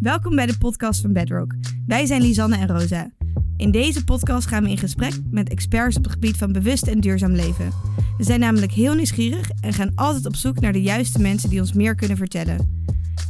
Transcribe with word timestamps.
Welkom 0.00 0.36
bij 0.36 0.46
de 0.46 0.58
podcast 0.58 1.00
van 1.00 1.12
Bedrock. 1.12 1.54
Wij 1.86 2.06
zijn 2.06 2.22
Lisanne 2.22 2.56
en 2.56 2.68
Rosa. 2.68 3.10
In 3.56 3.70
deze 3.70 4.04
podcast 4.04 4.46
gaan 4.46 4.62
we 4.62 4.70
in 4.70 4.78
gesprek 4.78 5.12
met 5.30 5.48
experts 5.48 5.96
op 5.96 6.02
het 6.02 6.12
gebied 6.12 6.36
van 6.36 6.52
bewust 6.52 6.86
en 6.86 7.00
duurzaam 7.00 7.32
leven. 7.32 7.72
We 8.16 8.24
zijn 8.24 8.40
namelijk 8.40 8.72
heel 8.72 8.94
nieuwsgierig 8.94 9.50
en 9.60 9.72
gaan 9.72 9.92
altijd 9.94 10.26
op 10.26 10.36
zoek 10.36 10.60
naar 10.60 10.72
de 10.72 10.82
juiste 10.82 11.20
mensen 11.20 11.50
die 11.50 11.60
ons 11.60 11.72
meer 11.72 11.94
kunnen 11.94 12.16
vertellen. 12.16 12.82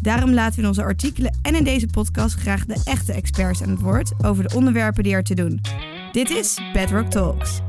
Daarom 0.02 0.32
laten 0.32 0.54
we 0.54 0.60
in 0.62 0.68
onze 0.68 0.82
artikelen 0.82 1.38
en 1.42 1.54
in 1.54 1.64
deze 1.64 1.86
podcast 1.86 2.34
graag 2.34 2.66
de 2.66 2.80
echte 2.84 3.12
experts 3.12 3.62
aan 3.62 3.70
het 3.70 3.80
woord 3.80 4.12
over 4.24 4.48
de 4.48 4.54
onderwerpen 4.54 5.02
die 5.02 5.12
er 5.12 5.24
te 5.24 5.34
doen. 5.34 5.60
Dit 6.12 6.30
is 6.30 6.60
Bedrock 6.72 7.10
Talks. 7.10 7.60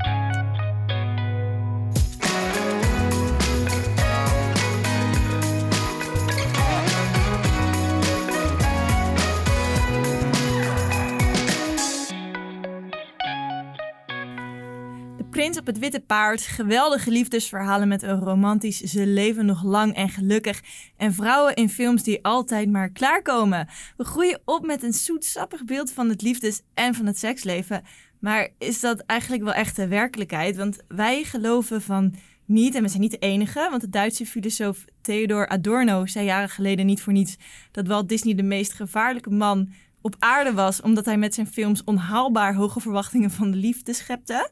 Het 15.66 15.78
witte 15.78 16.00
paard, 16.00 16.40
geweldige 16.40 17.10
liefdesverhalen 17.10 17.88
met 17.88 18.02
een 18.02 18.20
romantisch 18.20 18.80
ze 18.80 19.06
leven 19.06 19.46
nog 19.46 19.62
lang 19.64 19.94
en 19.94 20.08
gelukkig 20.08 20.62
en 20.96 21.14
vrouwen 21.14 21.54
in 21.54 21.70
films 21.70 22.02
die 22.02 22.24
altijd 22.24 22.70
maar 22.70 22.90
klaarkomen. 22.90 23.68
We 23.96 24.04
groeien 24.04 24.40
op 24.44 24.66
met 24.66 24.82
een 24.82 24.92
zoetsappig 24.92 25.64
beeld 25.64 25.90
van 25.90 26.08
het 26.08 26.22
liefdes- 26.22 26.62
en 26.74 26.94
van 26.94 27.06
het 27.06 27.18
seksleven. 27.18 27.82
Maar 28.20 28.48
is 28.58 28.80
dat 28.80 29.00
eigenlijk 29.06 29.42
wel 29.42 29.52
echt 29.52 29.76
de 29.76 29.88
werkelijkheid? 29.88 30.56
Want 30.56 30.78
wij 30.88 31.24
geloven 31.24 31.82
van 31.82 32.14
niet, 32.44 32.74
en 32.74 32.82
we 32.82 32.88
zijn 32.88 33.00
niet 33.00 33.10
de 33.10 33.18
enige, 33.18 33.68
want 33.70 33.80
de 33.80 33.90
Duitse 33.90 34.26
filosoof 34.26 34.84
Theodor 35.00 35.48
Adorno 35.48 36.06
zei 36.06 36.24
jaren 36.24 36.48
geleden 36.48 36.86
niet 36.86 37.02
voor 37.02 37.12
niets 37.12 37.36
dat 37.72 37.86
Walt 37.86 38.08
Disney 38.08 38.34
de 38.34 38.42
meest 38.42 38.72
gevaarlijke 38.72 39.30
man 39.30 39.72
op 40.00 40.16
aarde 40.18 40.52
was, 40.52 40.80
omdat 40.80 41.04
hij 41.04 41.18
met 41.18 41.34
zijn 41.34 41.46
films 41.46 41.84
onhaalbaar 41.84 42.54
hoge 42.54 42.80
verwachtingen 42.80 43.30
van 43.30 43.50
de 43.50 43.56
liefde 43.56 43.92
schepte. 43.92 44.50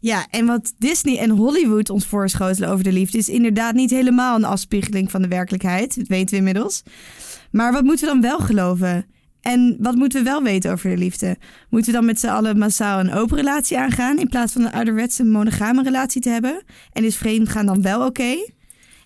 Ja, 0.00 0.26
en 0.30 0.46
wat 0.46 0.72
Disney 0.78 1.18
en 1.18 1.30
Hollywood 1.30 1.90
ons 1.90 2.06
voorschotelen 2.06 2.68
over 2.68 2.84
de 2.84 2.92
liefde 2.92 3.18
is 3.18 3.28
inderdaad 3.28 3.74
niet 3.74 3.90
helemaal 3.90 4.36
een 4.36 4.44
afspiegeling 4.44 5.10
van 5.10 5.22
de 5.22 5.28
werkelijkheid. 5.28 5.96
Dat 5.96 6.06
weten 6.06 6.30
we 6.30 6.36
inmiddels. 6.36 6.82
Maar 7.50 7.72
wat 7.72 7.84
moeten 7.84 8.06
we 8.06 8.12
dan 8.12 8.20
wel 8.20 8.38
geloven? 8.38 9.06
En 9.40 9.76
wat 9.80 9.94
moeten 9.94 10.18
we 10.18 10.30
wel 10.30 10.42
weten 10.42 10.72
over 10.72 10.90
de 10.90 10.96
liefde? 10.96 11.36
Moeten 11.68 11.92
we 11.92 11.96
dan 11.96 12.06
met 12.06 12.20
z'n 12.20 12.26
allen 12.26 12.58
massaal 12.58 13.00
een 13.00 13.12
open 13.12 13.36
relatie 13.36 13.78
aangaan 13.78 14.18
in 14.18 14.28
plaats 14.28 14.52
van 14.52 14.62
een 14.62 14.72
ouderwetse 14.72 15.24
monogame 15.24 15.82
relatie 15.82 16.20
te 16.20 16.28
hebben? 16.28 16.62
En 16.92 17.04
is 17.04 17.16
vreemdgaan 17.16 17.66
dan 17.66 17.82
wel 17.82 18.06
oké? 18.06 18.36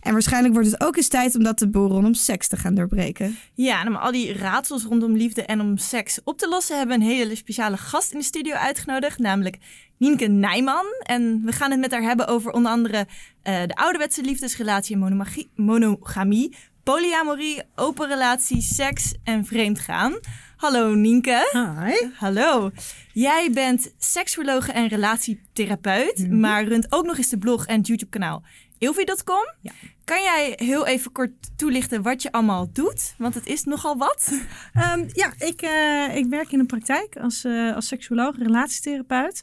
En 0.00 0.12
waarschijnlijk 0.12 0.54
wordt 0.54 0.70
het 0.70 0.80
ook 0.80 0.96
eens 0.96 1.08
tijd 1.08 1.36
om 1.36 1.42
dat 1.42 1.58
de 1.58 1.68
boel 1.68 1.88
rondom 1.88 2.14
seks 2.14 2.48
te 2.48 2.56
gaan 2.56 2.74
doorbreken. 2.74 3.36
Ja, 3.54 3.80
en 3.80 3.88
om 3.88 3.96
al 3.96 4.12
die 4.12 4.32
raadsels 4.32 4.84
rondom 4.84 5.16
liefde 5.16 5.42
en 5.42 5.60
om 5.60 5.76
seks 5.76 6.20
op 6.24 6.38
te 6.38 6.48
lossen, 6.48 6.78
hebben 6.78 6.98
we 6.98 7.04
een 7.04 7.10
hele 7.10 7.34
speciale 7.34 7.76
gast 7.76 8.12
in 8.12 8.18
de 8.18 8.24
studio 8.24 8.54
uitgenodigd, 8.54 9.18
namelijk 9.18 9.56
Nienke 10.00 10.26
Nijman. 10.26 10.86
En 11.02 11.42
we 11.44 11.52
gaan 11.52 11.70
het 11.70 11.80
met 11.80 11.90
haar 11.90 12.02
hebben 12.02 12.26
over 12.26 12.52
onder 12.52 12.72
andere 12.72 13.06
uh, 13.44 13.62
de 13.66 13.74
ouderwetse 13.74 14.22
liefdesrelatie 14.22 14.96
en 14.96 15.26
monogamie, 15.54 16.56
polyamorie, 16.82 17.62
open 17.74 18.08
relatie, 18.08 18.62
seks 18.62 19.14
en 19.24 19.44
vreemdgaan. 19.44 20.18
Hallo 20.56 20.94
Nienke. 20.94 21.50
Hi. 21.52 22.08
Hallo. 22.14 22.70
Jij 23.12 23.50
bent 23.52 23.94
seksologe 23.98 24.72
en 24.72 24.88
relatietherapeut, 24.88 26.18
mm 26.18 26.24
-hmm. 26.24 26.40
maar 26.40 26.64
runt 26.64 26.86
ook 26.88 27.04
nog 27.04 27.16
eens 27.16 27.28
de 27.28 27.38
blog 27.38 27.66
en 27.66 27.80
YouTube 27.80 28.10
kanaal 28.10 28.42
Ilvi.com. 28.78 29.54
Ja. 29.60 29.72
Kan 30.10 30.22
jij 30.22 30.52
heel 30.56 30.86
even 30.86 31.12
kort 31.12 31.30
toelichten 31.56 32.02
wat 32.02 32.22
je 32.22 32.32
allemaal 32.32 32.72
doet? 32.72 33.14
Want 33.18 33.34
het 33.34 33.46
is 33.46 33.64
nogal 33.64 33.96
wat. 33.96 34.32
Um, 34.94 35.06
ja, 35.12 35.32
ik, 35.38 35.62
uh, 35.62 36.16
ik 36.16 36.26
werk 36.26 36.52
in 36.52 36.58
de 36.58 36.64
praktijk 36.64 37.16
als, 37.16 37.44
uh, 37.44 37.74
als 37.74 37.86
seksuoloog, 37.86 38.38
relatietherapeut. 38.38 39.42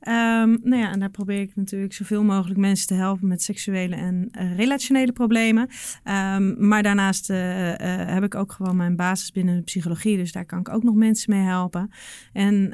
Um, 0.00 0.60
nou 0.62 0.76
ja, 0.76 0.90
en 0.90 1.00
daar 1.00 1.10
probeer 1.10 1.40
ik 1.40 1.56
natuurlijk 1.56 1.92
zoveel 1.92 2.22
mogelijk 2.22 2.60
mensen 2.60 2.86
te 2.86 2.94
helpen 2.94 3.28
met 3.28 3.42
seksuele 3.42 3.96
en 3.96 4.28
uh, 4.38 4.56
relationele 4.56 5.12
problemen. 5.12 5.68
Um, 6.04 6.68
maar 6.68 6.82
daarnaast 6.82 7.28
heb 7.28 8.22
ik 8.22 8.34
ook 8.34 8.52
gewoon 8.52 8.76
mijn 8.76 8.96
basis 8.96 9.32
binnen 9.32 9.56
de 9.56 9.62
psychologie. 9.62 10.16
Dus 10.16 10.32
daar 10.32 10.44
kan 10.44 10.58
ik 10.58 10.68
ook 10.68 10.82
nog 10.82 10.94
mensen 10.94 11.34
mee 11.34 11.44
helpen. 11.44 11.90
En 12.32 12.68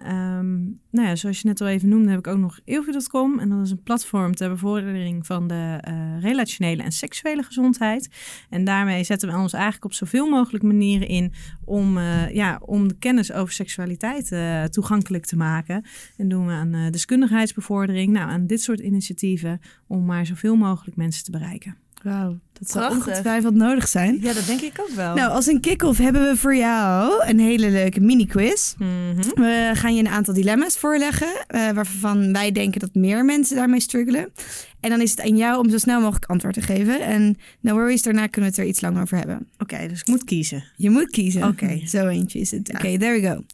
nou 0.90 1.08
ja, 1.08 1.16
zoals 1.16 1.40
je 1.40 1.48
net 1.48 1.60
al 1.60 1.66
even 1.66 1.88
noemde, 1.88 2.10
heb 2.10 2.18
ik 2.18 2.26
ook 2.26 2.38
nog 2.38 2.58
Ilvi.com. 2.64 3.38
En 3.38 3.48
dat 3.48 3.60
is 3.64 3.70
een 3.70 3.82
platform 3.82 4.34
ter 4.34 4.48
bevordering 4.48 5.26
van 5.26 5.46
de 5.46 5.78
relationele 6.20 6.82
en 6.82 6.92
seksuele 6.92 7.31
gezondheid. 7.40 8.08
En 8.50 8.64
daarmee 8.64 9.04
zetten 9.04 9.28
we 9.28 9.36
ons 9.36 9.52
eigenlijk 9.52 9.84
op 9.84 9.92
zoveel 9.92 10.28
mogelijk 10.28 10.64
manieren 10.64 11.08
in 11.08 11.32
om, 11.64 11.98
uh, 11.98 12.30
ja, 12.30 12.60
om 12.64 12.88
de 12.88 12.96
kennis 12.98 13.32
over 13.32 13.52
seksualiteit 13.54 14.30
uh, 14.30 14.64
toegankelijk 14.64 15.26
te 15.26 15.36
maken. 15.36 15.84
En 16.16 16.28
doen 16.28 16.46
we 16.46 16.52
aan 16.52 16.74
uh, 16.74 16.90
deskundigheidsbevordering, 16.90 18.12
nou, 18.12 18.30
aan 18.30 18.46
dit 18.46 18.62
soort 18.62 18.80
initiatieven 18.80 19.60
om 19.86 20.04
maar 20.04 20.26
zoveel 20.26 20.56
mogelijk 20.56 20.96
mensen 20.96 21.24
te 21.24 21.30
bereiken. 21.30 21.76
Wauw, 22.02 22.38
dat 22.52 22.70
zal 22.70 22.90
ongetwijfeld 22.90 23.54
nodig 23.54 23.88
zijn. 23.88 24.18
Ja, 24.20 24.32
dat 24.32 24.46
denk 24.46 24.60
ik 24.60 24.80
ook 24.80 24.88
wel. 24.88 25.14
Nou, 25.14 25.30
als 25.30 25.46
een 25.46 25.60
kick-off 25.60 25.98
hebben 25.98 26.22
we 26.22 26.36
voor 26.36 26.56
jou 26.56 27.24
een 27.26 27.38
hele 27.38 27.70
leuke 27.70 28.00
mini-quiz. 28.00 28.74
Mm 28.78 28.86
-hmm. 28.86 29.16
We 29.34 29.70
gaan 29.74 29.94
je 29.94 30.00
een 30.00 30.08
aantal 30.08 30.34
dilemma's 30.34 30.76
voorleggen, 30.76 31.28
uh, 31.28 31.70
waarvan 31.70 32.32
wij 32.32 32.52
denken 32.52 32.80
dat 32.80 32.94
meer 32.94 33.24
mensen 33.24 33.56
daarmee 33.56 33.80
struggelen. 33.80 34.32
En 34.80 34.90
dan 34.90 35.00
is 35.00 35.10
het 35.10 35.20
aan 35.20 35.36
jou 35.36 35.58
om 35.58 35.70
zo 35.70 35.78
snel 35.78 36.00
mogelijk 36.00 36.24
antwoord 36.24 36.54
te 36.54 36.62
geven. 36.62 37.00
En 37.00 37.36
no 37.60 37.72
worries, 37.72 38.02
daarna 38.02 38.26
kunnen 38.26 38.50
we 38.50 38.56
het 38.56 38.64
er 38.64 38.70
iets 38.70 38.80
langer 38.80 39.02
over 39.02 39.16
hebben. 39.16 39.36
Oké, 39.36 39.74
okay, 39.74 39.88
dus 39.88 40.00
ik 40.00 40.06
moet 40.06 40.24
kiezen. 40.24 40.64
Je 40.76 40.90
moet 40.90 41.10
kiezen. 41.10 41.42
Oké. 41.42 41.64
Okay. 41.64 41.86
Zo 41.86 42.06
eentje 42.06 42.38
is 42.38 42.50
het. 42.50 42.68
Oké, 42.68 42.76
okay, 42.76 42.98
there 42.98 43.20
we 43.20 43.28
go. 43.28 43.44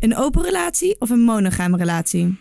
Een 0.00 0.16
open 0.16 0.42
relatie 0.42 1.00
of 1.00 1.10
een 1.10 1.20
monogame 1.20 1.76
relatie? 1.76 2.38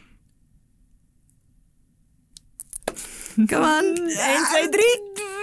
Come 3.46 3.66
on. 3.66 3.96
1, 3.96 4.46
2, 4.52 4.70
3 4.70 5.39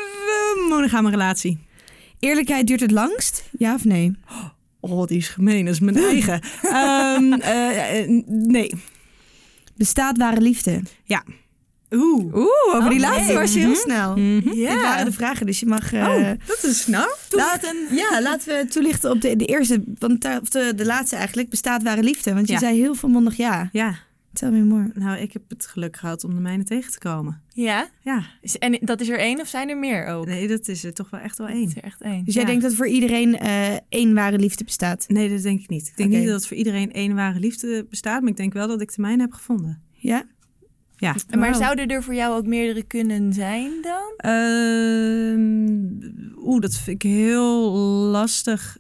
monogame 0.69 1.11
relatie. 1.11 1.59
Eerlijkheid 2.19 2.67
duurt 2.67 2.81
het 2.81 2.91
langst? 2.91 3.45
Ja 3.59 3.75
of 3.75 3.85
nee? 3.85 4.17
Oh, 4.81 5.07
die 5.07 5.17
is 5.17 5.29
gemeen. 5.29 5.65
Dat 5.65 5.75
is 5.75 5.81
mijn 5.81 5.97
eigen. 6.13 6.41
um, 6.63 7.33
uh, 7.33 8.23
nee. 8.27 8.73
Bestaat 9.77 10.17
ware 10.19 10.41
liefde? 10.41 10.83
Ja. 11.05 11.25
Oeh. 11.91 12.35
Oeh, 12.35 12.75
over 12.75 12.83
oh, 12.85 12.89
die 12.89 13.01
laatste 13.01 13.33
nee. 13.33 13.37
was 13.37 13.53
je 13.53 13.59
heel 13.59 13.75
snel. 13.75 14.17
Mm 14.17 14.41
-hmm. 14.41 14.53
Ja. 14.53 14.73
Dit 14.73 14.83
waren 14.83 15.05
de 15.05 15.13
vragen, 15.13 15.47
dus 15.47 15.61
je 15.61 15.67
mag... 15.67 15.93
Uh, 15.93 16.09
oh, 16.09 16.31
dat 16.47 16.63
is 16.63 16.81
snel. 16.81 17.17
Laten, 17.31 17.77
ja, 17.91 18.23
laten 18.23 18.57
we 18.57 18.67
toelichten 18.69 19.11
op 19.11 19.21
de, 19.21 19.37
de 19.37 19.45
eerste, 19.45 19.83
want 19.99 20.23
de, 20.23 20.73
de 20.77 20.85
laatste 20.85 21.17
eigenlijk. 21.17 21.49
Bestaat 21.49 21.83
ware 21.83 22.03
liefde? 22.03 22.35
Want 22.35 22.47
je 22.47 22.53
ja. 22.53 22.59
zei 22.59 22.81
heel 22.81 22.95
volmondig 22.95 23.37
ja. 23.37 23.69
Ja. 23.73 23.99
Tell 24.37 24.51
me 24.51 24.65
more. 24.65 24.91
Nou, 24.95 25.19
ik 25.19 25.33
heb 25.33 25.43
het 25.49 25.67
geluk 25.67 25.97
gehad 25.97 26.25
om 26.25 26.35
de 26.35 26.41
mijne 26.41 26.65
tegen 26.65 26.93
te 26.93 26.99
komen. 26.99 27.43
Ja? 27.53 27.89
Ja. 28.01 28.23
En 28.59 28.79
dat 28.81 29.01
is 29.01 29.09
er 29.09 29.19
één 29.19 29.41
of 29.41 29.49
zijn 29.49 29.69
er 29.69 29.77
meer 29.77 30.07
ook? 30.07 30.27
Nee, 30.27 30.49
dat 30.49 30.69
is 30.69 30.85
er 30.85 30.95
toch 30.95 31.11
wel 31.11 31.21
echt 31.21 31.39
wel 31.39 31.49
één. 31.49 31.67
is 31.67 31.77
er 31.77 31.83
echt 31.83 32.01
één. 32.01 32.25
Dus 32.25 32.35
jij 32.35 32.45
denkt 32.45 32.63
dat 32.63 32.75
voor 32.75 32.89
iedereen 32.89 33.39
uh, 33.43 33.75
één 33.89 34.15
ware 34.15 34.39
liefde 34.39 34.65
bestaat? 34.65 35.05
Nee, 35.09 35.31
dat 35.31 35.43
denk 35.43 35.61
ik 35.61 35.69
niet. 35.69 35.89
Ik 35.89 35.97
denk 35.97 36.09
okay. 36.09 36.21
niet 36.21 36.31
dat 36.31 36.47
voor 36.47 36.57
iedereen 36.57 36.93
één 36.93 37.15
ware 37.15 37.39
liefde 37.39 37.87
bestaat, 37.91 38.21
maar 38.21 38.31
ik 38.31 38.37
denk 38.37 38.53
wel 38.53 38.69
dat 38.69 38.81
ik 38.81 38.95
de 38.95 39.01
mijne 39.01 39.23
heb 39.23 39.33
gevonden. 39.33 39.83
Ja? 39.93 40.27
Ja. 40.97 41.15
Wow. 41.29 41.41
Maar 41.41 41.55
zouden 41.55 41.89
er 41.89 42.03
voor 42.03 42.15
jou 42.15 42.37
ook 42.37 42.47
meerdere 42.47 42.83
kunnen 42.83 43.33
zijn 43.33 43.71
dan? 43.83 44.33
Uh, 44.33 45.37
Oeh, 46.47 46.61
dat 46.61 46.75
vind 46.75 47.05
ik 47.05 47.11
heel 47.11 47.73
lastig 48.11 48.79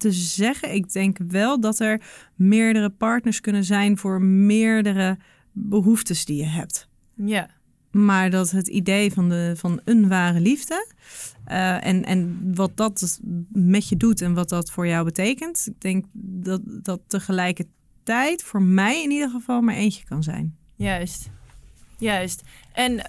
te 0.00 0.12
zeggen. 0.12 0.74
Ik 0.74 0.92
denk 0.92 1.18
wel 1.28 1.60
dat 1.60 1.78
er 1.78 2.00
meerdere 2.34 2.90
partners 2.90 3.40
kunnen 3.40 3.64
zijn 3.64 3.98
voor 3.98 4.22
meerdere 4.22 5.18
behoeftes 5.52 6.24
die 6.24 6.36
je 6.36 6.46
hebt. 6.46 6.88
Ja. 7.14 7.50
Maar 7.90 8.30
dat 8.30 8.50
het 8.50 8.68
idee 8.68 9.12
van, 9.12 9.28
de, 9.28 9.52
van 9.56 9.80
een 9.84 10.08
ware 10.08 10.40
liefde 10.40 10.86
uh, 11.48 11.86
en, 11.86 12.04
en 12.04 12.52
wat 12.54 12.76
dat 12.76 13.20
met 13.52 13.88
je 13.88 13.96
doet 13.96 14.20
en 14.20 14.34
wat 14.34 14.48
dat 14.48 14.70
voor 14.70 14.86
jou 14.86 15.04
betekent, 15.04 15.66
ik 15.66 15.80
denk 15.80 16.04
dat 16.12 16.60
dat 16.64 17.00
tegelijkertijd 17.06 18.42
voor 18.42 18.62
mij 18.62 19.02
in 19.02 19.10
ieder 19.10 19.30
geval 19.30 19.60
maar 19.60 19.74
eentje 19.74 20.04
kan 20.04 20.22
zijn. 20.22 20.56
Juist. 20.76 21.30
Juist. 21.98 22.42
En 22.72 22.92
uh, 22.92 23.00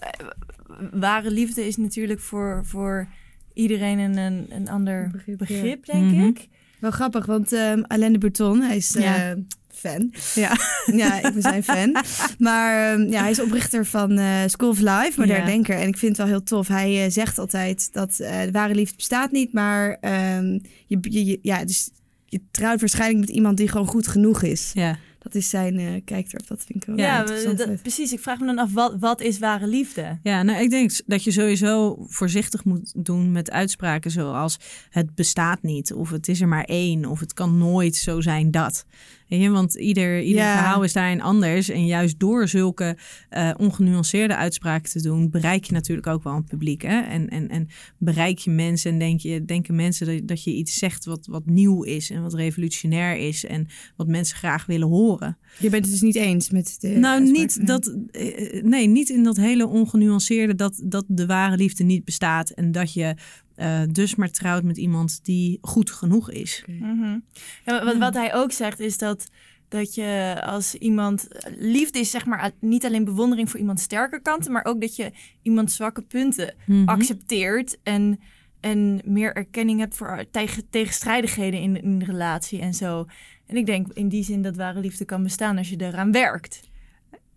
ware 0.92 1.32
liefde 1.32 1.68
is 1.68 1.78
natuurlijk 1.78 2.20
voor, 2.20 2.62
voor 2.66 3.08
iedereen 3.54 4.00
een, 4.00 4.46
een 4.50 4.70
ander 4.70 5.10
begrip, 5.12 5.38
begrip 5.38 5.86
denk 5.86 6.04
mm 6.04 6.14
-hmm. 6.14 6.28
ik. 6.28 6.50
Wel 6.82 6.92
grappig, 6.92 7.26
want 7.26 7.52
um, 7.52 7.84
Alain 7.88 8.14
de 8.14 8.20
Bouton, 8.20 8.62
hij 8.62 8.76
is 8.76 8.94
ja. 8.94 9.32
uh, 9.32 9.44
fan. 9.68 10.14
Ja. 10.36 10.58
ja, 11.02 11.16
ik 11.22 11.34
ben 11.34 11.42
zijn 11.42 11.64
fan. 11.64 11.96
Maar 12.38 12.94
um, 12.94 13.10
ja, 13.12 13.22
hij 13.22 13.32
is 13.32 13.42
oprichter 13.42 13.86
van 13.86 14.20
uh, 14.20 14.40
School 14.46 14.70
of 14.70 14.80
Life, 14.80 15.14
modern 15.16 15.40
ja. 15.40 15.46
denker. 15.46 15.76
En 15.76 15.88
ik 15.88 15.98
vind 15.98 16.18
het 16.18 16.18
wel 16.18 16.36
heel 16.36 16.44
tof. 16.44 16.68
Hij 16.68 17.06
uh, 17.06 17.12
zegt 17.12 17.38
altijd 17.38 17.94
dat 17.94 18.16
de 18.16 18.50
ware 18.52 18.76
liefde 18.76 18.96
bestaat 18.96 19.32
niet, 19.32 19.54
maar 19.54 19.98
um, 20.38 20.62
je, 20.88 20.98
je, 21.02 21.40
ja, 21.42 21.66
dus 21.66 21.90
je 22.26 22.42
trouwt 22.52 22.80
waarschijnlijk 22.80 23.20
met 23.20 23.36
iemand 23.36 23.58
die 23.58 23.68
gewoon 23.68 23.88
goed 23.88 24.08
genoeg 24.08 24.42
is. 24.42 24.72
Ja. 24.74 24.98
Wat 25.32 25.42
is 25.42 25.50
zijn 25.50 25.80
eh, 25.80 26.02
kijk 26.06 26.34
erop? 26.34 26.48
Dat 26.48 26.64
vind 26.66 26.82
ik 26.82 26.88
wel 26.88 26.98
Ja, 26.98 27.24
we- 27.26 27.54
dat- 27.56 27.82
precies. 27.82 28.14
Ik 28.14 28.20
vraag 28.20 28.40
me 28.40 28.46
dan 28.46 28.58
af, 28.58 28.74
wat, 28.74 28.96
wat 29.00 29.22
is 29.22 29.40
ware 29.40 29.68
liefde? 29.68 30.20
Ja, 30.24 30.44
nou, 30.44 30.62
ik 30.62 30.70
denk 30.70 30.92
dat 31.06 31.24
je 31.24 31.32
sowieso 31.32 32.06
voorzichtig 32.08 32.64
moet 32.64 32.94
doen 33.06 33.32
met 33.32 33.52
uitspraken 33.52 34.12
zoals 34.12 34.58
het 34.90 35.16
bestaat 35.16 35.62
niet, 35.62 35.94
of 35.94 36.10
het 36.10 36.28
is 36.28 36.42
er 36.42 36.48
maar 36.48 36.64
één, 36.64 37.06
of 37.06 37.20
het 37.20 37.34
kan 37.34 37.58
nooit 37.58 37.96
zo 37.96 38.22
zijn 38.22 38.52
dat. 38.52 38.86
Weet 39.32 39.42
je, 39.42 39.50
want 39.50 39.76
ieder, 39.76 40.22
ieder 40.22 40.42
Ja. 40.42 40.58
verhaal 40.58 40.84
is 40.84 40.94
daarin 40.94 41.22
anders. 41.22 41.70
En 41.70 41.86
juist 41.86 42.20
door 42.20 42.48
zulke 42.48 42.98
eh, 43.30 43.52
ongenuanceerde 43.58 44.36
uitspraken 44.36 44.92
te 44.92 45.02
doen, 45.02 45.30
bereik 45.30 45.64
je 45.64 45.74
natuurlijk 45.74 46.08
ook 46.08 46.24
wel 46.24 46.34
een 46.36 46.44
publiek. 46.44 46.82
Hè? 46.82 47.00
En, 47.02 47.30
en, 47.30 47.48
en 47.50 47.68
bereik 47.98 48.38
je 48.38 48.50
mensen 48.52 48.92
en 48.92 49.00
denk 49.00 49.20
je, 49.20 49.46
denken 49.46 49.76
mensen 49.76 50.06
dat, 50.08 50.28
dat 50.28 50.44
je 50.44 50.54
iets 50.54 50.74
zegt 50.74 51.06
wat, 51.06 51.26
wat 51.26 51.46
nieuw 51.46 51.84
is 51.84 52.10
en 52.10 52.22
wat 52.22 52.34
revolutionair 52.34 53.18
is 53.18 53.46
en 53.46 53.68
wat 53.96 54.08
mensen 54.08 54.38
graag 54.38 54.66
willen 54.66 54.88
horen. 54.88 55.38
Je 55.60 55.70
bent 55.70 55.84
het 55.84 55.92
dus 55.94 56.02
niet 56.02 56.16
eens 56.16 56.50
met 56.50 56.76
de 56.80 56.88
Nou, 56.88 57.20
uitspraak, 57.20 57.38
niet 57.42 57.56
nee. 57.58 57.66
dat. 57.66 57.96
eh, 58.12 58.64
Nee, 58.64 58.88
niet 58.88 59.10
in 59.10 59.24
dat 59.24 59.38
hele 59.38 59.68
ongenuanceerde 59.68 60.56
dat, 60.56 60.82
dat 60.84 61.06
de 61.08 61.26
ware 61.26 61.58
liefde 61.58 61.84
niet 61.84 62.06
bestaat. 62.06 62.50
En 62.50 62.72
dat 62.72 62.94
je 62.94 63.16
eh, 63.56 63.82
dus 63.90 64.16
maar 64.16 64.32
trouwt 64.32 64.64
met 64.64 64.78
iemand 64.78 65.20
die 65.24 65.58
goed 65.62 65.92
genoeg 65.92 66.32
is. 66.32 66.64
Mhm. 66.68 67.20
Ja, 67.66 67.84
wat, 67.84 67.98
wat 67.98 68.14
hij 68.14 68.34
ook 68.34 68.52
zegt 68.52 68.80
is 68.80 68.98
dat, 68.98 69.30
dat 69.68 69.96
je 69.96 70.42
als 70.46 70.76
iemand... 70.76 71.28
Liefde 71.58 72.00
is 72.00 72.12
zeg 72.12 72.26
maar 72.26 72.52
niet 72.60 72.86
alleen 72.86 73.06
bewondering 73.06 73.50
voor 73.50 73.60
iemands 73.60 73.84
sterke 73.84 74.22
kanten... 74.22 74.52
maar 74.52 74.66
ook 74.66 74.82
dat 74.82 74.96
je 74.96 75.12
iemands 75.42 75.76
zwakke 75.76 76.02
punten 76.02 76.54
Mhm. 76.66 76.88
accepteert... 76.88 77.78
en, 77.84 78.20
en 78.60 79.02
meer 79.06 79.36
erkenning 79.36 79.80
hebt 79.80 79.96
voor 79.96 80.26
tegen, 80.32 80.70
tegenstrijdigheden 80.70 81.60
in, 81.60 81.82
in 81.82 82.00
de 82.00 82.06
relatie 82.06 82.60
en 82.60 82.74
zo. 82.74 83.06
En 83.46 83.58
ik 83.58 83.66
denk 83.66 83.88
in 83.94 84.10
die 84.10 84.24
zin 84.24 84.42
dat 84.42 84.56
ware 84.56 84.80
liefde 84.80 85.06
kan 85.06 85.24
bestaan 85.24 85.58
als 85.58 85.70
je 85.70 85.76
eraan 85.78 86.12
werkt. 86.12 86.70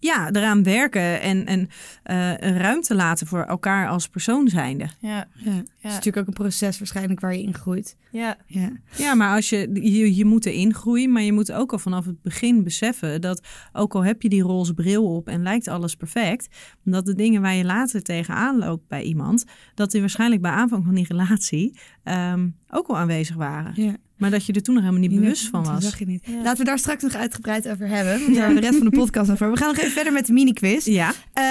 Ja, 0.05 0.31
eraan 0.33 0.63
werken 0.63 1.21
en, 1.21 1.47
en 1.47 1.69
eh, 2.03 2.57
ruimte 2.57 2.95
laten 2.95 3.27
voor 3.27 3.43
elkaar 3.43 3.89
als 3.89 4.09
persoon 4.09 4.49
zijnde. 4.49 4.89
Ja, 4.99 5.29
Ja. 5.37 5.51
Het 5.51 5.67
is 5.83 5.91
natuurlijk 5.91 6.17
ook 6.17 6.27
een 6.27 6.33
proces 6.43 6.79
waarschijnlijk 6.79 7.21
waar 7.21 7.35
je 7.35 7.43
in 7.43 7.55
groeit. 7.55 7.97
ja. 8.11 8.37
Ja. 8.47 8.73
Ja, 8.97 9.15
maar 9.15 9.35
als 9.35 9.49
je, 9.49 9.71
je, 9.73 10.15
je 10.15 10.25
moet 10.25 10.47
erin 10.47 10.75
groeien, 10.75 11.13
maar 11.13 11.23
je 11.23 11.33
moet 11.33 11.53
ook 11.53 11.73
al 11.73 11.79
vanaf 11.79 12.05
het 12.07 12.23
begin 12.23 12.63
beseffen 12.65 13.21
dat 13.21 13.47
ook 13.73 13.95
al 13.95 14.05
heb 14.05 14.23
je 14.23 14.29
die 14.29 14.43
roze 14.43 14.75
bril 14.75 15.15
op 15.15 15.29
en 15.29 15.43
lijkt 15.43 15.69
alles 15.69 15.95
perfect, 15.97 16.57
dat 16.85 17.07
de 17.07 17.15
dingen 17.15 17.43
waar 17.43 17.55
je 17.55 17.65
later 17.65 18.03
tegenaan 18.03 18.59
loopt 18.59 18.89
bij 18.89 19.03
iemand, 19.03 19.45
dat 19.75 19.91
die 19.91 20.01
waarschijnlijk 20.01 20.43
bij 20.43 20.51
aanvang 20.51 20.85
van 20.85 20.95
die 20.95 21.07
relatie 21.09 21.79
ehm, 22.03 22.49
ook 22.69 22.87
al 22.89 22.97
aanwezig 22.99 23.37
waren. 23.37 23.73
ja. 23.83 23.97
Maar 24.17 24.31
dat 24.31 24.47
je 24.47 24.53
er 24.53 24.63
toen 24.63 24.75
nog 24.75 24.83
helemaal 24.83 25.03
niet 25.03 25.11
Die 25.13 25.21
bewust 25.21 25.49
van 25.49 25.63
dat 25.65 25.73
was. 25.73 25.83
zag 25.83 25.99
je 25.99 26.07
niet. 26.07 26.23
Ja. 26.27 26.43
Laten 26.43 26.59
we 26.59 26.65
daar 26.65 26.79
straks 26.79 27.03
nog 27.03 27.15
uitgebreid 27.15 27.69
over 27.69 27.89
hebben. 27.89 28.13
Want 28.21 28.27
daar 28.27 28.37
hebben 28.37 28.55
we 28.55 28.61
de 28.61 28.67
rest 28.67 28.79
van 28.79 28.91
de 28.91 28.97
podcast 28.99 29.31
over. 29.31 29.51
We 29.51 29.57
gaan 29.57 29.69
nog 29.69 29.77
even 29.79 29.91
verder 29.93 30.13
met 30.13 30.27
de 30.27 30.33
mini-quiz. 30.33 30.85
Ja, 30.87 31.13
Eh, 31.33 31.45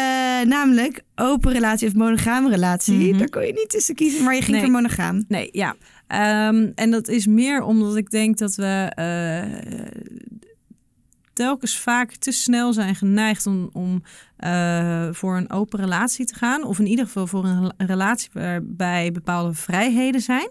namelijk 0.47 1.01
open 1.15 1.51
relatie 1.51 1.87
of 1.87 1.93
monogame 1.93 2.49
relatie. 2.49 3.09
Mhm. 3.09 3.17
Daar 3.17 3.29
kon 3.29 3.45
je 3.45 3.53
niet 3.53 3.69
tussen 3.69 3.95
kiezen, 3.95 4.23
maar 4.23 4.35
je 4.35 4.41
ging 4.41 4.51
Nee. 4.51 4.61
voor 4.61 4.71
monogaam. 4.71 5.23
nee, 5.27 5.49
ja. 5.51 5.75
Ehm, 6.07 6.71
en 6.75 6.91
dat 6.91 7.07
is 7.07 7.27
meer 7.27 7.61
omdat 7.63 7.95
ik 7.95 8.09
denk 8.09 8.37
dat 8.37 8.55
we 8.55 8.91
eh, 8.95 9.91
telkens 11.33 11.77
vaak 11.79 12.15
te 12.15 12.31
snel 12.31 12.73
zijn 12.73 12.95
geneigd 12.95 13.45
om, 13.45 13.69
om 13.73 14.03
eh, 14.37 15.07
voor 15.11 15.37
een 15.37 15.51
open 15.51 15.79
relatie 15.79 16.25
te 16.25 16.35
gaan. 16.35 16.63
Of 16.63 16.79
in 16.79 16.87
ieder 16.87 17.05
geval 17.05 17.27
voor 17.27 17.45
een 17.45 17.55
rela- 17.59 17.73
relatie 17.77 18.29
waarbij 18.33 19.11
bepaalde 19.11 19.53
vrijheden 19.53 20.21
zijn. 20.21 20.49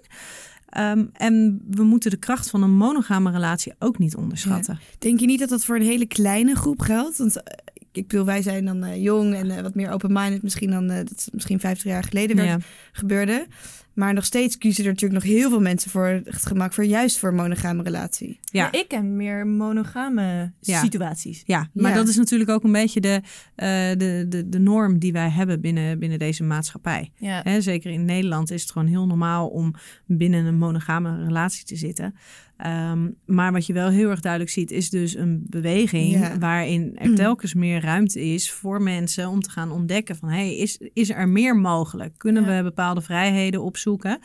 Ehm, 0.72 1.04
en 1.12 1.62
we 1.70 1.82
moeten 1.82 2.10
de 2.10 2.16
kracht 2.16 2.50
van 2.50 2.62
een 2.62 2.76
monogame 2.76 3.30
relatie 3.30 3.72
ook 3.78 3.98
niet 3.98 4.16
onderschatten. 4.16 4.78
Denk 4.98 5.20
je 5.20 5.26
niet 5.26 5.38
dat 5.38 5.48
dat 5.48 5.64
voor 5.64 5.76
een 5.76 5.82
hele 5.82 6.06
kleine 6.06 6.54
groep 6.54 6.80
geldt? 6.80 7.18
Want 7.18 7.42
eh, 7.42 7.56
ik 7.92 8.06
bedoel, 8.08 8.24
wij 8.24 8.42
zijn 8.42 8.64
dan 8.64 8.84
eh, 8.84 9.02
jong 9.02 9.34
en 9.34 9.50
eh, 9.50 9.62
wat 9.62 9.74
meer 9.74 9.90
open-minded. 9.90 10.42
Misschien 10.42 10.70
dan, 10.70 10.86
dat 10.86 11.12
is 11.16 11.28
misschien 11.32 11.60
50 11.60 11.84
jaar 11.84 12.04
geleden 12.04 12.36
werd 12.36 12.48
Ja. 12.48 12.58
gebeurde. 12.92 13.46
Maar 13.94 14.14
nog 14.14 14.24
steeds 14.24 14.58
kiezen 14.58 14.84
er 14.84 14.90
natuurlijk 14.90 15.24
nog 15.24 15.32
heel 15.32 15.48
veel 15.48 15.60
mensen 15.60 15.90
voor 15.90 16.06
het 16.06 16.46
gemak 16.46 16.72
voor 16.72 16.84
juist 16.84 17.18
voor 17.18 17.28
een 17.28 17.34
monogame 17.34 17.82
relatie. 17.82 18.40
Ja. 18.44 18.68
Ja, 18.72 18.78
ik 18.80 18.88
ken 18.88 19.16
meer 19.16 19.46
monogame 19.46 20.52
Ja. 20.60 20.80
situaties. 20.80 21.42
Ja, 21.46 21.68
maar 21.72 21.90
Ja. 21.90 21.96
dat 21.96 22.08
is 22.08 22.16
natuurlijk 22.16 22.50
ook 22.50 22.64
een 22.64 22.72
beetje 22.72 23.00
de, 23.00 23.20
eh, 23.54 23.68
de, 23.98 24.26
de, 24.28 24.48
de 24.48 24.58
norm 24.58 24.98
die 24.98 25.12
wij 25.12 25.28
hebben 25.28 25.60
binnen, 25.60 25.98
binnen 25.98 26.18
deze 26.18 26.42
maatschappij. 26.44 27.10
Ja. 27.16 27.40
Hè, 27.42 27.60
zeker 27.60 27.90
in 27.90 28.04
Nederland 28.04 28.50
is 28.50 28.62
het 28.62 28.70
gewoon 28.70 28.88
heel 28.88 29.06
normaal 29.06 29.48
om 29.48 29.74
binnen 30.06 30.44
een 30.44 30.58
monogame 30.58 31.24
relatie 31.24 31.64
te 31.64 31.76
zitten. 31.76 32.14
Ehm, 32.62 33.10
maar 33.26 33.52
wat 33.52 33.66
je 33.66 33.72
wel 33.72 33.88
heel 33.88 34.10
erg 34.10 34.20
duidelijk 34.20 34.52
ziet, 34.52 34.70
is 34.70 34.90
dus 34.90 35.14
een 35.16 35.46
beweging 35.48 36.12
Ja. 36.12 36.38
waarin 36.38 36.96
er 36.98 37.14
telkens 37.14 37.54
meer 37.54 37.80
ruimte 37.80 38.20
is 38.20 38.50
voor 38.50 38.82
mensen 38.82 39.28
om 39.28 39.40
te 39.40 39.50
gaan 39.50 39.70
ontdekken 39.70 40.16
van 40.16 40.28
hey, 40.28 40.56
is, 40.56 40.78
is 40.92 41.10
er 41.10 41.28
meer 41.28 41.56
mogelijk? 41.56 42.18
Kunnen 42.18 42.44
Ja. 42.44 42.56
we 42.56 42.62
bepaalde 42.62 43.00
vrijheden 43.00 43.62
opzoeken? 43.62 44.18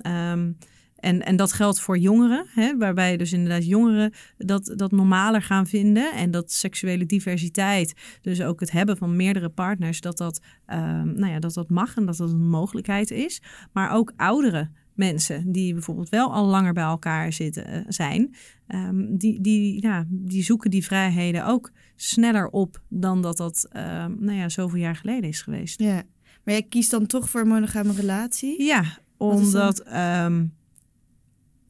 Ehm, 0.00 0.50
en, 0.96 1.22
en 1.22 1.36
dat 1.36 1.52
geldt 1.52 1.80
voor 1.80 1.98
jongeren, 1.98 2.46
hè, 2.54 2.76
waarbij 2.76 3.16
dus 3.16 3.32
inderdaad 3.32 3.66
jongeren 3.66 4.12
dat, 4.38 4.72
dat 4.76 4.90
normaler 4.92 5.42
gaan 5.42 5.66
vinden. 5.66 6.12
En 6.12 6.30
dat 6.30 6.52
seksuele 6.52 7.06
diversiteit, 7.06 7.94
dus 8.22 8.42
ook 8.42 8.60
het 8.60 8.70
hebben 8.70 8.96
van 8.96 9.16
meerdere 9.16 9.48
partners, 9.48 10.00
dat 10.00 10.18
dat, 10.18 10.40
ehm, 10.66 11.12
nou 11.14 11.32
ja, 11.32 11.38
dat, 11.38 11.54
dat 11.54 11.70
mag 11.70 11.96
en 11.96 12.06
dat 12.06 12.16
dat 12.16 12.30
een 12.30 12.48
mogelijkheid 12.48 13.10
is. 13.10 13.42
Maar 13.72 13.90
ook 13.92 14.12
oudere 14.16 14.70
mensen 14.96 15.52
die 15.52 15.72
bijvoorbeeld 15.72 16.08
wel 16.08 16.32
al 16.32 16.46
langer 16.46 16.72
bij 16.72 16.84
elkaar 16.84 17.32
zitten, 17.32 17.66
eh, 17.66 17.80
zijn, 17.88 18.34
ehm, 18.66 19.16
die, 19.16 19.40
die, 19.40 19.82
ja, 19.82 20.04
die 20.08 20.42
zoeken 20.42 20.70
die 20.70 20.84
vrijheden 20.84 21.46
ook 21.46 21.70
sneller 21.96 22.48
op 22.48 22.80
dan 22.88 23.22
dat 23.22 23.36
dat 23.36 23.68
ehm, 23.70 24.14
nou 24.18 24.38
ja, 24.38 24.48
zoveel 24.48 24.78
jaar 24.78 24.96
geleden 24.96 25.28
is 25.28 25.42
geweest. 25.42 25.80
Ja. 25.80 26.02
Maar 26.44 26.54
jij 26.54 26.62
kiest 26.62 26.90
dan 26.90 27.06
toch 27.06 27.30
voor 27.30 27.40
een 27.40 27.48
monogame 27.48 27.92
relatie? 27.92 28.62
Ja, 28.62 28.84
omdat 29.16 29.80
ehm, 29.80 30.46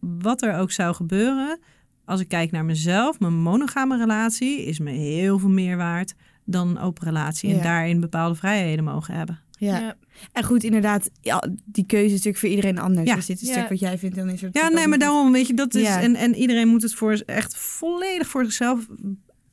wat 0.00 0.42
er 0.42 0.54
ook 0.54 0.70
zou 0.70 0.94
gebeuren, 0.94 1.58
als 2.04 2.20
ik 2.20 2.28
kijk 2.28 2.50
naar 2.50 2.64
mezelf, 2.64 3.20
mijn 3.20 3.34
monogame 3.34 3.96
relatie 3.96 4.64
is 4.64 4.78
me 4.78 4.90
heel 4.90 5.38
veel 5.38 5.48
meer 5.48 5.76
waard 5.76 6.14
dan 6.44 6.68
een 6.68 6.78
open 6.78 7.04
relatie. 7.04 7.48
Ja. 7.50 7.56
En 7.56 7.62
daarin 7.62 8.00
bepaalde 8.00 8.34
vrijheden 8.34 8.84
mogen 8.84 9.14
hebben. 9.14 9.40
Ja. 9.50 9.78
Ja. 9.78 9.96
En 10.32 10.44
goed, 10.44 10.64
inderdaad, 10.64 11.10
ja, 11.20 11.48
die 11.64 11.86
keuze 11.86 12.04
is 12.04 12.10
natuurlijk 12.10 12.38
voor 12.38 12.48
iedereen 12.48 12.78
anders. 12.78 13.08
Ja. 13.08 13.14
Dus 13.14 13.26
dit 13.26 13.42
is 13.42 13.50
stuk 13.50 13.68
wat 13.68 13.78
jij 13.78 13.98
vindt, 13.98 14.16
dan 14.16 14.28
is 14.28 14.42
er 14.42 14.48
Ja, 14.52 14.68
nee, 14.68 14.86
maar 14.86 14.98
daarom, 14.98 15.32
weet 15.32 15.46
je, 15.46 15.54
dat 15.54 15.74
is. 15.74 15.82
Ja. 15.82 16.00
En, 16.00 16.14
en 16.14 16.34
iedereen 16.34 16.68
moet 16.68 16.82
het 16.82 16.94
voor 16.94 17.12
echt 17.26 17.56
volledig 17.56 18.28
voor 18.28 18.44
zichzelf 18.44 18.86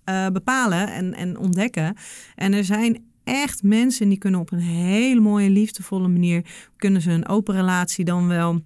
eh, 0.04 0.28
bepalen 0.28 0.88
en, 0.88 1.14
en 1.14 1.38
ontdekken. 1.38 1.96
En 2.36 2.54
er 2.54 2.64
zijn 2.64 3.04
echt 3.24 3.64
mensen 3.64 4.10
die 4.10 4.18
kunnen 4.18 4.40
op 4.40 4.52
een 4.52 4.60
hele 4.60 5.20
mooie, 5.20 5.50
liefdevolle 5.50 6.08
manier. 6.08 6.46
kunnen 6.78 7.02
ze 7.02 7.12
een 7.12 7.28
open 7.28 7.56
relatie 7.56 8.06
dan 8.06 8.28
wel. 8.28 8.62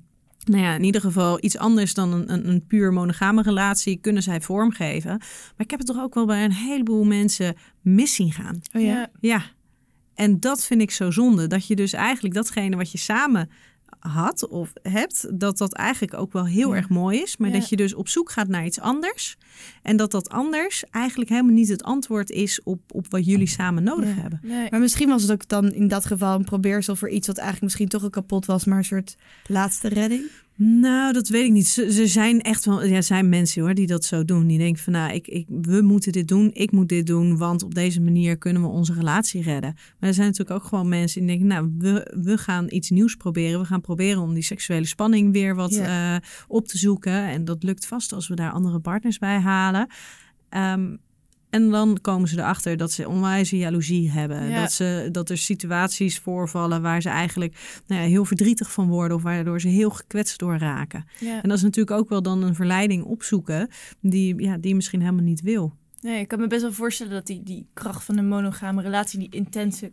Nou 0.45 0.63
ja, 0.63 0.75
in 0.75 0.83
ieder 0.83 1.01
geval 1.01 1.43
iets 1.43 1.57
anders 1.57 1.93
dan 1.93 2.13
een, 2.13 2.33
een, 2.33 2.49
een 2.49 2.65
puur 2.67 2.93
monogame 2.93 3.41
relatie 3.41 3.97
kunnen 4.01 4.23
zij 4.23 4.41
vormgeven. 4.41 5.09
Maar 5.09 5.65
ik 5.65 5.69
heb 5.69 5.79
het 5.79 5.87
toch 5.87 6.01
ook 6.01 6.13
wel 6.13 6.25
bij 6.25 6.43
een 6.43 6.51
heleboel 6.51 7.03
mensen 7.03 7.55
mis 7.81 8.13
zien 8.13 8.31
gaan. 8.31 8.61
Oh 8.73 8.81
ja. 8.81 9.09
Ja, 9.19 9.43
en 10.17 10.39
dat 10.39 10.63
vind 10.65 10.81
ik 10.81 10.91
zo 10.91 11.11
zonde. 11.11 11.47
Dat 11.47 11.67
je 11.67 11.75
dus 11.75 11.93
eigenlijk 11.93 12.33
datgene 12.33 12.75
wat 12.75 12.91
je 12.91 12.97
samen 12.97 13.49
had 13.99 14.47
of 14.47 14.73
hebt, 14.81 15.39
dat 15.39 15.57
dat 15.57 15.73
eigenlijk 15.73 16.13
ook 16.13 16.33
wel 16.33 16.45
heel 16.45 16.69
Ja. 16.69 16.75
erg 16.75 16.89
mooi 16.89 17.21
is. 17.21 17.37
Maar 17.37 17.49
Ja. 17.49 17.59
dat 17.59 17.69
je 17.69 17.75
dus 17.75 17.93
op 17.93 18.07
zoek 18.07 18.31
gaat 18.31 18.47
naar 18.47 18.65
iets 18.65 18.79
anders. 18.79 19.37
En 19.81 19.97
dat 19.97 20.11
dat 20.11 20.29
anders 20.29 20.83
eigenlijk 20.91 21.29
helemaal 21.29 21.53
niet 21.53 21.67
het 21.67 21.83
antwoord 21.83 22.29
is 22.29 22.63
op, 22.63 22.81
op 22.91 23.05
wat 23.09 23.25
jullie 23.25 23.47
samen 23.47 23.83
nodig 23.83 24.15
Ja. 24.15 24.21
hebben. 24.21 24.39
Nee. 24.43 24.67
Maar 24.69 24.79
misschien 24.79 25.09
was 25.09 25.21
het 25.21 25.31
ook 25.31 25.47
dan 25.47 25.71
in 25.73 25.87
dat 25.87 26.05
geval 26.05 26.35
een 26.35 26.43
probeersel 26.45 26.95
voor 26.95 27.09
iets 27.09 27.27
wat 27.27 27.35
eigenlijk 27.37 27.65
misschien 27.65 27.87
toch 27.87 28.03
al 28.03 28.09
kapot 28.09 28.45
was, 28.45 28.65
maar 28.65 28.77
een 28.77 28.83
soort 28.83 29.15
laatste 29.47 29.87
redding. 29.87 30.23
Nou, 30.59 31.13
dat 31.13 31.27
weet 31.27 31.45
ik 31.45 31.51
niet. 31.51 31.67
Ze, 31.67 32.07
zijn 32.07 32.41
echt 32.41 32.65
wel, 32.65 32.83
ja, 32.85 33.01
zijn 33.01 33.29
mensen 33.29 33.61
hoor 33.61 33.73
die 33.73 33.87
dat 33.87 34.05
zo 34.05 34.25
doen. 34.25 34.47
Die 34.47 34.57
denken 34.57 34.83
van, 34.83 34.93
nou, 34.93 35.13
ik, 35.13 35.27
ik, 35.27 35.45
we 35.61 35.81
moeten 35.81 36.11
dit 36.11 36.27
doen, 36.27 36.49
ik 36.53 36.71
moet 36.71 36.89
dit 36.89 37.07
doen, 37.07 37.37
want 37.37 37.63
op 37.63 37.73
deze 37.75 38.01
manier 38.01 38.37
kunnen 38.37 38.61
we 38.61 38.67
onze 38.67 38.93
relatie 38.93 39.41
redden. 39.41 39.73
Maar 39.99 40.09
er 40.09 40.15
zijn 40.15 40.27
natuurlijk 40.27 40.59
ook 40.59 40.67
gewoon 40.67 40.89
mensen 40.89 41.19
die 41.19 41.29
denken, 41.29 41.47
nou, 41.47 41.73
we, 41.77 42.13
we 42.23 42.37
gaan 42.37 42.65
iets 42.69 42.89
nieuws 42.89 43.15
proberen. 43.15 43.59
We 43.59 43.65
gaan 43.65 43.81
proberen 43.81 44.21
om 44.21 44.33
die 44.33 44.43
seksuele 44.43 44.85
spanning 44.85 45.33
weer 45.33 45.55
wat 45.55 45.73
Ja. 45.73 46.15
eh, 46.15 46.21
op 46.47 46.67
te 46.67 46.77
zoeken. 46.77 47.23
En 47.27 47.45
dat 47.45 47.63
lukt 47.63 47.85
vast 47.87 48.13
als 48.13 48.27
we 48.27 48.35
daar 48.35 48.51
andere 48.51 48.79
partners 48.79 49.17
bij 49.17 49.39
halen. 49.39 49.87
Ehm, 50.49 50.95
en 51.49 51.69
dan 51.69 51.97
komen 52.01 52.27
ze 52.27 52.37
erachter 52.37 52.77
dat 52.77 52.91
ze 52.91 53.09
onwijze 53.09 53.57
jaloezie 53.57 54.11
hebben. 54.11 54.49
Ja. 54.49 54.61
Dat, 54.61 54.71
ze, 54.71 55.09
dat 55.11 55.29
er 55.29 55.37
situaties 55.37 56.19
voorvallen 56.19 56.81
waar 56.81 57.01
ze 57.01 57.09
eigenlijk 57.09 57.81
nou 57.87 58.01
ja, 58.01 58.07
heel 58.07 58.25
verdrietig 58.25 58.71
van 58.71 58.87
worden 58.87 59.17
of 59.17 59.23
waardoor 59.23 59.61
ze 59.61 59.67
heel 59.67 59.89
gekwetst 59.89 60.39
door 60.39 60.57
raken. 60.57 61.05
Ja. 61.19 61.41
En 61.41 61.49
dat 61.49 61.57
is 61.57 61.63
natuurlijk 61.63 61.99
ook 61.99 62.09
wel 62.09 62.21
dan 62.21 62.43
een 62.43 62.55
verleiding 62.55 63.03
opzoeken 63.03 63.69
die, 64.01 64.41
ja, 64.41 64.57
die 64.57 64.69
je 64.69 64.75
misschien 64.75 65.01
helemaal 65.01 65.23
niet 65.23 65.41
wil. 65.41 65.73
Nee, 66.01 66.19
ik 66.19 66.27
kan 66.27 66.39
me 66.39 66.47
best 66.47 66.61
wel 66.61 66.73
voorstellen 66.73 67.13
dat 67.13 67.25
die, 67.25 67.43
die 67.43 67.67
kracht 67.73 68.03
van 68.03 68.17
een 68.17 68.27
monogame 68.27 68.81
relatie, 68.81 69.19
die 69.19 69.29
intense 69.29 69.91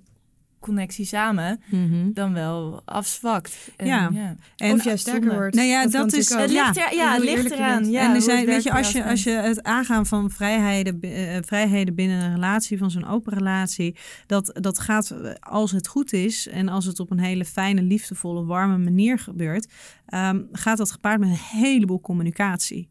connectie 0.64 1.04
samen 1.04 1.61
Mhm. 1.71 2.12
dan 2.12 2.33
wel 2.33 2.83
afzwakt. 2.85 3.56
En, 3.76 3.87
Ja. 3.87 4.11
En 4.56 4.73
of 4.73 4.85
juist 4.85 5.00
sterker 5.02 5.23
zonde. 5.23 5.37
wordt. 5.38 5.54
Nou 5.56 5.68
ja, 5.68 5.87
dat 5.87 6.12
is- 6.12 6.28
Het 6.28 6.50
ligt 6.50 6.76
er, 6.76 6.94
ja, 6.94 7.12
het 7.14 7.23
ligt 7.25 7.50
eraan. 7.50 7.90
Ja, 7.90 8.02
en 8.09 8.14
er 8.14 8.23
zijn, 8.23 8.47
weet 8.47 8.62
je, 8.62 8.73
als 8.73 8.92
je, 8.92 9.04
als 9.04 9.23
je 9.23 9.30
het 9.30 9.62
aangaan 9.62 10.06
van 10.06 10.30
vrijheden, 10.30 11.00
eh, 11.00 11.37
vrijheden 11.40 11.94
binnen 11.94 12.23
een 12.23 12.33
relatie, 12.35 12.78
van 12.78 12.90
zo'n 12.90 13.06
open 13.06 13.33
relatie, 13.33 13.97
dat, 14.26 14.50
dat 14.61 14.78
gaat 14.78 15.11
eh, 15.11 15.30
als 15.40 15.71
het 15.73 15.87
goed 15.88 16.12
is 16.12 16.49
en 16.49 16.68
als 16.68 16.85
het 16.85 17.00
op 17.00 17.11
een 17.11 17.18
hele 17.21 17.44
fijne, 17.44 17.83
liefdevolle, 17.83 18.44
warme 18.44 18.78
manier 18.78 19.18
gebeurt, 19.18 19.66
ehm, 20.06 20.40
gaat 20.52 20.78
dat 20.78 20.90
gepaard 20.92 21.21
met 21.21 21.28
een 21.28 21.59
heleboel 21.61 22.00
communicatie. 22.00 22.88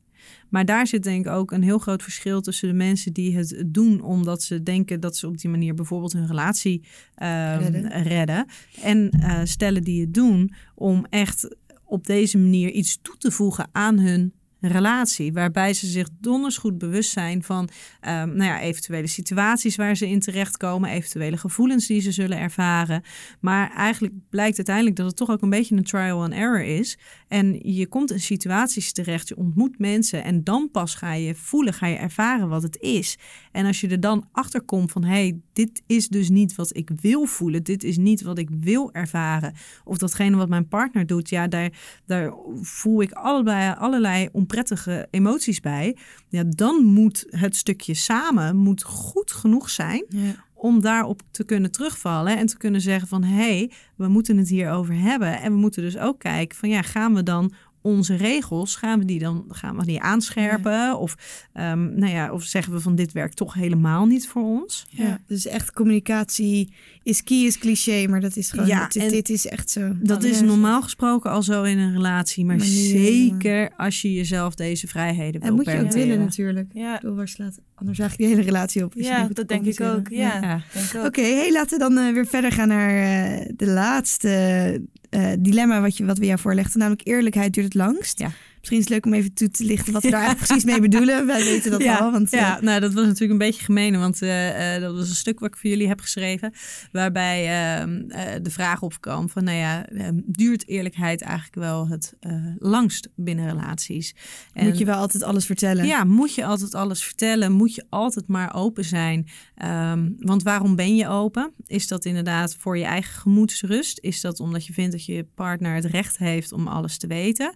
Maar 0.50 0.66
daar 0.66 0.88
zit 0.88 1.04
denk 1.04 1.26
ik 1.26 1.32
ook 1.32 1.52
een 1.52 1.64
heel 1.64 1.78
groot 1.78 2.04
verschil 2.04 2.42
tussen 2.42 2.68
de 2.68 2.74
mensen 2.74 3.14
die 3.14 3.38
het 3.38 3.64
doen 3.66 4.02
omdat 4.02 4.44
ze 4.44 4.64
denken 4.64 5.00
dat 5.00 5.18
ze 5.18 5.28
op 5.28 5.38
die 5.38 5.50
manier 5.50 5.74
bijvoorbeeld 5.74 6.14
hun 6.14 6.28
relatie 6.28 6.84
ehm, 7.16 7.60
Redden. 7.60 8.04
redden. 8.04 8.46
En 8.82 9.10
eh, 9.10 9.40
stellen 9.44 9.84
die 9.84 10.02
het 10.02 10.14
doen 10.14 10.54
om 10.76 11.06
echt 11.10 11.56
op 11.86 12.06
deze 12.06 12.38
manier 12.38 12.70
iets 12.70 13.00
toe 13.02 13.18
te 13.18 13.32
voegen 13.32 13.70
aan 13.72 14.00
hun 14.00 14.34
relatie. 14.68 15.34
Waarbij 15.34 15.74
ze 15.74 15.88
zich 15.88 16.08
donders 16.20 16.58
goed 16.58 16.78
bewust 16.78 17.12
zijn 17.12 17.44
van 17.44 17.70
ehm, 18.00 18.28
nou 18.28 18.44
ja, 18.44 18.62
eventuele 18.62 19.08
situaties 19.08 19.76
waar 19.76 19.96
ze 19.96 20.10
in 20.10 20.20
terechtkomen, 20.20 20.90
eventuele 20.90 21.38
gevoelens 21.38 21.88
die 21.88 22.02
ze 22.02 22.12
zullen 22.12 22.38
ervaren. 22.38 23.04
Maar 23.40 23.72
eigenlijk 23.72 24.14
blijkt 24.30 24.58
uiteindelijk 24.58 24.96
dat 24.96 25.06
het 25.06 25.16
toch 25.16 25.30
ook 25.30 25.42
een 25.42 25.50
beetje 25.50 25.76
een 25.76 25.84
trial 25.84 26.24
and 26.24 26.34
error 26.34 26.64
is. 26.64 26.98
En 27.28 27.60
je 27.74 27.88
komt 27.88 28.12
in 28.12 28.20
situaties 28.20 28.94
terecht, 28.94 29.28
je 29.28 29.38
ontmoet 29.38 29.80
mensen 29.80 30.24
en 30.24 30.44
dan 30.44 30.70
pas 30.72 30.96
ga 30.96 31.14
je 31.14 31.36
voelen, 31.36 31.74
ga 31.74 31.88
je 31.88 31.96
ervaren 31.96 32.50
wat 32.50 32.64
het 32.64 32.78
is. 32.82 33.18
En 33.52 33.66
als 33.66 33.82
je 33.82 33.88
er 33.88 34.00
dan 34.00 34.28
achter 34.32 34.62
komt 34.62 34.92
van 34.92 35.04
hey, 35.04 35.40
dit 35.54 35.82
is 35.88 36.08
dus 36.08 36.30
niet 36.30 36.56
wat 36.56 36.76
ik 36.76 36.90
wil 37.02 37.26
voelen, 37.26 37.64
dit 37.64 37.84
is 37.84 37.98
niet 37.98 38.22
wat 38.22 38.38
ik 38.38 38.50
wil 38.60 38.92
ervaren. 38.92 39.54
Of 39.84 39.98
datgene 39.98 40.38
wat 40.38 40.50
mijn 40.50 40.68
partner 40.68 41.06
doet, 41.06 41.30
ja, 41.30 41.48
daar, 41.48 41.72
daar 42.06 42.34
voel 42.62 43.02
ik 43.02 43.12
allebei, 43.12 43.76
allerlei 43.78 44.30
onprettige 44.58 45.08
emoties 45.12 45.60
bij. 45.60 45.98
Ja, 46.30 46.44
dan 46.48 46.84
moet 46.84 47.26
het 47.30 47.56
stukje 47.56 47.94
samen 47.94 48.56
moet 48.56 48.84
goed 48.84 49.32
genoeg 49.32 49.70
zijn 49.70 50.06
Ja. 50.10 50.46
om 50.54 50.82
daarop 50.82 51.22
te 51.32 51.44
kunnen 51.44 51.72
terugvallen 51.72 52.38
en 52.38 52.46
te 52.46 52.58
kunnen 52.58 52.82
zeggen 52.82 53.08
van 53.08 53.24
hé, 53.24 53.36
hey, 53.58 53.72
we 53.96 54.08
moeten 54.08 54.38
het 54.38 54.50
hierover 54.50 54.96
hebben. 54.96 55.42
En 55.42 55.52
we 55.52 55.58
moeten 55.58 55.82
dus 55.84 55.98
ook 55.98 56.20
kijken 56.20 56.58
van 56.58 56.70
ja, 56.70 56.82
gaan 56.82 57.14
we 57.14 57.24
dan 57.24 57.54
onze 57.84 58.16
regels, 58.16 58.76
gaan 58.76 59.00
we 59.00 59.06
die 59.06 59.20
dan 59.20 59.46
gaan 59.50 59.78
we 59.78 59.86
die 59.86 60.02
aanscherpen? 60.02 60.98
Of, 61.00 61.16
ehm, 61.54 61.96
nou 62.00 62.12
ja, 62.14 62.32
of 62.32 62.44
zeggen 62.44 62.74
we 62.74 62.80
van 62.80 62.96
dit 62.96 63.12
werkt 63.12 63.36
toch 63.36 63.54
helemaal 63.54 64.06
niet 64.06 64.28
voor 64.28 64.44
ons? 64.44 64.86
Ja. 64.90 65.20
dus 65.28 65.46
echt 65.46 65.72
communicatie 65.74 66.74
is 67.04 67.24
key, 67.24 67.38
is 67.46 67.58
cliché, 67.58 68.08
maar 68.08 68.20
dat 68.22 68.36
is 68.36 68.50
gewoon, 68.50 68.68
Ja, 68.68 68.88
dit, 68.88 69.04
en- 69.04 69.10
dit 69.10 69.30
is 69.30 69.48
echt 69.48 69.70
zo. 69.70 69.96
Dat 70.02 70.24
is 70.24 70.42
normaal 70.42 70.82
gesproken 70.82 71.32
al 71.32 71.44
zo 71.44 71.64
in 71.64 71.78
een 71.78 71.92
relatie, 71.94 72.46
maar 72.46 72.58
Maar 72.58 72.66
nu 72.66 72.72
zeker 72.74 73.72
als 73.78 74.02
je 74.02 74.14
jezelf 74.14 74.56
deze 74.56 74.88
vrijheden 74.88 75.42
wil 75.42 75.50
En 75.50 75.56
moet 75.56 75.66
je 75.66 75.80
ook 75.80 75.92
willen 75.92 76.20
natuurlijk. 76.20 76.70
Ja, 76.74 77.02
waar 77.04 77.28
slaat 77.28 77.60
anders 77.76 78.00
eigenlijk 78.00 78.30
die 78.30 78.38
hele 78.38 78.52
relatie 78.52 78.84
op? 78.84 78.94
ja 78.96 79.28
dat 79.32 79.48
denk 79.48 79.66
ik 79.66 79.82
ook. 79.82 80.08
Ja, 80.10 80.56
ik. 80.74 81.06
Oké, 81.06 81.22
hey, 81.22 81.52
laten 81.52 81.78
we 81.78 81.84
dan 81.84 81.98
eh, 81.98 82.14
weer 82.14 82.26
verder 82.26 82.52
gaan 82.52 82.68
naar 82.68 82.90
eh, 82.90 83.50
de 83.56 83.68
laatste 83.68 84.82
eh, 85.10 85.32
dilemma 85.40 85.82
wat, 85.82 85.98
je, 85.98 86.06
wat 86.06 86.18
we 86.18 86.26
jou 86.26 86.40
voorlegden. 86.40 86.80
Namelijk 86.80 87.08
eerlijkheid 87.08 87.54
duurt 87.54 87.66
het 87.66 87.76
langst. 87.76 88.20
Ja. 88.20 88.32
Misschien 88.64 88.82
is 88.82 88.90
het 88.90 88.94
leuk 88.94 89.14
om 89.14 89.20
even 89.20 89.34
toe 89.34 89.50
te 89.50 89.64
lichten 89.64 89.94
wat 89.94 90.04
we 90.04 90.10
daar 90.10 90.24
eigenlijk 90.28 90.48
precies 90.48 90.72
mee 90.72 90.82
bedoelen. 90.90 91.26
Wij 91.26 91.44
weten 91.44 91.72
dat 91.72 91.84
ja, 91.84 91.98
al. 91.98 92.12
Want, 92.12 92.34
eh, 92.34 92.40
ja, 92.40 92.60
nou 92.62 92.80
dat 92.80 92.94
was 92.94 93.04
natuurlijk 93.06 93.32
een 93.32 93.48
beetje 93.48 93.64
gemeen, 93.64 94.00
want 94.00 94.22
eh, 94.22 94.76
eh, 94.76 94.82
dat 94.82 94.96
was 94.96 95.10
een 95.10 95.16
stuk 95.16 95.40
wat 95.40 95.50
ik 95.50 95.58
voor 95.58 95.70
jullie 95.70 95.88
heb 95.88 96.00
geschreven, 96.00 96.54
waarbij 96.92 97.46
ehm, 97.46 98.04
eh, 98.10 98.34
de 98.42 98.50
vraag 98.50 98.82
opkwam 98.82 99.30
van, 99.30 99.44
nou 99.44 99.58
ja, 99.58 99.86
ehm, 99.86 100.20
duurt 100.26 100.68
eerlijkheid 100.68 101.22
eigenlijk 101.22 101.56
wel 101.56 101.88
het 101.88 102.14
eh, 102.20 102.32
langst 102.58 103.10
binnen 103.16 103.50
relaties? 103.50 104.16
En- 104.54 104.66
moet 104.66 104.78
je 104.78 104.86
wel 104.86 104.98
altijd 104.98 105.24
alles 105.24 105.46
vertellen. 105.46 105.86
Ja, 105.86 106.04
moet 106.04 106.36
je 106.36 106.46
altijd 106.46 106.76
alles 106.76 107.04
vertellen? 107.04 107.52
Moet 107.52 107.76
je 107.76 107.86
altijd 107.90 108.28
maar 108.28 108.56
open 108.56 108.86
zijn? 108.86 109.28
Ehm, 109.56 110.10
want 110.18 110.44
waarom 110.44 110.76
ben 110.76 110.96
je 110.96 111.08
open? 111.08 111.54
Is 111.66 111.88
dat 111.88 112.06
inderdaad 112.06 112.56
voor 112.60 112.78
je 112.78 112.86
eigen 112.86 113.14
gemoedsrust? 113.14 114.00
Is 114.02 114.22
dat 114.22 114.40
omdat 114.40 114.66
je 114.66 114.74
vindt 114.74 114.92
dat 114.92 115.06
je 115.06 115.26
partner 115.36 115.76
het 115.76 115.86
recht 115.86 116.18
heeft 116.18 116.52
om 116.52 116.68
alles 116.68 116.98
te 116.98 117.08
weten? 117.08 117.54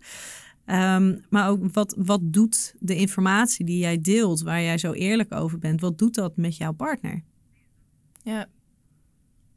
Ehm, 0.67 1.17
maar 1.29 1.49
ook 1.49 1.73
wat, 1.73 1.95
wat 1.97 2.19
doet 2.23 2.75
de 2.79 2.95
informatie 2.95 3.65
die 3.65 3.77
jij 3.77 4.01
deelt, 4.01 4.41
waar 4.41 4.61
jij 4.61 4.77
zo 4.77 4.91
eerlijk 4.91 5.33
over 5.33 5.59
bent, 5.59 5.81
wat 5.81 5.97
doet 5.97 6.15
dat 6.15 6.37
met 6.37 6.57
jouw 6.57 6.71
partner? 6.71 7.23
Ja. 8.23 8.47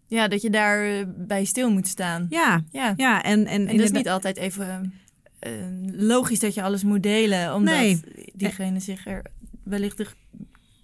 ja, 0.06 0.28
dat 0.28 0.42
je 0.42 0.50
daar 0.50 0.84
eh, 0.84 1.06
bij 1.16 1.44
stil 1.44 1.70
moet 1.70 1.86
staan. 1.88 2.26
Ja, 2.28 2.64
Ja, 2.70 2.94
ja 2.96 3.22
en, 3.22 3.46
en, 3.46 3.66
en 3.66 3.76
dat 3.76 3.84
is 3.84 3.90
niet 3.90 4.08
altijd 4.08 4.36
even 4.36 4.92
eh, 5.38 5.52
logisch 5.92 6.40
dat 6.40 6.54
je 6.54 6.62
alles 6.62 6.82
moet 6.82 7.02
delen, 7.02 7.54
omdat 7.54 7.74
Nee. 7.74 8.00
diegene 8.34 8.80
zich 8.80 9.06
er 9.06 9.22
wellicht 9.64 9.96
de 9.96 10.06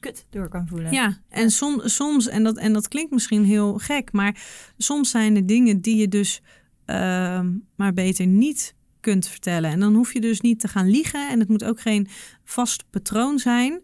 kut 0.00 0.26
door 0.30 0.48
kan 0.48 0.68
voelen. 0.68 0.92
Ja, 0.92 1.20
en 1.28 1.50
som, 1.50 1.80
soms, 1.84 2.28
en 2.28 2.42
dat, 2.42 2.56
en 2.56 2.72
dat 2.72 2.88
klinkt 2.88 3.12
misschien 3.12 3.44
heel 3.44 3.78
gek, 3.78 4.12
maar 4.12 4.36
soms 4.78 5.10
zijn 5.10 5.36
er 5.36 5.46
dingen 5.46 5.80
die 5.80 5.96
je 5.96 6.08
dus 6.08 6.42
ehm, 6.84 7.52
maar 7.76 7.92
beter 7.92 8.26
niet 8.26 8.74
kunt 9.12 9.28
vertellen. 9.28 9.70
En 9.70 9.80
dan 9.80 9.94
hoef 9.94 10.12
je 10.12 10.20
dus 10.20 10.40
niet 10.40 10.60
te 10.60 10.68
gaan 10.68 10.88
liegen 10.90 11.28
en 11.30 11.38
het 11.40 11.48
moet 11.48 11.64
ook 11.64 11.80
geen 11.80 12.08
vast 12.44 12.84
patroon 12.90 13.38
zijn. 13.38 13.80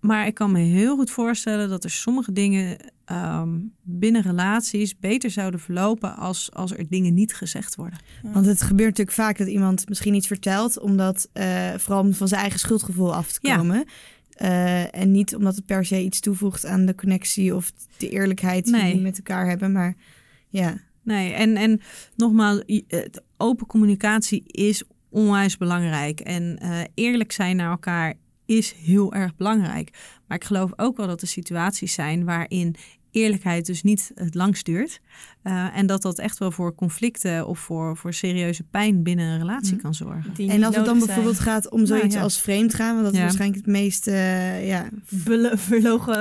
Maar 0.00 0.26
ik 0.26 0.34
kan 0.34 0.52
me 0.52 0.58
heel 0.58 0.96
goed 0.96 1.10
voorstellen 1.10 1.68
dat 1.68 1.84
er 1.84 1.90
sommige 1.90 2.32
dingen 2.32 2.76
ehm, 3.04 3.58
binnen 3.82 4.22
relaties 4.22 4.98
beter 4.98 5.30
zouden 5.30 5.60
verlopen 5.60 6.16
als, 6.16 6.52
als 6.52 6.72
er 6.72 6.88
dingen 6.88 7.14
niet 7.14 7.34
gezegd 7.34 7.74
worden. 7.74 7.98
Want 8.22 8.46
het 8.46 8.62
gebeurt 8.62 8.88
natuurlijk 8.88 9.16
vaak 9.16 9.38
dat 9.38 9.48
iemand 9.48 9.88
misschien 9.88 10.14
iets 10.14 10.26
vertelt, 10.26 10.80
omdat 10.80 11.28
eh, 11.32 11.74
vooral 11.76 12.00
om 12.02 12.14
van 12.14 12.28
zijn 12.28 12.40
eigen 12.40 12.58
schuldgevoel 12.60 13.14
af 13.14 13.32
te 13.32 13.38
Ja. 13.48 13.56
komen. 13.56 13.84
Eh, 14.32 14.96
en 14.96 15.10
niet 15.10 15.34
omdat 15.36 15.56
het 15.56 15.66
per 15.66 15.84
se 15.84 16.02
iets 16.02 16.20
toevoegt 16.20 16.66
aan 16.66 16.86
de 16.86 16.94
connectie 16.94 17.54
of 17.54 17.72
de 17.96 18.08
eerlijkheid 18.08 18.64
die 18.64 18.74
Nee. 18.74 18.86
jullie 18.86 19.02
met 19.02 19.16
elkaar 19.16 19.48
hebben. 19.48 19.72
Maar 19.72 19.94
ja, 20.48 20.76
Nee, 21.04 21.32
en, 21.32 21.56
en 21.56 21.80
nogmaals, 22.16 22.64
eh, 22.64 23.00
open 23.42 23.66
communicatie 23.66 24.42
is 24.46 24.82
onwijs 25.10 25.56
belangrijk. 25.56 26.20
En 26.20 26.58
eh, 26.58 26.80
eerlijk 26.94 27.32
zijn 27.32 27.56
naar 27.56 27.70
elkaar 27.70 28.14
is 28.46 28.72
heel 28.72 29.12
erg 29.14 29.36
belangrijk. 29.36 29.90
Maar 30.26 30.36
ik 30.36 30.44
geloof 30.44 30.70
ook 30.76 30.96
wel 30.96 31.06
dat 31.06 31.20
er 31.22 31.28
situaties 31.28 31.92
zijn 31.94 32.24
waarin 32.24 32.74
eerlijkheid 33.10 33.66
dus 33.66 33.82
niet 33.82 34.10
het 34.14 34.34
langst 34.34 34.64
duurt. 34.64 35.00
Eh, 35.42 35.76
en 35.76 35.86
dat 35.86 36.02
dat 36.02 36.18
echt 36.18 36.38
wel 36.38 36.50
voor 36.50 36.74
conflicten 36.74 37.46
of 37.46 37.58
voor, 37.58 37.96
voor 37.96 38.12
serieuze 38.14 38.62
pijn 38.62 39.02
binnen 39.02 39.26
een 39.26 39.38
relatie 39.38 39.74
Hm. 39.74 39.80
kan 39.82 39.94
zorgen. 39.94 40.34
Die 40.34 40.50
en 40.50 40.62
als 40.62 40.76
het 40.76 40.84
dan 40.84 40.98
bijvoorbeeld 40.98 41.36
zijn. 41.36 41.48
gaat 41.48 41.70
om 41.70 41.86
zoiets 41.86 42.04
Nou, 42.06 42.16
ja. 42.16 42.22
als 42.22 42.40
vreemdgaan, 42.40 42.92
want 42.92 43.02
dat 43.04 43.12
is 43.12 43.18
Ja. 43.18 43.24
waarschijnlijk 43.24 43.60
het 43.66 43.72
meest 43.74 44.06
eh, 44.06 44.66
ja, 44.68 44.88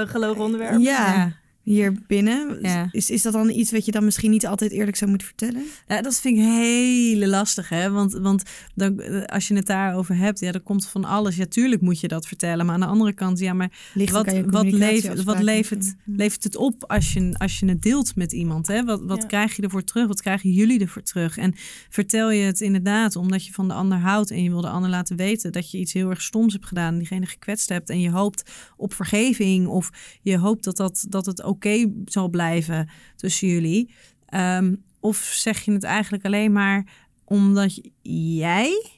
gelogen 0.07 0.43
onderwerp. 0.43 0.79
ja, 0.79 1.31
hier 1.71 1.93
binnen. 2.07 2.59
Ja. 2.61 2.87
Is, 2.91 3.09
is 3.09 3.21
dat 3.21 3.33
dan 3.33 3.49
iets 3.49 3.71
wat 3.71 3.85
je 3.85 3.91
dan 3.91 4.03
misschien 4.03 4.31
niet 4.31 4.47
altijd 4.47 4.71
eerlijk 4.71 4.97
zou 4.97 5.09
moeten 5.09 5.27
vertellen? 5.27 5.63
Ja, 5.87 6.01
dat 6.01 6.19
vind 6.19 6.37
ik 6.37 6.43
hele 6.43 7.27
lastig, 7.27 7.69
hè? 7.69 7.91
Want, 7.91 8.13
want 8.13 8.43
dan, 8.75 8.99
eh, 8.99 9.23
als 9.25 9.47
je 9.47 9.55
het 9.55 9.65
daarover 9.65 10.15
hebt, 10.17 10.39
ja, 10.39 10.51
dan 10.51 10.63
komt 10.63 10.87
van 10.87 11.05
alles. 11.05 11.35
Ja, 11.35 11.45
tuurlijk 11.45 11.81
moet 11.81 11.99
je 11.99 12.07
dat 12.07 12.27
vertellen. 12.27 12.65
Maar 12.65 12.75
aan 12.75 12.81
de 12.81 12.87
andere 12.87 13.13
kant, 13.13 13.39
ja, 13.39 13.53
maar 13.53 13.71
Ligt 13.93 14.11
wat, 14.11 14.33
ook 14.33 14.51
wat, 14.51 14.71
levert, 14.71 15.23
wat 15.23 15.41
levert, 15.41 15.95
levert 16.05 16.43
het 16.43 16.55
op 16.55 16.83
als 16.87 17.13
je, 17.13 17.35
als 17.37 17.59
je 17.59 17.65
het 17.65 17.81
deelt 17.81 18.15
met 18.15 18.31
iemand? 18.31 18.67
Hè? 18.67 18.83
Wat, 18.83 19.01
wat 19.03 19.21
Ja. 19.21 19.27
krijg 19.27 19.55
je 19.55 19.61
ervoor 19.61 19.83
terug? 19.83 20.07
Wat 20.07 20.21
krijgen 20.21 20.51
jullie 20.51 20.79
ervoor 20.79 21.03
terug? 21.03 21.37
En 21.37 21.53
vertel 21.89 22.31
je 22.31 22.43
het 22.43 22.61
inderdaad 22.61 23.15
omdat 23.15 23.45
je 23.45 23.53
van 23.53 23.67
de 23.67 23.73
ander 23.73 23.97
houdt 23.97 24.31
en 24.31 24.43
je 24.43 24.49
wil 24.49 24.61
de 24.61 24.69
ander 24.69 24.89
laten 24.89 25.15
weten 25.15 25.51
dat 25.51 25.71
je 25.71 25.77
iets 25.77 25.93
heel 25.93 26.09
erg 26.09 26.21
stoms 26.21 26.53
hebt 26.53 26.65
gedaan 26.65 26.93
en 26.93 26.97
diegene 26.99 27.25
gekwetst 27.25 27.69
hebt 27.69 27.89
en 27.89 27.99
je 27.99 28.09
hoopt 28.09 28.51
op 28.77 28.93
vergeving 28.93 29.67
of 29.67 29.89
je 30.21 30.37
hoopt 30.37 30.63
dat, 30.63 30.77
dat, 30.77 31.05
dat 31.09 31.25
het 31.25 31.43
oké 31.65 31.91
zal 32.06 32.30
blijven 32.30 32.89
tussen 33.15 33.48
jullie. 33.48 33.94
Ehm, 34.25 34.75
of 35.00 35.18
zeg 35.18 35.62
je 35.65 35.72
het 35.72 35.84
eigenlijk 35.84 36.25
alleen 36.25 36.51
maar 36.51 36.86
omdat 37.25 37.82
jij 38.01 38.91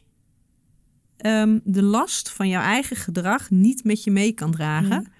ehm, 1.17 1.59
de 1.63 1.81
last 1.83 2.29
van 2.29 2.47
jouw 2.49 2.61
eigen 2.61 2.95
gedrag 2.95 3.49
niet 3.49 3.83
met 3.83 4.03
je 4.03 4.11
mee 4.11 4.31
kan 4.31 4.51
dragen. 4.51 4.89
Ja. 4.89 5.11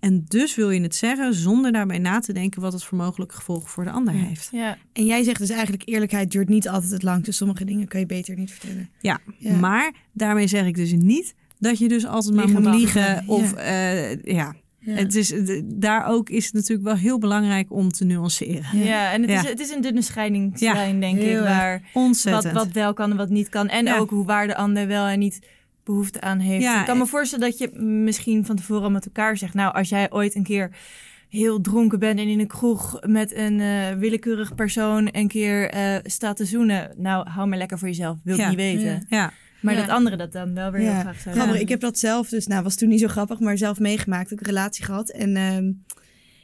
En 0.00 0.24
dus 0.28 0.54
wil 0.54 0.70
je 0.70 0.80
het 0.80 0.94
zeggen 0.94 1.34
zonder 1.34 1.72
daarbij 1.72 1.98
na 1.98 2.18
te 2.20 2.32
denken 2.32 2.60
wat 2.60 2.72
het 2.72 2.84
voor 2.84 2.98
mogelijke 2.98 3.34
gevolgen 3.34 3.68
voor 3.68 3.84
de 3.84 3.90
ander 3.90 4.14
Ja. 4.14 4.20
heeft. 4.24 4.48
Ja, 4.52 4.78
En 4.92 5.04
jij 5.06 5.22
zegt 5.22 5.38
dus 5.38 5.50
eigenlijk 5.50 5.82
eerlijkheid 5.88 6.30
duurt 6.30 6.48
niet 6.48 6.68
altijd 6.68 6.92
het 6.92 7.02
lang. 7.02 7.24
Dus 7.24 7.36
sommige 7.36 7.64
dingen 7.64 7.88
kan 7.88 8.00
je 8.00 8.06
beter 8.06 8.36
niet 8.36 8.50
vertellen. 8.50 8.88
Ja, 9.00 9.20
Ja. 9.38 9.56
maar 9.56 9.92
daarmee 10.12 10.46
zeg 10.46 10.66
ik 10.66 10.74
dus 10.74 10.92
niet 10.92 11.34
dat 11.58 11.78
je 11.78 11.88
dus 11.88 12.06
altijd 12.06 12.34
maar 12.34 12.44
Liegen 12.44 12.62
moet 12.62 12.74
liegen. 12.74 13.02
Ja. 13.02 13.22
Of 13.26 13.52
eh, 13.52 14.22
ja, 14.22 14.54
Ja. 14.86 14.92
Het 14.94 15.14
is, 15.14 15.34
daar 15.64 16.06
ook 16.06 16.28
is 16.28 16.44
het 16.44 16.54
natuurlijk 16.54 16.82
wel 16.88 16.96
heel 16.96 17.18
belangrijk 17.18 17.72
om 17.72 17.90
te 17.90 18.04
nuanceren. 18.04 18.78
Ja. 18.78 18.84
ja. 18.84 19.12
en 19.12 19.20
het, 19.20 19.30
Ja. 19.30 19.42
Is, 19.42 19.48
het 19.48 19.60
is 19.60 19.70
een 19.70 19.80
dunne 19.80 20.02
scheidingslijn, 20.02 21.00
denk 21.00 21.18
heel 21.18 21.38
ik. 21.42 21.48
Waar 21.48 21.80
wat, 21.92 22.02
Ontzettend. 22.02 22.54
wat 22.54 22.72
wel 22.72 22.92
kan 22.92 23.10
en 23.10 23.16
wat 23.16 23.28
niet 23.28 23.48
kan. 23.48 23.68
En 23.68 23.84
Ja. 23.84 23.96
ook 23.96 24.10
hoe 24.10 24.24
waar 24.26 24.46
de 24.46 24.56
ander 24.56 24.86
wel 24.86 25.06
en 25.06 25.18
niet 25.18 25.38
behoefte 25.84 26.20
aan 26.20 26.38
heeft. 26.38 26.62
Ja, 26.62 26.80
ik 26.80 26.86
kan 26.86 26.98
me 26.98 27.06
voorstellen 27.06 27.48
dat 27.48 27.58
je 27.58 27.78
misschien 27.80 28.44
van 28.44 28.56
tevoren 28.56 28.82
al 28.82 28.90
met 28.90 29.06
elkaar 29.06 29.36
zegt... 29.36 29.54
nou, 29.54 29.74
als 29.74 29.88
jij 29.88 30.10
ooit 30.12 30.34
een 30.34 30.42
keer 30.42 30.70
heel 31.28 31.60
dronken 31.60 31.98
bent 31.98 32.18
en 32.18 32.28
in 32.28 32.40
een 32.40 32.46
kroeg 32.46 32.98
met 33.06 33.34
een 33.34 33.60
eh, 33.60 33.92
willekeurig 33.98 34.54
persoon 34.54 35.08
een 35.12 35.28
keer 35.28 35.70
eh, 35.70 35.96
staat 36.02 36.36
te 36.36 36.44
zoenen. 36.44 36.92
Nou, 36.96 37.28
hou 37.28 37.48
maar 37.48 37.58
lekker 37.58 37.78
voor 37.78 37.88
jezelf. 37.88 38.16
Wil 38.24 38.34
ik 38.34 38.40
Ja. 38.40 38.48
niet 38.48 38.56
weten. 38.56 39.06
Ja. 39.08 39.32
Maar 39.60 39.74
Ja. 39.74 39.80
dat 39.80 39.90
andere 39.90 40.16
dat 40.16 40.32
dan 40.32 40.54
wel 40.54 40.70
weer 40.70 40.80
heel 40.80 41.00
graag 41.00 41.20
zou 41.20 41.34
Grappig, 41.34 41.60
ik 41.60 41.68
heb 41.68 41.80
dat 41.80 41.98
zelf 41.98 42.28
dus, 42.28 42.46
nou 42.46 42.62
was 42.62 42.74
toen 42.76 42.88
niet 42.88 43.00
zo 43.00 43.08
grappig, 43.08 43.40
maar 43.40 43.58
zelf 43.58 43.78
meegemaakt. 43.78 44.32
Ook 44.32 44.40
een 44.40 44.46
relatie 44.46 44.84
gehad. 44.84 45.08
En 45.08 45.36
ehm, 45.36 45.72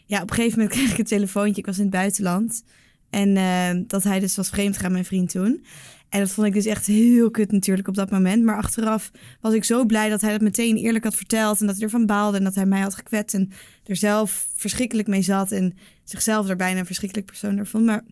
ja, 0.06 0.22
op 0.22 0.30
een 0.30 0.36
gegeven 0.36 0.58
moment 0.58 0.74
kreeg 0.76 0.92
ik 0.92 0.98
een 0.98 1.04
telefoontje. 1.04 1.60
Ik 1.60 1.66
was 1.66 1.76
in 1.76 1.82
het 1.82 1.92
buitenland. 1.92 2.62
En 3.10 3.36
ehm, 3.36 3.82
dat 3.86 4.02
hij 4.04 4.20
dus 4.20 4.36
was 4.36 4.48
vreemd 4.48 4.76
gegaan, 4.76 4.92
mijn 4.92 5.04
vriend 5.04 5.30
toen. 5.30 5.64
En 6.08 6.20
dat 6.20 6.30
vond 6.30 6.46
ik 6.46 6.52
dus 6.52 6.66
echt 6.66 6.86
heel 6.86 7.30
kut 7.30 7.52
natuurlijk 7.52 7.88
op 7.88 7.94
dat 7.94 8.10
moment. 8.10 8.44
Maar 8.44 8.56
achteraf 8.56 9.10
was 9.40 9.54
ik 9.54 9.64
zo 9.64 9.84
blij 9.84 10.08
dat 10.08 10.20
hij 10.20 10.30
dat 10.30 10.40
meteen 10.40 10.76
eerlijk 10.76 11.04
had 11.04 11.14
verteld. 11.14 11.60
En 11.60 11.66
dat 11.66 11.74
hij 11.74 11.84
ervan 11.84 12.06
baalde 12.06 12.38
en 12.38 12.44
dat 12.44 12.54
hij 12.54 12.66
mij 12.66 12.80
had 12.80 12.94
gekwetst. 12.94 13.34
En 13.34 13.50
er 13.84 13.96
zelf 13.96 14.48
verschrikkelijk 14.56 15.08
mee 15.08 15.22
zat. 15.22 15.52
En 15.52 15.74
zichzelf 16.04 16.48
er 16.48 16.56
bijna 16.56 16.78
een 16.78 16.86
verschrikkelijk 16.86 17.26
persoon 17.26 17.56
door 17.56 17.66
vond. 17.66 17.84
Maar 17.84 18.04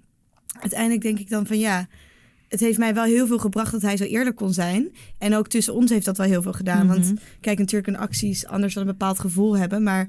uiteindelijk 0.61 1.02
denk 1.02 1.19
ik 1.19 1.30
dan 1.30 1.47
van 1.47 1.59
ja... 1.59 1.88
Het 2.50 2.61
heeft 2.61 2.78
mij 2.78 2.95
wel 2.95 3.04
heel 3.04 3.26
veel 3.26 3.38
gebracht 3.38 3.73
dat 3.73 3.83
hij 3.83 3.97
zo 3.97 4.04
eerlijk 4.04 4.37
kon 4.37 4.52
zijn. 4.52 4.88
En 5.19 5.35
ook 5.35 5.49
tussen 5.49 5.75
ons 5.75 5.90
heeft 5.90 6.04
dat 6.04 6.16
wel 6.16 6.26
heel 6.26 6.42
veel 6.42 6.52
gedaan. 6.52 6.87
Want 6.87 7.04
Mhm. 7.04 7.14
kijk, 7.40 7.59
natuurlijk 7.59 7.87
een 7.95 8.02
actie 8.02 8.30
is 8.30 8.47
anders 8.47 8.75
dan 8.75 8.83
een 8.83 8.88
bepaald 8.88 9.19
gevoel 9.19 9.57
hebben. 9.57 9.83
Maar 9.83 10.09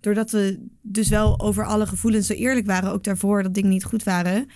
doordat 0.00 0.30
we 0.30 0.66
dus 0.82 1.08
wel 1.08 1.40
over 1.40 1.66
alle 1.66 1.86
gevoelens 1.86 2.26
zo 2.26 2.32
eerlijk 2.32 2.66
waren, 2.66 2.92
ook 2.92 3.04
daarvoor 3.04 3.42
dat 3.42 3.54
dingen 3.54 3.70
niet 3.70 3.84
goed 3.84 4.02
waren, 4.02 4.46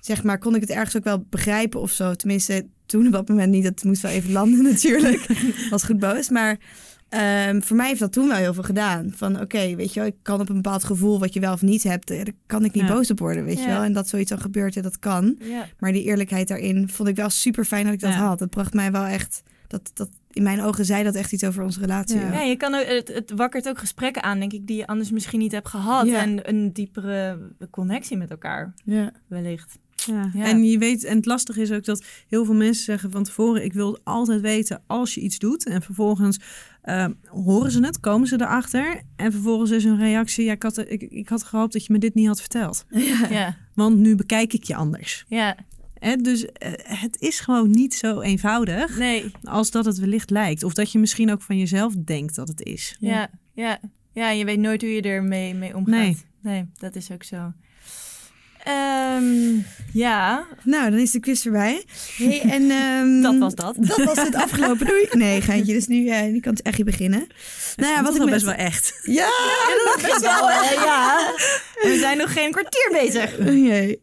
zeg 0.00 0.22
maar, 0.22 0.38
kon 0.38 0.54
ik 0.54 0.60
het 0.60 0.70
ergens 0.70 0.96
ook 0.96 1.04
wel 1.04 1.26
begrijpen 1.30 1.80
of 1.80 1.90
zo. 1.90 2.14
Tenminste, 2.14 2.66
toen 2.86 3.06
op 3.06 3.12
dat 3.12 3.28
moment 3.28 3.50
niet. 3.50 3.64
Dat 3.64 3.84
moest 3.84 4.02
wel 4.02 4.10
even 4.10 4.32
landen 4.32 4.62
natuurlijk. 4.72 5.26
Was 5.70 5.82
goed 5.82 5.98
boos. 5.98 6.28
Maar 6.28 6.58
ehm, 7.08 7.60
voor 7.60 7.76
mij 7.76 7.86
heeft 7.88 8.00
dat 8.00 8.12
toen 8.12 8.28
wel 8.28 8.36
heel 8.36 8.54
veel 8.54 8.62
gedaan. 8.62 9.12
Van 9.14 9.40
oké, 9.40 9.74
weet 9.74 9.92
je 9.94 10.00
wel, 10.00 10.08
ik 10.08 10.16
kan 10.22 10.40
op 10.40 10.48
een 10.48 10.54
bepaald 10.54 10.84
gevoel 10.84 11.18
wat 11.18 11.34
je 11.34 11.40
wel 11.40 11.52
of 11.52 11.62
niet 11.62 11.82
hebt, 11.82 12.10
eh, 12.10 12.16
daar 12.16 12.34
kan 12.46 12.64
ik 12.64 12.72
niet 12.72 12.82
Ja. 12.88 12.94
boos 12.94 13.10
op 13.10 13.18
worden, 13.18 13.44
weet 13.44 13.58
je 13.60 13.66
wel. 13.66 13.82
En 13.82 13.92
dat 13.92 14.08
zoiets 14.08 14.30
dan 14.30 14.40
gebeurt, 14.40 14.82
dat 14.82 14.98
kan. 14.98 15.36
Ja. 15.40 15.66
Maar 15.78 15.92
die 15.92 16.04
eerlijkheid 16.04 16.48
daarin 16.48 16.88
vond 16.88 17.08
ik 17.08 17.16
wel 17.16 17.30
super 17.30 17.64
fijn 17.64 17.84
dat 17.84 17.94
ik 17.94 18.00
dat 18.00 18.14
had. 18.14 18.38
Dat 18.38 18.50
bracht 18.50 18.74
mij 18.74 18.92
wel 18.92 19.04
echt, 19.04 19.42
dat, 19.66 19.90
dat, 19.94 20.08
in 20.32 20.42
mijn 20.42 20.62
ogen 20.62 20.84
zei 20.84 21.04
dat 21.04 21.14
echt 21.14 21.32
iets 21.32 21.44
over 21.44 21.62
onze 21.62 21.80
relatie. 21.80 22.18
Ja. 22.18 22.40
Je 22.40 22.56
kan 22.56 22.74
ook, 22.74 22.86
het, 22.86 23.08
het 23.08 23.30
wakkert 23.30 23.68
ook 23.68 23.78
gesprekken 23.78 24.22
aan, 24.22 24.38
denk 24.38 24.52
ik, 24.52 24.66
die 24.66 24.76
je 24.76 24.86
anders 24.86 25.10
misschien 25.10 25.38
niet 25.38 25.52
hebt 25.52 25.68
gehad. 25.68 26.06
En 26.06 26.48
een 26.48 26.72
diepere 26.72 27.38
connectie 27.70 28.16
met 28.16 28.30
elkaar, 28.30 28.74
ja. 28.84 29.12
wellicht. 29.26 29.78
Ja. 30.06 30.30
Ja. 30.34 30.44
En 30.44 30.64
je 30.64 30.78
weet, 30.78 31.04
en 31.04 31.16
het 31.16 31.26
lastige 31.26 31.60
is 31.60 31.70
ook 31.72 31.84
dat 31.84 32.04
heel 32.28 32.44
veel 32.44 32.54
mensen 32.54 32.84
zeggen 32.84 33.10
van 33.10 33.24
tevoren: 33.24 33.64
ik 33.64 33.72
wil 33.72 33.98
altijd 34.04 34.40
weten 34.40 34.82
als 34.86 35.14
je 35.14 35.20
iets 35.20 35.38
doet. 35.38 35.66
En 35.66 35.82
vervolgens 35.82 36.38
eh, 36.82 37.06
horen 37.26 37.70
ze 37.70 37.84
het, 37.84 38.00
komen 38.00 38.28
ze 38.28 38.34
erachter. 38.40 39.02
En 39.16 39.32
vervolgens 39.32 39.70
is 39.70 39.84
hun 39.84 39.98
reactie: 39.98 40.44
ja, 40.44 40.52
ik, 40.52 40.62
had, 40.62 40.78
ik, 40.78 41.02
ik 41.02 41.28
had 41.28 41.42
gehoopt 41.42 41.72
dat 41.72 41.86
je 41.86 41.92
me 41.92 41.98
dit 41.98 42.14
niet 42.14 42.26
had 42.26 42.40
verteld. 42.40 42.84
Ja, 43.30 43.56
Want 43.74 43.96
nu 43.96 44.14
bekijk 44.16 44.52
ik 44.52 44.64
je 44.64 44.74
anders. 44.74 45.24
ja. 45.28 45.56
Hè? 45.98 46.16
Dus 46.16 46.46
eh, 46.46 46.72
het 46.82 47.20
is 47.20 47.40
gewoon 47.40 47.70
niet 47.70 47.94
zo 47.94 48.20
eenvoudig 48.20 48.98
Nee, 48.98 49.30
als 49.42 49.70
dat 49.70 49.84
het 49.84 49.98
wellicht 49.98 50.30
lijkt. 50.30 50.62
Of 50.62 50.72
dat 50.74 50.92
je 50.92 50.98
misschien 50.98 51.30
ook 51.30 51.42
van 51.42 51.58
jezelf 51.58 51.94
denkt 51.94 52.34
dat 52.34 52.48
het 52.48 52.62
is. 52.62 52.96
ja, 53.00 53.30
ja. 53.54 53.80
Ja, 54.12 54.30
je 54.30 54.44
weet 54.44 54.58
nooit 54.58 54.80
hoe 54.80 54.90
je 54.90 55.02
ermee 55.02 55.54
mee 55.54 55.76
omgaat. 55.76 55.94
Nee. 55.94 56.16
Nee, 56.42 56.64
dat 56.78 56.96
is 56.96 57.10
ook 57.10 57.22
zo. 57.22 57.52
Ehm, 58.64 59.56
ja, 59.92 60.46
Nou, 60.62 60.90
dan 60.90 60.98
is 60.98 61.10
de 61.10 61.20
quiz 61.20 61.42
voorbij. 61.42 61.84
Hey, 62.16 62.40
en, 62.56 62.70
ehm, 62.70 63.20
dat 63.20 63.38
was 63.38 63.54
dat. 63.54 63.74
Dat 63.96 64.04
was 64.04 64.18
het 64.18 64.34
afgelopen. 64.34 64.86
Doei. 64.86 65.08
Nee, 65.10 65.40
geintje. 65.40 65.72
Dus 65.72 65.86
nu, 65.86 66.08
eh, 66.08 66.22
nu 66.22 66.40
kan 66.40 66.52
het 66.52 66.62
echt 66.62 66.84
beginnen. 66.84 67.26
Nou 67.76 67.92
ja, 67.92 68.02
wat 68.02 68.14
ik 68.14 68.20
met... 68.20 68.30
best 68.30 68.44
wel 68.44 68.54
echt. 68.54 69.00
Ja! 69.02 69.30
best 70.02 70.20
wel, 70.20 70.50
hè, 70.50 70.70
ja. 70.72 71.32
We 71.82 71.98
zijn 72.00 72.18
nog 72.18 72.32
geen 72.32 72.50
kwartier 72.50 72.88
bezig. 72.92 73.38
Oh 73.38 73.46
jee. 73.46 74.02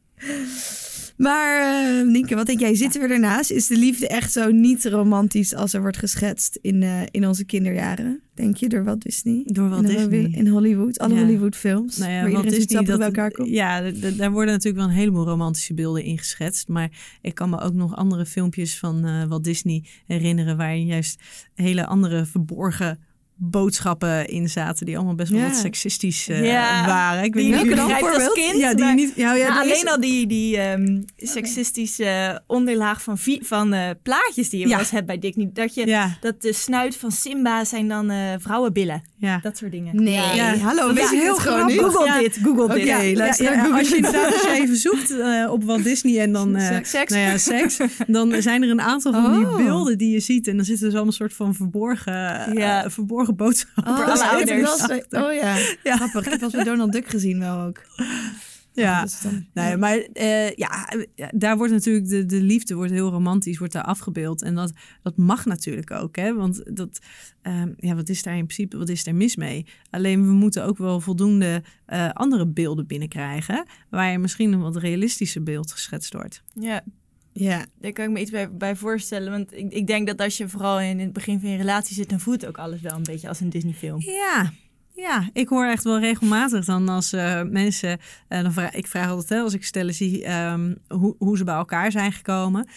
Maar 1.17 1.59
eh 1.61 2.07
Nienke, 2.07 2.35
wat 2.35 2.45
denk 2.45 2.59
jij? 2.59 2.75
Zitten 2.75 3.01
we 3.01 3.07
ernaast? 3.07 3.51
Is 3.51 3.67
de 3.67 3.77
liefde 3.77 4.07
echt 4.07 4.31
zo 4.31 4.51
niet 4.51 4.85
romantisch 4.85 5.53
als 5.55 5.73
er 5.73 5.81
wordt 5.81 5.97
geschetst 5.97 6.59
in, 6.61 6.83
eh, 6.83 7.01
in 7.11 7.27
onze 7.27 7.45
kinderjaren? 7.45 8.21
Denk 8.33 8.55
je, 8.55 8.69
door 8.69 8.83
Walt 8.83 9.01
Disney? 9.01 9.41
Door 9.45 9.69
Walt 9.69 9.89
in, 9.89 9.95
Disney. 9.95 10.29
In 10.31 10.47
Hollywood. 10.47 10.99
Alle 10.99 11.13
Ja. 11.13 11.19
Hollywood 11.19 11.55
films. 11.55 11.97
Nou 11.97 12.11
ja, 12.11 12.21
waar 12.21 12.31
Walt 12.31 12.43
iedereen 12.43 12.65
Disney, 12.67 12.83
dat, 12.83 12.97
bij 12.97 13.07
elkaar 13.07 13.31
komt. 13.31 13.49
Ja, 13.49 13.91
daar 13.91 14.31
worden 14.31 14.53
natuurlijk 14.53 14.83
wel 14.83 14.93
een 14.93 14.99
heleboel 14.99 15.25
romantische 15.25 15.73
beelden 15.73 16.03
in 16.03 16.17
geschetst. 16.17 16.67
Maar 16.67 17.17
ik 17.21 17.35
kan 17.35 17.49
me 17.49 17.59
ook 17.59 17.73
nog 17.73 17.95
andere 17.95 18.25
filmpjes 18.25 18.77
van 18.77 19.05
eh 19.05 19.23
Walt 19.23 19.43
Disney 19.43 19.83
herinneren... 20.05 20.57
waarin 20.57 20.85
juist 20.85 21.21
hele 21.53 21.85
andere 21.85 22.25
verborgen 22.25 22.99
boodschappen 23.37 24.27
in 24.27 24.49
zaten... 24.49 24.85
die 24.85 24.95
allemaal 24.97 25.15
best 25.15 25.31
wel 25.31 25.39
Ja. 25.41 25.47
wat 25.47 25.55
seksistisch 25.55 26.27
eh, 26.27 26.45
Ja, 26.51 26.85
waren. 26.85 27.23
Ik 27.23 27.33
Die 27.33 27.41
weet 27.41 27.51
je 27.51 27.57
niet 27.57 27.67
jullie- 27.69 27.83
begrijpt 27.83 28.05
als 28.15 28.23
voorbeeld? 28.23 28.33
kind. 28.47 28.57
Ja, 28.61 28.69
die 28.69 28.77
je 28.77 28.83
maar- 28.83 28.95
niet... 28.95 29.11
Ja, 29.15 29.33
ja, 29.33 29.47
Nou, 29.47 29.65
is- 29.65 29.71
alleen 29.73 29.89
al 29.89 29.99
die, 30.01 30.27
die 30.27 30.57
ehm, 30.57 31.01
seksistische 31.17 32.41
onderlaag 32.47 33.01
van, 33.01 33.17
vi- 33.17 33.39
van 33.43 33.73
eh, 33.73 33.89
plaatjes 34.03 34.49
die 34.49 34.59
je 34.59 34.65
Ja. 34.65 34.71
wel 34.71 34.79
eens 34.79 34.91
hebt 34.91 35.05
bij 35.05 35.19
Disney. 35.19 35.49
Dat, 35.53 35.73
je, 35.73 35.87
Ja, 35.87 36.17
dat 36.21 36.41
de 36.41 36.53
snuit 36.53 36.95
van 36.97 37.11
Simba 37.11 37.63
zijn 37.65 37.87
dan 37.87 38.09
eh, 38.09 38.17
vrouwenbillen. 38.39 39.03
ja. 39.17 39.39
Dat 39.41 39.57
soort 39.57 39.71
dingen. 39.71 40.03
Nee, 40.03 40.13
Ja. 40.13 40.55
hallo. 40.57 40.93
Weet 40.93 41.09
je 41.09 41.15
heel 41.17 41.35
gewoon? 41.35 41.71
Google 41.71 42.05
Ja. 42.05 42.19
dit, 42.19 42.39
Google 42.43 42.63
Oké, 42.63 42.73
dit. 42.73 42.85
Ja, 42.87 42.97
ja, 43.01 43.17
luister, 43.17 43.45
ja, 43.45 43.59
Google 43.63 43.77
als 43.77 43.89
je 43.89 43.95
het. 43.95 44.05
inderdaad 44.05 44.33
als 44.33 44.41
je 44.41 44.61
even 44.61 44.75
zoekt 44.77 45.19
eh, 45.19 45.51
op 45.51 45.63
Walt 45.63 45.83
Disney 45.83 46.19
en 46.21 46.31
dan 46.31 46.55
eh, 46.55 46.77
Seks. 46.83 47.11
Nou 47.11 47.23
ja, 47.23 47.37
seks, 47.37 47.77
dan 48.07 48.35
zijn 48.41 48.63
er 48.63 48.69
een 48.69 48.81
aantal 48.81 49.11
van 49.13 49.33
die 49.37 49.47
Oh. 49.47 49.55
beelden 49.55 49.97
die 49.97 50.11
je 50.11 50.19
ziet 50.19 50.47
en 50.47 50.55
dan 50.55 50.65
zitten 50.65 50.83
dus 50.85 50.93
allemaal 50.93 51.11
een 51.11 51.17
soort 51.17 51.33
van 51.33 51.53
verborgen, 51.55 52.53
Ja. 52.57 52.89
Verborgen 53.25 53.65
boodschappen. 53.75 53.93
Oh, 53.93 53.99
alle 53.99 54.45
dat 54.45 54.59
is 54.69 54.81
ouders. 54.81 55.11
Oh 55.11 55.33
ja. 55.33 55.57
Ja. 55.83 55.95
grappig. 55.95 56.33
Ik 56.33 56.39
heb 56.39 56.51
bij 56.51 56.63
Donald 56.63 56.91
Duck 56.91 57.07
gezien 57.09 57.39
wel 57.39 57.59
ook. 57.59 57.81
Ja. 58.73 59.07
Dan- 59.23 59.45
Nee, 59.53 59.77
maar 59.77 59.97
eh, 60.13 60.51
ja, 60.51 60.87
ja, 61.15 61.29
daar 61.35 61.57
wordt 61.57 61.73
natuurlijk 61.73 62.07
de, 62.09 62.25
de 62.25 62.41
liefde 62.41 62.75
wordt 62.75 62.91
heel 62.91 63.09
romantisch, 63.09 63.57
wordt 63.57 63.73
daar 63.73 63.83
afgebeeld. 63.83 64.41
En 64.41 64.55
dat, 64.55 64.71
dat 65.03 65.17
mag 65.17 65.45
natuurlijk 65.45 65.91
ook, 65.91 66.15
hè? 66.15 66.33
Want 66.33 66.75
dat, 66.75 66.99
ehm, 67.41 67.71
ja, 67.77 67.95
wat 67.95 68.09
is 68.09 68.23
daar 68.23 68.37
in 68.37 68.45
principe, 68.45 68.77
wat 68.77 68.89
is 68.89 69.03
daar 69.03 69.15
mis 69.15 69.35
mee? 69.35 69.65
Alleen 69.89 70.25
we 70.25 70.31
moeten 70.33 70.63
ook 70.65 70.77
wel 70.77 70.99
voldoende 70.99 71.63
eh, 71.85 72.09
andere 72.09 72.47
beelden 72.47 72.87
binnenkrijgen, 72.87 73.65
waar 73.89 74.11
je 74.11 74.17
misschien 74.19 74.53
een 74.53 74.61
wat 74.61 74.75
realistischer 74.75 75.43
beeld 75.43 75.71
geschetst 75.71 76.13
wordt. 76.13 76.43
Ja, 76.53 76.83
Ja. 77.37 77.65
daar 77.79 77.91
kan 77.91 78.05
ik 78.05 78.11
me 78.11 78.19
iets 78.19 78.31
bij, 78.31 78.51
bij 78.51 78.75
voorstellen. 78.75 79.31
Want 79.31 79.53
ik, 79.53 79.71
ik 79.71 79.87
denk 79.87 80.07
dat 80.07 80.21
als 80.21 80.37
je 80.37 80.49
vooral 80.49 80.79
in 80.79 80.99
het 80.99 81.13
begin 81.13 81.39
van 81.39 81.49
je 81.49 81.57
relatie 81.57 81.95
zit, 81.95 82.09
dan 82.09 82.19
voelt 82.19 82.45
ook 82.45 82.57
alles 82.57 82.81
wel 82.81 82.95
een 82.95 83.03
beetje 83.03 83.27
als 83.27 83.39
een 83.39 83.49
Disney-film. 83.49 84.01
Ja. 84.01 84.51
Ja, 84.93 85.29
ik 85.33 85.47
hoor 85.47 85.65
echt 85.65 85.83
wel 85.83 85.99
regelmatig 85.99 86.65
dan 86.65 86.89
als 86.89 87.13
eh, 87.13 87.41
mensen, 87.41 87.99
dan 88.27 88.53
vraag, 88.53 88.73
ik 88.73 88.87
vraag 88.87 89.09
altijd 89.09 89.29
hè, 89.29 89.39
als 89.39 89.53
ik 89.53 89.63
stellen 89.63 89.93
zie 89.93 90.23
ehm, 90.23 90.73
hoe, 90.87 91.15
hoe 91.17 91.37
ze 91.37 91.43
bij 91.43 91.55
elkaar 91.55 91.91
zijn 91.91 92.11
gekomen. 92.11 92.67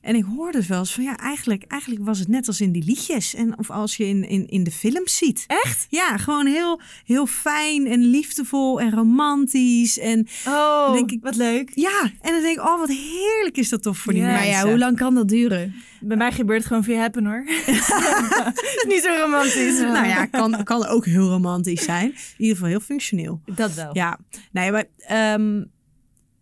En 0.00 0.14
ik 0.14 0.24
hoor 0.36 0.52
dus 0.52 0.66
wel 0.66 0.78
eens 0.78 0.92
van 0.94 1.04
ja, 1.04 1.16
eigenlijk, 1.16 1.64
eigenlijk 1.68 2.04
was 2.04 2.18
het 2.18 2.28
net 2.28 2.46
als 2.46 2.60
in 2.60 2.72
die 2.72 2.84
liedjes. 2.84 3.34
En, 3.34 3.58
of 3.58 3.70
als 3.70 3.96
je 3.96 4.06
in, 4.06 4.28
in, 4.28 4.46
in 4.48 4.64
de 4.64 4.70
films 4.70 5.16
ziet. 5.16 5.44
Echt? 5.46 5.86
Ja, 5.90 6.16
gewoon 6.16 6.46
heel, 6.46 6.80
heel 7.04 7.26
fijn 7.26 7.86
en 7.86 8.00
liefdevol 8.00 8.80
en 8.80 8.90
romantisch. 8.90 9.98
En 9.98 10.26
Oh, 10.46 10.92
Denk 10.92 11.10
ik- 11.10 11.22
wat 11.22 11.36
leuk. 11.36 11.70
ja, 11.74 12.02
en 12.20 12.32
dan 12.32 12.42
denk 12.42 12.58
ik, 12.58 12.64
oh 12.64 12.78
wat 12.78 12.88
heerlijk 12.88 13.56
is 13.56 13.68
dat 13.68 13.82
toch 13.82 13.96
voor 13.98 14.12
die 14.12 14.22
Ja. 14.22 14.28
Mensen. 14.32 14.48
ja, 14.50 14.64
hoe 14.66 14.78
lang 14.78 14.96
kan 14.96 15.14
dat 15.14 15.28
duren? 15.28 15.74
Bij 16.00 16.16
mij 16.16 16.32
gebeurt 16.32 16.58
het 16.58 16.66
gewoon 16.68 16.84
via 16.84 17.00
happen 17.00 17.24
hoor. 17.26 17.44
Niet 18.88 19.02
zo 19.02 19.14
romantisch. 19.22 19.78
Nou 19.98 20.06
ja, 20.06 20.26
kan, 20.26 20.64
kan 20.64 20.86
ook 20.86 21.04
heel 21.04 21.28
romantisch 21.28 21.84
zijn. 21.84 22.06
In 22.10 22.14
ieder 22.36 22.54
geval 22.54 22.70
heel 22.70 22.80
functioneel. 22.80 23.40
Dat 23.46 23.74
wel. 23.74 23.90
Ja, 23.92 24.18
nee, 24.52 24.70
maar 24.72 24.84
ehm, 24.98 25.62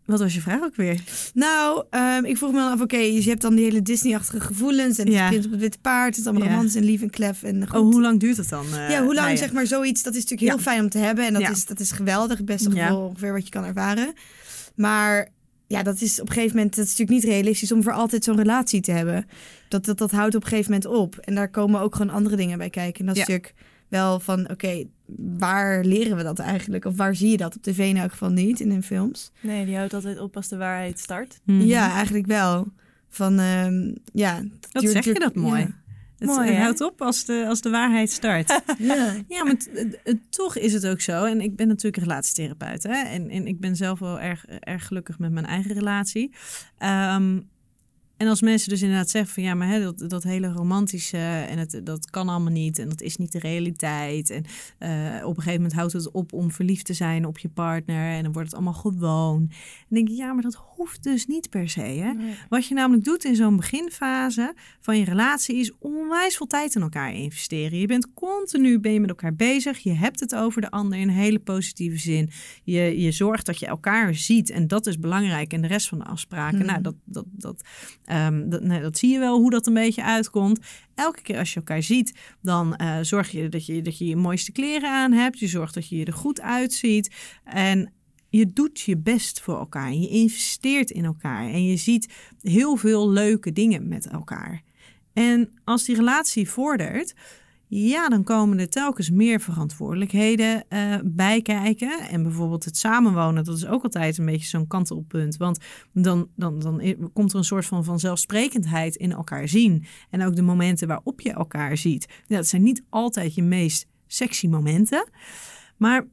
wat 0.07 0.21
was 0.21 0.35
je 0.35 0.41
vraag 0.41 0.63
ook 0.63 0.77
weer? 0.77 1.01
Nou, 1.35 1.85
ehm, 1.91 2.25
ik 2.25 2.37
vroeg 2.37 2.53
me 2.53 2.59
dan 2.59 2.73
af, 2.73 2.81
oké, 2.81 2.97
dus 2.97 3.25
je 3.25 3.31
hebt 3.31 3.43
dan 3.43 3.55
die 3.55 3.65
hele 3.65 3.83
Disney-achtige 3.83 4.41
gevoelens 4.41 4.99
en 4.99 5.05
het 5.07 5.15
Ja. 5.15 5.29
prins 5.29 5.45
op 5.45 5.51
het 5.51 5.61
witte 5.61 5.79
paard, 5.81 6.09
het 6.09 6.17
is 6.19 6.25
allemaal 6.27 6.43
Ja. 6.47 6.49
romantisch 6.51 6.75
en 6.77 6.85
lief 6.85 7.03
en 7.03 7.11
klef 7.11 7.43
en 7.43 7.69
goed. 7.69 7.79
Oh, 7.81 7.93
hoe 7.93 8.01
lang 8.01 8.21
duurt 8.21 8.37
het 8.37 8.49
dan? 8.49 8.67
eh, 8.75 8.91
ja, 8.91 9.03
hoe 9.05 9.15
lang 9.15 9.39
zeg 9.39 9.53
maar 9.53 9.67
zoiets, 9.67 10.03
dat 10.03 10.15
is 10.15 10.23
natuurlijk 10.23 10.49
heel 10.49 10.59
Ja. 10.59 10.63
fijn 10.71 10.81
om 10.83 10.89
te 10.91 10.99
hebben 10.99 11.27
en 11.27 11.33
dat, 11.33 11.51
is, 11.51 11.67
dat 11.67 11.81
is 11.81 11.91
geweldig, 11.93 12.37
het 12.37 12.47
beste 12.47 12.71
gevoel 12.71 13.07
ongeveer 13.09 13.33
wat 13.33 13.45
je 13.45 13.51
kan 13.51 13.65
ervaren. 13.65 14.13
Maar 14.75 15.29
ja, 15.67 15.83
dat 15.83 16.01
is 16.01 16.21
op 16.21 16.27
een 16.29 16.33
gegeven 16.35 16.57
moment, 16.57 16.77
dat 16.77 16.85
is 16.85 16.91
natuurlijk 16.97 17.19
niet 17.25 17.33
realistisch 17.33 17.73
om 17.73 17.83
voor 17.83 17.93
altijd 17.93 18.25
zo'n 18.25 18.37
relatie 18.37 18.81
te 18.81 18.93
hebben. 18.93 19.27
Dat, 19.69 19.85
dat, 19.85 19.99
dat 19.99 20.11
houdt 20.11 20.35
op 20.35 20.43
een 20.43 20.49
gegeven 20.49 20.73
moment 20.73 20.91
op 20.91 21.17
en 21.17 21.35
daar 21.35 21.49
komen 21.51 21.81
ook 21.81 21.95
gewoon 21.95 22.15
andere 22.15 22.37
dingen 22.37 22.59
bij 22.59 22.71
kijken. 22.71 23.01
En 23.01 23.07
dat 23.07 23.17
is 23.17 23.27
Ja. 23.27 23.29
natuurlijk 23.33 23.55
wel 23.89 24.21
van, 24.21 24.51
oké, 24.51 24.85
waar 25.39 25.85
leren 25.85 26.17
we 26.17 26.23
dat 26.23 26.39
eigenlijk? 26.39 26.85
Of 26.85 26.97
waar 26.97 27.15
zie 27.17 27.31
je 27.31 27.37
dat? 27.37 27.57
Op 27.57 27.63
tv 27.63 27.79
in 27.79 27.97
elk 27.97 28.11
geval 28.11 28.31
niet, 28.31 28.61
in 28.61 28.71
hun 28.71 28.83
films. 28.83 29.31
Nee, 29.41 29.65
die 29.67 29.77
houdt 29.77 29.95
altijd 29.95 30.21
op 30.21 30.37
als 30.37 30.49
de 30.49 30.57
waarheid 30.57 30.99
start. 30.99 31.41
Mhm. 31.45 31.61
Ja, 31.61 31.93
eigenlijk 31.93 32.27
wel. 32.27 32.69
Van, 33.09 33.39
ehm, 33.39 33.95
ja. 34.13 34.43
Wat 34.73 34.83
duurt- 34.83 34.93
zeg 34.95 35.05
je 35.05 35.15
dat 35.15 35.35
mooi. 35.35 35.61
ja. 35.61 35.85
Het 36.19 36.29
Mooi, 36.29 36.49
het 36.51 36.59
houdt 36.63 36.81
op 36.81 37.03
als 37.03 37.25
de, 37.25 37.45
als 37.49 37.61
de 37.61 37.71
waarheid 37.71 38.11
start. 38.11 38.49
Ja. 38.79 39.15
ja, 39.29 39.45
maar 39.45 39.57
t- 39.57 40.17
toch 40.31 40.57
is 40.57 40.73
het 40.73 40.87
ook 40.87 41.01
zo. 41.01 41.25
En 41.25 41.41
ik 41.41 41.57
ben 41.57 41.69
natuurlijk 41.69 42.03
relatietherapeut. 42.05 42.83
Hè? 42.83 43.03
En, 43.03 43.31
en 43.31 43.47
ik 43.47 43.61
ben 43.61 43.77
zelf 43.77 43.99
wel 43.99 44.21
erg, 44.21 44.47
erg 44.47 44.87
gelukkig 44.87 45.19
met 45.19 45.33
mijn 45.33 45.47
eigen 45.47 45.73
relatie. 45.75 46.35
Ehm, 46.79 47.41
En 48.17 48.29
als 48.29 48.41
mensen 48.41 48.69
dus 48.69 48.83
inderdaad 48.83 49.11
zeggen 49.11 49.35
van 49.35 49.43
ja, 49.43 49.55
maar 49.55 49.69
hè, 49.69 49.83
dat, 49.83 50.11
dat 50.11 50.23
hele 50.23 50.53
romantische 50.53 51.19
en 51.49 51.59
het, 51.59 51.81
dat 51.85 52.11
kan 52.11 52.29
allemaal 52.29 52.53
niet 52.53 52.79
en 52.79 52.89
dat 52.89 53.01
is 53.01 53.17
niet 53.17 53.33
de 53.33 53.39
realiteit. 53.39 54.31
En 54.31 54.45
eh, 54.79 55.27
op 55.27 55.37
een 55.37 55.43
gegeven 55.43 55.55
moment 55.55 55.73
houdt 55.73 55.93
het 55.93 56.11
op 56.11 56.33
om 56.33 56.51
verliefd 56.51 56.87
te 56.87 56.95
zijn 56.95 57.27
op 57.27 57.39
je 57.39 57.49
partner 57.49 58.11
en 58.11 58.23
dan 58.23 58.33
wordt 58.33 58.49
het 58.49 58.57
allemaal 58.57 58.81
gewoon. 58.81 59.39
Dan 59.39 59.59
denk 59.89 60.09
ik, 60.09 60.17
ja, 60.17 60.33
maar 60.33 60.43
dat 60.43 60.55
hoeft 60.77 61.03
dus 61.03 61.27
niet 61.27 61.51
per 61.51 61.69
se. 61.69 61.81
Hè? 61.81 62.13
Wat 62.49 62.67
je 62.67 62.75
namelijk 62.75 63.05
doet 63.05 63.25
in 63.25 63.37
zo'n 63.37 63.57
beginfase 63.57 64.55
van 64.81 64.99
je 64.99 65.05
relatie 65.05 65.57
is 65.57 65.73
onwijs 65.79 66.37
veel 66.37 66.47
tijd 66.47 66.75
in 66.75 66.83
elkaar 66.83 67.15
investeren. 67.15 67.79
Je 67.79 67.87
bent 67.87 68.15
continu 68.15 68.81
ben 68.81 68.93
je 68.93 69.01
met 69.01 69.09
elkaar 69.09 69.35
bezig. 69.35 69.79
Je 69.79 69.93
hebt 69.93 70.21
het 70.21 70.35
over 70.35 70.61
de 70.61 70.71
ander 70.71 70.99
in 70.99 71.09
een 71.09 71.15
hele 71.15 71.39
positieve 71.39 71.99
zin. 71.99 72.31
Je, 72.65 73.01
je 73.01 73.13
zorgt 73.13 73.47
dat 73.47 73.59
je 73.59 73.67
elkaar 73.67 74.15
ziet 74.15 74.51
en 74.51 74.67
dat 74.67 74.87
is 74.87 74.99
belangrijk. 74.99 75.53
En 75.53 75.61
de 75.61 75.67
rest 75.67 75.89
van 75.89 75.99
de 75.99 76.05
afspraken, 76.05 76.59
Hmm. 76.59 76.67
nou, 76.67 76.81
dat, 76.83 76.95
dat, 77.05 77.25
dat, 77.29 77.63
ehm, 78.05 78.49
dat, 78.49 78.63
nee, 78.63 78.81
dat 78.81 78.99
zie 78.99 79.13
je 79.13 79.19
wel 79.19 79.39
hoe 79.39 79.51
dat 79.51 79.67
een 79.67 79.75
beetje 79.75 80.05
uitkomt. 80.05 80.61
Elke 80.95 81.23
keer 81.23 81.39
als 81.39 81.51
je 81.51 81.57
elkaar 81.57 81.83
ziet, 81.83 82.19
dan 82.43 82.77
eh, 82.77 82.99
zorg 83.03 83.31
je 83.31 83.49
dat, 83.49 83.67
je 83.67 83.83
dat 83.83 83.99
je 83.99 84.07
je 84.07 84.17
mooiste 84.17 84.53
kleren 84.53 84.91
aan 84.91 85.13
hebt. 85.13 85.39
Je 85.39 85.47
zorgt 85.47 85.75
dat 85.75 85.89
je 85.89 85.97
je 85.97 86.05
er 86.05 86.13
goed 86.13 86.41
uitziet. 86.41 87.15
En 87.45 87.93
je 88.37 88.53
doet 88.53 88.81
je 88.81 88.97
best 88.97 89.41
voor 89.41 89.59
elkaar. 89.59 89.93
Je 89.93 90.09
investeert 90.09 90.91
in 90.91 91.05
elkaar. 91.05 91.49
En 91.49 91.65
je 91.65 91.77
ziet 91.77 92.13
heel 92.41 92.77
veel 92.77 93.11
leuke 93.11 93.53
dingen 93.53 93.89
met 93.89 94.07
elkaar. 94.07 94.63
En 95.13 95.51
als 95.65 95.85
die 95.85 95.97
relatie 95.97 96.49
vordert, 96.49 97.15
ja, 97.69 98.09
dan 98.09 98.25
komen 98.25 98.59
er 98.59 98.69
telkens 98.69 99.11
meer 99.11 99.41
verantwoordelijkheden 99.41 100.65
eh, 100.69 100.95
bij 101.05 101.43
kijken. 101.43 102.01
En 102.01 102.23
bijvoorbeeld 102.23 102.65
het 102.65 102.77
samenwonen, 102.77 103.45
dat 103.45 103.57
is 103.57 103.67
ook 103.67 103.83
altijd 103.83 104.19
een 104.19 104.25
beetje 104.25 104.47
zo'n 104.47 104.67
kantelpunt. 104.67 105.37
Want 105.37 105.59
dan, 105.93 106.29
dan, 106.37 106.59
dan 106.59 107.11
komt 107.13 107.33
er 107.33 107.39
een 107.39 107.45
soort 107.45 107.67
van 107.67 107.85
vanzelfsprekendheid 107.85 108.97
in 108.97 109.13
elkaar 109.13 109.49
zien. 109.49 109.85
En 110.11 110.25
ook 110.25 110.37
de 110.37 110.43
momenten 110.43 110.89
waarop 110.89 111.21
je 111.21 111.33
elkaar 111.33 111.77
ziet. 111.77 112.23
Dat 112.27 112.47
zijn 112.47 112.63
niet 112.63 112.83
altijd 112.89 113.35
je 113.35 113.43
meest 113.43 113.87
sexy 114.07 114.47
momenten. 114.49 115.09
Maar 115.77 116.07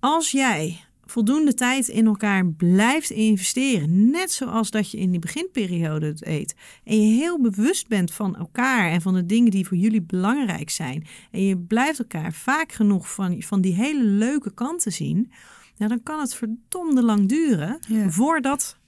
als 0.00 0.30
jij 0.30 0.80
voldoende 1.10 1.54
tijd 1.54 1.88
in 1.88 2.06
elkaar 2.06 2.46
blijft 2.46 3.10
investeren, 3.10 4.10
net 4.10 4.30
zoals 4.30 4.70
dat 4.70 4.90
je 4.90 4.98
in 4.98 5.10
die 5.10 5.20
beginperiode 5.20 6.06
het 6.06 6.18
deed, 6.18 6.54
en 6.84 7.00
je 7.02 7.14
heel 7.14 7.40
bewust 7.40 7.88
bent 7.88 8.12
van 8.12 8.36
elkaar 8.36 8.90
en 8.90 9.00
van 9.00 9.14
de 9.14 9.26
dingen 9.26 9.50
die 9.50 9.66
voor 9.66 9.76
jullie 9.76 10.02
belangrijk 10.02 10.70
zijn, 10.70 11.06
en 11.30 11.42
je 11.44 11.58
blijft 11.58 11.98
elkaar 11.98 12.32
vaak 12.32 12.72
genoeg 12.72 13.12
van, 13.12 13.42
van 13.42 13.60
die 13.60 13.74
hele 13.74 14.04
leuke 14.04 14.54
kanten 14.54 14.92
zien, 14.92 15.30
ja, 15.74 15.88
dan 15.88 16.02
kan 16.02 16.20
het 16.20 16.34
verdomde 16.34 17.02
lang 17.02 17.28
duren 17.28 17.78
Ja. 17.88 18.10
voordat 18.10 18.78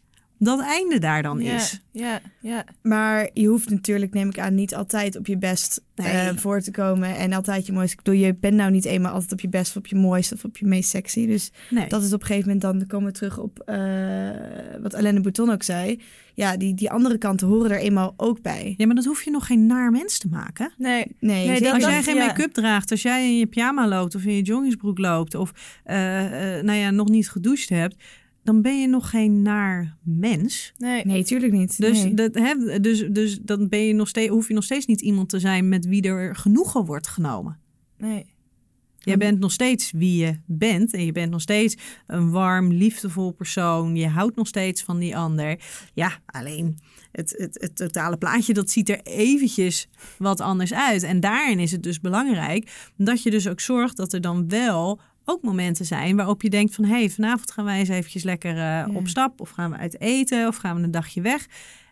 dat 0.44 0.60
einde 0.60 0.98
daar 0.98 1.22
dan 1.22 1.40
ja, 1.40 1.54
is. 1.54 1.80
Ja, 1.92 2.20
ja. 2.40 2.64
Maar 2.82 3.30
je 3.32 3.46
hoeft 3.46 3.70
natuurlijk, 3.70 4.12
neem 4.14 4.28
ik 4.28 4.38
aan, 4.38 4.54
niet 4.54 4.74
altijd 4.74 5.16
op 5.16 5.26
je 5.26 5.38
best 5.38 5.82
Nee. 5.94 6.08
eh, 6.12 6.36
voor 6.36 6.60
te 6.60 6.70
komen. 6.70 7.16
En 7.16 7.32
altijd 7.32 7.66
je 7.66 7.72
mooiste. 7.72 7.96
Ik 7.98 8.02
bedoel, 8.04 8.20
je 8.20 8.34
bent 8.34 8.54
nou 8.54 8.70
niet 8.70 8.84
eenmaal 8.84 9.12
altijd 9.12 9.32
op 9.32 9.40
je 9.40 9.48
best 9.48 9.70
of 9.70 9.76
op 9.76 9.86
je 9.86 9.96
mooiste 9.96 10.34
of 10.34 10.44
op 10.44 10.56
je 10.56 10.66
meest 10.66 10.90
sexy. 10.90 11.26
Dus 11.26 11.52
Nee. 11.70 11.88
dat 11.88 12.02
is 12.02 12.12
op 12.12 12.20
een 12.20 12.26
gegeven 12.26 12.46
moment 12.46 12.62
dan, 12.64 12.78
dan 12.78 12.86
komen 12.86 13.06
we 13.06 13.12
terug 13.18 13.38
op 13.38 13.58
eh, 13.58 14.30
wat 14.82 14.94
Alaine 14.94 15.20
Bouton 15.20 15.50
ook 15.50 15.62
zei. 15.62 16.00
Ja, 16.34 16.56
die, 16.56 16.74
die 16.74 16.90
andere 16.90 17.18
kanten 17.18 17.46
horen 17.46 17.70
er 17.70 17.78
eenmaal 17.78 18.14
ook 18.16 18.42
bij. 18.42 18.74
Ja, 18.76 18.86
maar 18.86 18.94
dat 18.94 19.04
hoef 19.04 19.22
je 19.22 19.30
nog 19.30 19.46
geen 19.46 19.66
naar 19.66 19.90
mens 19.90 20.18
te 20.18 20.28
maken. 20.28 20.72
Nee, 20.76 21.04
Nee, 21.20 21.46
Nee, 21.46 21.46
zeker 21.46 21.62
dat- 21.62 21.72
Als 21.72 21.84
jij 21.84 22.02
geen 22.02 22.14
ja. 22.16 22.26
make-up 22.26 22.52
draagt, 22.52 22.90
als 22.90 23.02
jij 23.02 23.24
in 23.24 23.38
je 23.38 23.46
pyjama 23.46 23.88
loopt 23.88 24.14
of 24.14 24.24
in 24.24 24.34
je 24.34 24.42
joggingsbroek 24.42 24.98
loopt 24.98 25.34
of 25.34 25.52
eh, 25.84 26.56
eh, 26.58 26.64
nou 26.64 26.78
ja, 26.78 26.90
nog 26.90 27.08
niet 27.08 27.30
gedoucht 27.30 27.68
hebt, 27.68 27.96
dan 28.42 28.62
ben 28.62 28.80
je 28.80 28.86
nog 28.88 29.10
geen 29.10 29.42
naar 29.42 29.96
mens. 30.02 30.72
nee. 30.78 31.04
Nee, 31.06 31.24
tuurlijk 31.24 31.52
niet. 31.52 31.80
Dus, 31.80 32.02
Nee. 32.02 32.14
dat, 32.14 32.34
hè, 32.34 32.80
dus, 32.80 33.06
dus 33.10 33.38
dan 33.42 33.68
ben 33.68 33.86
je 33.86 33.94
nog 33.94 34.08
steeds, 34.08 34.30
hoef 34.30 34.48
je 34.48 34.54
nog 34.54 34.64
steeds 34.64 34.86
niet 34.86 35.00
iemand 35.00 35.28
te 35.28 35.40
zijn 35.40 35.68
met 35.68 35.86
wie 35.86 36.02
er 36.02 36.36
genoegen 36.36 36.84
wordt 36.84 37.08
genomen. 37.08 37.58
nee. 37.98 38.30
Jij 39.04 39.16
bent 39.16 39.38
nog 39.38 39.52
steeds 39.52 39.90
wie 39.90 40.24
je 40.24 40.38
bent 40.46 40.92
en 40.92 41.04
je 41.04 41.12
bent 41.12 41.30
nog 41.30 41.40
steeds 41.40 41.76
een 42.06 42.30
warm, 42.30 42.72
liefdevol 42.72 43.30
persoon. 43.32 43.96
Je 43.96 44.06
houdt 44.08 44.36
nog 44.36 44.46
steeds 44.46 44.82
van 44.82 44.98
die 44.98 45.16
ander. 45.16 45.58
Ja, 45.94 46.18
alleen 46.26 46.78
het, 47.12 47.34
het, 47.36 47.58
het 47.60 47.76
totale 47.76 48.16
plaatje 48.16 48.52
dat 48.54 48.70
ziet 48.70 48.88
er 48.88 49.00
eventjes 49.02 49.88
wat 50.18 50.40
anders 50.40 50.74
uit. 50.74 51.02
En 51.02 51.20
daarin 51.20 51.58
is 51.58 51.72
het 51.72 51.82
dus 51.82 52.00
belangrijk 52.00 52.90
dat 52.96 53.22
je 53.22 53.30
dus 53.30 53.48
ook 53.48 53.60
zorgt 53.60 53.96
dat 53.96 54.12
er 54.12 54.20
dan 54.20 54.48
wel 54.48 55.00
ook 55.24 55.42
momenten 55.42 55.84
zijn 55.84 56.16
waarop 56.16 56.42
je 56.42 56.50
denkt 56.50 56.74
van... 56.74 56.84
hé, 56.84 56.94
hey, 56.98 57.10
vanavond 57.10 57.50
gaan 57.50 57.64
wij 57.64 57.78
eens 57.78 57.88
eventjes 57.88 58.22
lekker 58.22 58.58
eh, 58.58 58.96
op 58.96 59.08
stap 59.08 59.40
of 59.40 59.50
gaan 59.50 59.70
we 59.70 59.76
uit 59.76 60.00
eten 60.00 60.46
of 60.46 60.56
gaan 60.56 60.76
we 60.76 60.82
een 60.82 60.90
dagje 60.90 61.20
weg. 61.20 61.46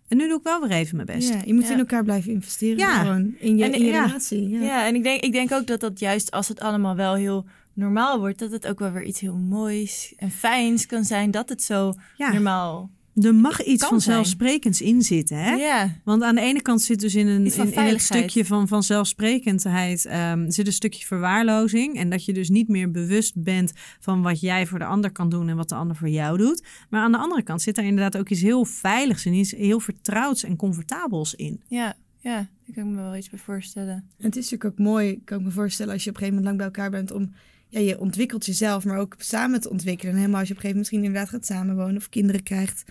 En 0.09 0.17
nu 0.17 0.29
doe 0.29 0.39
ik 0.39 0.43
wel 0.45 0.61
weer 0.61 0.71
even 0.71 0.95
mijn 0.97 1.07
best. 1.07 1.29
Ja, 1.29 1.41
je 1.45 1.55
moet 1.55 1.67
Ja. 1.67 1.73
in 1.73 1.79
elkaar 1.79 2.05
blijven 2.05 2.33
investeren. 2.33 2.79
Ja. 2.79 2.99
Gewoon 3.01 3.35
in 3.39 3.57
je, 3.57 3.65
En- 3.65 3.73
in 3.75 3.81
je 3.85 3.87
ja. 3.91 4.05
relatie. 4.05 4.49
Ja. 4.49 4.61
Ja, 4.61 4.87
en 4.87 4.95
ik 4.95 5.03
denk, 5.03 5.23
ik 5.23 5.33
denk 5.33 5.53
ook 5.53 5.67
dat 5.67 5.81
dat 5.81 5.99
juist 5.99 6.31
als 6.31 6.49
het 6.49 6.61
allemaal 6.61 6.97
wel 6.97 7.15
heel 7.15 7.47
normaal 7.73 8.19
wordt, 8.19 8.39
dat 8.39 8.51
het 8.51 8.67
ook 8.67 8.79
wel 8.79 8.91
weer 8.93 9.05
iets 9.05 9.21
heel 9.21 9.37
moois 9.37 10.15
en 10.17 10.31
fijns 10.31 10.87
kan 10.87 11.05
zijn. 11.05 11.31
Dat 11.31 11.49
het 11.49 11.63
zo 11.63 11.93
Ja. 12.17 12.33
normaal. 12.33 12.91
Er 13.15 13.35
mag 13.35 13.63
iets 13.65 13.81
Kan 13.81 13.89
van 13.91 14.01
zijn. 14.01 14.15
zelfsprekends 14.15 14.81
in 14.81 15.03
zitten, 15.03 15.37
hè? 15.37 15.55
Ja, 15.55 15.97
Want 16.05 16.23
aan 16.23 16.35
de 16.35 16.41
ene 16.41 16.63
kant 16.63 16.83
zit 16.83 17.01
dus 17.01 17.15
in 17.15 17.27
een, 17.27 17.45
in, 17.47 17.53
in 17.53 17.61
het 17.61 17.73
veiligheid. 17.73 18.03
stukje 18.03 18.45
van, 18.45 18.69
van 18.69 18.83
zelfsprekendheid 18.83 20.05
ehm, 20.05 20.51
zit 20.51 20.67
een 20.67 20.73
stukje 20.73 21.07
verwaarlozing. 21.07 21.97
En 21.97 22.11
dat 22.11 22.25
je 22.25 22.33
dus 22.33 22.49
niet 22.49 22.69
meer 22.69 22.91
bewust 22.91 23.43
bent 23.43 23.73
van 24.01 24.23
wat 24.23 24.41
jij 24.41 24.67
voor 24.67 24.79
de 24.79 24.85
ander 24.85 25.11
kan 25.13 25.29
doen 25.29 25.49
en 25.49 25.57
wat 25.57 25.69
de 25.69 25.75
ander 25.75 25.97
voor 25.97 26.09
jou 26.09 26.39
doet. 26.39 26.63
Maar 26.91 27.03
aan 27.03 27.13
de 27.13 27.19
andere 27.19 27.43
kant 27.43 27.63
zit 27.63 27.79
er 27.79 27.85
inderdaad 27.85 28.17
ook 28.17 28.29
iets 28.29 28.41
heel 28.41 28.65
veiligs 28.65 29.25
en 29.27 29.33
iets 29.33 29.51
heel 29.51 29.81
vertrouwds 29.81 30.43
en 30.45 30.57
comfortabels 30.57 31.35
in. 31.35 31.61
ja, 31.69 31.95
ja. 32.23 32.49
Daar 32.67 32.75
kan 32.85 32.93
ik 32.93 32.97
me 32.97 33.03
wel 33.03 33.17
iets 33.17 33.31
bij 33.31 33.39
voorstellen. 33.39 33.95
En 33.95 34.25
het 34.27 34.37
is 34.37 34.51
natuurlijk 34.51 34.81
ook 34.81 34.87
mooi, 34.87 35.21
kan 35.25 35.39
ik 35.39 35.45
me 35.45 35.51
voorstellen, 35.51 35.93
als 35.93 36.05
je 36.05 36.11
op 36.11 36.17
een 36.17 36.23
gegeven 36.23 36.43
moment 36.43 36.61
lang 36.63 36.73
bij 36.73 36.83
elkaar 36.83 37.01
bent 37.01 37.13
om, 37.21 37.35
ja, 37.71 37.81
je 37.81 38.01
ontwikkelt 38.01 38.47
jezelf, 38.47 38.85
maar 38.85 38.99
ook 38.99 39.15
samen 39.19 39.61
te 39.61 39.71
ontwikkelen. 39.71 40.13
En 40.13 40.19
helemaal 40.19 40.41
als 40.41 40.49
je 40.49 40.55
op 40.55 40.63
een 40.65 40.69
gegeven 40.69 40.91
moment 40.91 41.03
misschien 41.03 41.05
inderdaad 41.05 41.29
gaat 41.29 41.57
samenwonen 41.59 41.97
of 41.97 42.09
kinderen 42.09 42.43
krijgt. 42.43 42.85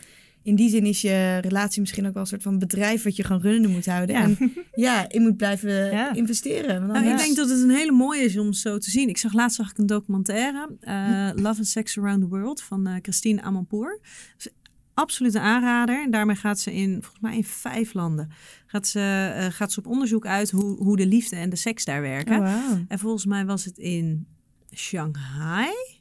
In 0.43 0.55
die 0.55 0.69
zin 0.69 0.85
is 0.85 1.01
je 1.01 1.37
relatie 1.41 1.81
misschien 1.81 2.07
ook 2.07 2.13
wel 2.13 2.21
een 2.21 2.27
soort 2.27 2.43
van 2.43 2.59
bedrijf 2.59 3.03
wat 3.03 3.15
je 3.15 3.23
gewoon 3.23 3.41
runnende 3.41 3.67
moet 3.67 3.85
houden. 3.85 4.15
Ja. 4.15 4.23
En 4.23 4.53
ja, 4.73 5.05
je 5.09 5.19
moet 5.19 5.37
blijven 5.37 5.71
Ja. 5.91 6.13
investeren. 6.13 6.87
Nou, 6.87 7.07
ik 7.09 7.17
denk 7.17 7.35
dat 7.35 7.49
het 7.49 7.61
een 7.61 7.69
hele 7.69 7.91
mooie 7.91 8.21
is 8.21 8.37
om 8.37 8.53
zo 8.53 8.77
te 8.77 8.91
zien. 8.91 9.09
Ik 9.09 9.17
zag 9.17 9.33
laatst 9.33 9.57
zag 9.57 9.71
ik 9.71 9.77
een 9.77 9.85
documentaire, 9.85 10.69
eh, 10.79 11.29
Love 11.35 11.57
and 11.57 11.67
Sex 11.67 11.97
Around 11.97 12.21
the 12.21 12.27
World, 12.27 12.61
van 12.61 12.87
eh, 12.87 12.95
Christine 13.01 13.41
Amanpour. 13.41 13.99
Dus 14.37 14.47
absoluut 14.93 15.35
een 15.35 15.41
aanrader. 15.41 16.03
En 16.03 16.11
daarmee 16.11 16.35
gaat 16.35 16.59
ze 16.59 16.73
in, 16.73 16.91
volgens 16.91 17.21
mij 17.21 17.35
in 17.35 17.43
vijf 17.43 17.93
landen, 17.93 18.31
gaat 18.65 18.87
ze, 18.87 19.31
eh, 19.35 19.45
gaat 19.45 19.71
ze 19.71 19.79
op 19.79 19.87
onderzoek 19.87 20.25
uit 20.25 20.51
hoe, 20.51 20.77
hoe 20.77 20.97
de 20.97 21.05
liefde 21.07 21.35
en 21.35 21.49
de 21.49 21.55
seks 21.55 21.85
daar 21.85 22.01
werken. 22.01 22.39
Oh. 22.39 22.71
En 22.87 22.99
volgens 22.99 23.25
mij 23.25 23.45
was 23.45 23.65
het 23.65 23.77
in 23.77 24.27
Shanghai. 24.75 25.97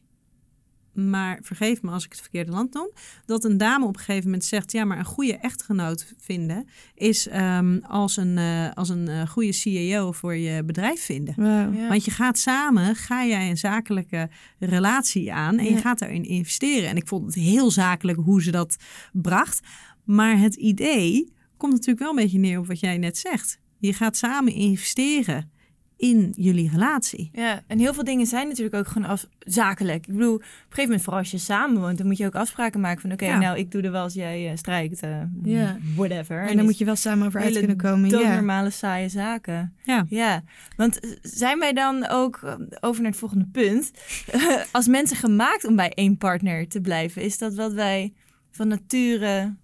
Maar 1.07 1.39
vergeef 1.43 1.83
me 1.83 1.91
als 1.91 2.05
ik 2.05 2.13
het 2.13 2.21
verkeerde 2.21 2.51
land 2.51 2.75
noem. 2.75 2.91
Dat 3.27 3.45
een 3.45 3.57
dame 3.57 3.87
op 3.87 3.95
een 3.95 4.01
gegeven 4.01 4.25
moment 4.25 4.45
zegt: 4.45 4.73
Ja, 4.73 4.85
maar 4.85 4.99
een 4.99 5.05
goede 5.05 5.37
echtgenoot 5.37 6.15
vinden 6.19 6.69
is 6.95 7.29
ehm, 7.29 7.79
als 7.83 8.17
een, 8.17 8.39
eh, 8.39 8.73
als 8.75 8.89
een 8.89 9.09
eh, 9.09 9.29
goede 9.29 9.53
CEO 9.53 10.13
voor 10.13 10.35
je 10.37 10.65
bedrijf 10.65 11.05
vinden. 11.05 11.35
Ja. 11.45 11.89
Want 11.89 12.05
je 12.05 12.11
gaat 12.11 12.39
samen, 12.39 12.97
ga 12.97 13.25
jij 13.25 13.51
een 13.51 13.57
zakelijke 13.57 14.31
relatie 14.59 15.33
aan 15.33 15.59
en 15.59 15.65
je 15.65 15.77
gaat 15.77 15.99
daarin 15.99 16.25
investeren. 16.25 16.89
En 16.89 16.97
ik 16.97 17.09
vond 17.09 17.25
het 17.25 17.35
heel 17.35 17.71
zakelijk 17.71 18.19
hoe 18.19 18.43
ze 18.43 18.51
dat 18.51 18.77
bracht. 19.13 19.61
Maar 20.05 20.39
het 20.39 20.55
idee 20.55 21.33
komt 21.57 21.73
natuurlijk 21.73 22.01
wel 22.01 22.11
een 22.11 22.17
beetje 22.17 22.39
neer 22.39 22.59
op 22.59 22.67
wat 22.67 22.81
jij 22.81 22.99
net 22.99 23.19
zegt. 23.19 23.59
Je 23.79 23.93
gaat 23.93 24.17
samen 24.17 24.53
investeren 24.53 25.51
in 25.99 26.33
jullie 26.37 26.71
relatie. 26.71 27.31
Ja, 27.33 27.63
en 27.67 27.79
heel 27.79 27.95
veel 27.95 28.05
dingen 28.05 28.27
zijn 28.27 28.49
natuurlijk 28.49 28.77
ook 28.77 28.87
gewoon 28.87 29.09
af, 29.09 29.27
zakelijk. 29.39 30.07
Ik 30.07 30.13
bedoel, 30.13 30.35
op 30.35 30.41
een 30.41 30.47
gegeven 30.61 30.83
moment, 30.85 31.03
vooral 31.03 31.21
als 31.21 31.31
je 31.31 31.39
samen 31.39 31.81
woont, 31.81 31.99
dan 31.99 32.07
moet 32.07 32.17
je 32.17 32.27
ook 32.27 32.35
afspraken 32.35 32.81
maken 32.81 33.01
van, 33.01 33.13
oké, 33.13 33.25
Ja. 33.25 33.39
nou, 33.39 33.59
ik 33.59 33.71
doe 33.71 33.83
er 33.83 33.91
wel 33.91 34.03
als 34.03 34.15
jij 34.15 34.51
eh, 34.51 34.57
strijkt, 34.57 35.01
eh, 35.03 35.21
Ja. 35.43 35.79
whatever. 35.97 36.47
En 36.47 36.57
dan 36.57 36.65
moet 36.65 36.79
je 36.79 36.85
wel 36.85 36.97
samen 36.97 37.27
over 37.27 37.41
uit 37.41 37.59
kunnen 37.59 37.77
komen. 37.77 38.11
Ja. 38.11 38.35
normale 38.35 38.71
saaie 38.71 39.09
zaken. 39.09 39.75
Ja. 39.85 40.07
Ja, 40.09 40.43
want 40.77 41.01
eh, 41.01 41.11
zijn 41.23 41.59
wij 41.59 41.73
dan 41.73 42.09
ook, 42.09 42.57
over 42.81 43.03
naar 43.03 43.11
het 43.11 43.21
volgende 43.21 43.47
punt, 43.53 43.91
als 44.73 44.87
mensen 44.89 45.17
gemaakt 45.17 45.65
om 45.65 45.77
bij 45.77 45.93
één 45.95 46.17
partner 46.17 46.69
te 46.69 46.81
blijven, 46.81 47.23
is 47.23 47.39
dat 47.39 47.55
wat 47.55 47.73
wij 47.73 48.13
van 48.51 48.69
nature 48.69 49.57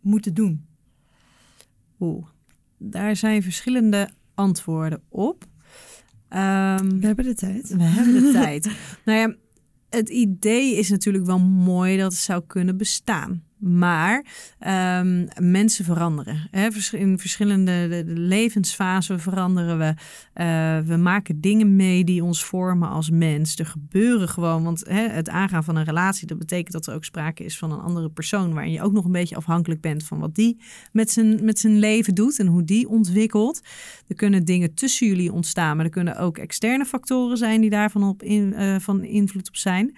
moeten 0.00 0.34
doen? 0.34 0.66
Oeh, 1.98 2.26
daar 2.78 3.16
zijn 3.16 3.42
verschillende 3.42 4.08
antwoorden 4.40 5.02
op. 5.08 5.44
Ehm, 6.28 6.98
We 6.98 7.06
hebben 7.06 7.24
de 7.24 7.34
tijd. 7.34 7.68
We 7.68 7.82
hebben 7.82 8.22
de 8.22 8.32
tijd. 8.42 8.70
Nou 9.04 9.18
ja, 9.18 9.34
het 9.90 10.08
idee 10.08 10.76
is 10.76 10.90
natuurlijk 10.90 11.24
wel 11.26 11.38
mooi 11.38 11.96
dat 11.96 12.12
het 12.12 12.20
zou 12.20 12.42
kunnen 12.46 12.76
bestaan. 12.76 13.42
Maar 13.60 14.24
ehm, 14.58 15.26
mensen 15.38 15.84
veranderen. 15.84 16.48
Hè? 16.50 16.68
In 16.90 17.18
verschillende 17.18 17.88
de, 17.88 18.04
de 18.04 18.20
levensfasen 18.20 19.20
veranderen 19.20 19.78
we. 19.78 19.94
Uh, 20.34 20.78
we 20.88 20.96
maken 20.96 21.40
dingen 21.40 21.76
mee 21.76 22.04
die 22.04 22.24
ons 22.24 22.44
vormen 22.44 22.88
als 22.88 23.10
mens. 23.10 23.58
Er 23.58 23.66
gebeuren 23.66 24.28
gewoon, 24.28 24.62
want 24.62 24.84
hè, 24.88 25.08
het 25.08 25.28
aangaan 25.28 25.64
van 25.64 25.76
een 25.76 25.84
relatie, 25.84 26.26
dat 26.26 26.38
betekent 26.38 26.72
dat 26.72 26.86
er 26.86 26.94
ook 26.94 27.04
sprake 27.04 27.44
is 27.44 27.58
van 27.58 27.72
een 27.72 27.80
andere 27.80 28.10
persoon, 28.10 28.54
waarin 28.54 28.72
je 28.72 28.82
ook 28.82 28.92
nog 28.92 29.04
een 29.04 29.12
beetje 29.12 29.36
afhankelijk 29.36 29.80
bent 29.80 30.04
van 30.04 30.18
wat 30.18 30.34
die 30.34 30.60
met 30.92 31.10
zijn, 31.10 31.44
met 31.44 31.58
zijn 31.58 31.78
leven 31.78 32.14
doet 32.14 32.38
en 32.38 32.46
hoe 32.46 32.64
die 32.64 32.88
ontwikkelt. 32.88 33.60
Er 34.08 34.14
kunnen 34.14 34.44
dingen 34.44 34.74
tussen 34.74 35.06
jullie 35.06 35.32
ontstaan, 35.32 35.76
maar 35.76 35.84
er 35.84 35.90
kunnen 35.90 36.18
ook 36.18 36.38
externe 36.38 36.84
factoren 36.84 37.36
zijn 37.36 37.60
die 37.60 37.70
daarvan 37.70 38.02
op 38.02 38.22
in, 38.22 38.54
uh, 38.58 38.76
van 38.78 39.04
invloed 39.04 39.48
op 39.48 39.56
zijn. 39.56 39.96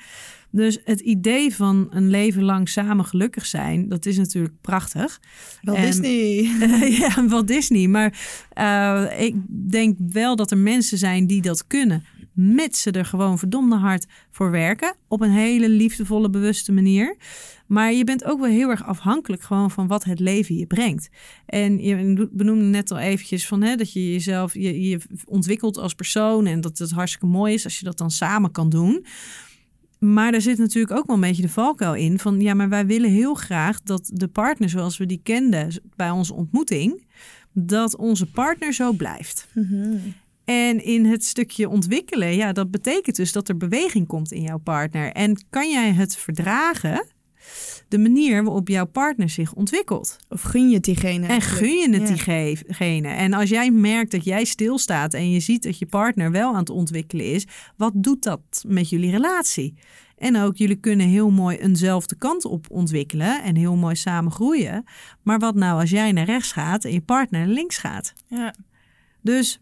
Dus 0.52 0.78
het 0.84 1.00
idee 1.00 1.54
van 1.54 1.88
een 1.90 2.10
leven 2.10 2.42
lang 2.42 2.68
samen 2.68 3.04
gelukkig 3.04 3.46
zijn, 3.46 3.88
dat 3.88 4.06
is 4.06 4.16
natuurlijk 4.16 4.54
prachtig. 4.60 5.20
Wel 5.62 5.74
Disney. 5.74 6.42
ja, 7.00 7.28
wel 7.28 7.46
Disney. 7.46 7.86
Maar 7.86 8.20
uh, 8.58 9.20
ik 9.20 9.34
denk 9.70 9.98
wel 10.10 10.36
dat 10.36 10.50
er 10.50 10.58
mensen 10.58 10.98
zijn 10.98 11.26
die 11.26 11.42
dat 11.42 11.66
kunnen. 11.66 12.04
Met 12.32 12.76
ze 12.76 12.90
er 12.90 13.04
gewoon 13.04 13.38
verdomde 13.38 13.76
hard 13.76 14.06
voor 14.30 14.50
werken. 14.50 14.94
Op 15.08 15.20
een 15.20 15.30
hele 15.30 15.68
liefdevolle, 15.68 16.30
bewuste 16.30 16.72
manier. 16.72 17.16
Maar 17.66 17.92
je 17.92 18.04
bent 18.04 18.24
ook 18.24 18.40
wel 18.40 18.50
heel 18.50 18.70
erg 18.70 18.84
afhankelijk 18.84 19.42
gewoon 19.42 19.70
van 19.70 19.86
wat 19.86 20.04
het 20.04 20.20
leven 20.20 20.56
je 20.56 20.66
brengt. 20.66 21.08
En 21.46 21.82
je 21.82 22.28
benoemde 22.32 22.64
net 22.64 22.90
al 22.90 22.98
eventjes 22.98 23.46
van 23.46 23.62
hè, 23.62 23.76
dat 23.76 23.92
je 23.92 24.12
jezelf 24.12 24.54
je, 24.54 24.88
je 24.88 25.00
ontwikkelt 25.24 25.78
als 25.78 25.94
persoon. 25.94 26.46
En 26.46 26.60
dat 26.60 26.78
het 26.78 26.90
hartstikke 26.90 27.26
mooi 27.26 27.54
is 27.54 27.64
als 27.64 27.78
je 27.78 27.84
dat 27.84 27.98
dan 27.98 28.10
samen 28.10 28.50
kan 28.50 28.68
doen. 28.68 29.06
Maar 30.04 30.32
daar 30.32 30.40
zit 30.40 30.58
natuurlijk 30.58 30.98
ook 30.98 31.06
wel 31.06 31.16
een 31.16 31.22
beetje 31.22 31.42
de 31.42 31.48
valkuil 31.48 31.94
in 31.94 32.18
van 32.18 32.40
ja, 32.40 32.54
maar 32.54 32.68
wij 32.68 32.86
willen 32.86 33.10
heel 33.10 33.34
graag 33.34 33.82
dat 33.82 34.10
de 34.12 34.28
partner 34.28 34.68
zoals 34.68 34.96
we 34.96 35.06
die 35.06 35.20
kenden 35.22 35.82
bij 35.96 36.10
onze 36.10 36.34
ontmoeting, 36.34 37.06
dat 37.52 37.96
onze 37.96 38.30
partner 38.30 38.72
zo 38.72 38.92
blijft. 38.92 39.48
Mhm. 39.54 39.96
En 40.44 40.84
in 40.84 41.04
het 41.04 41.24
stukje 41.24 41.68
ontwikkelen, 41.68 42.34
ja, 42.34 42.52
dat 42.52 42.70
betekent 42.70 43.16
dus 43.16 43.32
dat 43.32 43.48
er 43.48 43.56
beweging 43.56 44.06
komt 44.06 44.32
in 44.32 44.42
jouw 44.42 44.58
partner. 44.58 45.12
En 45.12 45.44
kan 45.50 45.70
jij 45.70 45.92
het 45.92 46.16
verdragen, 46.16 47.06
de 47.92 47.98
manier 47.98 48.44
waarop 48.44 48.68
jouw 48.68 48.86
partner 48.86 49.28
zich 49.28 49.54
ontwikkelt? 49.54 50.16
Of 50.28 50.42
gun 50.42 50.68
je 50.68 50.74
het 50.74 50.84
diegene? 50.84 51.26
En 51.26 51.40
gun 51.40 51.76
je 51.78 51.98
het 51.98 52.06
diegene? 52.06 53.08
En 53.08 53.32
als 53.32 53.48
jij 53.48 53.70
merkt 53.70 54.10
dat 54.10 54.24
jij 54.24 54.44
stilstaat 54.44 55.14
en 55.14 55.30
je 55.30 55.40
ziet 55.40 55.62
dat 55.62 55.78
je 55.78 55.86
partner 55.86 56.30
wel 56.30 56.52
aan 56.52 56.58
het 56.58 56.70
ontwikkelen 56.70 57.26
is, 57.26 57.46
wat 57.76 57.92
doet 57.94 58.22
dat 58.22 58.64
met 58.66 58.88
jullie 58.88 59.10
relatie? 59.10 59.74
En 60.16 60.36
ook 60.36 60.56
jullie 60.56 60.76
kunnen 60.76 61.06
heel 61.06 61.30
mooi 61.30 61.56
eenzelfde 61.56 62.14
kant 62.14 62.44
op 62.44 62.66
ontwikkelen 62.70 63.42
en 63.42 63.56
heel 63.56 63.76
mooi 63.76 63.96
samen 63.96 64.32
groeien. 64.32 64.84
Maar 65.22 65.38
wat 65.38 65.54
nou 65.54 65.80
als 65.80 65.90
jij 65.90 66.12
naar 66.12 66.24
rechts 66.24 66.52
gaat 66.52 66.84
en 66.84 66.92
je 66.92 67.00
partner 67.00 67.40
naar 67.40 67.54
links 67.54 67.78
gaat? 67.78 68.12
Ja. 68.26 68.54
Dus 69.20 69.60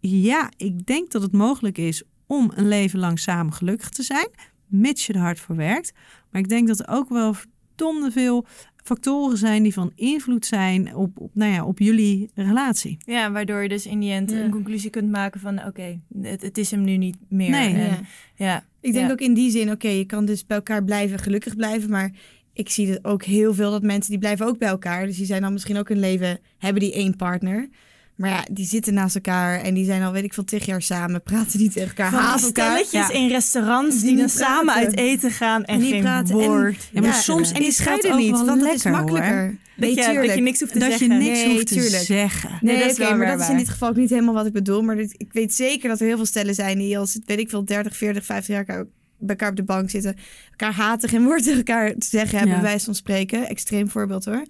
ja, 0.00 0.50
ik 0.56 0.86
denk 0.86 1.10
dat 1.10 1.22
het 1.22 1.32
mogelijk 1.32 1.78
is 1.78 2.02
om 2.26 2.52
een 2.54 2.68
leven 2.68 2.98
lang 2.98 3.18
samen 3.18 3.52
gelukkig 3.52 3.88
te 3.88 4.02
zijn, 4.02 4.28
mits 4.66 5.06
je 5.06 5.12
er 5.12 5.20
hard 5.20 5.40
voor 5.40 5.56
werkt. 5.56 5.92
Maar 6.30 6.40
ik 6.40 6.48
denk 6.48 6.68
dat 6.68 6.80
er 6.80 6.88
ook 6.88 7.08
wel 7.08 7.34
verdomde 7.76 8.10
veel 8.10 8.46
factoren 8.84 9.38
zijn 9.38 9.62
die 9.62 9.72
van 9.72 9.92
invloed 9.94 10.46
zijn 10.46 10.94
op, 10.94 11.18
op, 11.18 11.30
nou 11.34 11.52
ja, 11.52 11.64
op 11.64 11.78
jullie 11.78 12.30
relatie. 12.34 12.98
Ja, 13.04 13.32
waardoor 13.32 13.62
je 13.62 13.68
dus 13.68 13.86
in 13.86 14.00
die 14.00 14.12
end 14.12 14.32
een 14.32 14.50
conclusie 14.50 14.90
kunt 14.90 15.10
maken 15.10 15.40
van 15.40 15.66
oké, 15.66 16.00
het, 16.22 16.42
het, 16.42 16.58
is 16.58 16.70
hem 16.70 16.84
nu 16.84 16.96
niet 16.96 17.16
meer. 17.28 17.50
Nee. 17.50 17.74
En, 17.74 18.06
ja. 18.34 18.64
Ik 18.80 18.92
denk 18.92 19.10
ook 19.10 19.20
in 19.20 19.34
die 19.34 19.50
zin, 19.50 19.70
oké, 19.70 19.88
je 19.88 20.04
kan 20.04 20.24
dus 20.24 20.46
bij 20.46 20.56
elkaar 20.56 20.84
blijven, 20.84 21.18
gelukkig 21.18 21.56
blijven, 21.56 21.90
maar 21.90 22.12
ik 22.52 22.68
zie 22.68 22.90
het 22.90 23.04
ook 23.04 23.24
heel 23.24 23.54
veel 23.54 23.70
dat 23.70 23.82
mensen 23.82 24.10
die 24.10 24.18
blijven 24.18 24.46
ook 24.46 24.58
bij 24.58 24.68
elkaar. 24.68 25.06
Dus 25.06 25.16
die 25.16 25.26
zijn 25.26 25.42
dan 25.42 25.52
misschien 25.52 25.78
ook 25.78 25.88
een 25.88 26.00
leven, 26.00 26.38
hebben 26.58 26.82
die 26.82 26.92
één 26.92 27.16
partner. 27.16 27.68
Maar 28.16 28.30
ja, 28.30 28.44
die 28.50 28.66
zitten 28.66 28.94
naast 28.94 29.14
elkaar 29.14 29.60
en 29.60 29.74
die 29.74 29.84
zijn 29.84 30.02
al, 30.02 30.12
weet 30.12 30.24
ik 30.24 30.34
veel, 30.34 30.44
tig 30.44 30.66
jaar 30.66 30.82
samen. 30.82 31.22
Praten 31.22 31.58
die 31.58 31.70
tegen 31.70 31.88
elkaar, 31.88 32.12
haast 32.12 32.44
elkaar. 32.44 32.82
ja. 32.90 33.10
in 33.10 33.28
restaurants 33.28 34.00
die, 34.00 34.16
dan 34.16 34.28
samen 34.28 34.74
uit 34.74 34.96
eten 34.96 35.30
gaan 35.30 35.64
en, 35.64 35.74
en 35.74 35.80
die 35.80 36.00
praten. 36.00 36.34
Woord. 36.34 36.76
En, 36.92 37.02
ja, 37.02 37.08
maar 37.08 37.14
soms 37.14 37.52
en 37.52 37.60
die 37.60 37.72
scheiden 37.72 38.16
niet, 38.16 38.30
want 38.30 38.60
dat 38.60 38.74
is 38.74 38.84
makkelijker. 38.84 39.58
Nee, 39.76 39.94
dat, 39.94 40.04
je, 40.04 40.26
dat 40.26 40.34
je 40.34 40.40
niks 40.40 40.60
hoeft 40.60 40.72
te 40.72 40.78
dat 40.78 40.88
zeggen. 40.88 41.08
Dat 41.08 41.18
je 41.18 41.24
niks 41.24 41.44
hoeft 41.44 41.66
te 41.66 42.04
zeggen. 42.04 42.58
Nee, 42.60 42.76
nee 42.76 42.94
dat 42.94 43.16
maar 43.16 43.26
dat 43.26 43.40
is 43.40 43.48
in 43.48 43.56
dit 43.56 43.68
geval 43.68 43.88
ook 43.88 43.96
niet 43.96 44.10
helemaal 44.10 44.34
wat 44.34 44.46
ik 44.46 44.52
bedoel. 44.52 44.82
Maar 44.82 44.96
dit, 44.96 45.14
ik 45.16 45.32
weet 45.32 45.54
zeker 45.54 45.88
dat 45.88 46.00
er 46.00 46.06
heel 46.06 46.16
veel 46.16 46.26
stellen 46.26 46.54
zijn 46.54 46.78
die 46.78 46.98
als, 46.98 47.18
weet 47.24 47.38
ik 47.38 47.50
veel, 47.50 47.64
30, 47.64 47.96
40, 47.96 48.24
50 48.24 48.54
jaar 48.54 48.64
bij 48.64 48.86
elkaar 49.26 49.50
op 49.50 49.56
de 49.56 49.64
bank 49.64 49.90
zitten. 49.90 50.16
Elkaar 50.50 50.72
haten, 50.72 51.08
geen 51.08 51.24
woord 51.24 51.42
tegen 51.42 51.58
elkaar 51.58 51.94
te 51.94 52.06
zeggen 52.06 52.38
hebben, 52.38 52.56
ja. 52.56 52.62
wijze 52.62 52.84
van 52.84 52.94
spreken. 52.94 53.48
Extreem 53.48 53.90
voorbeeld 53.90 54.24
hoor. 54.24 54.44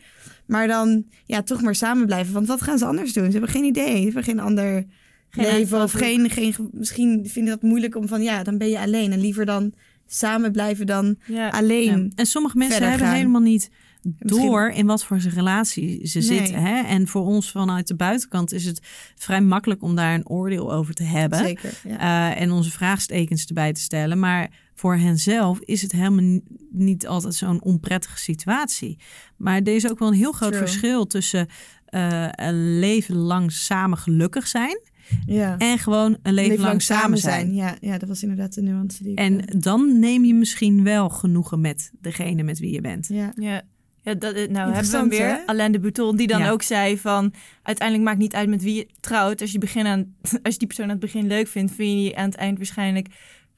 Maar 0.47 0.67
dan 0.67 1.05
ja, 1.25 1.43
toch 1.43 1.63
maar 1.63 1.75
samen 1.75 2.07
blijven. 2.07 2.35
Want 2.35 2.47
wat 2.47 2.63
gaan 2.63 2.79
ze 2.79 2.87
anders 2.87 3.13
doen? 3.13 3.25
Ze 3.25 3.31
hebben 3.31 3.51
geen 3.51 3.65
idee. 3.65 3.97
Ze 3.97 4.03
hebben 4.03 4.25
geen 4.25 4.41
ander 4.41 4.87
geen 5.31 5.47
leven. 5.47 5.83
Of 5.83 5.93
geen, 5.93 6.31
geen, 6.31 6.55
misschien 6.73 7.29
vinden 7.29 7.53
dat 7.53 7.63
moeilijk 7.63 7.97
om 7.97 8.09
van 8.09 8.23
ja, 8.23 8.43
dan 8.43 8.59
ben 8.59 8.69
je 8.69 8.79
alleen. 8.79 9.13
En 9.13 9.21
liever 9.21 9.47
dan 9.47 9.73
samen 10.07 10.53
blijven 10.53 10.87
dan 10.87 11.17
ja. 11.27 11.49
alleen. 11.49 12.03
Ja. 12.03 12.09
En 12.15 12.27
sommige 12.27 12.57
mensen 12.57 12.89
hebben 12.89 13.07
gaan. 13.07 13.17
helemaal 13.17 13.41
niet 13.41 13.71
door 14.19 14.69
in 14.69 14.87
wat 14.87 15.05
voor 15.05 15.21
zijn 15.21 15.35
relatie 15.35 16.07
ze 16.07 16.19
nee. 16.19 16.27
zitten. 16.27 16.55
Hè? 16.55 16.83
En 16.83 17.09
voor 17.09 17.27
ons 17.27 17.51
vanuit 17.51 17.87
de 17.87 17.95
buitenkant 17.95 18.53
is 18.53 18.65
het 18.65 18.81
vrij 19.15 19.41
makkelijk 19.41 19.83
om 19.83 19.97
daar 19.97 20.15
een 20.15 20.29
oordeel 20.29 20.73
over 20.73 20.95
te 20.95 21.03
hebben. 21.03 21.39
Zeker, 21.39 21.81
ja. 21.89 22.33
uh, 22.35 22.41
en 22.41 22.51
onze 22.51 22.71
vraagstekens 22.71 23.47
erbij 23.47 23.73
te 23.73 23.81
stellen. 23.81 24.19
Maar 24.19 24.51
voor 24.83 24.97
henzelf 24.97 25.59
is 25.61 25.83
het 25.83 25.93
helemaal 25.93 26.41
niet 26.71 27.07
altijd 27.07 27.35
zo'n 27.35 27.63
onprettige 27.63 28.19
situatie. 28.19 28.99
Maar 29.37 29.57
er 29.61 29.75
is 29.75 29.91
ook 29.91 29.99
wel 29.99 30.09
een 30.09 30.15
heel 30.15 30.33
groot 30.33 30.53
True. 30.53 30.65
verschil 30.67 31.07
tussen 31.07 31.47
uh, 31.91 32.29
een 32.31 32.79
leven 32.79 33.17
lang 33.17 33.53
samen 33.53 33.99
gelukkig 33.99 34.47
zijn. 34.49 34.81
Ja. 35.27 35.59
En 35.59 35.79
gewoon 35.79 36.17
een 36.23 36.33
leven, 36.35 36.51
Leven 36.51 36.65
lang 36.65 36.83
samen 36.83 37.19
zijn. 37.19 37.55
Ja, 37.55 37.77
ja, 37.81 37.99
dat 37.99 38.09
was 38.09 38.23
inderdaad 38.23 38.55
de 38.55 38.63
nuance 38.63 39.03
die 39.03 39.13
ik, 39.13 39.19
En 39.19 39.47
eh, 39.47 39.61
dan 39.61 39.99
neem 39.99 40.25
je 40.25 40.35
misschien 40.35 40.85
wel 40.85 41.09
genoegen 41.09 41.61
met 41.61 41.91
degene 42.01 42.43
met 42.43 42.59
wie 42.59 42.73
je 42.73 42.81
bent. 42.81 43.09
ja. 43.09 43.33
Ja. 43.37 43.63
Ja, 44.05 44.15
dat, 44.15 44.35
nou 44.35 44.73
hebben 44.73 44.91
we 44.91 44.97
hem 44.97 45.09
weer. 45.09 45.27
hè? 45.27 45.47
Alain 45.47 45.73
de 45.73 45.81
Bouton, 45.81 46.17
die 46.17 46.27
dan 46.27 46.41
Ja. 46.41 46.51
ook 46.51 46.63
zei 46.63 46.99
van... 46.99 47.33
uiteindelijk 47.63 48.09
maakt 48.09 48.21
niet 48.21 48.35
uit 48.35 48.49
met 48.49 48.63
wie 48.63 48.75
je 48.75 48.87
trouwt. 49.01 49.41
Als 49.41 49.53
je, 49.53 49.59
begin 49.59 49.87
aan, 49.87 50.15
als 50.43 50.53
je 50.53 50.59
die 50.59 50.67
persoon 50.67 50.85
aan 50.85 50.91
het 50.91 51.01
begin 51.01 51.27
leuk 51.27 51.49
vindt... 51.49 51.73
vind 51.73 51.91
je 51.91 51.97
die 51.97 52.17
aan 52.17 52.25
het 52.25 52.35
eind 52.35 52.57
waarschijnlijk 52.57 53.09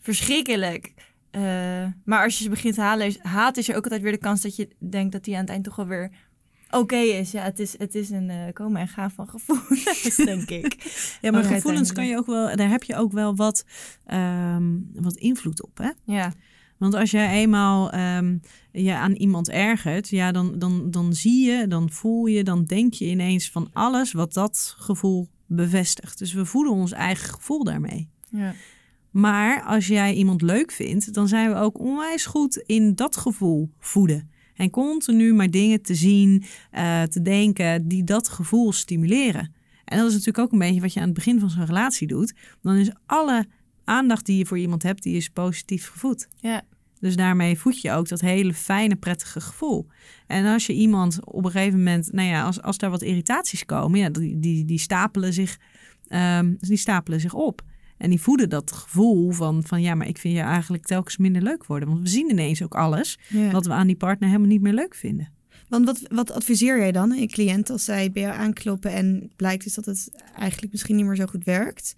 verschrikkelijk. 0.01 0.93
Eh, 1.35 1.87
maar 2.05 2.25
als 2.25 2.38
je 2.38 2.44
ze 2.44 2.51
begint 2.51 2.75
te 2.75 2.81
halen, 2.81 3.14
haat 3.23 3.57
is 3.57 3.68
er 3.68 3.77
ook 3.77 3.85
altijd 3.85 4.03
weer 4.03 4.12
de 4.12 4.18
kans... 4.18 4.42
dat 4.42 4.57
je 4.57 4.68
denkt 4.79 5.12
dat 5.12 5.25
die 5.25 5.35
aan 5.35 5.40
het 5.40 5.51
eind 5.51 5.64
toch 5.64 5.77
wel 5.77 5.87
weer 5.87 6.11
oké 6.70 6.97
is. 6.97 7.31
Ja, 7.31 7.42
het 7.42 7.59
is, 7.59 7.79
het 7.79 7.94
is 7.94 8.11
een 8.11 8.31
eh, 8.31 8.53
komen 8.53 8.81
en 8.81 8.88
gaan 8.88 9.11
van 9.11 9.29
gevoelens, 9.29 10.16
denk 10.25 10.51
ik. 10.51 10.77
Ja, 11.20 11.31
maar 11.31 11.42
Oh, 11.42 11.49
gevoelens 11.49 11.92
kan 11.92 12.07
je 12.07 12.16
ook 12.16 12.27
wel, 12.27 12.57
daar 12.57 12.68
heb 12.68 12.83
je 12.83 12.97
ook 12.97 13.12
wel 13.12 13.37
wat, 13.37 13.64
ehm, 14.07 14.73
wat 14.94 15.16
invloed 15.16 15.62
op. 15.62 15.79
Hè? 15.79 15.90
Ja, 16.05 16.33
Want 16.79 16.94
als 16.94 17.11
jij 17.11 17.31
eenmaal 17.33 17.90
ehm, 17.90 18.38
je 18.73 18.94
aan 18.94 19.12
iemand 19.12 19.51
ergert, 19.51 20.09
ja, 20.09 20.33
dan, 20.33 20.59
dan, 20.59 20.90
dan 20.90 21.12
zie 21.12 21.47
je, 21.47 21.66
dan 21.66 21.90
voel 21.90 22.27
je, 22.27 22.44
dan 22.44 22.64
denk 22.64 22.94
je 22.94 23.05
ineens 23.05 23.51
van 23.51 23.70
alles 23.73 24.12
wat 24.12 24.33
dat 24.33 24.75
gevoel 24.79 25.29
bevestigt. 25.47 26.18
Dus 26.18 26.33
we 26.33 26.44
voeden 26.44 26.73
ons 26.73 26.92
eigen 26.92 27.35
gevoel 27.35 27.64
daarmee. 27.64 28.09
ja. 28.31 28.55
Maar 29.14 29.62
als 29.62 29.87
jij 29.87 30.14
iemand 30.14 30.42
leuk 30.42 30.72
vindt, 30.72 31.14
dan 31.14 31.29
zijn 31.29 31.50
we 31.50 31.57
ook 31.57 31.79
onwijs 31.79 32.27
goed 32.27 32.57
in 32.57 32.94
dat 32.94 33.16
gevoel 33.16 33.70
voeden. 33.79 34.31
En 34.55 34.70
continu 34.70 35.35
maar 35.35 35.50
dingen 35.50 35.83
te 35.83 35.94
zien, 35.94 36.44
eh, 36.70 37.03
te 37.03 37.22
denken 37.22 37.88
die 37.88 38.05
dat 38.05 38.29
gevoel 38.29 38.72
stimuleren. 38.72 39.55
En 39.85 39.98
dat 39.98 40.07
is 40.07 40.12
natuurlijk 40.12 40.38
ook 40.38 40.53
een 40.53 40.59
beetje 40.59 40.81
wat 40.81 40.92
je 40.92 41.00
aan 41.00 41.07
het 41.07 41.14
begin 41.14 41.40
van 41.40 41.50
zo'n 41.50 41.66
relatie 41.66 42.07
doet. 42.07 42.35
Dan 42.62 42.77
is 42.77 42.90
alle 43.07 43.46
aandacht 43.85 44.27
die 44.27 44.38
je 44.38 44.46
voor 44.46 44.59
iemand 44.59 44.83
hebt, 44.83 45.03
die 45.03 45.16
is 45.16 45.29
positief 45.29 45.88
gevoed. 45.88 46.29
ja. 46.40 46.62
Dus 47.00 47.16
daarmee 47.16 47.59
voed 47.59 47.81
je 47.81 47.92
ook 47.92 48.09
dat 48.09 48.20
hele 48.20 48.55
fijne, 48.55 48.96
prettige 48.96 49.40
gevoel. 49.40 49.87
En 50.27 50.46
als 50.46 50.66
je 50.66 50.72
iemand 50.72 51.24
op 51.24 51.44
een 51.44 51.50
gegeven 51.50 51.79
moment, 51.79 52.12
nou 52.12 52.29
ja, 52.29 52.44
als, 52.44 52.62
als 52.62 52.79
daar 52.79 52.90
wat 52.90 53.03
irritaties 53.03 53.64
komen, 53.64 53.98
ja, 53.98 54.09
die, 54.09 54.38
die, 54.38 54.64
die, 54.64 54.79
stapelen 54.79 55.33
zich, 55.33 55.59
ehm, 56.09 56.55
die 56.59 56.77
stapelen 56.77 57.20
zich 57.20 57.35
op. 57.35 57.62
En 58.05 58.11
die 58.11 58.21
voeden 58.21 58.49
dat 58.49 58.73
gevoel 58.73 59.31
van, 59.31 59.62
van, 59.67 59.83
ja, 59.83 59.95
maar 59.95 60.07
ik 60.07 60.19
vind 60.19 60.35
je 60.35 60.40
eigenlijk 60.40 60.87
telkens 60.87 61.17
minder 61.17 61.43
leuk 61.43 61.67
worden. 61.67 61.88
Want 61.88 62.01
we 62.01 62.09
zien 62.09 62.31
ineens 62.31 62.62
ook 62.62 62.75
alles 62.75 63.19
Ja. 63.29 63.51
wat 63.51 63.67
we 63.67 63.73
aan 63.73 63.87
die 63.87 63.97
partner 63.97 64.29
helemaal 64.29 64.49
niet 64.49 64.61
meer 64.61 64.73
leuk 64.73 64.95
vinden. 64.95 65.33
Want 65.69 65.85
wat, 65.85 66.01
wat 66.09 66.33
adviseer 66.33 66.79
jij 66.79 66.93
dan 66.93 67.19
je 67.19 67.27
cliënt 67.27 67.71
als 67.71 67.85
zij 67.85 68.12
bij 68.12 68.23
jou 68.23 68.35
aankloppen 68.35 68.90
en 68.90 69.33
blijkt 69.37 69.64
dus 69.64 69.75
dat 69.75 69.85
het 69.85 70.11
eigenlijk 70.37 70.73
misschien 70.73 70.97
niet 70.97 71.05
meer 71.05 71.17
zo 71.17 71.27
goed 71.27 71.45
werkt? 71.45 71.97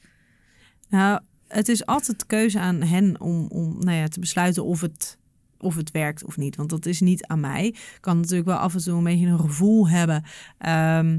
Nou, 0.88 1.20
het 1.48 1.68
is 1.68 1.86
altijd 1.86 2.18
de 2.20 2.26
keuze 2.26 2.58
aan 2.58 2.82
hen 2.82 3.20
om, 3.20 3.46
om 3.46 3.76
nou 3.78 3.96
ja, 3.96 4.08
te 4.08 4.20
besluiten 4.20 4.64
of 4.64 4.80
het, 4.80 5.18
of 5.58 5.76
het 5.76 5.90
werkt 5.90 6.24
of 6.24 6.36
niet. 6.36 6.56
Want 6.56 6.70
dat 6.70 6.86
is 6.86 7.00
niet 7.00 7.26
aan 7.26 7.40
mij. 7.40 7.66
Ik 7.66 7.98
kan 8.00 8.16
natuurlijk 8.16 8.48
wel 8.48 8.56
af 8.56 8.74
en 8.74 8.82
toe 8.82 8.96
een 8.96 9.04
beetje 9.04 9.26
een 9.26 9.40
gevoel 9.40 9.88
hebben 9.88 10.24
ehm, 10.58 11.18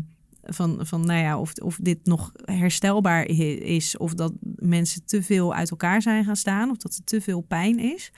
van, 0.54 0.80
van 0.86 1.06
nou 1.06 1.20
ja, 1.20 1.40
of, 1.40 1.54
of 1.54 1.78
dit 1.82 2.00
nog 2.04 2.32
herstelbaar 2.46 3.26
is. 3.26 3.98
Of 3.98 4.14
dat 4.14 4.34
mensen 4.56 5.06
te 5.06 5.24
veel 5.24 5.54
uit 5.54 5.70
elkaar 5.70 6.02
zijn 6.02 6.24
gaan 6.24 6.36
staan. 6.36 6.70
Of 6.70 6.78
dat 6.78 6.96
er 6.96 7.04
te 7.04 7.22
veel 7.22 7.42
pijn 7.42 7.80
is. 7.80 8.12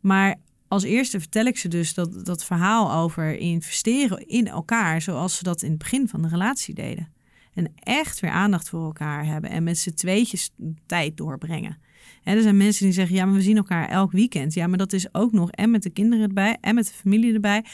Maar 0.00 0.36
als 0.68 0.82
eerste 0.82 1.20
vertel 1.20 1.44
ik 1.44 1.58
ze 1.58 1.68
dus 1.68 1.94
dat, 1.94 2.24
dat 2.24 2.44
verhaal 2.44 2.92
over 2.92 3.36
investeren 3.36 4.26
in 4.26 4.46
elkaar, 4.46 5.02
zoals 5.02 5.36
ze 5.36 5.42
dat 5.42 5.62
in 5.62 5.70
het 5.70 5.78
begin 5.78 6.08
van 6.08 6.22
de 6.22 6.28
relatie 6.28 6.74
deden. 6.74 7.12
En 7.54 7.72
echt 7.74 8.20
weer 8.20 8.30
aandacht 8.30 8.68
voor 8.68 8.84
elkaar 8.84 9.26
hebben 9.26 9.50
en 9.50 9.62
met 9.62 9.78
z'n 9.78 9.94
tweetjes 9.94 10.50
tijd 10.86 11.16
doorbrengen. 11.16 11.78
En 12.22 12.36
er 12.36 12.42
zijn 12.42 12.56
mensen 12.56 12.84
die 12.84 12.94
zeggen, 12.94 13.16
ja, 13.16 13.24
maar 13.24 13.34
we 13.34 13.42
zien 13.42 13.56
elkaar 13.56 13.88
elk 13.88 14.12
weekend. 14.12 14.54
Ja, 14.54 14.66
maar 14.66 14.78
dat 14.78 14.92
is 14.92 15.14
ook 15.14 15.32
nog 15.32 15.50
en 15.50 15.70
met 15.70 15.82
de 15.82 15.90
kinderen 15.90 16.28
erbij 16.28 16.56
en 16.60 16.74
met 16.74 16.86
de 16.86 16.92
familie 16.92 17.34
erbij 17.34 17.64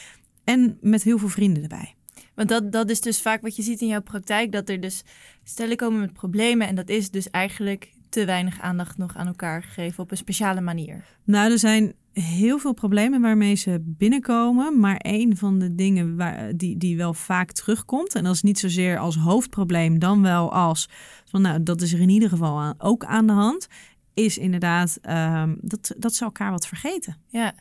en 0.43 0.77
met 0.81 1.03
heel 1.03 1.17
veel 1.17 1.29
vrienden 1.29 1.63
erbij. 1.63 1.96
Want 2.37 2.49
dat, 2.49 2.71
dat 2.71 2.89
is 2.89 3.01
dus 3.01 3.21
vaak 3.21 3.41
wat 3.41 3.55
je 3.55 3.61
ziet 3.61 3.81
in 3.81 3.87
jouw 3.87 4.01
praktijk, 4.01 4.51
dat 4.51 4.69
er 4.69 4.79
dus 4.79 5.03
stellen 5.43 5.77
komen 5.77 5.99
met 5.99 6.13
problemen 6.13 6.67
en 6.67 6.75
dat 6.75 6.89
is 6.89 7.11
dus 7.11 7.29
eigenlijk 7.29 7.93
te 8.09 8.25
weinig 8.25 8.59
aandacht 8.59 8.97
nog 8.97 9.15
aan 9.15 9.27
elkaar 9.27 9.63
gegeven 9.63 10.03
op 10.03 10.11
een 10.11 10.17
speciale 10.17 10.61
manier. 10.61 11.05
Nou, 11.23 11.51
er 11.51 11.59
zijn 11.59 11.93
heel 12.13 12.57
veel 12.59 12.73
problemen 12.73 13.21
waarmee 13.21 13.55
ze 13.55 13.81
binnenkomen. 13.83 14.79
Maar 14.79 14.99
een 15.01 15.37
van 15.37 15.59
de 15.59 15.75
dingen 15.75 16.15
waar, 16.15 16.55
die, 16.55 16.77
die 16.77 16.97
wel 16.97 17.13
vaak 17.13 17.51
terugkomt, 17.51 18.15
en 18.15 18.23
dat 18.23 18.33
is 18.33 18.41
niet 18.41 18.59
zozeer 18.59 18.97
als 18.97 19.15
hoofdprobleem, 19.15 19.99
dan 19.99 20.21
wel 20.21 20.53
als 20.53 20.89
van 21.25 21.41
nou, 21.41 21.63
dat 21.63 21.81
is 21.81 21.93
er 21.93 21.99
in 21.99 22.09
ieder 22.09 22.29
geval 22.29 22.59
aan, 22.59 22.75
ook 22.77 23.05
aan 23.05 23.27
de 23.27 23.33
hand, 23.33 23.67
is 24.13 24.37
inderdaad 24.37 24.97
ehm, 25.01 25.55
dat, 25.61 25.95
dat 25.97 26.13
ze 26.13 26.23
elkaar 26.23 26.51
wat 26.51 26.67
vergeten. 26.67 27.17
Ja. 27.27 27.53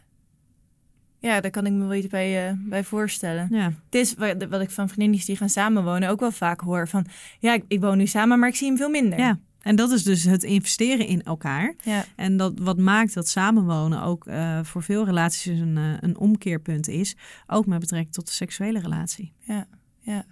Ja, 1.27 1.41
daar 1.41 1.51
kan 1.51 1.67
ik 1.67 1.73
me 1.73 1.87
wel 1.87 1.95
iets 1.95 2.07
bij, 2.07 2.51
uh, 2.51 2.59
bij 2.59 2.85
voorstellen. 2.85 3.49
Ja. 3.51 3.65
Het 3.65 3.95
is 3.95 4.15
wat, 4.15 4.47
wat 4.49 4.61
ik 4.61 4.71
van 4.71 4.89
vriendinnen 4.89 5.27
die 5.27 5.37
gaan 5.37 5.49
samenwonen 5.49 6.09
ook 6.09 6.21
wel 6.21 6.31
vaak 6.31 6.61
hoor. 6.61 6.89
Van 6.89 7.07
ja, 7.39 7.55
ik, 7.55 7.65
ik 7.69 7.81
woon 7.81 7.99
nu 7.99 8.07
samen, 8.07 8.39
maar 8.39 8.49
ik 8.49 8.55
zie 8.55 8.67
hem 8.67 8.77
veel 8.77 8.89
minder. 8.89 9.19
Ja. 9.19 9.39
En 9.61 9.77
dat 9.77 9.91
is 9.91 10.03
dus 10.03 10.25
het 10.25 10.43
investeren 10.43 11.07
in 11.07 11.23
elkaar. 11.23 11.75
Ja. 11.83 12.05
En 12.17 12.37
dat 12.37 12.53
wat 12.59 12.79
maakt 12.79 13.15
dat 13.15 13.29
samenwonen 13.29 14.03
ook 14.03 14.27
uh, 14.27 14.59
voor 14.63 14.83
veel 14.83 15.05
relaties 15.05 15.59
een, 15.59 15.77
uh, 15.77 15.93
een 16.01 16.19
omkeerpunt 16.19 16.89
is. 16.89 17.17
Ook 17.47 17.67
met 17.67 17.81
betrekking 17.81 18.15
tot 18.15 18.27
de 18.27 18.33
seksuele 18.33 18.81
relatie. 18.81 19.33
Ja, 19.39 19.67
ja. 20.01 20.25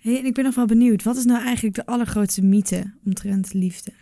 Hey, 0.00 0.18
en 0.18 0.24
ik 0.24 0.34
ben 0.34 0.44
nog 0.44 0.54
wel 0.54 0.66
benieuwd. 0.66 1.02
Wat 1.02 1.16
is 1.16 1.24
nou 1.24 1.44
eigenlijk 1.44 1.74
de 1.74 1.86
allergrootste 1.86 2.42
mythe 2.42 2.92
omtrent 3.04 3.52
liefde? 3.52 3.92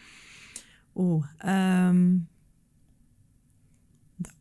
Oeh, 0.94 1.24
um, 1.88 2.28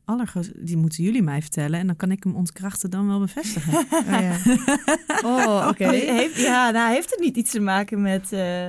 allergrootste, 0.05 0.53
die 0.63 0.77
moeten 0.77 1.03
jullie 1.03 1.23
mij 1.23 1.41
vertellen. 1.41 1.79
En 1.79 1.87
dan 1.87 1.95
kan 1.95 2.11
ik 2.11 2.23
hem 2.23 2.35
ontkrachten 2.35 2.89
dan 2.89 3.07
wel 3.07 3.19
bevestigen. 3.19 3.73
oh, 3.91 4.07
ja, 4.07 4.37
oh 5.25 5.67
oké. 5.69 5.83
Okay. 5.83 6.29
Ja, 6.35 6.71
nou 6.71 6.93
heeft 6.93 7.09
het 7.09 7.19
niet 7.19 7.35
iets 7.37 7.51
te 7.51 7.59
maken 7.59 8.01
met... 8.01 8.31
Uh 8.31 8.67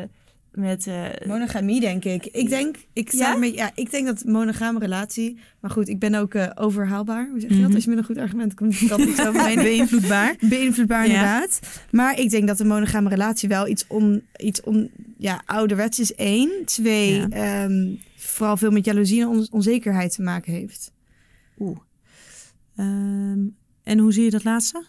met 0.54 0.86
uh, 0.86 1.04
monogamie, 1.26 1.80
denk 1.80 2.04
ik. 2.04 2.26
Ik 2.26 2.48
denk, 2.48 2.76
ik, 2.92 3.10
sta 3.10 3.32
Ja? 3.32 3.36
Met, 3.36 3.54
ja, 3.54 3.70
ik 3.74 3.90
denk 3.90 4.06
dat 4.06 4.24
monogame 4.24 4.78
relatie. 4.78 5.38
Maar 5.60 5.70
goed, 5.70 5.88
ik 5.88 5.98
ben 5.98 6.14
ook 6.14 6.34
eh, 6.34 6.50
overhaalbaar. 6.54 7.28
Hoe 7.30 7.40
zeg 7.40 7.50
je 7.50 7.56
dat? 7.56 7.66
Mhm. 7.66 7.74
Als 7.74 7.84
je 7.84 7.90
met 7.90 7.98
een 7.98 8.04
goed 8.04 8.18
argument 8.18 8.54
komt, 8.54 8.86
kan 8.86 9.00
iets 9.00 9.26
overheen. 9.26 9.62
Beïnvloedbaar. 9.72 10.36
Beïnvloedbaar, 10.40 11.06
Ja. 11.06 11.12
inderdaad. 11.12 11.60
Maar 11.90 12.18
ik 12.18 12.30
denk 12.30 12.46
dat 12.46 12.60
een 12.60 12.66
monogame 12.66 13.08
relatie 13.08 13.48
wel 13.48 13.68
iets 13.68 13.84
om, 13.88 14.20
iets 14.36 14.60
om 14.60 14.88
ja, 15.18 15.42
ouderwets 15.46 16.00
is 16.00 16.14
één. 16.14 16.50
Twee, 16.64 17.28
ehm, 17.28 17.94
vooral 18.16 18.56
veel 18.56 18.70
met 18.70 18.84
jaloezie 18.84 19.20
en 19.20 19.28
on- 19.28 19.48
onzekerheid 19.50 20.14
te 20.14 20.22
maken 20.22 20.52
heeft. 20.52 20.92
Oeh. 21.58 21.78
Ehm, 22.76 23.38
en 23.82 23.98
hoe 23.98 24.12
zie 24.12 24.24
je 24.24 24.30
dat 24.30 24.44
laatste? 24.44 24.84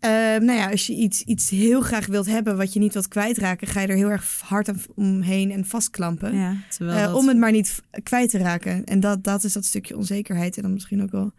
Ehm, 0.00 0.44
nou 0.44 0.58
ja, 0.58 0.70
als 0.70 0.86
je 0.86 0.94
iets, 0.94 1.22
iets 1.22 1.50
heel 1.50 1.80
graag 1.80 2.06
wilt 2.06 2.26
hebben 2.26 2.56
wat 2.56 2.72
je 2.72 2.80
niet 2.80 2.92
wilt 2.92 3.08
kwijtraken, 3.08 3.66
ga 3.66 3.80
je 3.80 3.86
er 3.86 3.96
heel 3.96 4.10
erg 4.10 4.40
hard 4.44 4.68
aan, 4.68 4.80
omheen 4.94 5.50
en 5.50 5.64
vastklampen. 5.64 6.36
Ja, 6.36 6.56
Eh, 6.78 7.04
dat... 7.04 7.14
Om 7.14 7.28
het 7.28 7.36
maar 7.36 7.52
niet 7.52 7.82
kwijt 8.02 8.30
te 8.30 8.38
raken. 8.38 8.84
En 8.84 9.00
dat, 9.00 9.24
dat 9.24 9.44
is 9.44 9.52
dat 9.52 9.64
stukje 9.64 9.96
onzekerheid. 9.96 10.56
En 10.56 10.62
dan 10.62 10.72
misschien 10.72 11.02
ook 11.02 11.10
wel 11.10 11.32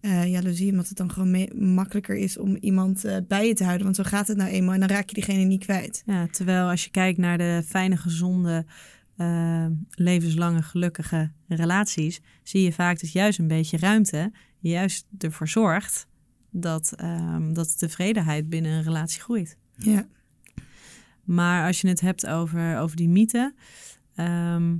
eh 0.00 0.26
jaloezie. 0.30 0.70
Omdat 0.70 0.88
het 0.88 0.96
dan 0.96 1.10
gewoon 1.10 1.48
makkelijker 1.74 2.16
is 2.16 2.38
om 2.38 2.56
iemand 2.60 3.04
eh, 3.04 3.16
bij 3.28 3.46
je 3.46 3.54
te 3.54 3.64
houden. 3.64 3.84
Want 3.84 3.96
zo 3.96 4.02
gaat 4.02 4.28
het 4.28 4.36
nou 4.36 4.50
eenmaal. 4.50 4.74
En 4.74 4.80
dan 4.80 4.88
raak 4.88 5.08
je 5.08 5.14
diegene 5.14 5.42
niet 5.44 5.64
kwijt. 5.64 6.02
Ja, 6.06 6.26
terwijl 6.26 6.68
als 6.68 6.84
je 6.84 6.90
kijkt 6.90 7.18
naar 7.18 7.38
de 7.38 7.62
fijne, 7.66 7.96
gezonde, 7.96 8.64
eh, 9.20 9.66
levenslange, 9.90 10.62
gelukkige 10.62 11.30
relaties, 11.48 12.20
zie 12.42 12.62
je 12.62 12.72
vaak 12.72 13.00
dat 13.00 13.12
juist 13.12 13.38
een 13.38 13.48
beetje 13.48 13.78
ruimte 13.78 14.32
juist 14.58 15.06
ervoor 15.18 15.48
zorgt 15.48 16.06
dat, 16.50 16.92
ehm, 16.96 17.52
dat 17.52 17.68
de 17.68 17.74
tevredenheid 17.74 18.48
binnen 18.48 18.72
een 18.72 18.82
relatie 18.82 19.20
groeit. 19.20 19.56
Ja. 19.76 20.06
Maar 21.24 21.66
als 21.66 21.80
je 21.80 21.88
het 21.88 22.00
hebt 22.00 22.26
over, 22.26 22.78
over 22.78 22.96
die 22.96 23.08
mythe. 23.08 23.54
ehm, 24.14 24.76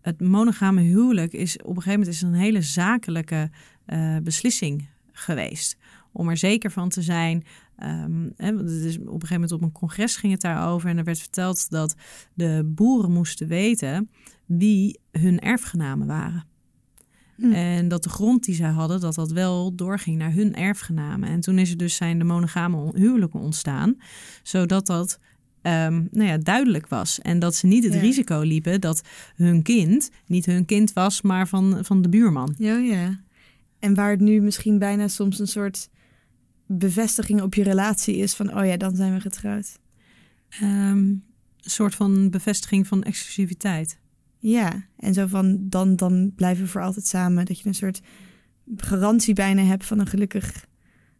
het 0.00 0.20
monogame 0.20 0.80
huwelijk 0.80 1.32
is 1.32 1.56
op 1.56 1.76
een 1.76 1.82
gegeven 1.82 1.98
moment 1.98 2.14
is 2.14 2.22
een 2.22 2.34
hele 2.34 2.62
zakelijke 2.62 3.50
eh, 3.84 4.16
beslissing 4.22 4.88
geweest. 5.12 5.76
Om 6.12 6.28
er 6.28 6.36
zeker 6.36 6.70
van 6.70 6.88
te 6.88 7.02
zijn. 7.02 7.44
Het 8.36 8.70
is 8.70 8.98
op 8.98 9.04
een 9.06 9.10
gegeven 9.12 9.34
moment 9.34 9.52
op 9.52 9.62
een 9.62 9.72
congres 9.72 10.16
ging 10.16 10.32
het 10.32 10.40
daarover. 10.40 10.88
En 10.88 10.98
er 10.98 11.04
werd 11.04 11.18
verteld 11.18 11.70
dat 11.70 11.94
de 12.34 12.62
boeren 12.74 13.12
moesten 13.12 13.48
weten 13.48 14.10
wie 14.46 14.98
hun 15.12 15.38
erfgenamen 15.40 16.06
waren. 16.06 16.44
Hm. 17.36 17.52
En 17.52 17.88
dat 17.88 18.02
de 18.02 18.08
grond 18.08 18.44
die 18.44 18.54
zij 18.54 18.70
hadden, 18.70 19.00
dat 19.00 19.14
dat 19.14 19.30
wel 19.30 19.74
doorging 19.74 20.18
naar 20.18 20.32
hun 20.32 20.54
erfgenamen. 20.54 21.28
En 21.28 21.40
toen 21.40 21.58
is 21.58 21.70
er 21.70 21.76
dus 21.76 21.94
zijn 21.96 22.18
de 22.18 22.24
monogame 22.24 22.76
on- 22.76 22.96
huwelijken 22.96 23.40
ontstaan, 23.40 23.96
zodat 24.42 24.86
dat 24.86 25.18
ehm, 25.62 26.02
nou 26.10 26.28
ja, 26.28 26.38
duidelijk 26.38 26.88
was. 26.88 27.20
En 27.20 27.38
dat 27.38 27.54
ze 27.54 27.66
niet 27.66 27.84
het 27.84 27.92
Ja. 27.94 28.00
risico 28.00 28.40
liepen 28.40 28.80
dat 28.80 29.02
hun 29.34 29.62
kind 29.62 30.10
niet 30.26 30.46
hun 30.46 30.64
kind 30.64 30.92
was, 30.92 31.22
maar 31.22 31.48
van, 31.48 31.78
van 31.84 32.02
de 32.02 32.08
buurman. 32.08 32.54
Ja, 32.58 32.76
ja. 32.76 33.20
En 33.78 33.94
waar 33.94 34.10
het 34.10 34.20
nu 34.20 34.40
misschien 34.40 34.78
bijna 34.78 35.08
soms 35.08 35.38
een 35.38 35.46
soort 35.46 35.88
bevestiging 36.68 37.42
op 37.42 37.54
je 37.54 37.62
relatie 37.62 38.16
is 38.16 38.34
van... 38.34 38.58
oh 38.58 38.66
ja, 38.66 38.76
dan 38.76 38.96
zijn 38.96 39.14
we 39.14 39.20
getrouwd. 39.20 39.78
Ehm, 40.48 40.98
een 40.98 41.22
soort 41.60 41.94
van 41.94 42.30
bevestiging 42.30 42.86
van 42.86 43.02
exclusiviteit. 43.02 43.98
Ja, 44.38 44.86
en 44.96 45.14
zo 45.14 45.26
van 45.26 45.68
dan, 45.68 45.96
dan 45.96 46.32
blijven 46.34 46.64
we 46.64 46.70
voor 46.70 46.82
altijd 46.82 47.06
samen. 47.06 47.44
Dat 47.44 47.60
je 47.60 47.68
een 47.68 47.74
soort 47.74 48.00
garantie 48.76 49.34
bijna 49.34 49.62
hebt 49.62 49.84
van 49.84 49.98
een 49.98 50.06
gelukkig, 50.06 50.66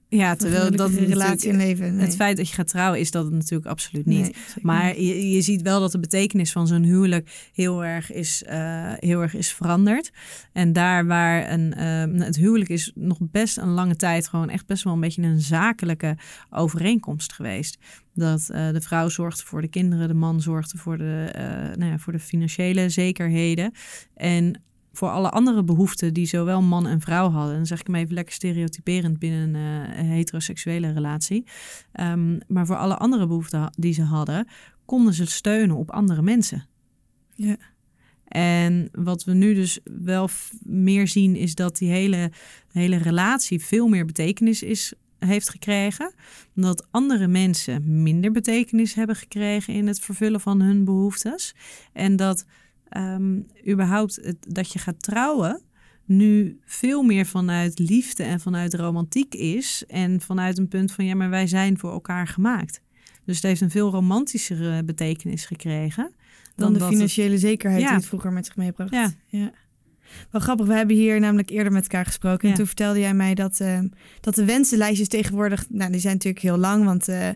Ja, 0.09 0.31
een 0.31 0.37
terwijl 0.37 0.71
dat 0.71 0.90
gelukkige 0.90 1.05
relatie 1.05 1.53
leven. 1.53 1.97
Nee. 1.97 2.05
het 2.05 2.16
feit 2.16 2.37
dat 2.37 2.49
je 2.49 2.55
gaat 2.55 2.68
trouwen 2.68 3.01
is 3.01 3.11
dat 3.11 3.25
het 3.25 3.33
natuurlijk 3.33 3.68
absoluut 3.68 4.07
niet. 4.07 4.21
Nee, 4.21 4.35
Maar 4.62 4.87
niet. 4.87 4.97
je, 4.97 5.31
je 5.31 5.40
ziet 5.40 5.62
wel 5.62 5.81
dat 5.81 5.92
de 5.92 5.99
betekenis 5.99 6.53
van 6.53 6.66
zo'n 6.66 6.83
huwelijk 6.83 7.51
heel 7.53 7.85
erg 7.85 8.12
is, 8.12 8.42
eh, 8.44 8.92
heel 8.97 9.21
erg 9.21 9.35
is 9.35 9.53
veranderd. 9.53 10.11
En 10.53 10.73
daar 10.73 11.07
waar 11.07 11.51
een, 11.53 11.75
ehm, 11.75 12.21
het 12.21 12.37
huwelijk 12.37 12.71
is 12.71 12.92
nog 12.94 13.18
best 13.21 13.57
een 13.57 13.71
lange 13.71 13.97
tijd 13.97 14.29
gewoon 14.29 14.51
echt 14.51 14.66
best 14.66 14.85
wel 14.85 14.92
een 14.92 15.01
beetje 15.01 15.23
een 15.23 15.40
zakelijke 15.40 16.16
overeenkomst 16.51 17.33
geweest. 17.33 17.79
Dat 18.14 18.49
eh, 18.51 18.71
de 18.71 18.81
vrouw 18.81 19.09
zorgde 19.09 19.44
voor 19.44 19.61
de 19.61 19.68
kinderen, 19.68 20.09
de 20.09 20.14
man 20.14 20.40
zorgde 20.40 20.79
voor 20.79 20.99
de, 20.99 21.31
eh, 21.33 21.77
nou 21.77 21.90
ja, 21.90 21.99
voor 21.99 22.12
de 22.12 22.18
financiële 22.18 22.88
zekerheden. 22.88 23.73
En 24.14 24.62
voor 24.99 25.11
alle 25.11 25.31
andere 25.31 25.65
behoeften 25.65 26.15
die 26.15 26.27
zowel 26.27 26.63
man 26.63 26.87
en 26.87 27.01
vrouw 27.01 27.31
hadden. 27.31 27.51
En 27.51 27.57
dan 27.57 27.67
zeg 27.67 27.81
ik 27.81 27.87
hem 27.87 27.97
even 27.97 28.15
lekker 28.15 28.35
stereotyperend 28.35 29.19
binnen 29.19 29.55
een 29.55 29.91
eh, 29.95 30.09
heteroseksuele 30.09 30.93
relatie. 30.93 31.47
Ehm, 31.93 32.39
maar 32.47 32.67
voor 32.67 32.77
alle 32.77 32.97
andere 32.97 33.27
behoeften 33.27 33.73
die 33.77 33.93
ze 33.93 34.03
hadden, 34.03 34.49
konden 34.85 35.15
ze 35.15 35.27
steunen 35.27 35.77
op 35.77 35.91
andere 35.91 36.23
mensen. 36.23 36.67
Ja. 37.35 37.57
En 38.29 38.89
wat 38.93 39.25
we 39.25 39.35
nu 39.35 39.55
dus 39.55 39.79
wel 39.85 40.29
meer 40.63 41.09
zien, 41.09 41.37
is 41.37 41.55
dat 41.55 41.77
die 41.77 41.91
hele, 41.91 42.31
hele 42.73 42.97
relatie 42.97 43.61
veel 43.61 43.89
meer 43.89 44.05
betekenis 44.05 44.63
is, 44.63 44.93
heeft 45.19 45.49
gekregen. 45.49 46.15
Dat 46.55 46.87
andere 46.91 47.27
mensen 47.27 48.03
minder 48.03 48.33
betekenis 48.33 48.95
hebben 48.95 49.17
gekregen 49.17 49.75
in 49.75 49.87
het 49.87 50.01
vervullen 50.01 50.41
van 50.41 50.61
hun 50.61 50.85
behoeftes. 50.85 51.55
En 51.93 52.17
dat 52.17 52.45
ehm, 52.88 53.40
überhaupt 53.68 54.16
het, 54.22 54.37
dat 54.48 54.72
je 54.72 54.79
gaat 54.79 55.03
trouwen 55.03 55.62
nu 56.05 56.59
veel 56.64 57.03
meer 57.03 57.27
vanuit 57.27 57.79
liefde 57.79 58.22
en 58.22 58.40
vanuit 58.40 58.74
romantiek 58.74 59.35
is. 59.35 59.85
En 59.87 60.20
vanuit 60.20 60.59
een 60.59 60.68
punt 60.68 60.92
van 60.92 61.05
ja, 61.05 61.14
maar 61.14 61.31
wij 61.31 61.46
zijn 61.46 61.79
voor 61.79 61.92
elkaar 61.92 62.27
gemaakt. 62.27 62.81
Dus 63.24 63.37
het 63.37 63.44
heeft 63.44 63.61
een 63.61 63.70
veel 63.70 63.90
romantischere 63.90 64.85
betekenis 64.85 65.46
gekregen. 65.46 66.12
dan 66.57 66.72
de 66.72 66.79
het- 66.79 66.88
financiële 66.88 67.38
zekerheid 67.38 67.81
Ja. 67.83 67.87
die 67.88 67.96
het 67.96 68.07
vroeger 68.07 68.33
met 68.33 68.46
zich 68.46 68.57
meebracht. 68.57 68.90
Ja. 69.29 69.51
Wel 70.31 70.40
grappig, 70.40 70.66
we 70.66 70.74
hebben 70.74 70.96
hier 70.96 71.20
namelijk 71.20 71.51
eerder 71.51 71.72
met 71.72 71.83
elkaar 71.83 72.05
gesproken. 72.07 72.42
En 72.42 72.48
Ja. 72.48 72.55
toen 72.55 72.66
vertelde 72.66 72.98
jij 72.98 73.14
mij 73.14 73.35
dat, 73.35 73.61
eh, 73.61 73.81
dat 74.20 74.35
de 74.35 74.44
wensenlijstjes 74.44 75.09
tegenwoordig... 75.09 75.66
Nou, 75.68 75.90
die 75.90 76.01
zijn 76.01 76.12
natuurlijk 76.12 76.42
heel 76.42 76.57
lang, 76.59 76.85
want... 76.85 77.09
eh, 77.09 77.29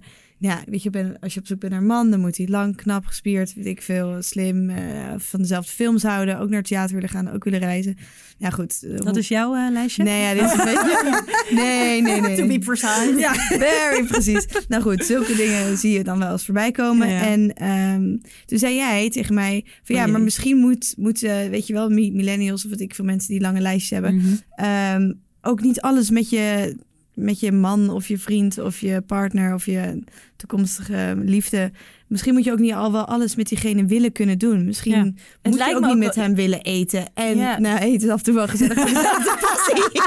ja, 0.43 0.63
weet 0.67 0.83
je, 0.83 0.91
ben, 0.91 1.17
als 1.21 1.35
je 1.35 1.41
op 1.41 1.47
zoek 1.47 1.59
bent 1.61 1.73
naar 1.73 1.81
een 1.81 1.87
man, 1.87 2.11
dan 2.11 2.21
moet 2.21 2.37
hij 2.37 2.47
lang, 2.49 2.77
knap, 2.77 3.05
gespierd, 3.07 3.55
weet 3.55 3.67
ik 3.67 3.83
veel, 3.83 4.17
slim, 4.23 4.71
eh, 4.71 4.79
van 5.17 5.41
dezelfde 5.41 5.73
films 5.73 6.03
houden, 6.03 6.39
ook 6.39 6.49
naar 6.49 6.59
het 6.59 6.67
theater 6.69 6.95
willen 6.95 7.09
gaan, 7.11 7.31
ook 7.33 7.45
willen 7.45 7.59
reizen. 7.59 7.97
Ja, 8.39 8.51
goed. 8.51 8.83
eh, 8.83 8.97
Dat 8.97 9.07
hoe- 9.07 9.19
is 9.19 9.29
jouw 9.29 9.55
eh, 9.55 9.71
lijstje? 9.73 10.03
Nee, 10.03 10.23
ja, 10.23 10.35
dit 10.35 10.43
is 10.45 10.53
een 10.53 10.65
beetje... 10.65 11.25
Nee, 11.63 12.03
nee, 12.03 12.21
nee. 12.21 12.37
To 12.37 12.47
be 12.47 12.59
precise. 12.59 13.15
Ja, 13.19 13.33
very 13.35 14.07
precies. 14.07 14.47
Nou 14.69 14.83
goed, 14.83 15.05
zulke 15.05 15.35
dingen 15.37 15.79
zie 15.79 15.93
je 15.93 16.05
dan 16.05 16.19
wel 16.19 16.33
eens 16.33 16.45
voorbij 16.45 16.71
komen. 16.71 17.09
Ja, 17.09 17.15
ja. 17.15 17.27
En 17.27 17.53
ehm, 17.55 18.17
toen 18.47 18.59
zei 18.59 18.75
jij 18.75 19.11
tegen 19.11 19.35
mij 19.35 19.65
van 19.83 19.97
ja, 19.97 20.07
maar 20.07 20.21
misschien 20.21 20.57
moet, 20.57 20.95
moet 20.97 21.21
weet 21.21 21.67
je 21.67 21.73
wel, 21.73 21.89
mi- 21.91 22.13
millennials 22.13 22.65
of 22.65 22.71
wat 22.71 22.81
ik 22.81 22.95
veel 22.95 23.05
mensen 23.05 23.29
die 23.33 23.41
lange 23.41 23.61
lijstjes 23.61 23.91
hebben, 23.91 24.41
ehm, 24.55 25.13
ook 25.43 25.63
niet 25.63 25.81
alles 25.81 26.11
met 26.11 26.31
je, 26.31 26.77
met 27.23 27.41
je 27.41 27.53
man 27.53 27.91
of 27.91 28.09
je 28.09 28.19
vriend 28.19 28.59
of 28.59 28.79
je 28.81 29.01
partner 29.07 29.55
of 29.55 29.67
je 29.67 30.03
toekomstige 30.37 31.15
liefde. 31.25 31.71
Misschien 32.07 32.35
moet 32.35 32.45
je 32.45 32.53
ook 32.53 32.59
niet 32.59 32.73
al 32.73 32.93
wel 32.93 33.07
alles 33.07 33.37
met 33.37 33.49
diegene 33.49 33.85
willen 33.87 34.13
kunnen 34.13 34.39
doen. 34.39 34.65
Misschien 34.65 34.93
Ja. 34.93 35.03
moet 35.51 35.59
je 35.59 35.75
ook 35.75 35.81
niet 35.83 35.91
ook 35.91 35.97
met 35.99 36.15
wel- 36.15 36.25
hem 36.25 36.35
willen 36.35 36.61
eten. 36.63 37.05
En 37.15 37.37
Ja. 37.37 37.59
nou, 37.59 37.79
eten 37.79 38.07
is 38.07 38.13
af 38.13 38.19
en 38.19 38.25
toe 38.25 38.35
wel 38.35 38.49
gezellig. 38.49 38.77
maar 38.77 38.87
dezelfde 38.95 39.37
passie. 39.41 40.03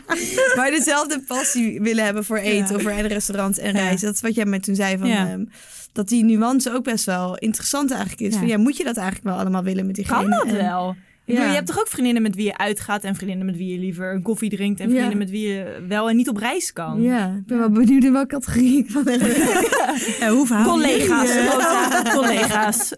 maar 0.56 0.70
dezelfde 0.70 1.20
passie 1.26 1.80
willen 1.80 2.04
hebben 2.04 2.24
voor 2.24 2.36
eten 2.38 2.76
of 2.76 2.82
voor 2.82 2.90
een 2.90 3.06
restaurant 3.06 3.58
en 3.58 3.72
reizen. 3.72 4.06
Dat 4.06 4.14
is 4.14 4.20
wat 4.20 4.34
jij 4.34 4.44
me 4.46 4.60
toen 4.60 4.74
zei 4.74 4.98
van... 4.98 5.08
Ja. 5.08 5.28
ehm, 5.30 5.44
dat 5.92 6.08
die 6.08 6.24
nuance 6.24 6.72
ook 6.74 6.84
best 6.84 7.04
wel 7.04 7.36
interessant 7.38 7.90
eigenlijk 7.90 8.20
is. 8.20 8.36
Van, 8.36 8.46
ja, 8.46 8.58
moet 8.58 8.76
je 8.76 8.84
dat 8.84 8.96
eigenlijk 8.96 9.26
wel 9.28 9.38
allemaal 9.38 9.62
willen 9.62 9.86
met 9.86 9.94
diegene? 9.94 10.20
Kan 10.36 10.48
dat 10.48 10.56
wel? 10.56 10.96
Ja. 11.30 11.36
bedoel, 11.36 11.48
je 11.50 11.54
hebt 11.56 11.66
toch 11.66 11.78
ook 11.80 11.88
vriendinnen 11.88 12.22
met 12.22 12.34
wie 12.34 12.44
je 12.44 12.56
uitgaat 12.58 13.04
en 13.04 13.14
vriendinnen 13.14 13.46
met 13.46 13.56
wie 13.56 13.72
je 13.72 13.78
liever 13.78 14.14
een 14.14 14.22
koffie 14.22 14.50
drinkt 14.50 14.80
en 14.80 14.84
Ja. 14.86 14.90
vriendinnen 14.90 15.18
met 15.18 15.30
wie 15.30 15.48
je 15.48 15.84
wel 15.88 16.08
en 16.10 16.16
niet 16.16 16.28
op 16.28 16.36
reis 16.36 16.72
kan. 16.72 17.02
Ja, 17.02 17.34
ik 17.38 17.46
ben 17.46 17.58
wel 17.58 17.70
benieuwd 17.70 18.04
in 18.04 18.12
welke 18.12 18.28
categorie 18.28 18.78
ik 18.78 18.90
van 18.90 19.08
heb. 19.08 19.20
Ja, 20.20 20.30
hoe 20.30 20.46
Collega's. 20.64 21.28
Rosa, 21.52 22.02
collega's. 22.16 22.92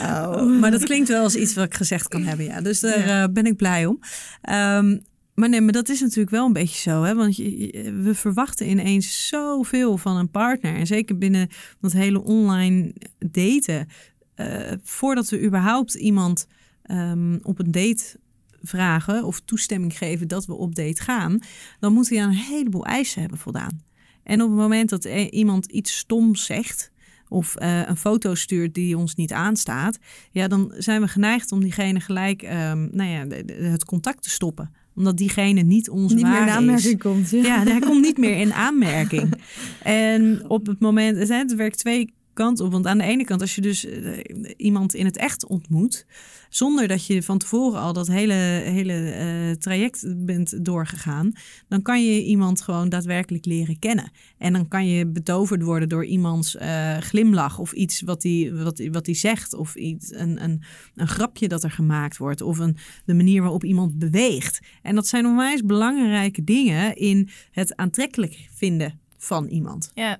Oh. 0.00 0.58
Maar 0.60 0.70
dat 0.70 0.84
klinkt 0.84 1.08
wel 1.08 1.22
als 1.22 1.36
iets 1.36 1.54
wat 1.54 1.64
ik 1.64 1.74
gezegd 1.74 2.08
kan 2.08 2.22
hebben, 2.22 2.46
ja. 2.46 2.60
Dus 2.60 2.80
daar 2.80 3.22
eh, 3.22 3.32
ben 3.32 3.46
ik 3.46 3.56
blij 3.56 3.86
om. 3.86 3.98
Ehm, 4.42 4.98
maar 5.34 5.48
nee, 5.48 5.60
maar 5.60 5.72
dat 5.72 5.88
is 5.88 6.00
natuurlijk 6.00 6.30
wel 6.30 6.46
een 6.46 6.52
beetje 6.52 6.90
zo, 6.90 7.02
hè? 7.02 7.14
Want 7.14 7.36
je, 7.36 7.60
je- 7.60 7.92
we 8.02 8.14
verwachten 8.14 8.68
ineens 8.68 9.28
zoveel 9.28 9.96
van 9.96 10.16
een 10.16 10.30
partner. 10.30 10.74
En 10.76 10.86
zeker 10.86 11.18
binnen 11.18 11.48
dat 11.80 11.92
hele 11.92 12.22
online 12.22 12.92
daten. 13.18 13.88
eh, 14.34 14.72
voordat 14.82 15.28
we 15.28 15.42
überhaupt 15.42 15.94
iemand 15.94 16.46
ehm, 16.84 17.38
op 17.42 17.58
een 17.58 17.70
date 17.70 18.16
vragen 18.62 19.24
of 19.24 19.40
toestemming 19.40 19.98
geven 19.98 20.28
dat 20.28 20.46
we 20.46 20.54
op 20.54 20.74
date 20.74 21.02
gaan, 21.02 21.38
dan 21.80 21.92
moet 21.92 22.08
hij 22.08 22.22
aan 22.22 22.28
een 22.28 22.34
heleboel 22.36 22.84
eisen 22.84 23.20
hebben 23.20 23.38
voldaan. 23.38 23.82
En 24.22 24.42
op 24.42 24.48
het 24.48 24.58
moment 24.58 24.88
dat 24.90 25.04
e- 25.04 25.28
iemand 25.28 25.66
iets 25.66 25.96
stoms 25.96 26.44
zegt 26.44 26.92
of 27.28 27.56
eh, 27.56 27.88
een 27.88 27.96
foto 27.96 28.34
stuurt 28.34 28.74
die 28.74 28.96
ons 28.98 29.14
niet 29.14 29.32
aanstaat, 29.32 29.98
ja, 30.30 30.48
dan 30.48 30.72
zijn 30.78 31.00
we 31.00 31.08
geneigd 31.08 31.52
om 31.52 31.60
diegene 31.60 32.00
gelijk 32.00 32.42
ehm, 32.42 32.88
nou 32.92 33.10
ja, 33.10 33.26
het 33.70 33.84
contact 33.84 34.22
te 34.22 34.30
stoppen. 34.30 34.70
Omdat 34.96 35.16
diegene 35.16 35.60
niet 35.62 35.90
onze 35.90 36.14
Niet 36.14 36.24
meer 36.24 36.42
in 36.42 36.48
aanmerking 36.48 36.94
is. 36.94 37.00
komt. 37.00 37.30
Ja. 37.30 37.42
Ja, 37.42 37.62
hij 37.62 37.78
komt 37.80 38.00
niet 38.00 38.18
meer 38.18 38.36
in 38.36 38.52
aanmerking. 38.66 39.34
En 39.82 40.44
op 40.48 40.66
het 40.66 40.80
moment, 40.80 41.28
het 41.28 41.54
werkt 41.54 41.78
twee 41.78 42.14
Want 42.34 42.86
aan 42.86 42.98
de 42.98 43.04
ene 43.04 43.24
kant, 43.24 43.40
als 43.40 43.54
je 43.54 43.60
dus 43.60 43.86
eh, 43.86 44.18
iemand 44.56 44.94
in 44.94 45.04
het 45.04 45.16
echt 45.16 45.46
ontmoet, 45.46 46.06
zonder 46.48 46.88
dat 46.88 47.06
je 47.06 47.22
van 47.22 47.38
tevoren 47.38 47.80
al 47.80 47.92
dat 47.92 48.06
hele, 48.06 48.32
hele 48.64 48.92
eh, 48.92 49.50
traject 49.50 50.04
bent 50.16 50.64
doorgegaan, 50.64 51.32
dan 51.68 51.82
kan 51.82 52.04
je 52.04 52.24
iemand 52.24 52.60
gewoon 52.60 52.88
daadwerkelijk 52.88 53.44
leren 53.44 53.78
kennen. 53.78 54.10
En 54.38 54.52
dan 54.52 54.68
kan 54.68 54.86
je 54.86 55.06
betoverd 55.06 55.62
worden 55.62 55.88
door 55.88 56.04
iemands 56.04 56.56
eh, 56.56 56.96
glimlach 56.96 57.58
of 57.58 57.72
iets 57.72 58.00
wat 58.00 58.22
hij 58.22 58.52
wat, 58.54 58.82
wat 58.90 59.04
die 59.04 59.14
zegt, 59.14 59.54
of 59.54 59.74
iets, 59.74 60.12
een, 60.14 60.42
een, 60.44 60.62
een 60.94 61.08
grapje 61.08 61.48
dat 61.48 61.62
er 61.62 61.70
gemaakt 61.70 62.16
wordt, 62.16 62.40
of 62.40 62.58
een, 62.58 62.76
de 63.04 63.14
manier 63.14 63.42
waarop 63.42 63.64
iemand 63.64 63.98
beweegt. 63.98 64.60
En 64.82 64.94
dat 64.94 65.06
zijn 65.06 65.26
onwijs 65.26 65.62
belangrijke 65.62 66.44
dingen 66.44 66.96
in 66.96 67.28
het 67.50 67.76
aantrekkelijk 67.76 68.48
vinden 68.50 69.00
van 69.16 69.46
iemand. 69.46 69.90
Ja. 69.94 70.18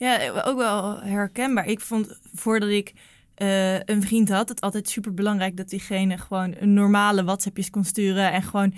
Ja, 0.00 0.42
ook 0.44 0.56
wel 0.58 1.00
herkenbaar. 1.00 1.66
Ik 1.66 1.80
vond 1.80 2.18
voordat 2.34 2.68
ik 2.68 2.92
eh, 3.34 3.74
een 3.74 4.02
vriend 4.02 4.28
had, 4.28 4.48
het 4.48 4.60
altijd 4.60 4.88
super 4.88 5.14
belangrijk 5.14 5.56
dat 5.56 5.68
diegene 5.68 6.18
gewoon 6.18 6.54
een 6.58 6.72
normale 6.74 7.24
WhatsAppjes 7.24 7.70
kon 7.70 7.84
sturen 7.84 8.32
en 8.32 8.42
gewoon 8.42 8.74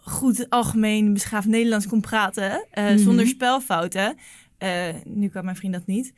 goed 0.00 0.46
algemeen 0.50 1.12
beschaafd 1.12 1.46
Nederlands 1.46 1.86
kon 1.86 2.00
praten, 2.00 2.66
eh, 2.70 2.84
Mhm. 2.84 2.98
zonder 2.98 3.26
spelfouten. 3.26 4.16
Eh, 4.60 4.94
nu 5.04 5.28
kan 5.28 5.44
mijn 5.44 5.56
vriend 5.56 5.72
dat 5.72 5.86
niet. 5.86 6.12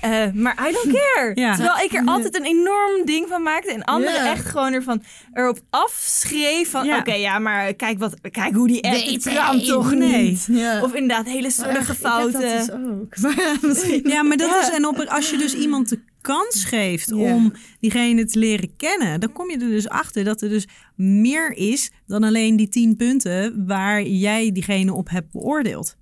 Eh, 0.00 0.30
maar 0.32 0.68
I 0.68 0.72
don't 0.72 0.96
care. 0.96 1.32
Ja. 1.46 1.54
Terwijl 1.54 1.84
ik 1.84 1.92
er 1.92 2.04
altijd 2.04 2.36
een 2.36 2.44
enorm 2.44 3.04
ding 3.04 3.28
van 3.28 3.42
maakte. 3.42 3.72
En 3.72 3.84
anderen 3.84 4.14
Ja. 4.14 4.30
echt 4.30 4.44
gewoon 4.44 4.72
ervan 4.72 5.02
erop 5.32 5.58
afschreef 5.70 6.70
van... 6.70 6.86
Ja. 6.86 6.98
Oké, 6.98 7.12
ja, 7.12 7.38
maar 7.38 7.74
kijk, 7.74 7.98
wat, 7.98 8.14
kijk 8.30 8.54
hoe 8.54 8.66
die 8.66 8.82
app... 8.82 8.94
Het 8.94 9.34
kan 9.34 9.60
toch 9.60 9.94
niet? 9.94 10.48
Of 10.82 10.94
inderdaad 10.94 11.26
hele 11.26 11.52
heb 11.56 11.82
fouten. 11.82 12.40
dat 12.40 12.66
dus 12.66 12.70
ook. 12.70 13.16
Maar 14.02 14.12
ja, 14.12 14.22
maar 14.22 14.36
dat 14.36 14.62
is. 14.62 14.70
En 14.70 14.86
op, 14.86 14.98
als 14.98 15.30
je 15.30 15.36
dus 15.36 15.54
iemand 15.54 15.88
de 15.88 16.00
kans 16.20 16.64
geeft 16.64 17.12
om 17.12 17.52
diegene 17.80 18.24
te 18.24 18.38
leren 18.38 18.76
kennen, 18.76 19.20
dan 19.20 19.32
kom 19.32 19.50
je 19.50 19.58
er 19.58 19.68
dus 19.68 19.88
achter 19.88 20.24
dat 20.24 20.42
er 20.42 20.48
dus 20.48 20.66
meer 20.94 21.52
is 21.52 21.90
dan 22.06 22.22
alleen 22.22 22.56
die 22.56 22.68
tien 22.68 22.96
punten 22.96 23.66
waar 23.66 24.02
jij 24.02 24.52
diegene 24.52 24.92
op 24.92 25.08
hebt 25.08 25.32
beoordeeld. 25.32 25.96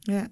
Ja. 0.00 0.28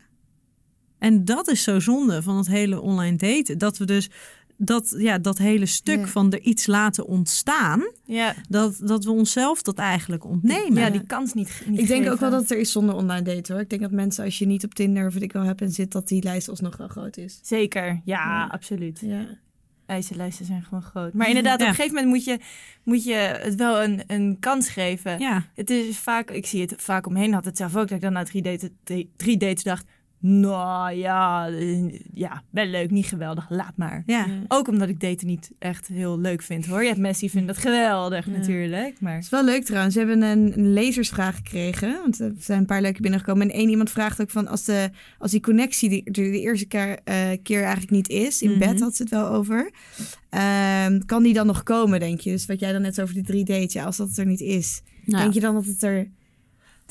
En 1.00 1.24
dat 1.24 1.48
is 1.48 1.62
zo 1.62 1.80
zonde 1.80 2.22
van 2.22 2.36
het 2.36 2.46
hele 2.46 2.80
online 2.80 3.16
daten. 3.16 3.58
Dat 3.58 3.78
we 3.78 3.84
dus 3.84 4.10
dat, 4.56 4.94
ja, 4.98 5.18
dat 5.18 5.38
hele 5.38 5.66
stuk 5.66 5.98
Ja. 5.98 6.06
van 6.06 6.32
er 6.32 6.40
iets 6.40 6.66
laten 6.66 7.06
ontstaan, 7.06 7.82
Ja, 8.04 8.34
dat, 8.48 8.80
dat 8.82 9.04
we 9.04 9.10
onszelf 9.10 9.62
dat 9.62 9.78
eigenlijk 9.78 10.24
ontnemen. 10.24 10.82
ja, 10.82 10.90
die 10.90 11.06
kans 11.06 11.32
niet, 11.32 11.62
niet 11.66 11.80
Ik 11.80 11.86
denk 11.86 12.08
ook 12.10 12.20
wel 12.20 12.30
dat 12.30 12.40
het 12.40 12.50
er 12.50 12.58
is 12.58 12.72
zonder 12.72 12.94
online 12.94 13.22
daten 13.22 13.52
hoor. 13.54 13.62
Ik 13.62 13.70
denk 13.70 13.82
dat 13.82 13.90
mensen 13.90 14.24
als 14.24 14.38
je 14.38 14.46
niet 14.46 14.64
op 14.64 14.74
Tinder 14.74 15.06
of 15.06 15.12
wat 15.14 15.22
ik 15.22 15.32
wel 15.32 15.42
heb 15.44 15.60
en 15.60 15.70
zit, 15.70 15.92
dat 15.92 16.08
die 16.08 16.22
lijst 16.22 16.48
alsnog 16.48 16.76
wel 16.76 16.88
groot 16.88 17.16
is. 17.16 17.38
Zeker, 17.42 17.86
ja, 17.86 18.00
Ja. 18.04 18.46
absoluut. 18.50 19.00
Ja. 19.02 19.26
Eisenlijsten 19.86 20.46
zijn 20.46 20.62
gewoon 20.62 20.82
groot. 20.82 21.12
Maar 21.12 21.28
inderdaad, 21.28 21.58
Ja. 21.60 21.64
op 21.64 21.70
een 21.70 21.76
gegeven 21.76 21.94
moment 21.96 22.14
moet 22.14 22.24
je, 22.24 22.38
moet 22.84 23.04
je 23.04 23.14
het 23.40 23.54
wel 23.54 23.82
een, 23.82 24.02
een 24.06 24.36
kans 24.40 24.68
geven. 24.68 25.18
Ja, 25.18 25.44
Het 25.54 25.70
is 25.70 25.98
vaak, 25.98 26.30
ik 26.30 26.46
zie 26.46 26.60
het 26.60 26.74
vaak 26.76 27.06
omheen, 27.06 27.32
had 27.32 27.44
het 27.44 27.56
zelf 27.56 27.76
ook, 27.76 27.88
dat 27.88 27.90
ik 27.96 28.00
dan 28.00 28.12
na 28.12 28.22
drie 28.22 28.42
dates, 28.42 28.68
drie 29.16 29.36
dates 29.36 29.62
dacht, 29.62 29.84
nou 30.22 30.92
ja, 30.94 31.48
eh, 31.48 31.98
ja, 32.14 32.42
wel 32.50 32.66
leuk, 32.66 32.90
niet 32.90 33.06
geweldig, 33.06 33.50
laat 33.50 33.76
maar. 33.76 34.02
ja. 34.06 34.26
Ook 34.48 34.68
omdat 34.68 34.88
ik 34.88 35.00
daten 35.00 35.26
niet 35.26 35.50
echt 35.58 35.86
heel 35.88 36.18
leuk 36.18 36.42
vind 36.42 36.66
hoor. 36.66 36.80
Je 36.80 36.88
hebt 36.88 37.00
mensen 37.00 37.20
die 37.20 37.30
vinden 37.30 37.54
dat 37.54 37.62
geweldig 37.62 38.26
Ja. 38.26 38.32
natuurlijk, 38.32 39.00
maar... 39.00 39.14
Het 39.14 39.24
is 39.24 39.30
wel 39.30 39.44
leuk 39.44 39.64
trouwens. 39.64 39.94
We 39.94 40.00
hebben 40.00 40.22
een, 40.22 40.52
een 40.58 40.72
lezersvraag 40.72 41.36
gekregen. 41.36 41.98
Want 42.02 42.20
er 42.20 42.32
zijn 42.38 42.58
een 42.60 42.66
paar 42.66 42.82
leuke 42.82 43.00
binnengekomen. 43.00 43.42
En 43.50 43.54
één 43.56 43.68
iemand 43.68 43.90
vraagt 43.90 44.20
ook 44.20 44.30
van 44.30 44.48
als, 44.48 44.64
de, 44.64 44.90
als 45.18 45.30
die 45.30 45.40
connectie 45.40 45.88
die, 45.88 46.04
er 46.04 46.12
de 46.12 46.40
eerste 46.40 46.66
keer, 46.66 46.98
eh, 47.04 47.28
keer 47.42 47.60
eigenlijk 47.62 47.90
niet 47.90 48.08
is. 48.08 48.42
In 48.42 48.50
Mhm. 48.50 48.58
bed 48.58 48.80
had 48.80 48.96
ze 48.96 49.02
het 49.02 49.10
wel 49.12 49.28
over. 49.28 49.70
ehm, 50.28 51.00
kan 51.06 51.22
die 51.22 51.34
dan 51.34 51.46
nog 51.46 51.62
komen, 51.62 52.00
denk 52.00 52.20
je? 52.20 52.30
Dus 52.30 52.46
wat 52.46 52.60
jij 52.60 52.72
dan 52.72 52.82
net 52.82 53.00
over 53.00 53.14
die 53.14 53.22
drie 53.24 53.44
dates. 53.44 53.72
Ja, 53.72 53.84
als 53.84 53.96
dat 53.96 54.16
er 54.16 54.26
niet 54.26 54.40
is. 54.40 54.82
Nou, 55.04 55.22
Denk 55.22 55.34
je 55.34 55.40
dan 55.40 55.54
dat 55.54 55.64
het 55.64 55.82
er, 55.82 56.08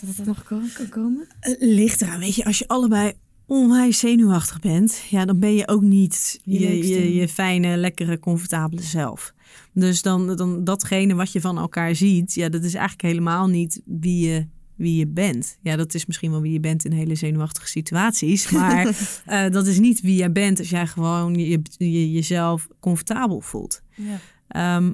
dat 0.05 0.15
het 0.15 0.25
nog 0.25 0.43
kan 0.43 0.89
komen? 0.89 1.27
Het 1.39 1.57
ligt 1.59 2.01
eraan, 2.01 2.19
weet 2.19 2.35
je, 2.35 2.45
als 2.45 2.57
je 2.57 2.67
allebei 2.67 3.13
onwijs 3.45 3.99
zenuwachtig 3.99 4.59
bent, 4.59 5.03
ja, 5.09 5.25
dan 5.25 5.39
ben 5.39 5.55
je 5.55 5.67
ook 5.67 5.81
niet 5.81 6.39
Je 6.43 6.59
je, 6.59 6.87
je, 6.87 7.13
je 7.13 7.27
fijne, 7.27 7.77
lekkere, 7.77 8.19
comfortabele 8.19 8.81
zelf. 8.81 9.33
Dus 9.73 10.01
dan, 10.01 10.35
dan 10.35 10.63
datgene 10.63 11.15
wat 11.15 11.31
je 11.31 11.41
van 11.41 11.57
elkaar 11.57 11.95
ziet, 11.95 12.33
ja, 12.33 12.49
dat 12.49 12.63
is 12.63 12.73
eigenlijk 12.73 13.01
helemaal 13.07 13.47
niet 13.47 13.81
wie 13.85 14.27
je, 14.27 14.47
wie 14.75 14.95
je 14.95 15.07
bent. 15.07 15.57
Ja, 15.61 15.75
dat 15.75 15.93
is 15.93 16.05
misschien 16.05 16.31
wel 16.31 16.41
wie 16.41 16.53
je 16.53 16.59
bent 16.59 16.85
in 16.85 16.91
hele 16.91 17.15
zenuwachtige 17.15 17.67
situaties, 17.67 18.49
maar 18.51 18.97
eh, 19.25 19.51
dat 19.51 19.67
is 19.67 19.79
niet 19.79 20.01
wie 20.01 20.15
jij 20.15 20.31
bent 20.31 20.59
als 20.59 20.69
jij 20.69 20.87
gewoon 20.87 21.35
je, 21.35 21.61
je, 21.77 22.11
jezelf 22.11 22.67
comfortabel 22.79 23.41
voelt. 23.41 23.81
Ja. 23.95 24.19
Ehm, 24.47 24.93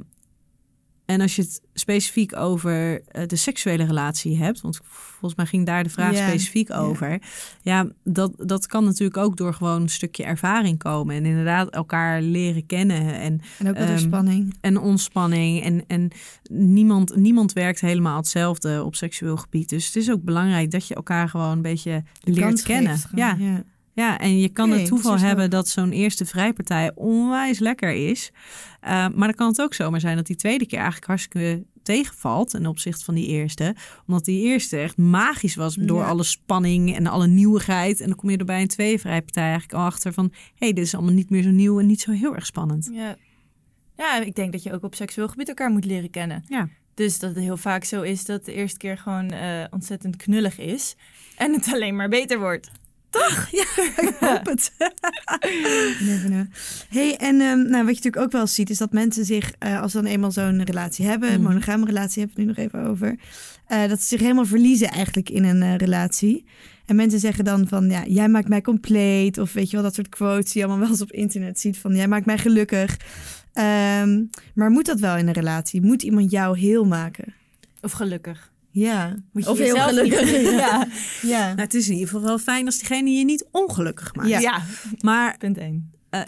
en 1.05 1.21
als 1.21 1.35
je 1.35 1.41
het 1.41 1.61
specifiek 1.73 2.35
over 2.35 3.01
eh, 3.07 3.27
de 3.27 3.35
seksuele 3.35 3.85
relatie 3.85 4.37
hebt, 4.37 4.61
want 4.61 4.79
volgens 4.83 5.35
mij 5.35 5.45
ging 5.45 5.65
daar 5.65 5.83
de 5.83 5.89
vraag 5.89 6.15
specifiek 6.15 6.71
over. 6.73 7.21
Ja, 7.61 7.87
dat, 8.03 8.31
dat 8.37 8.67
kan 8.67 8.83
natuurlijk 8.83 9.17
ook 9.17 9.37
door 9.37 9.53
gewoon 9.53 9.81
een 9.81 9.89
stukje 9.89 10.23
ervaring 10.23 10.77
komen. 10.77 11.15
En 11.15 11.25
inderdaad 11.25 11.69
elkaar 11.69 12.21
leren 12.21 12.65
kennen 12.65 13.13
en, 13.13 13.41
En 13.59 13.67
ook 13.69 13.75
door 13.77 13.85
Ehm, 13.87 13.97
spanning. 13.97 14.55
en 14.61 14.79
ontspanning. 14.79 15.63
En, 15.63 15.83
en 15.87 16.11
niemand, 16.49 17.15
niemand 17.15 17.53
werkt 17.53 17.81
helemaal 17.81 18.17
hetzelfde 18.17 18.83
op 18.83 18.95
seksueel 18.95 19.37
gebied. 19.37 19.69
Dus 19.69 19.85
het 19.85 19.95
is 19.95 20.11
ook 20.11 20.23
belangrijk 20.23 20.71
dat 20.71 20.87
je 20.87 20.95
elkaar 20.95 21.29
gewoon 21.29 21.51
een 21.51 21.61
beetje 21.61 22.03
leert 22.19 22.61
kennen. 22.63 22.97
gewoon, 22.97 23.25
ja, 23.25 23.35
ja. 23.39 23.63
Ja, 23.95 24.19
en 24.19 24.39
je 24.39 24.49
kan 24.49 24.71
het 24.71 24.85
toeval 24.85 25.17
hebben 25.19 25.49
dat 25.49 25.67
zo'n 25.67 25.91
eerste 25.91 26.25
vrijpartij 26.25 26.91
onwijs 26.95 27.59
lekker 27.59 27.91
is. 28.09 28.31
Uh, 28.33 28.89
maar 28.89 29.27
dan 29.27 29.33
kan 29.33 29.47
het 29.47 29.61
ook 29.61 29.73
zomaar 29.73 29.99
zijn 29.99 30.15
dat 30.15 30.25
die 30.25 30.35
tweede 30.35 30.65
keer 30.65 30.77
eigenlijk 30.77 31.07
hartstikke 31.07 31.63
tegenvalt 31.83 32.49
ten 32.49 32.65
opzichte 32.65 33.03
van 33.03 33.15
die 33.15 33.27
eerste. 33.27 33.75
Omdat 34.07 34.25
die 34.25 34.41
eerste 34.41 34.77
echt 34.77 34.97
magisch 34.97 35.55
was 35.55 35.75
door 35.75 36.01
Ja. 36.01 36.07
alle 36.07 36.23
spanning 36.23 36.95
en 36.95 37.07
alle 37.07 37.27
nieuwigheid. 37.27 37.99
En 37.99 38.07
dan 38.07 38.15
kom 38.15 38.29
je 38.29 38.37
er 38.37 38.45
bij 38.45 38.61
een 38.61 38.67
tweevrijpartij 38.67 39.43
eigenlijk 39.43 39.73
al 39.73 39.85
achter 39.85 40.13
van... 40.13 40.29
hé, 40.33 40.39
hey, 40.55 40.73
dit 40.73 40.85
is 40.85 40.93
allemaal 40.95 41.13
niet 41.13 41.29
meer 41.29 41.43
zo 41.43 41.49
nieuw 41.49 41.79
en 41.79 41.85
niet 41.85 42.01
zo 42.01 42.11
heel 42.11 42.35
erg 42.35 42.45
spannend. 42.45 42.89
Ja. 42.93 43.15
ja, 43.97 44.19
ik 44.21 44.35
denk 44.35 44.51
dat 44.51 44.63
je 44.63 44.73
ook 44.73 44.83
op 44.83 44.95
seksueel 44.95 45.27
gebied 45.27 45.47
elkaar 45.47 45.71
moet 45.71 45.85
leren 45.85 46.09
kennen. 46.09 46.43
Ja. 46.47 46.69
Dus 46.93 47.19
dat 47.19 47.35
het 47.35 47.43
heel 47.43 47.57
vaak 47.57 47.83
zo 47.83 48.01
is 48.01 48.25
dat 48.25 48.45
de 48.45 48.53
eerste 48.53 48.77
keer 48.77 48.97
gewoon 48.97 49.31
eh, 49.31 49.63
ontzettend 49.69 50.15
knullig 50.15 50.59
is. 50.59 50.95
En 51.35 51.53
het 51.53 51.67
alleen 51.73 51.95
maar 51.95 52.09
beter 52.09 52.39
wordt. 52.39 52.71
Ik 54.05 54.15
hoop 54.19 54.45
het. 54.45 54.71
Know. 56.25 56.45
Hey, 56.89 57.15
en 57.17 57.41
ehm, 57.41 57.57
nou, 57.69 57.85
wat 57.85 57.97
je 57.97 58.03
natuurlijk 58.03 58.17
ook 58.17 58.31
wel 58.31 58.47
ziet, 58.47 58.69
is 58.69 58.77
dat 58.77 58.91
mensen 58.91 59.25
zich, 59.25 59.51
eh, 59.59 59.81
als 59.81 59.91
ze 59.91 60.01
dan 60.01 60.11
eenmaal 60.11 60.31
zo'n 60.31 60.63
relatie 60.63 61.05
hebben, 61.05 61.29
een 61.33 61.41
Mhm. 61.41 61.49
monogame 61.49 61.85
relatie 61.85 62.23
hebben 62.23 62.45
we 62.45 62.51
het 62.51 62.57
nu 62.59 62.63
nog 62.63 62.71
even 62.73 62.89
over, 62.91 63.15
eh, 63.67 63.87
dat 63.89 64.01
ze 64.01 64.07
zich 64.07 64.19
helemaal 64.19 64.45
verliezen 64.45 64.87
eigenlijk 64.89 65.29
in 65.29 65.43
een 65.43 65.61
eh, 65.61 65.75
relatie. 65.75 66.45
En 66.85 66.95
mensen 66.95 67.19
zeggen 67.19 67.43
dan 67.45 67.67
van, 67.67 67.89
ja, 67.89 68.03
jij 68.07 68.27
maakt 68.29 68.47
mij 68.47 68.61
compleet, 68.61 69.37
of 69.37 69.53
weet 69.53 69.69
je 69.69 69.75
wel, 69.75 69.85
dat 69.85 69.95
soort 69.95 70.09
quotes 70.09 70.51
die 70.51 70.61
je 70.61 70.67
allemaal 70.67 70.79
wel 70.83 70.89
eens 70.89 71.01
op 71.01 71.11
internet 71.11 71.59
ziet, 71.59 71.77
van 71.77 71.95
jij 71.95 72.07
maakt 72.07 72.25
mij 72.25 72.37
gelukkig. 72.37 72.97
Ehm, 73.53 74.23
maar 74.53 74.69
moet 74.69 74.85
dat 74.85 74.99
wel 74.99 75.17
in 75.17 75.27
een 75.27 75.33
relatie? 75.33 75.81
Moet 75.81 76.03
iemand 76.03 76.31
jou 76.31 76.59
heel 76.59 76.85
maken? 76.85 77.33
Of 77.81 77.91
gelukkig. 77.91 78.51
Ja. 78.75 79.15
Moet 79.31 79.43
je 79.43 79.49
of 79.49 79.57
heel 79.57 79.73
niet- 79.73 79.83
gelukkig. 79.83 80.31
ja. 80.65 80.87
ja. 81.33 81.45
Nou, 81.47 81.59
het 81.59 81.73
is 81.73 81.85
in 81.87 81.93
ieder 81.93 82.07
geval 82.07 82.23
wel 82.23 82.37
fijn 82.37 82.65
als 82.65 82.77
diegene 82.77 83.09
je 83.09 83.25
niet 83.25 83.47
ongelukkig 83.51 84.15
maakt. 84.15 84.29
Ja. 84.29 84.39
ja. 84.39 84.63
Maar, 84.99 85.37
punt 85.37 85.57
1. 85.57 85.91
eh, 86.09 86.21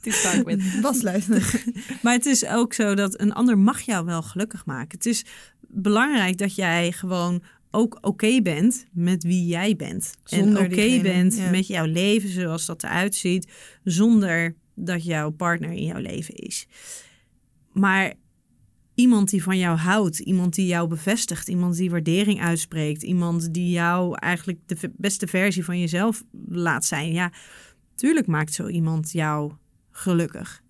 To 0.00 0.10
start 0.10 0.44
with. 0.44 0.80
Was 0.80 1.02
luisteren. 1.02 1.42
maar 2.02 2.12
het 2.12 2.26
is 2.26 2.46
ook 2.46 2.74
zo 2.74 2.94
dat 2.94 3.20
een 3.20 3.32
ander 3.32 3.58
mag 3.58 3.80
jou 3.80 4.04
wel 4.04 4.22
gelukkig 4.22 4.66
maken. 4.66 4.98
Het 4.98 5.06
is 5.06 5.24
belangrijk 5.60 6.38
dat 6.38 6.54
jij 6.54 6.92
gewoon 6.92 7.42
ook 7.70 7.98
oké 8.00 8.40
bent 8.42 8.84
met 8.92 9.22
wie 9.22 9.46
jij 9.46 9.76
bent. 9.76 10.10
Zonder 10.24 10.58
en 10.64 10.72
oké 10.72 11.00
bent 11.02 11.36
ja. 11.36 11.50
met 11.50 11.66
jouw 11.66 11.86
leven 11.86 12.28
zoals 12.28 12.66
dat 12.66 12.82
eruit 12.82 13.14
ziet. 13.14 13.52
Zonder 13.84 14.54
dat 14.74 15.04
jouw 15.04 15.30
partner 15.30 15.70
in 15.70 15.84
jouw 15.84 16.00
leven 16.00 16.34
is. 16.34 16.66
Maar 17.72 18.14
iemand 18.94 19.30
die 19.30 19.42
van 19.42 19.58
jou 19.58 19.76
houdt, 19.76 20.18
iemand 20.18 20.54
die 20.54 20.66
jou 20.66 20.88
bevestigt, 20.88 21.48
iemand 21.48 21.76
die 21.76 21.90
waardering 21.90 22.40
uitspreekt, 22.40 23.02
iemand 23.02 23.54
die 23.54 23.70
jou 23.70 24.18
eigenlijk 24.18 24.58
de 24.66 24.92
beste 24.96 25.26
versie 25.26 25.64
van 25.64 25.80
jezelf 25.80 26.22
laat 26.48 26.84
zijn. 26.84 27.12
Ja, 27.12 27.32
tuurlijk 27.94 28.26
maakt 28.26 28.54
zo 28.54 28.68
iemand 28.68 29.12
jou 29.12 29.52
gelukkig. 29.90 30.62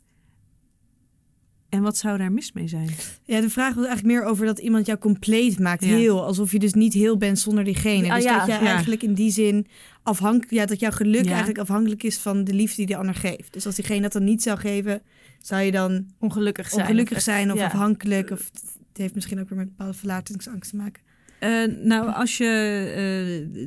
En 1.69 1.83
wat 1.83 1.97
zou 1.97 2.19
daar 2.19 2.33
mis 2.33 2.53
mee 2.53 2.69
zijn? 2.69 2.89
Ja, 3.25 3.41
de 3.41 3.51
vraag 3.51 3.75
was 3.75 3.87
eigenlijk 3.87 4.17
meer 4.17 4.25
over 4.25 4.47
dat 4.47 4.59
iemand 4.59 4.87
jou 4.87 4.99
compleet 4.99 5.59
maakt. 5.59 5.85
Ja. 5.85 5.97
Heel. 5.97 6.25
Alsof 6.25 6.53
je 6.53 6.59
dus 6.59 6.73
niet 6.73 6.93
heel 6.93 7.17
bent 7.17 7.39
zonder 7.39 7.65
diegene. 7.65 8.09
Ah, 8.09 8.15
dus 8.15 8.25
ja, 8.25 8.39
dat 8.39 8.47
ja. 8.47 8.61
eigenlijk 8.61 9.03
in 9.03 9.15
die 9.15 9.31
zin 9.31 9.67
afhankelijk... 10.03 10.51
Ja, 10.51 10.67
dat 10.67 10.81
jouw 10.81 10.91
geluk 10.91 11.27
eigenlijk 11.27 11.59
afhankelijk 11.59 12.03
is 12.03 12.19
van 12.19 12.45
de 12.45 12.55
liefde 12.55 12.77
die 12.77 12.87
de 12.87 12.97
ander 12.97 13.15
geeft. 13.15 13.53
Dus 13.53 13.67
als 13.67 13.75
diegene 13.75 14.01
dat 14.01 14.13
dan 14.13 14.25
niet 14.25 14.43
zou 14.43 14.59
geven, 14.59 15.03
zou 15.47 15.63
je 15.63 15.71
dan 15.71 16.07
Ongelukkig 16.19 16.69
zijn. 16.69 16.81
ongelukkig 16.81 17.21
zijn 17.21 17.53
of 17.53 17.59
ja. 17.59 17.65
afhankelijk. 17.65 18.31
Of 18.31 18.51
het 18.89 18.97
heeft 18.97 19.15
misschien 19.15 19.41
ook 19.41 19.49
weer 19.49 19.59
met 19.59 19.69
bepaalde 19.69 19.99
verlatingsangst 19.99 20.71
te 20.71 20.77
maken. 20.77 21.03
Eh, 21.39 21.65
nou, 21.85 22.13
als 22.13 22.37
je 22.37 22.49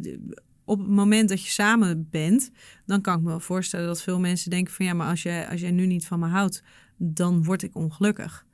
eh, 0.03 0.17
op 0.65 0.79
het 0.79 0.87
moment 0.87 1.29
dat 1.29 1.43
je 1.43 1.49
samen 1.49 2.07
bent, 2.09 2.51
dan 2.85 3.01
kan 3.01 3.17
ik 3.17 3.21
me 3.21 3.27
wel 3.27 3.39
voorstellen 3.39 3.87
dat 3.87 4.01
veel 4.01 4.19
mensen 4.19 4.49
denken 4.49 4.73
van 4.73 4.85
ja, 4.85 4.93
maar 4.93 5.09
als 5.09 5.23
jij, 5.23 5.47
als 5.49 5.61
jij 5.61 5.71
nu 5.71 5.85
niet 5.85 6.05
van 6.05 6.19
me 6.19 6.27
houdt, 6.27 6.63
dan 6.97 7.43
word 7.43 7.63
ik 7.63 7.75
ongelukkig. 7.75 8.45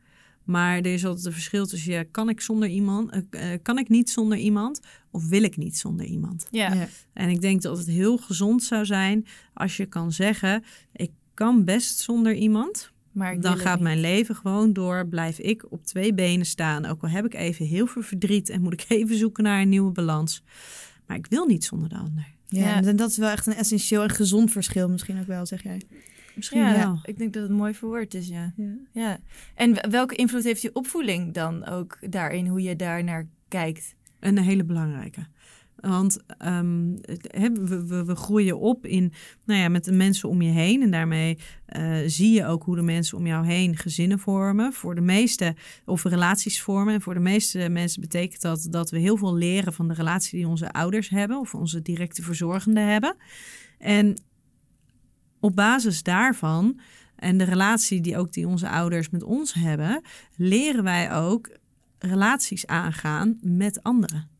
Maar 0.43 0.77
er 0.77 0.93
is 0.93 1.05
altijd 1.05 1.25
een 1.25 1.31
verschil 1.31 1.65
tussen 1.65 1.91
ja, 1.91 2.03
kan 2.11 2.29
ik 2.29 2.41
zonder 2.41 2.69
iemand, 2.69 3.11
eh, 3.29 3.49
kan 3.61 3.77
ik 3.77 3.89
niet 3.89 4.09
zonder 4.09 4.37
iemand 4.37 4.79
of 5.11 5.27
wil 5.27 5.43
ik 5.43 5.57
niet 5.57 5.77
zonder 5.77 6.05
iemand? 6.05 6.47
Ja. 6.51 6.73
Ja. 6.73 6.87
En 7.13 7.29
ik 7.29 7.41
denk 7.41 7.61
dat 7.61 7.77
het 7.77 7.87
heel 7.87 8.17
gezond 8.17 8.63
zou 8.63 8.85
zijn 8.85 9.25
als 9.53 9.77
je 9.77 9.85
kan 9.85 10.11
zeggen, 10.11 10.63
ik 10.93 11.11
kan 11.33 11.65
best 11.65 11.99
zonder 11.99 12.33
iemand. 12.33 12.91
Maar 13.13 13.39
Dan 13.39 13.57
gaat 13.57 13.79
mijn 13.79 13.99
leven 13.99 14.35
gewoon 14.35 14.73
door. 14.73 15.07
Blijf 15.07 15.39
ik 15.39 15.71
op 15.71 15.85
twee 15.85 16.13
benen 16.13 16.45
staan. 16.45 16.85
Ook 16.85 17.01
al 17.03 17.09
heb 17.09 17.25
ik 17.25 17.33
even 17.33 17.65
heel 17.65 17.87
veel 17.87 18.01
verdriet 18.01 18.49
en 18.49 18.61
moet 18.61 18.73
ik 18.73 18.85
even 18.99 19.17
zoeken 19.17 19.43
naar 19.43 19.61
een 19.61 19.69
nieuwe 19.69 19.91
balans. 19.91 20.43
Maar 21.07 21.17
ik 21.17 21.25
wil 21.29 21.45
niet 21.45 21.63
zonder 21.65 21.89
de 21.89 21.95
ander. 21.95 22.25
Ja, 22.47 22.59
Ja. 22.67 22.83
en 22.83 22.95
dat 22.95 23.09
is 23.09 23.17
wel 23.17 23.29
echt 23.29 23.47
een 23.47 23.53
essentieel 23.53 24.03
en 24.03 24.09
gezond 24.09 24.51
verschil 24.51 24.89
misschien 24.89 25.19
ook 25.19 25.27
wel, 25.27 25.45
zeg 25.45 25.63
jij. 25.63 25.81
Misschien 26.35 26.59
Ja, 26.59 26.77
wel. 26.77 26.99
ik 27.03 27.17
denk 27.17 27.33
dat 27.33 27.41
het 27.43 27.51
mooi 27.51 27.73
verwoord 27.73 28.13
is, 28.13 28.27
ja. 28.27 28.53
Ja. 28.55 28.73
ja. 28.91 29.17
En 29.55 29.89
welke 29.91 30.15
invloed 30.15 30.43
heeft 30.43 30.61
je 30.61 30.69
opvoeding 30.75 31.33
dan 31.33 31.65
ook 31.65 31.97
daarin, 32.09 32.47
hoe 32.47 32.61
je 32.61 32.75
daar 32.75 33.03
naar 33.03 33.27
kijkt? 33.47 33.95
Een 34.19 34.37
hele 34.37 34.63
belangrijke. 34.63 35.25
Want 35.89 36.19
ehm, 36.37 36.95
we, 37.53 37.83
we, 37.87 38.03
we 38.05 38.15
groeien 38.15 38.59
op 38.59 38.85
in, 38.85 39.13
nou 39.45 39.59
ja, 39.59 39.69
met 39.69 39.85
de 39.85 39.91
mensen 39.91 40.29
om 40.29 40.41
je 40.41 40.51
heen. 40.51 40.81
En 40.81 40.91
daarmee 40.91 41.37
eh, 41.65 41.97
zie 42.05 42.31
je 42.31 42.45
ook 42.45 42.63
hoe 42.63 42.75
de 42.75 42.81
mensen 42.81 43.17
om 43.17 43.27
jou 43.27 43.45
heen 43.45 43.77
gezinnen 43.77 44.19
vormen. 44.19 44.73
Voor 44.73 44.95
de 44.95 45.01
meeste, 45.01 45.55
of 45.85 46.03
relaties 46.03 46.61
vormen. 46.61 46.93
En 46.93 47.01
voor 47.01 47.13
de 47.13 47.19
meeste 47.19 47.69
mensen 47.69 48.01
betekent 48.01 48.41
dat 48.41 48.67
dat 48.69 48.89
we 48.89 48.99
heel 48.99 49.17
veel 49.17 49.35
leren 49.35 49.73
van 49.73 49.87
de 49.87 49.93
relatie 49.93 50.37
die 50.37 50.47
onze 50.47 50.71
ouders 50.71 51.09
hebben. 51.09 51.39
Of 51.39 51.55
onze 51.55 51.81
directe 51.81 52.21
verzorgenden 52.21 52.87
hebben. 52.87 53.15
En 53.77 54.17
op 55.39 55.55
basis 55.55 56.03
daarvan 56.03 56.79
en 57.15 57.37
de 57.37 57.43
relatie 57.43 58.01
die 58.01 58.17
ook 58.17 58.33
die 58.33 58.47
onze 58.47 58.69
ouders 58.69 59.09
met 59.09 59.23
ons 59.23 59.53
hebben, 59.53 60.01
leren 60.35 60.83
wij 60.83 61.13
ook 61.13 61.57
relaties 61.99 62.67
aangaan 62.67 63.39
met 63.41 63.83
anderen. 63.83 64.32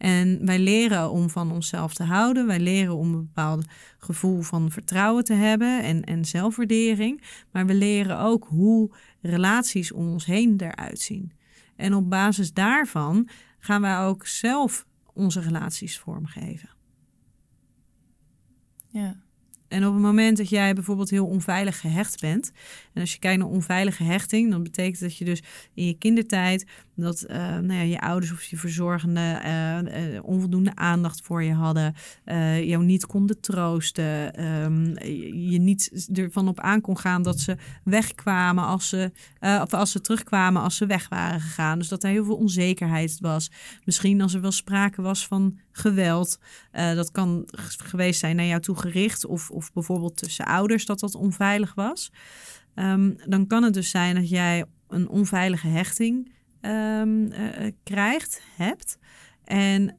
En 0.00 0.46
wij 0.46 0.58
leren 0.58 1.10
om 1.10 1.30
van 1.30 1.52
onszelf 1.52 1.94
te 1.94 2.02
houden. 2.02 2.46
Wij 2.46 2.60
leren 2.60 2.96
om 2.96 3.14
een 3.14 3.24
bepaald 3.24 3.66
gevoel 3.98 4.40
van 4.40 4.70
vertrouwen 4.70 5.24
te 5.24 5.32
hebben 5.32 5.82
en, 5.82 6.04
en 6.04 6.24
zelfwaardering. 6.24 7.22
Maar 7.50 7.66
we 7.66 7.74
leren 7.74 8.18
ook 8.18 8.46
hoe 8.48 8.90
relaties 9.20 9.92
om 9.92 10.08
ons 10.08 10.24
heen 10.24 10.60
eruit 10.60 11.00
zien. 11.00 11.32
En 11.76 11.94
op 11.94 12.10
basis 12.10 12.52
daarvan 12.52 13.28
gaan 13.58 13.80
wij 13.80 13.98
ook 13.98 14.26
zelf 14.26 14.86
onze 15.12 15.40
relaties 15.40 15.98
vormgeven. 15.98 16.70
Ja. 18.88 19.16
En 19.80 19.86
op 19.86 19.92
het 19.92 20.02
moment 20.02 20.36
dat 20.36 20.48
jij 20.48 20.74
bijvoorbeeld 20.74 21.10
heel 21.10 21.26
onveilig 21.26 21.80
gehecht 21.80 22.20
bent. 22.20 22.52
En 22.92 23.00
als 23.00 23.12
je 23.12 23.18
kijkt 23.18 23.38
naar 23.38 23.48
onveilige 23.48 24.04
hechting, 24.04 24.50
dan 24.50 24.62
betekent 24.62 25.00
dat 25.00 25.16
je 25.16 25.24
dus 25.24 25.42
in 25.74 25.86
je 25.86 25.98
kindertijd 25.98 26.66
dat 27.00 27.22
eh, 27.22 27.38
nou 27.38 27.72
ja, 27.72 27.80
je 27.80 28.00
ouders 28.00 28.32
of 28.32 28.42
je 28.42 28.56
verzorgende 28.56 29.20
eh, 29.20 29.78
eh, 30.16 30.24
onvoldoende 30.24 30.74
aandacht 30.74 31.20
voor 31.22 31.42
je 31.42 31.52
hadden, 31.52 31.94
jou 32.64 32.84
niet 32.84 33.06
konden 33.06 33.40
troosten, 33.40 34.34
ehm, 34.34 35.04
je 35.50 35.58
niet 35.58 36.08
ervan 36.14 36.48
op 36.48 36.60
aan 36.60 36.80
kon 36.80 36.98
gaan 36.98 37.22
dat 37.22 37.40
ze 37.40 37.56
wegkwamen 37.84 38.64
als 38.64 38.88
ze, 38.88 39.12
of 39.40 39.72
als 39.72 39.90
ze 39.90 40.00
terugkwamen 40.00 40.62
als 40.62 40.76
ze 40.76 40.86
weg 40.86 41.08
waren 41.08 41.40
gegaan. 41.40 41.78
Dus 41.78 41.88
dat 41.88 42.02
er 42.02 42.10
heel 42.10 42.24
veel 42.24 42.36
onzekerheid 42.36 43.18
was. 43.20 43.50
Misschien 43.84 44.20
als 44.20 44.34
er 44.34 44.40
wel 44.40 44.52
sprake 44.52 45.02
was 45.02 45.26
van 45.26 45.58
geweld, 45.72 46.38
dat 46.72 47.10
kan 47.10 47.48
geweest 47.84 48.20
zijn 48.20 48.36
naar 48.36 48.46
jou 48.46 48.60
toe 48.60 48.76
gericht 48.76 49.26
of, 49.26 49.50
of 49.50 49.69
bijvoorbeeld 49.72 50.16
tussen 50.16 50.44
ouders 50.44 50.86
dat 50.86 51.00
dat 51.00 51.14
onveilig 51.14 51.74
was. 51.74 52.12
Ehm, 52.74 53.12
dan 53.26 53.46
kan 53.46 53.62
het 53.62 53.74
dus 53.74 53.90
zijn 53.90 54.14
dat 54.14 54.28
jij 54.28 54.64
een 54.88 55.08
onveilige 55.08 55.68
hechting 55.68 56.32
eh, 56.60 57.02
eh, 57.02 57.72
krijgt, 57.82 58.42
hebt. 58.56 58.98
En 59.44 59.98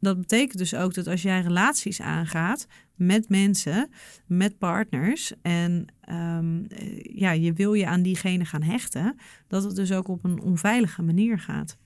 dat 0.00 0.18
betekent 0.18 0.58
dus 0.58 0.74
ook 0.74 0.94
dat 0.94 1.06
als 1.06 1.22
jij 1.22 1.40
relaties 1.40 2.00
aangaat 2.00 2.66
met 2.94 3.28
mensen, 3.28 3.90
met 4.26 4.58
partners 4.58 5.32
en 5.42 5.86
ehm, 6.00 6.64
eh, 6.64 7.00
ja, 7.02 7.30
je 7.30 7.52
wil 7.52 7.74
je 7.74 7.86
aan 7.86 8.02
diegene 8.02 8.44
gaan 8.44 8.62
hechten, 8.62 9.16
dat 9.48 9.64
het 9.64 9.76
dus 9.76 9.92
ook 9.92 10.08
op 10.08 10.24
een 10.24 10.40
onveilige 10.40 11.02
manier 11.02 11.38
gaat. 11.38 11.78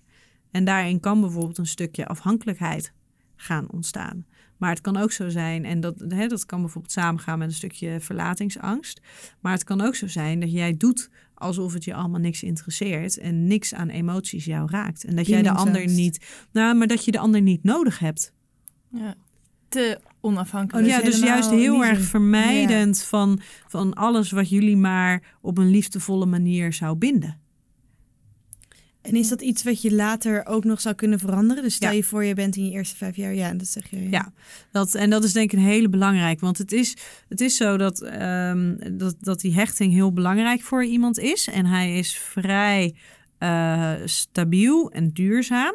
En 0.50 0.64
daarin 0.64 1.00
kan 1.00 1.20
bijvoorbeeld 1.20 1.59
een 1.59 1.66
stukje 1.66 2.07
afhankelijkheid 2.07 2.92
gaan 3.36 3.70
ontstaan. 3.70 4.26
Maar 4.57 4.70
het 4.70 4.80
kan 4.80 4.96
ook 4.96 5.12
zo 5.12 5.28
zijn, 5.28 5.64
en 5.64 5.80
dat, 5.80 6.04
hè, 6.09 6.26
dat 6.26 6.46
kan 6.46 6.61
bijvoorbeeld 6.61 6.92
samengaan 6.92 7.38
met 7.38 7.48
een 7.48 7.54
stukje 7.54 8.00
verlatingsangst. 8.00 9.00
Maar 9.40 9.52
het 9.52 9.64
kan 9.64 9.80
ook 9.80 9.94
zo 9.94 10.07
zijn 10.07 10.40
dat 10.40 10.52
jij 10.52 10.76
doet 10.76 11.11
alsof 11.34 11.72
het 11.72 11.84
je 11.84 11.94
allemaal 11.94 12.20
niks 12.20 12.42
interesseert 12.42 13.18
en 13.18 13.46
niks 13.46 13.74
aan 13.74 13.88
emoties 13.88 14.44
jou 14.44 14.70
raakt. 14.70 15.04
En 15.04 15.16
dat 15.16 15.26
jij 15.26 15.42
de 15.42 15.50
ander 15.50 15.86
niet, 15.88 16.26
nou, 16.52 16.76
maar 16.76 16.86
dat 16.86 17.04
je 17.04 17.11
de 17.11 17.18
ander 17.18 17.40
niet 17.40 17.62
nodig 17.62 17.98
hebt. 17.98 18.32
ja. 18.90 19.14
Te 19.68 20.00
onafhankelijk. 20.20 20.86
Oh, 20.86 20.92
ja, 20.92 21.00
dus 21.00 21.18
juist 21.18 21.50
heel 21.50 21.84
erg 21.84 22.00
vermijdend 22.00 23.02
van, 23.02 23.40
van 23.68 23.94
alles 23.94 24.30
wat 24.30 24.48
jullie 24.48 24.76
maar 24.76 25.36
op 25.40 25.59
een 25.59 25.70
liefdevolle 25.70 26.26
manier 26.26 26.72
zou 26.72 26.96
binden. 26.96 27.40
En 29.07 29.14
is 29.16 29.28
dat 29.28 29.42
iets 29.42 29.62
wat 29.62 29.82
je 29.82 29.94
later 29.94 30.46
ook 30.46 30.64
nog 30.64 30.80
zou 30.80 30.94
kunnen 30.94 31.18
veranderen? 31.18 31.62
Dus 31.62 31.74
stel 31.74 31.90
Ja. 31.90 31.96
je 31.96 32.04
voor, 32.04 32.24
je 32.24 32.34
bent 32.34 32.57
in 32.57 32.64
je 32.66 32.72
eerste 32.72 32.96
vijf 32.96 33.16
jaar. 33.16 33.34
Ja, 33.34 33.52
dat 33.54 33.66
zeg 33.68 33.90
je. 33.90 34.09
Ja, 34.11 34.32
dat, 34.72 34.94
en 34.94 35.11
dat 35.11 35.24
is 35.24 35.32
denk 35.32 35.52
ik 35.52 35.59
een 35.59 35.64
hele 35.64 35.88
belangrijk. 35.88 36.40
Want 36.40 36.59
het 36.59 36.72
is, 36.72 36.96
het 37.28 37.40
is 37.40 37.57
zo 37.57 37.76
dat, 37.76 38.02
ehm, 38.02 38.74
dat, 38.98 39.16
dat 39.20 39.40
die 39.40 39.54
hechting 39.54 39.92
heel 39.92 40.12
belangrijk 40.12 40.62
voor 40.62 40.84
iemand 40.84 41.18
is. 41.18 41.48
En 41.48 41.66
hij 41.66 41.98
is 41.98 42.14
vrij 42.18 42.94
eh, 43.38 43.92
stabiel 44.04 44.90
en 44.90 45.09
duurzaam. 45.12 45.74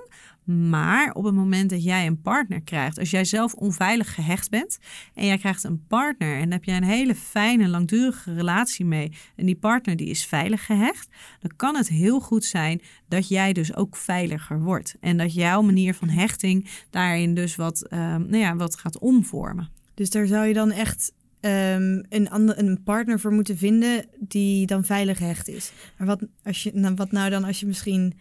Maar 0.52 1.14
op 1.14 1.24
het 1.24 1.36
moment 1.36 1.70
dat 1.70 1.84
jij 1.84 2.08
een 2.08 2.22
partner 2.22 2.62
krijgt, 2.62 2.99
als 2.99 3.12
jij 3.12 3.26
zelf 3.26 3.54
onveilig 3.54 4.14
gehecht 4.14 4.49
bent 4.49 4.80
en 5.14 5.26
jij 5.26 5.38
krijgt 5.38 5.64
een 5.64 5.86
partner 5.88 6.38
en 6.38 6.52
heb 6.52 6.64
jij 6.64 6.78
een 6.78 6.84
hele 6.84 7.16
fijne, 7.16 7.68
langdurige 7.68 8.34
relatie 8.34 8.86
mee 8.86 9.12
en 9.36 9.45
die 9.45 9.56
partner 9.56 9.95
die 9.95 10.08
is 10.08 10.26
veilig 10.26 10.66
gehecht, 10.66 11.08
dan 11.39 11.52
kan 11.56 11.76
het 11.76 11.88
heel 11.88 12.20
goed 12.20 12.45
zijn 12.45 12.82
dat 13.08 13.28
jij 13.28 13.54
dus 13.54 13.76
ook 13.76 13.95
veiliger 13.95 14.62
wordt. 14.62 14.95
En 14.99 15.18
dat 15.18 15.34
jouw 15.34 15.62
manier 15.62 15.93
van 15.93 16.10
hechting 16.10 16.70
daarin 16.89 17.34
dus 17.34 17.56
wat, 17.56 17.88
ehm, 17.88 18.22
nou 18.22 18.38
ja, 18.38 18.56
wat 18.56 18.78
gaat 18.78 18.99
omvormen. 18.99 19.70
Dus 19.93 20.10
daar 20.10 20.28
zou 20.28 20.47
je 20.47 20.54
dan 20.54 20.72
echt 20.72 21.14
ehm, 21.39 22.04
een, 22.10 22.30
ander, 22.30 22.60
een 22.60 22.84
partner 22.84 23.20
voor 23.20 23.32
moeten 23.32 23.58
vinden 23.58 24.06
die 24.20 24.66
dan 24.66 24.86
veilig 24.86 25.18
gehecht 25.18 25.47
is. 25.47 25.72
Maar 25.97 26.08
wat, 26.08 26.26
als 26.43 26.64
je, 26.64 26.72
nou, 26.74 26.95
wat 26.95 27.12
nou 27.12 27.30
dan 27.30 27.43
als 27.43 27.60
je 27.60 27.66
misschien 27.66 28.14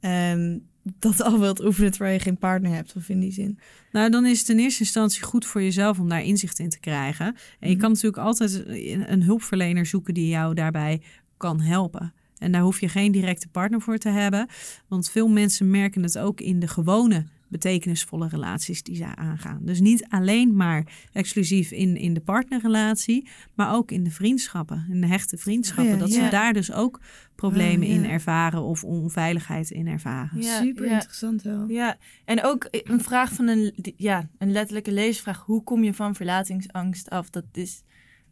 ehm, 0.00 0.58
dat 0.82 1.22
al 1.22 1.38
wilt 1.38 1.64
oefenen 1.64 1.90
terwijl 1.90 2.12
je 2.14 2.20
geen 2.20 2.38
partner 2.38 2.72
hebt? 2.74 2.96
Of 2.96 3.08
in 3.08 3.20
die 3.20 3.32
zin? 3.32 3.58
Nou, 3.92 4.10
dan 4.10 4.26
is 4.26 4.38
het 4.38 4.48
in 4.48 4.58
eerste 4.58 4.80
instantie 4.80 5.22
goed 5.22 5.46
voor 5.46 5.62
jezelf 5.62 5.98
om 5.98 6.08
daar 6.08 6.22
inzicht 6.24 6.58
in 6.58 6.68
te 6.68 6.80
krijgen. 6.80 7.26
En 7.26 7.68
je 7.68 7.74
Mhm. 7.74 7.78
kan 7.78 7.90
natuurlijk 7.90 8.22
altijd 8.22 8.64
een 8.66 9.12
een 9.12 9.22
hulpverlener 9.22 9.86
zoeken 9.86 10.14
die 10.14 10.28
jou 10.28 10.54
daarbij 10.54 11.02
kan 11.36 11.60
helpen. 11.60 12.12
En 12.38 12.52
daar 12.52 12.62
hoef 12.62 12.80
je 12.80 12.88
geen 12.88 13.12
directe 13.12 13.48
partner 13.48 13.80
voor 13.80 13.98
te 13.98 14.08
hebben. 14.08 14.48
Want 14.88 15.10
veel 15.10 15.28
mensen 15.28 15.70
merken 15.70 16.02
het 16.02 16.18
ook 16.18 16.40
in 16.40 16.60
de 16.60 16.68
gewone 16.68 17.26
betekenisvolle 17.48 18.28
relaties 18.28 18.82
die 18.82 18.96
ze 18.96 19.04
aangaan. 19.04 19.60
Dus 19.62 19.80
niet 19.80 20.06
alleen 20.08 20.56
maar 20.56 20.86
exclusief 21.12 21.70
in, 21.70 21.96
in 21.96 22.14
de 22.14 22.20
partnerrelatie, 22.20 23.28
maar 23.54 23.74
ook 23.74 23.90
in 23.90 24.04
de 24.04 24.10
vriendschappen, 24.10 24.86
in 24.90 25.00
de 25.00 25.06
hechte 25.06 25.36
vriendschappen. 25.36 25.92
Ja, 25.92 25.98
dat 25.98 26.14
ja. 26.14 26.24
ze 26.24 26.30
daar 26.30 26.52
dus 26.52 26.72
ook 26.72 27.00
problemen 27.34 27.88
ja. 27.88 27.94
in 27.94 28.04
ervaren 28.04 28.62
of 28.62 28.84
onveiligheid 28.84 29.70
in 29.70 29.86
ervaren. 29.86 30.42
Ja, 30.42 30.60
Super 30.60 30.84
ja. 30.84 30.92
interessant 30.92 31.42
wel. 31.42 31.68
Ja, 31.68 31.96
en 32.24 32.44
ook 32.44 32.68
een 32.70 33.00
vraag 33.00 33.32
van 33.32 33.48
een, 33.48 33.74
ja, 33.96 34.28
een 34.38 34.52
letterlijke 34.52 34.92
leesvraag. 34.92 35.44
Hoe 35.44 35.62
kom 35.62 35.84
je 35.84 35.94
van 35.94 36.14
verlatingsangst 36.14 37.10
af? 37.10 37.30
Dat 37.30 37.44
is, 37.52 37.82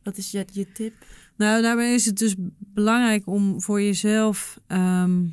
wat 0.03 0.17
is 0.17 0.31
je, 0.31 0.45
je 0.53 0.73
tip? 0.73 0.95
Nou, 1.37 1.63
daarbij 1.63 1.95
is 1.95 2.07
het 2.07 2.19
dus 2.19 2.35
belangrijk 2.59 3.27
om 3.27 3.61
voor 3.61 3.83
jezelf 3.83 4.61
ehm, 4.67 5.25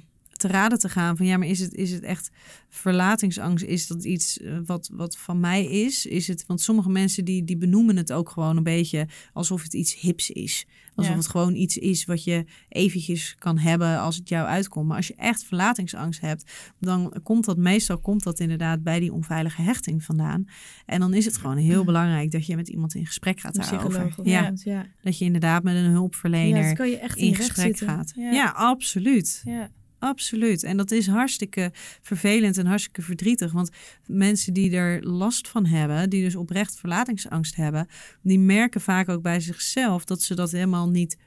te 0.43 0.49
raden 0.49 0.79
te 0.79 0.89
gaan 0.89 1.17
van 1.17 1.25
ja, 1.25 1.37
maar 1.37 1.47
is 1.47 1.59
het, 1.59 1.73
is 1.73 1.91
het 1.91 2.03
echt 2.03 2.29
verlatingsangst? 2.69 3.63
Is 3.65 3.87
dat 3.87 4.03
iets 4.03 4.39
eh, 4.39 4.57
wat, 4.65 4.89
wat 4.93 5.17
van 5.17 5.39
mij 5.39 5.65
is? 5.65 6.05
Is 6.05 6.27
het, 6.27 6.43
want 6.47 6.61
sommige 6.61 6.89
mensen 6.89 7.25
die, 7.25 7.43
die 7.43 7.57
benoemen 7.57 7.97
het 7.97 8.11
ook 8.11 8.29
gewoon 8.29 8.57
een 8.57 8.63
beetje 8.63 9.07
alsof 9.33 9.63
het 9.63 9.73
iets 9.73 9.99
hips 9.99 10.29
is. 10.31 10.65
Alsof 10.95 11.11
Ja. 11.11 11.17
het 11.17 11.27
gewoon 11.27 11.55
iets 11.55 11.77
is 11.77 12.05
wat 12.05 12.23
je 12.23 12.45
eventjes 12.69 13.35
kan 13.39 13.57
hebben 13.57 13.99
als 13.99 14.15
het 14.15 14.29
jou 14.29 14.47
uitkomt. 14.47 14.87
Maar 14.87 14.97
als 14.97 15.07
je 15.07 15.15
echt 15.15 15.43
verlatingsangst 15.43 16.21
hebt, 16.21 16.51
dan 16.79 17.13
komt 17.23 17.45
dat 17.45 17.57
meestal 17.57 17.99
komt 17.99 18.23
dat 18.23 18.39
inderdaad 18.39 18.83
bij 18.83 18.99
die 18.99 19.13
onveilige 19.13 19.61
hechting 19.61 20.03
vandaan. 20.03 20.45
En 20.85 20.99
dan 20.99 21.13
is 21.13 21.25
het 21.25 21.37
gewoon 21.37 21.57
heel 21.57 21.83
belangrijk 21.83 22.31
dat 22.31 22.45
je 22.45 22.55
met 22.55 22.67
iemand 22.67 22.95
in 22.95 23.05
gesprek 23.05 23.39
gaat 23.39 23.57
Een 23.57 23.63
daarover. 23.69 24.13
Ja, 24.23 24.53
dat 25.01 25.17
je 25.17 25.25
inderdaad 25.25 25.63
met 25.63 25.75
een 25.75 25.83
Ja, 25.83 25.89
hulpverlener 25.89 26.73
kan 26.73 26.89
je 26.89 26.97
echt 26.97 27.17
in, 27.17 27.27
in 27.27 27.35
gesprek 27.35 27.77
gaat. 27.77 28.13
Ja. 28.15 28.31
Ja. 28.31 28.49
absoluut. 28.49 29.41
Ja, 29.43 29.69
Absoluut. 30.03 30.63
En 30.63 30.77
dat 30.77 30.91
is 30.91 31.07
hartstikke 31.07 31.71
vervelend 32.01 32.57
en 32.57 32.65
hartstikke 32.65 33.01
verdrietig. 33.01 33.51
Want 33.51 33.69
mensen 34.05 34.53
die 34.53 34.75
er 34.75 35.03
last 35.03 35.47
van 35.47 35.65
hebben, 35.65 36.09
die 36.09 36.23
dus 36.23 36.35
oprecht 36.35 36.79
verlatingsangst 36.79 37.55
hebben, 37.55 37.87
die 38.21 38.39
merken 38.39 38.81
vaak 38.81 39.09
ook 39.09 39.21
bij 39.21 39.39
zichzelf 39.39 40.05
dat 40.05 40.21
ze 40.21 40.35
dat 40.35 40.51
helemaal 40.51 40.89
niet, 40.89 41.17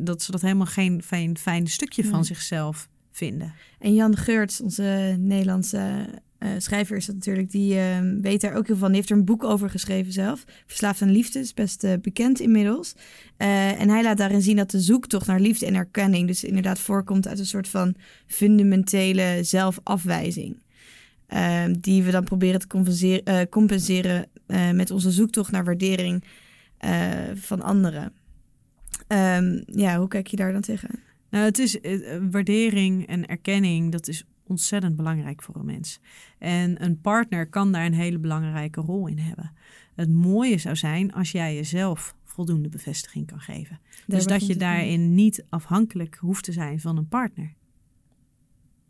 dat 0.00 0.22
ze 0.22 0.30
dat 0.30 0.40
helemaal 0.40 0.66
geen 0.66 1.02
fijn, 1.02 1.38
fijn 1.38 1.66
stukje 1.66 2.04
van 2.04 2.24
zichzelf 2.24 2.88
vinden. 3.10 3.54
En 3.78 3.94
Jan 3.94 4.16
Geurts, 4.16 4.60
onze 4.60 5.16
Nederlandse 5.18 6.08
eh, 6.42 6.50
schrijver 6.58 6.96
is 6.96 7.06
dat 7.06 7.14
natuurlijk, 7.14 7.50
die 7.50 7.78
eh, 7.78 7.98
weet 8.20 8.40
daar 8.40 8.54
ook 8.54 8.66
heel 8.66 8.76
van. 8.76 8.86
Die 8.86 8.96
heeft 8.96 9.10
er 9.10 9.16
een 9.16 9.24
boek 9.24 9.44
over 9.44 9.70
geschreven 9.70 10.12
zelf. 10.12 10.44
Verslaafd 10.66 11.02
aan 11.02 11.10
liefde, 11.10 11.38
is 11.38 11.54
best 11.54 11.84
eh, 11.84 11.92
bekend 12.00 12.40
inmiddels. 12.40 12.94
Eh, 13.36 13.80
en 13.80 13.88
hij 13.88 14.02
laat 14.02 14.16
daarin 14.16 14.42
zien 14.42 14.56
dat 14.56 14.70
de 14.70 14.80
zoektocht 14.80 15.26
naar 15.26 15.40
liefde 15.40 15.66
en 15.66 15.74
erkenning 15.74 16.26
dus 16.26 16.44
inderdaad 16.44 16.78
voorkomt 16.78 17.28
uit 17.28 17.38
een 17.38 17.46
soort 17.46 17.68
van 17.68 17.94
fundamentele 18.26 19.38
zelfafwijzing. 19.42 20.60
Eh, 21.26 21.64
die 21.78 22.02
we 22.02 22.10
dan 22.10 22.24
proberen 22.24 22.60
te 22.60 22.66
compenseren, 23.50 24.26
met 24.74 24.90
onze 24.90 25.10
zoektocht 25.10 25.50
naar 25.50 25.64
waardering 25.64 26.24
van 27.34 27.62
anderen. 27.62 28.12
Ehm, 29.06 29.62
ja, 29.66 29.98
hoe 29.98 30.08
kijk 30.08 30.26
je 30.26 30.36
daar 30.36 30.52
dan 30.52 30.60
tegen? 30.60 30.88
Nou, 31.30 31.44
het 31.44 31.58
is 31.58 31.78
waardering 32.30 33.06
en 33.06 33.26
erkenning, 33.26 33.92
dat 33.92 34.08
is 34.08 34.24
ontzettend 34.46 34.96
belangrijk 34.96 35.42
voor 35.42 35.56
een 35.56 35.64
mens. 35.64 36.00
En 36.38 36.84
een 36.84 37.00
partner 37.00 37.48
kan 37.48 37.72
daar 37.72 37.86
een 37.86 37.94
hele 37.94 38.18
belangrijke 38.18 38.80
rol 38.80 39.06
in 39.06 39.18
hebben. 39.18 39.52
Het 39.94 40.10
mooie 40.10 40.58
zou 40.58 40.76
zijn 40.76 41.12
als 41.12 41.32
jij 41.32 41.54
jezelf 41.54 42.14
voldoende 42.24 42.68
bevestiging 42.68 43.26
kan 43.26 43.40
geven. 43.40 43.80
Daar 44.06 44.18
dus 44.18 44.26
dat 44.26 44.46
je 44.46 44.56
daarin 44.56 45.14
niet 45.14 45.44
afhankelijk 45.48 46.16
hoeft 46.16 46.44
te 46.44 46.52
zijn 46.52 46.80
van 46.80 46.96
een 46.96 47.08
partner. 47.08 47.54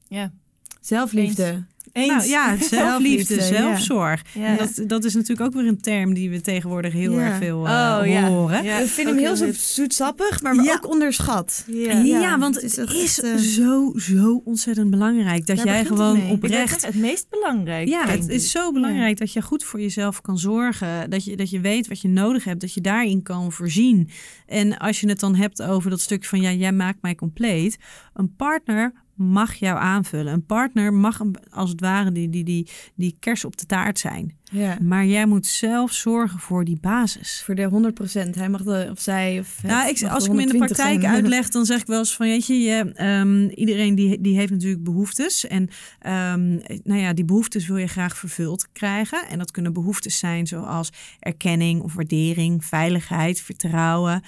ja. 0.08 0.32
Zelfliefde. 0.80 1.64
Eens. 1.92 2.08
Nou 2.08 2.28
ja, 2.28 2.56
zelfliefde, 2.76 3.40
zelfzorg. 3.42 4.22
Ja. 4.34 4.44
En 4.46 4.56
dat, 4.56 4.88
dat 4.88 5.04
is 5.04 5.14
natuurlijk 5.14 5.40
ook 5.40 5.54
weer 5.62 5.66
een 5.70 5.80
term 5.80 6.14
die 6.14 6.30
we 6.30 6.40
tegenwoordig 6.40 6.92
heel 6.92 7.12
Ja. 7.12 7.18
erg 7.26 7.36
veel 7.36 7.66
eh, 7.66 7.98
Oh, 8.00 8.06
ja. 8.06 8.28
horen. 8.28 8.64
Ja, 8.64 8.78
ik 8.78 8.86
vind 8.86 9.08
ook 9.08 9.14
hem 9.14 9.24
heel 9.36 9.52
zoetsappig, 9.54 10.42
maar 10.42 10.54
Ja. 10.54 10.72
ook 10.72 10.88
onderschat. 10.88 11.64
Ja. 11.66 11.92
Ja, 11.92 12.20
Ja, 12.20 12.38
want 12.38 12.60
het 12.62 12.76
het 12.76 12.92
is 12.92 13.20
eh, 13.20 13.34
zo, 13.36 13.92
zo 13.96 14.40
ontzettend 14.44 14.90
belangrijk 14.90 15.46
dat 15.46 15.62
jij 15.62 15.84
gewoon 15.84 16.26
oprecht 16.30 16.86
het 16.86 16.94
meest 16.94 17.26
belangrijk. 17.30 17.88
Ja, 17.88 18.06
het 18.08 18.28
is 18.28 18.50
zo 18.50 18.72
belangrijk 18.72 19.18
dat 19.18 19.32
je 19.32 19.42
goed 19.42 19.64
voor 19.64 19.80
jezelf 19.80 20.20
kan 20.20 20.38
zorgen. 20.38 21.10
Dat 21.10 21.24
je, 21.24 21.36
dat 21.36 21.50
je 21.50 21.60
weet 21.60 21.88
wat 21.88 22.00
je 22.00 22.08
nodig 22.08 22.44
hebt, 22.44 22.60
dat 22.60 22.74
je 22.74 22.80
daarin 22.80 23.22
kan 23.22 23.52
voorzien. 23.52 24.08
En 24.46 24.78
als 24.78 25.00
je 25.00 25.08
het 25.08 25.20
dan 25.20 25.34
hebt 25.34 25.62
over 25.62 25.90
dat 25.90 26.00
stukje 26.00 26.28
van 26.28 26.40
ja, 26.40 26.52
jij 26.52 26.72
maakt 26.72 27.02
mij 27.02 27.14
compleet. 27.14 27.76
Een 28.14 28.34
partner 28.36 28.92
mag 29.14 29.54
jou 29.54 29.78
aanvullen. 29.78 30.32
Een 30.32 30.46
partner 30.46 30.92
mag 30.92 31.18
een- 31.20 31.36
als 31.50 31.70
het 31.70 31.80
ware 31.82 32.12
die, 32.12 32.28
die, 32.28 32.44
die, 32.44 32.68
die 32.94 33.16
kers 33.18 33.44
op 33.44 33.56
de 33.56 33.66
taart 33.66 33.98
zijn. 33.98 34.36
Ja. 34.52 34.78
Maar 34.82 35.06
jij 35.06 35.26
moet 35.26 35.46
zelf 35.46 35.92
zorgen 35.92 36.38
voor 36.38 36.64
die 36.64 36.78
basis. 36.80 37.42
Voor 37.44 37.54
de 37.54 37.92
100%. 38.26 38.30
Hij 38.30 38.48
mag 38.48 38.62
de, 38.62 38.88
of 38.90 39.00
zij, 39.00 39.38
of 39.38 39.62
Nou, 39.62 39.88
ik, 39.88 40.02
als 40.02 40.24
ik 40.24 40.30
hem 40.30 40.40
in 40.40 40.46
de 40.46 40.52
120 40.52 40.58
praktijk 40.58 41.00
zijn. 41.00 41.14
uitleg, 41.14 41.48
dan 41.48 41.64
zeg 41.66 41.80
ik 41.80 41.86
wel 41.86 41.98
eens 41.98 42.16
van, 42.16 42.26
weet 42.26 42.46
je, 42.46 42.60
je 42.60 42.92
ehm, 42.94 43.48
iedereen 43.48 43.94
die, 43.94 44.20
die 44.20 44.36
heeft 44.36 44.52
natuurlijk 44.52 44.84
behoeftes. 44.84 45.46
En 45.46 45.68
ehm, 45.98 46.50
nou 46.84 47.00
ja, 47.00 47.12
die 47.12 47.24
behoeftes 47.24 47.66
wil 47.66 47.76
je 47.76 47.86
graag 47.86 48.16
vervuld 48.16 48.68
krijgen. 48.72 49.28
En 49.28 49.38
dat 49.38 49.50
kunnen 49.50 49.72
behoeftes 49.72 50.18
zijn 50.18 50.46
zoals 50.46 50.90
erkenning 51.18 51.82
of 51.82 51.94
waardering, 51.94 52.64
veiligheid, 52.64 53.40
vertrouwen. 53.40 54.22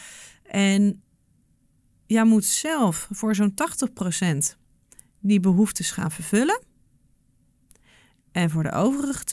En 0.46 1.02
jij 2.06 2.24
moet 2.24 2.44
zelf 2.44 3.08
voor 3.10 3.34
zo'n 3.34 3.54
80% 4.54 4.56
die 5.20 5.40
behoeftes 5.40 5.90
gaan 5.90 6.10
vervullen. 6.10 6.63
En 8.34 8.50
voor 8.50 8.62
de 8.62 8.72
overige 8.72 9.24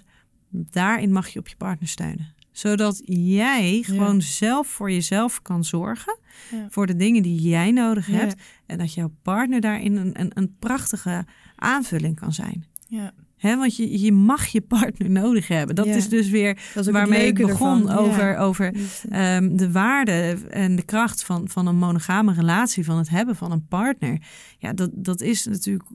20%, 0.00 0.04
daarin 0.50 1.12
mag 1.12 1.28
je 1.28 1.38
op 1.38 1.48
je 1.48 1.56
partner 1.56 1.88
steunen. 1.88 2.34
Zodat 2.50 3.02
jij 3.04 3.82
gewoon 3.86 4.22
zelf 4.22 4.66
voor 4.66 4.90
jezelf 4.90 5.42
kan 5.42 5.64
zorgen. 5.64 6.18
Ja. 6.50 6.66
Voor 6.70 6.86
de 6.86 6.96
dingen 6.96 7.22
die 7.22 7.40
jij 7.40 7.70
nodig 7.70 8.06
Ja. 8.06 8.14
hebt. 8.14 8.34
En 8.66 8.78
dat 8.78 8.94
jouw 8.94 9.12
partner 9.22 9.60
daarin 9.60 9.96
een, 9.96 10.20
een, 10.20 10.30
een 10.34 10.56
prachtige 10.58 11.24
aanvulling 11.56 12.16
kan 12.16 12.32
zijn. 12.32 12.64
Ja. 12.88 13.12
Hè, 13.36 13.56
want 13.56 13.76
je, 13.76 14.00
je 14.00 14.12
mag 14.12 14.46
je 14.46 14.60
partner 14.60 15.10
nodig 15.10 15.48
hebben. 15.48 15.74
Dat 15.74 15.86
Ja. 15.86 15.94
is 15.94 16.08
dus 16.08 16.28
weer 16.28 16.58
is 16.74 16.86
waarmee 16.88 17.26
ik 17.26 17.34
begon 17.34 17.80
ervan. 17.88 17.98
over, 17.98 18.30
Ja. 18.30 18.38
over 18.38 18.72
Liefde. 18.72 19.08
Ehm, 19.08 19.56
de 19.56 19.70
waarde 19.72 20.38
en 20.50 20.76
de 20.76 20.82
kracht 20.84 21.24
van, 21.24 21.48
van 21.48 21.66
een 21.66 21.76
monogame 21.76 22.32
relatie, 22.32 22.84
van 22.84 22.98
het 22.98 23.08
hebben 23.08 23.36
van 23.36 23.52
een 23.52 23.66
partner. 23.66 24.18
Ja, 24.58 24.72
dat, 24.72 24.90
dat 24.94 25.20
is 25.20 25.46
natuurlijk 25.46 25.88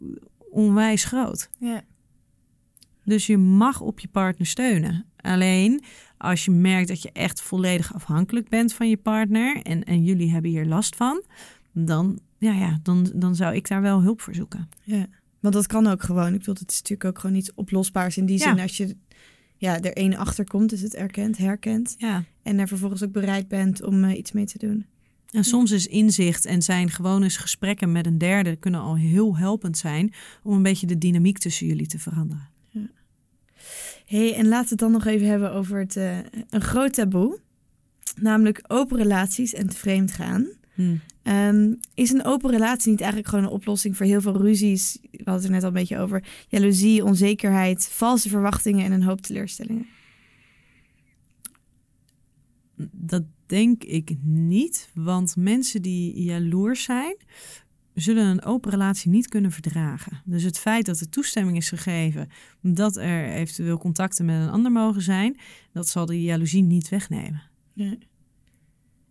onwijs 0.51 1.03
groot. 1.03 1.49
Ja. 1.59 1.81
Dus 3.03 3.25
je 3.27 3.37
mag 3.37 3.81
op 3.81 3.99
je 3.99 4.07
partner 4.07 4.47
steunen. 4.47 5.05
Alleen 5.17 5.83
als 6.17 6.45
je 6.45 6.51
merkt 6.51 6.87
dat 6.87 7.01
je 7.01 7.11
echt 7.13 7.41
volledig 7.41 7.93
afhankelijk 7.93 8.49
bent 8.49 8.73
van 8.73 8.89
je 8.89 8.97
partner 8.97 9.61
en, 9.61 9.83
en 9.83 10.03
jullie 10.03 10.31
hebben 10.31 10.51
hier 10.51 10.65
last 10.65 10.95
van, 10.95 11.23
dan, 11.71 12.19
ja, 12.37 12.53
ja, 12.53 12.79
dan, 12.83 13.11
dan 13.15 13.35
zou 13.35 13.55
ik 13.55 13.67
daar 13.67 13.81
wel 13.81 14.01
hulp 14.01 14.21
voor 14.21 14.35
zoeken. 14.35 14.69
Ja. 14.83 15.05
Want 15.39 15.53
dat 15.53 15.67
kan 15.67 15.87
ook 15.87 16.03
gewoon. 16.03 16.33
Ik 16.33 16.39
bedoel, 16.39 16.55
het 16.59 16.71
is 16.71 16.77
natuurlijk 16.81 17.09
ook 17.09 17.19
gewoon 17.19 17.35
iets 17.35 17.53
oplosbaars 17.53 18.17
in 18.17 18.25
die 18.25 18.37
Ja. 18.37 18.43
zin. 18.43 18.59
Als 18.59 18.77
je 18.77 18.95
ja, 19.57 19.81
er 19.81 19.93
één 19.93 20.15
achter 20.15 20.47
komt, 20.47 20.71
is 20.71 20.81
het 20.81 20.95
erkent, 20.95 21.37
herkent. 21.37 21.95
Ja, 21.97 22.23
En 22.43 22.59
er 22.59 22.67
vervolgens 22.67 23.03
ook 23.03 23.11
bereid 23.11 23.47
bent 23.47 23.83
om 23.83 24.03
eh, 24.03 24.17
iets 24.17 24.31
mee 24.31 24.45
te 24.45 24.57
doen. 24.57 24.85
En 25.31 25.43
soms 25.43 25.71
is 25.71 25.87
inzicht 25.87 26.45
en 26.45 26.61
zijn 26.61 26.89
gewoon 26.89 27.23
eens 27.23 27.37
gesprekken 27.37 27.91
met 27.91 28.05
een 28.05 28.17
derde 28.17 28.55
kunnen 28.55 28.81
al 28.81 28.95
heel 28.95 29.37
helpend 29.37 29.77
zijn 29.77 30.13
om 30.43 30.53
een 30.53 30.63
beetje 30.63 30.87
de 30.87 30.97
dynamiek 30.97 31.37
tussen 31.37 31.67
jullie 31.67 31.87
te 31.87 31.99
veranderen. 31.99 32.49
hey, 34.05 34.35
en 34.35 34.47
laten 34.47 34.63
we 34.63 34.69
het 34.69 34.79
dan 34.79 34.91
nog 34.91 35.05
even 35.05 35.27
hebben 35.27 35.51
over 35.53 35.79
het, 35.79 35.95
eh, 35.95 36.17
een 36.49 36.61
groot 36.61 36.93
taboe. 36.93 37.39
Namelijk 38.19 38.63
open 38.67 38.97
relaties 38.97 39.53
en 39.53 39.69
te 39.69 39.77
vreemd 39.77 40.11
gaan. 40.11 40.47
Hmm. 40.73 41.01
Ehm, 41.23 41.73
is 41.93 42.11
een 42.11 42.25
open 42.25 42.51
relatie 42.51 42.89
niet 42.89 43.01
eigenlijk 43.01 43.29
gewoon 43.29 43.45
een 43.45 43.51
oplossing 43.51 43.97
voor 43.97 44.05
heel 44.05 44.21
veel 44.21 44.41
ruzies? 44.41 44.97
We 45.01 45.17
hadden 45.17 45.33
het 45.33 45.43
er 45.43 45.51
net 45.51 45.61
al 45.61 45.67
een 45.67 45.73
beetje 45.73 45.99
over. 45.99 46.23
Jaloezie, 46.47 47.03
onzekerheid, 47.03 47.87
valse 47.91 48.29
verwachtingen 48.29 48.85
en 48.85 48.91
een 48.91 49.03
hoop 49.03 49.21
teleurstellingen. 49.21 49.87
Dat 52.91 53.23
denk 53.45 53.83
ik 53.83 54.15
niet, 54.23 54.89
want 54.93 55.35
mensen 55.35 55.81
die 55.81 56.23
jaloers 56.23 56.83
zijn, 56.83 57.15
zullen 57.93 58.25
een 58.25 58.43
open 58.43 58.71
relatie 58.71 59.09
niet 59.11 59.27
kunnen 59.27 59.51
verdragen. 59.51 60.21
Dus 60.25 60.43
het 60.43 60.57
feit 60.57 60.85
dat 60.85 60.99
er 60.99 61.09
toestemming 61.09 61.57
is 61.57 61.69
gegeven 61.69 62.29
dat 62.61 62.95
er 62.97 63.29
eventueel 63.29 63.77
contacten 63.77 64.25
met 64.25 64.41
een 64.41 64.49
ander 64.49 64.71
mogen 64.71 65.01
zijn, 65.01 65.37
dat 65.71 65.87
zal 65.87 66.05
de 66.05 66.21
jaloezie 66.21 66.61
niet 66.63 66.89
wegnemen. 66.89 67.41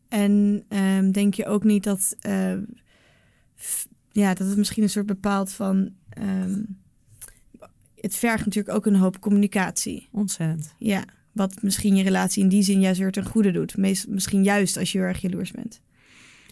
En 0.09 0.65
ehm, 0.69 1.11
denk 1.11 1.35
je 1.35 1.47
ook 1.47 1.65
niet 1.65 1.83
dat, 1.85 2.17
eh, 2.21 2.57
f- 3.59 3.89
ja, 4.13 4.35
dat 4.35 4.49
het 4.49 4.57
misschien 4.57 4.83
een 4.83 4.91
soort 4.91 5.07
bepaalt 5.07 5.53
van. 5.53 5.91
ehm, 6.09 6.63
het 8.01 8.17
vergt 8.17 8.45
natuurlijk 8.45 8.77
ook 8.77 8.87
een 8.87 8.97
hoop 8.97 9.21
communicatie. 9.21 10.09
Ontzettend. 10.13 10.75
Ja, 10.79 11.05
wat 11.37 11.63
misschien 11.63 11.97
je 11.97 12.03
relatie 12.03 12.43
in 12.43 12.49
die 12.49 12.63
zin 12.63 12.81
juist 12.81 12.99
weer 12.99 13.13
ten 13.13 13.25
goede 13.25 13.51
doet. 13.51 13.77
Meest, 13.77 14.09
misschien 14.09 14.45
juist 14.45 14.77
als 14.77 14.93
je 14.93 14.99
heel 14.99 15.07
erg 15.07 15.21
jaloers 15.21 15.51
bent. 15.51 15.81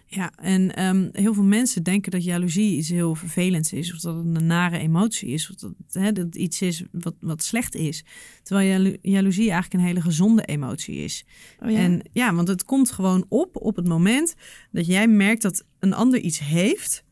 Ja, 0.06 0.32
en 0.36 0.74
ehm, 0.74 1.08
heel 1.12 1.34
veel 1.34 1.44
mensen 1.44 1.82
denken 1.82 2.10
dat 2.10 2.24
jaloezie 2.24 2.76
iets 2.76 2.88
heel 2.88 3.14
vervelends 3.14 3.72
is, 3.72 3.92
of 3.92 4.00
dat 4.00 4.16
het 4.16 4.36
een 4.36 4.46
nare 4.46 4.78
emotie 4.78 5.28
is, 5.28 5.50
of 5.50 5.56
dat, 5.56 5.72
hè, 5.92 6.12
dat 6.12 6.24
het 6.24 6.36
iets 6.36 6.62
is 6.62 6.82
wat, 6.92 7.14
wat 7.20 7.42
slecht 7.42 7.74
is. 7.74 8.04
Terwijl 8.42 8.68
jalo- 8.68 8.96
jaloezie 9.02 9.50
eigenlijk 9.50 9.74
een 9.74 9.88
hele 9.88 10.00
gezonde 10.00 10.44
emotie 10.44 10.96
is. 10.96 11.24
Oh 11.60 11.70
ja? 11.70 11.78
En 11.78 12.02
ja, 12.12 12.34
want 12.34 12.48
het 12.48 12.64
komt 12.64 12.90
gewoon 12.90 13.26
op 13.28 13.56
op 13.56 13.76
het 13.76 13.88
moment 13.88 14.34
dat 14.70 14.86
jij 14.86 15.08
merkt 15.08 15.42
dat 15.42 15.64
een 15.78 15.94
ander 15.94 16.20
iets 16.20 16.38
heeft 16.38 17.04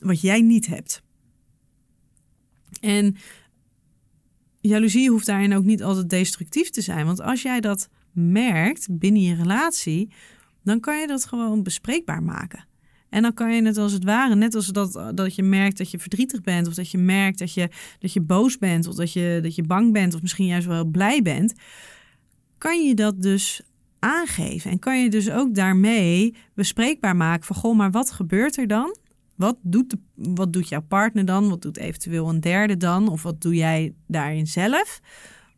wat 0.00 0.20
jij 0.20 0.40
niet 0.40 0.66
hebt. 0.66 1.02
En 2.80 3.16
jaloezie 4.62 5.10
hoeft 5.10 5.26
daarin 5.26 5.54
ook 5.54 5.64
niet 5.64 5.82
altijd 5.82 6.10
destructief 6.10 6.70
te 6.70 6.80
zijn. 6.80 7.06
Want 7.06 7.20
als 7.20 7.42
jij 7.42 7.60
dat 7.60 7.88
merkt 8.12 8.86
binnen 8.90 9.22
je 9.22 9.34
relatie, 9.34 10.08
dan 10.64 10.80
kan 10.80 11.00
je 11.00 11.06
dat 11.06 11.26
gewoon 11.26 11.62
bespreekbaar 11.62 12.22
maken. 12.22 12.66
En 13.08 13.22
dan 13.22 13.34
kan 13.34 13.54
je 13.54 13.62
het 13.62 13.76
als 13.76 13.92
het 13.92 14.04
ware, 14.04 14.34
net 14.34 14.54
als 14.54 14.66
dat, 14.66 15.12
dat 15.14 15.34
je 15.34 15.42
merkt 15.42 15.78
dat 15.78 15.90
je 15.90 15.98
verdrietig 15.98 16.40
bent, 16.40 16.66
of 16.66 16.74
dat 16.74 16.90
je 16.90 16.98
merkt 16.98 17.38
dat 17.38 17.54
je, 17.54 17.68
dat 17.98 18.12
je 18.12 18.20
boos 18.20 18.58
bent, 18.58 18.86
of 18.86 18.94
dat 18.94 19.12
je, 19.12 19.38
dat 19.42 19.54
je 19.54 19.62
bang 19.62 19.92
bent, 19.92 20.14
of 20.14 20.22
misschien 20.22 20.46
juist 20.46 20.66
wel 20.66 20.84
blij 20.84 21.22
bent, 21.22 21.54
kan 22.58 22.86
je 22.86 22.94
dat 22.94 23.22
dus 23.22 23.62
aangeven. 23.98 24.70
En 24.70 24.78
kan 24.78 25.02
je 25.02 25.10
dus 25.10 25.30
ook 25.30 25.54
daarmee 25.54 26.34
bespreekbaar 26.54 27.16
maken 27.16 27.44
van, 27.44 27.56
goh, 27.56 27.76
maar 27.76 27.90
wat 27.90 28.10
gebeurt 28.10 28.56
er 28.56 28.66
dan? 28.66 28.96
Wat 29.42 29.56
doet, 29.62 29.94
wat 30.14 30.52
doet 30.52 30.68
jouw 30.68 30.82
partner 30.88 31.24
dan? 31.24 31.48
Wat 31.48 31.62
doet 31.62 31.76
eventueel 31.76 32.28
een 32.28 32.40
derde 32.40 32.76
dan? 32.76 33.08
Of 33.08 33.22
wat 33.22 33.40
doe 33.40 33.54
jij 33.54 33.94
daarin 34.06 34.46
zelf? 34.46 35.00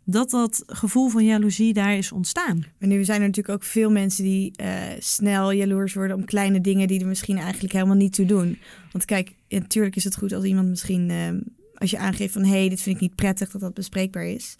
Dat 0.04 0.30
dat 0.30 0.62
gevoel 0.66 1.08
van 1.08 1.24
jaloezie 1.24 1.72
daar 1.72 1.96
is 1.96 2.12
ontstaan. 2.12 2.64
Maar 2.78 2.88
nu 2.88 3.04
zijn 3.04 3.20
er 3.20 3.26
natuurlijk 3.26 3.54
ook 3.54 3.62
veel 3.62 3.90
mensen 3.90 4.24
die 4.24 4.52
eh, 4.56 4.82
snel 4.98 5.52
jaloers 5.52 5.94
worden 5.94 6.16
om 6.16 6.24
kleine 6.24 6.60
dingen 6.60 6.88
die 6.88 7.00
er 7.00 7.06
misschien 7.06 7.36
eigenlijk 7.38 7.72
helemaal 7.72 7.96
niet 7.96 8.12
toe 8.12 8.26
doen. 8.26 8.58
Want 8.92 9.04
kijk, 9.04 9.34
natuurlijk 9.48 9.96
is 9.96 10.04
het 10.04 10.16
goed 10.16 10.32
als 10.32 10.44
iemand 10.44 10.68
misschien, 10.68 11.10
eh, 11.10 11.28
als 11.74 11.90
je 11.90 11.98
aangeeft 11.98 12.32
van 12.32 12.44
hé, 12.44 12.58
hey, 12.58 12.68
dit 12.68 12.80
vind 12.80 12.96
ik 12.96 13.02
niet 13.02 13.14
prettig, 13.14 13.50
dat 13.50 13.60
dat 13.60 13.74
bespreekbaar 13.74 14.26
is. 14.26 14.56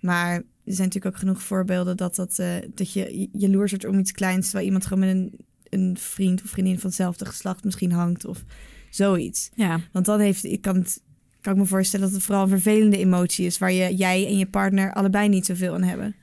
Maar 0.00 0.34
er 0.34 0.42
zijn 0.64 0.88
natuurlijk 0.88 1.14
ook 1.14 1.20
genoeg 1.20 1.42
voorbeelden 1.42 1.96
dat, 1.96 2.14
dat, 2.14 2.38
eh, 2.38 2.54
dat 2.74 2.92
je 2.92 3.28
jaloers 3.32 3.70
wordt 3.70 3.86
om 3.86 3.98
iets 3.98 4.12
kleins, 4.12 4.44
terwijl 4.44 4.66
iemand 4.66 4.86
gewoon 4.86 5.06
met 5.06 5.14
een, 5.14 5.46
een 5.70 5.96
vriend 5.98 6.42
of 6.42 6.50
vriendin 6.50 6.78
van 6.78 6.86
hetzelfde 6.86 7.24
geslacht 7.24 7.64
misschien 7.64 7.92
hangt 7.92 8.24
of 8.24 8.44
zoiets. 8.90 9.50
Ja, 9.54 9.80
Want 9.92 10.06
dan 10.06 10.20
heeft, 10.20 10.44
ik 10.44 10.60
kan, 10.60 10.76
het, 10.76 11.02
kan 11.40 11.52
ik 11.52 11.58
me 11.58 11.66
voorstellen 11.66 12.06
dat 12.06 12.14
het 12.14 12.24
vooral 12.24 12.42
een 12.42 12.48
vervelende 12.48 12.98
emotie 12.98 13.46
is, 13.46 13.58
waar 13.58 13.72
je, 13.72 13.94
jij 13.94 14.26
en 14.26 14.38
je 14.38 14.46
partner 14.46 14.92
allebei 14.92 15.28
niet 15.28 15.46
zoveel 15.46 15.74
aan 15.74 15.82
hebben. 15.82 16.14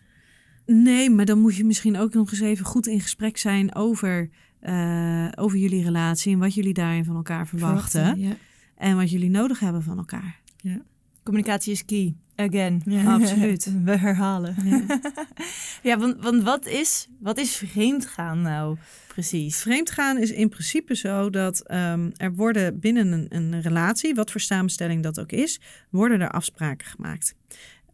Nee, 0.65 1.09
maar 1.09 1.25
dan 1.25 1.39
moet 1.39 1.55
je 1.55 1.65
misschien 1.65 1.97
ook 1.97 2.13
nog 2.13 2.31
eens 2.31 2.39
even 2.39 2.65
goed 2.65 2.87
in 2.87 3.01
gesprek 3.01 3.37
zijn 3.37 3.75
over, 3.75 4.29
eh, 4.59 5.27
over 5.35 5.57
jullie 5.57 5.83
relatie 5.83 6.33
en 6.33 6.39
wat 6.39 6.53
jullie 6.53 6.73
daarin 6.73 7.05
van 7.05 7.15
elkaar 7.15 7.47
verwachten. 7.47 8.19
Ja. 8.19 8.35
En 8.75 8.95
wat 8.95 9.11
jullie 9.11 9.29
nodig 9.29 9.59
hebben 9.59 9.83
van 9.83 9.97
elkaar. 9.97 10.43
Communicatie 11.23 11.71
is 11.71 11.85
key. 11.85 12.15
Again. 12.35 12.81
Ja. 12.85 13.13
Absoluut. 13.19 13.67
We 13.83 13.97
herhalen. 13.97 14.55
Ja. 14.63 14.99
Ja, 15.83 15.97
want, 15.97 16.15
want 16.23 16.43
wat, 16.43 16.65
is, 16.65 17.07
wat 17.19 17.37
is 17.37 17.55
vreemdgaan 17.55 18.41
nou 18.41 18.77
precies? 19.07 19.57
Vreemdgaan 19.57 20.17
is 20.17 20.31
in 20.31 20.49
principe 20.49 20.95
zo 20.95 21.29
dat 21.29 21.59
ehm, 21.67 22.09
er 22.17 22.33
worden 22.33 22.79
binnen 22.79 23.11
een, 23.11 23.25
een 23.29 23.61
relatie, 23.61 24.15
wat 24.15 24.31
voor 24.31 24.41
samenstelling 24.41 25.03
dat 25.03 25.19
ook 25.19 25.31
is, 25.31 25.59
worden 25.89 26.21
er 26.21 26.31
afspraken 26.31 26.87
gemaakt. 26.87 27.35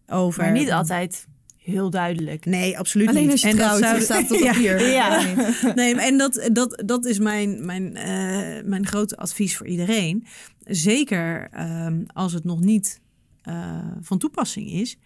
Over, 0.08 0.44
Maar 0.44 0.52
niet 0.52 0.72
altijd 0.72 1.28
heel 1.58 1.90
duidelijk. 1.90 2.46
Nee, 2.46 2.78
absoluut 2.80 3.08
Alleen 3.08 3.22
niet. 3.24 3.32
als 3.32 3.42
je 3.42 3.48
En 3.50 3.58
dat 3.58 3.78
zou- 3.78 4.02
staat 4.02 4.32
op 4.32 4.40
papier. 4.48 4.88
Ja. 4.92 5.24
Nee, 5.76 5.96
en 5.96 6.18
dat, 6.18 6.50
dat, 6.54 6.84
dat 6.86 7.06
is 7.06 7.20
mijn, 7.20 7.66
mijn, 7.66 7.96
eh, 7.96 8.64
mijn 8.66 8.86
grote 8.88 9.18
advies 9.18 9.58
voor 9.58 9.68
iedereen. 9.68 10.26
Zeker 10.66 11.48
ehm, 11.52 12.04
als 12.08 12.34
het 12.34 12.44
nog 12.44 12.60
niet 12.60 13.00
eh, 13.42 13.80
van 14.02 14.18
toepassing 14.18 14.72
is, 14.72 14.98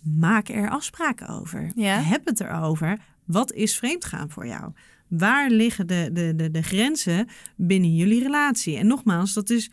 maak 0.00 0.48
er 0.48 0.70
afspraken 0.70 1.28
over. 1.28 1.72
Ja. 1.74 2.00
Heb 2.00 2.26
het 2.26 2.40
erover. 2.40 2.98
Wat 3.24 3.52
is 3.52 3.76
vreemdgaan 3.76 4.30
voor 4.30 4.46
jou? 4.46 4.72
Waar 5.08 5.50
liggen 5.50 5.86
de, 5.86 6.10
de, 6.12 6.32
de, 6.36 6.50
de 6.50 6.62
grenzen 6.62 7.28
binnen 7.56 7.96
jullie 7.96 8.22
relatie? 8.22 8.76
En 8.76 8.86
nogmaals, 8.86 9.32
dat 9.32 9.50
is 9.50 9.70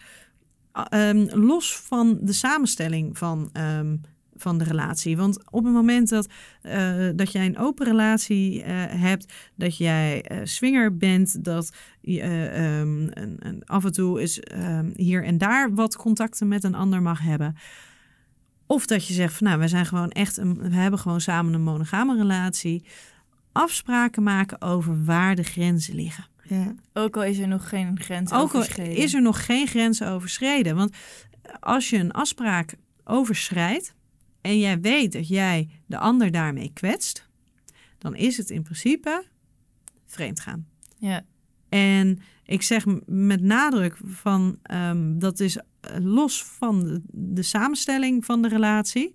eh, 0.72 1.10
ehm, 1.10 1.28
los 1.40 1.78
van 1.78 2.18
de 2.22 2.34
samenstelling 2.34 3.18
van, 3.18 3.50
ehm, 3.54 3.96
van 4.36 4.58
de 4.58 4.64
relatie. 4.64 5.18
Want 5.18 5.52
op 5.52 5.64
het 5.64 5.74
moment 5.74 6.10
dat, 6.10 6.28
eh, 6.62 7.10
dat 7.16 7.32
jij 7.32 7.46
een 7.46 7.58
open 7.58 7.86
relatie 7.86 8.64
hebt, 8.64 9.34
dat 9.56 9.78
jij 9.78 10.22
eh 10.22 10.40
swinger 10.44 10.98
bent, 10.98 11.44
dat 11.44 11.72
je 12.02 12.22
ehm, 12.22 13.08
een, 13.10 13.36
een, 13.40 13.62
af 13.66 13.86
en 13.86 13.92
toe 13.92 14.22
is 14.22 14.40
ehm, 14.40 14.92
hier 14.96 15.24
en 15.24 15.38
daar 15.38 15.74
wat 15.74 15.96
contacten 15.96 16.48
met 16.48 16.64
een 16.64 16.76
ander 16.76 17.02
mag 17.02 17.22
hebben. 17.22 17.56
Of 18.72 18.86
dat 18.86 19.08
je 19.08 19.14
zegt 19.14 19.34
van 19.34 19.48
nou, 19.48 19.60
we 19.60 19.68
zijn 19.68 19.86
gewoon 19.86 20.10
echt 20.10 20.38
een, 20.38 20.58
we 20.58 20.76
hebben 20.76 21.00
gewoon 21.00 21.22
samen 21.22 21.54
een 21.54 21.62
monogame 21.62 22.16
relatie. 22.16 22.84
Afspraken 23.52 24.24
maken 24.24 24.62
over 24.62 25.06
waar 25.06 25.36
de 25.36 25.44
grenzen 25.44 25.96
liggen. 25.96 26.28
Ja. 26.44 26.76
Ook 26.94 27.16
al 27.16 27.24
is 27.24 27.38
er 27.38 27.48
nog 27.48 27.70
geen 27.70 28.00
grens 28.00 28.32
Ook 28.32 28.38
al 28.38 28.44
overschreden. 28.44 28.96
is 28.96 29.14
er 29.14 29.22
nog 29.22 29.46
geen 29.46 29.68
grenzen 29.68 30.08
overschreden. 30.08 30.76
Want 30.76 30.96
als 31.60 31.90
je 31.90 31.98
een 31.98 32.12
afspraak 32.12 32.76
overschrijdt 33.04 33.96
en 34.42 34.60
jij 34.60 34.80
weet 34.80 35.12
dat 35.12 35.28
jij 35.28 35.70
de 35.86 35.98
ander 35.98 36.32
daarmee 36.32 36.72
kwetst, 36.74 37.30
dan 37.98 38.16
is 38.16 38.38
het 38.38 38.50
in 38.50 38.64
principe 38.64 39.26
vreemdgaan. 40.06 40.68
Ja. 40.98 41.26
En 41.70 42.20
ik 42.44 42.62
zeg 42.62 42.86
met 43.06 43.42
nadruk 43.42 43.98
van 44.04 44.58
ehm, 44.62 45.18
dat 45.20 45.40
is 45.40 45.58
los 46.00 46.44
van 46.44 47.02
de, 47.12 47.44
samenstelling 47.44 48.26
van 48.26 48.42
de 48.42 48.48
relatie. 48.48 49.14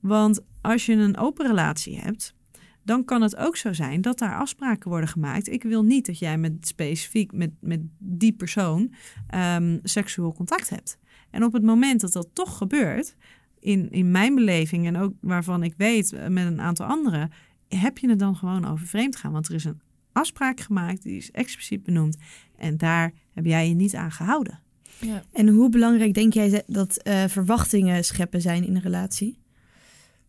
Want 0.00 0.40
als 0.60 0.86
je 0.86 0.92
een 0.92 1.16
open 1.16 1.46
relatie 1.46 1.98
hebt, 1.98 2.34
dan 2.82 3.04
kan 3.04 3.22
het 3.22 3.36
ook 3.36 3.56
zo 3.56 3.72
zijn 3.72 4.00
dat 4.00 4.18
daar 4.18 4.36
afspraken 4.36 4.90
worden 4.90 5.08
gemaakt. 5.08 5.48
Ik 5.48 5.62
wil 5.62 5.82
niet 5.82 6.06
dat 6.06 6.18
jij 6.18 6.38
met 6.38 6.66
specifiek 6.66 7.32
met, 7.32 7.50
met 7.60 7.80
die 7.98 8.32
persoon 8.32 8.94
ehm, 9.28 9.78
seksueel 9.82 10.32
contact 10.32 10.70
hebt. 10.70 10.98
En 11.30 11.44
op 11.44 11.52
het 11.52 11.62
moment 11.62 12.00
dat 12.00 12.12
dat 12.12 12.28
toch 12.32 12.56
gebeurt, 12.56 13.16
in, 13.64 13.90
in 13.90 14.10
mijn 14.10 14.34
beleving 14.34 14.86
en 14.86 14.96
ook 14.96 15.12
waarvan 15.20 15.62
ik 15.62 15.74
weet 15.76 16.12
eh, 16.12 16.28
met 16.28 16.46
een 16.46 16.60
aantal 16.60 16.86
anderen, 16.86 17.30
heb 17.68 17.98
je 17.98 18.08
het 18.08 18.18
dan 18.18 18.36
gewoon 18.36 18.64
over 18.64 18.86
vreemdgaan. 18.86 19.32
Want 19.32 19.48
er 19.48 19.54
is 19.54 19.64
een 19.64 19.80
afspraak 20.12 20.60
gemaakt, 20.60 21.02
die 21.02 21.16
is 21.16 21.30
expliciet 21.30 21.82
benoemd. 21.82 22.16
En 22.56 22.76
daar 22.76 23.12
heb 23.32 23.44
jij 23.44 23.68
je 23.68 23.74
niet 23.74 23.94
aan 23.94 24.12
gehouden. 24.12 24.63
Ja. 25.04 25.22
En 25.32 25.48
hoe 25.48 25.68
belangrijk 25.68 26.14
denk 26.14 26.32
jij 26.32 26.62
dat 26.66 26.96
eh, 26.96 27.24
verwachtingen 27.24 28.04
scheppen 28.04 28.40
zijn 28.40 28.66
in 28.66 28.74
een 28.74 28.82
relatie? 28.82 29.38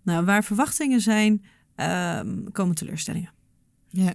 Nou, 0.02 0.26
waar 0.26 0.44
verwachtingen 0.44 1.02
zijn, 1.02 1.46
ehm, 1.76 2.44
komen 2.52 2.76
teleurstellingen. 2.76 3.32
Ja. 3.90 4.14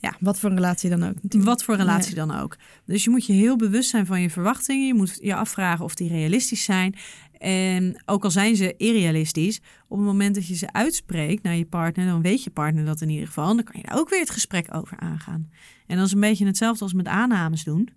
Ja. 0.00 0.16
Wat 0.20 0.38
voor 0.38 0.50
een 0.50 0.56
relatie 0.56 0.90
dan 0.90 1.02
ook. 1.02 1.14
natuurlijk. 1.14 1.44
Wat 1.44 1.62
voor 1.64 1.76
relatie 1.76 2.14
dan 2.14 2.34
ook. 2.34 2.56
Dus 2.84 3.04
je 3.04 3.10
moet 3.10 3.26
je 3.26 3.32
heel 3.32 3.56
bewust 3.56 3.90
zijn 3.90 4.06
van 4.06 4.20
je 4.20 4.30
verwachtingen. 4.30 4.86
Je 4.86 4.94
moet 4.94 5.18
je 5.20 5.34
afvragen 5.34 5.84
of 5.84 5.94
die 5.94 6.08
realistisch 6.08 6.64
zijn. 6.64 6.94
En 7.38 8.02
ook 8.06 8.24
al 8.24 8.30
zijn 8.30 8.56
ze 8.56 8.74
irrealistisch, 8.76 9.60
op 9.88 9.96
het 9.96 10.06
moment 10.06 10.34
dat 10.34 10.46
je 10.46 10.54
ze 10.54 10.72
uitspreekt 10.72 11.42
naar 11.42 11.56
je 11.56 11.64
partner, 11.64 12.06
dan 12.06 12.22
weet 12.22 12.44
je 12.44 12.50
partner 12.50 12.84
dat 12.84 13.00
in 13.00 13.08
ieder 13.08 13.26
geval. 13.26 13.50
En 13.50 13.56
dan 13.56 13.64
kan 13.64 13.80
je 13.80 13.86
daar 13.86 13.98
ook 13.98 14.08
weer 14.08 14.20
het 14.20 14.30
gesprek 14.30 14.74
over 14.74 14.98
aangaan. 14.98 15.50
En 15.86 15.96
dat 15.96 16.06
is 16.06 16.12
een 16.12 16.20
beetje 16.20 16.46
hetzelfde 16.46 16.84
als 16.84 16.92
met 16.92 17.06
aannames 17.06 17.64
doen. 17.64 17.88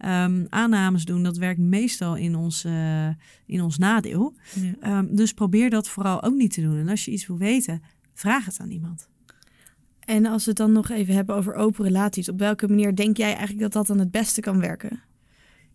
Ehm, 0.00 0.44
aannames 0.48 1.04
doen, 1.04 1.22
dat 1.22 1.36
werkt 1.36 1.60
meestal 1.60 2.16
in 2.16 2.36
ons, 2.36 2.64
eh, 2.64 3.08
in 3.46 3.62
ons 3.62 3.78
nadeel. 3.78 4.34
Ja. 4.54 4.72
Ehm, 4.80 5.14
dus 5.14 5.32
probeer 5.32 5.70
dat 5.70 5.88
vooral 5.88 6.22
ook 6.22 6.34
niet 6.34 6.52
te 6.52 6.60
doen. 6.60 6.76
En 6.76 6.88
als 6.88 7.04
je 7.04 7.10
iets 7.10 7.26
wil 7.26 7.38
weten, 7.38 7.82
vraag 8.14 8.44
het 8.44 8.58
aan 8.60 8.70
iemand. 8.70 9.08
En 10.00 10.26
als 10.26 10.44
we 10.44 10.50
het 10.50 10.58
dan 10.58 10.72
nog 10.72 10.88
even 10.88 11.14
hebben 11.14 11.34
over 11.34 11.54
open 11.54 11.84
relaties. 11.84 12.28
Op 12.28 12.38
welke 12.38 12.68
manier 12.68 12.94
denk 12.94 13.16
jij 13.16 13.30
eigenlijk 13.30 13.60
dat 13.60 13.72
dat 13.72 13.86
dan 13.86 13.98
het 13.98 14.10
beste 14.10 14.40
kan 14.40 14.60
werken? 14.60 15.00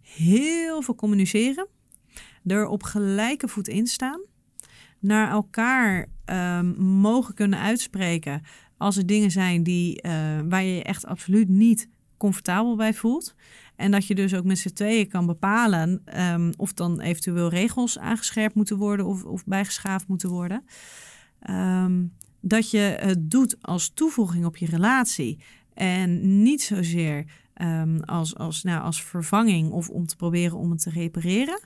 heel 0.05 0.81
veel 0.81 0.95
communiceren. 0.95 1.67
Er 2.45 2.67
op 2.67 2.83
gelijke 2.83 3.47
voet 3.47 3.67
in 3.67 3.87
staan. 3.87 4.21
Naar 4.99 5.29
elkaar 5.31 6.07
ehm, 6.25 6.81
mogen 6.81 7.33
kunnen 7.33 7.59
uitspreken 7.59 8.41
als 8.77 8.97
er 8.97 9.05
dingen 9.05 9.31
zijn 9.31 9.63
die, 9.63 10.01
eh, 10.01 10.11
waar 10.49 10.63
je 10.63 10.75
je 10.75 10.83
echt 10.83 11.05
absoluut 11.05 11.49
niet 11.49 11.89
comfortabel 12.17 12.75
bij 12.75 12.93
voelt. 12.93 13.35
En 13.75 13.91
dat 13.91 14.07
je 14.07 14.15
dus 14.15 14.33
ook 14.33 14.43
met 14.43 14.59
z'n 14.59 14.73
tweeën 14.73 15.07
kan 15.07 15.25
bepalen 15.25 16.01
ehm, 16.05 16.51
of 16.57 16.73
dan 16.73 16.99
eventueel 16.99 17.49
regels 17.49 17.99
aangescherpt 17.99 18.55
moeten 18.55 18.77
worden 18.77 19.05
of, 19.05 19.23
of 19.23 19.45
bijgeschaafd 19.45 20.07
moeten 20.07 20.29
worden. 20.29 20.65
Ehm, 21.39 22.03
dat 22.41 22.71
je 22.71 22.97
het 22.99 23.31
doet 23.31 23.55
als 23.61 23.89
toevoeging 23.89 24.45
op 24.45 24.57
je 24.57 24.65
relatie 24.65 25.39
en 25.73 26.41
niet 26.43 26.61
zozeer 26.61 27.25
ehm, 27.53 27.99
als, 27.99 28.35
als, 28.35 28.63
nou, 28.63 28.81
als 28.81 29.03
vervanging 29.03 29.71
of 29.71 29.89
om 29.89 30.05
te 30.05 30.15
proberen 30.15 30.57
om 30.57 30.71
het 30.71 30.81
te 30.81 30.89
repareren. 30.89 31.59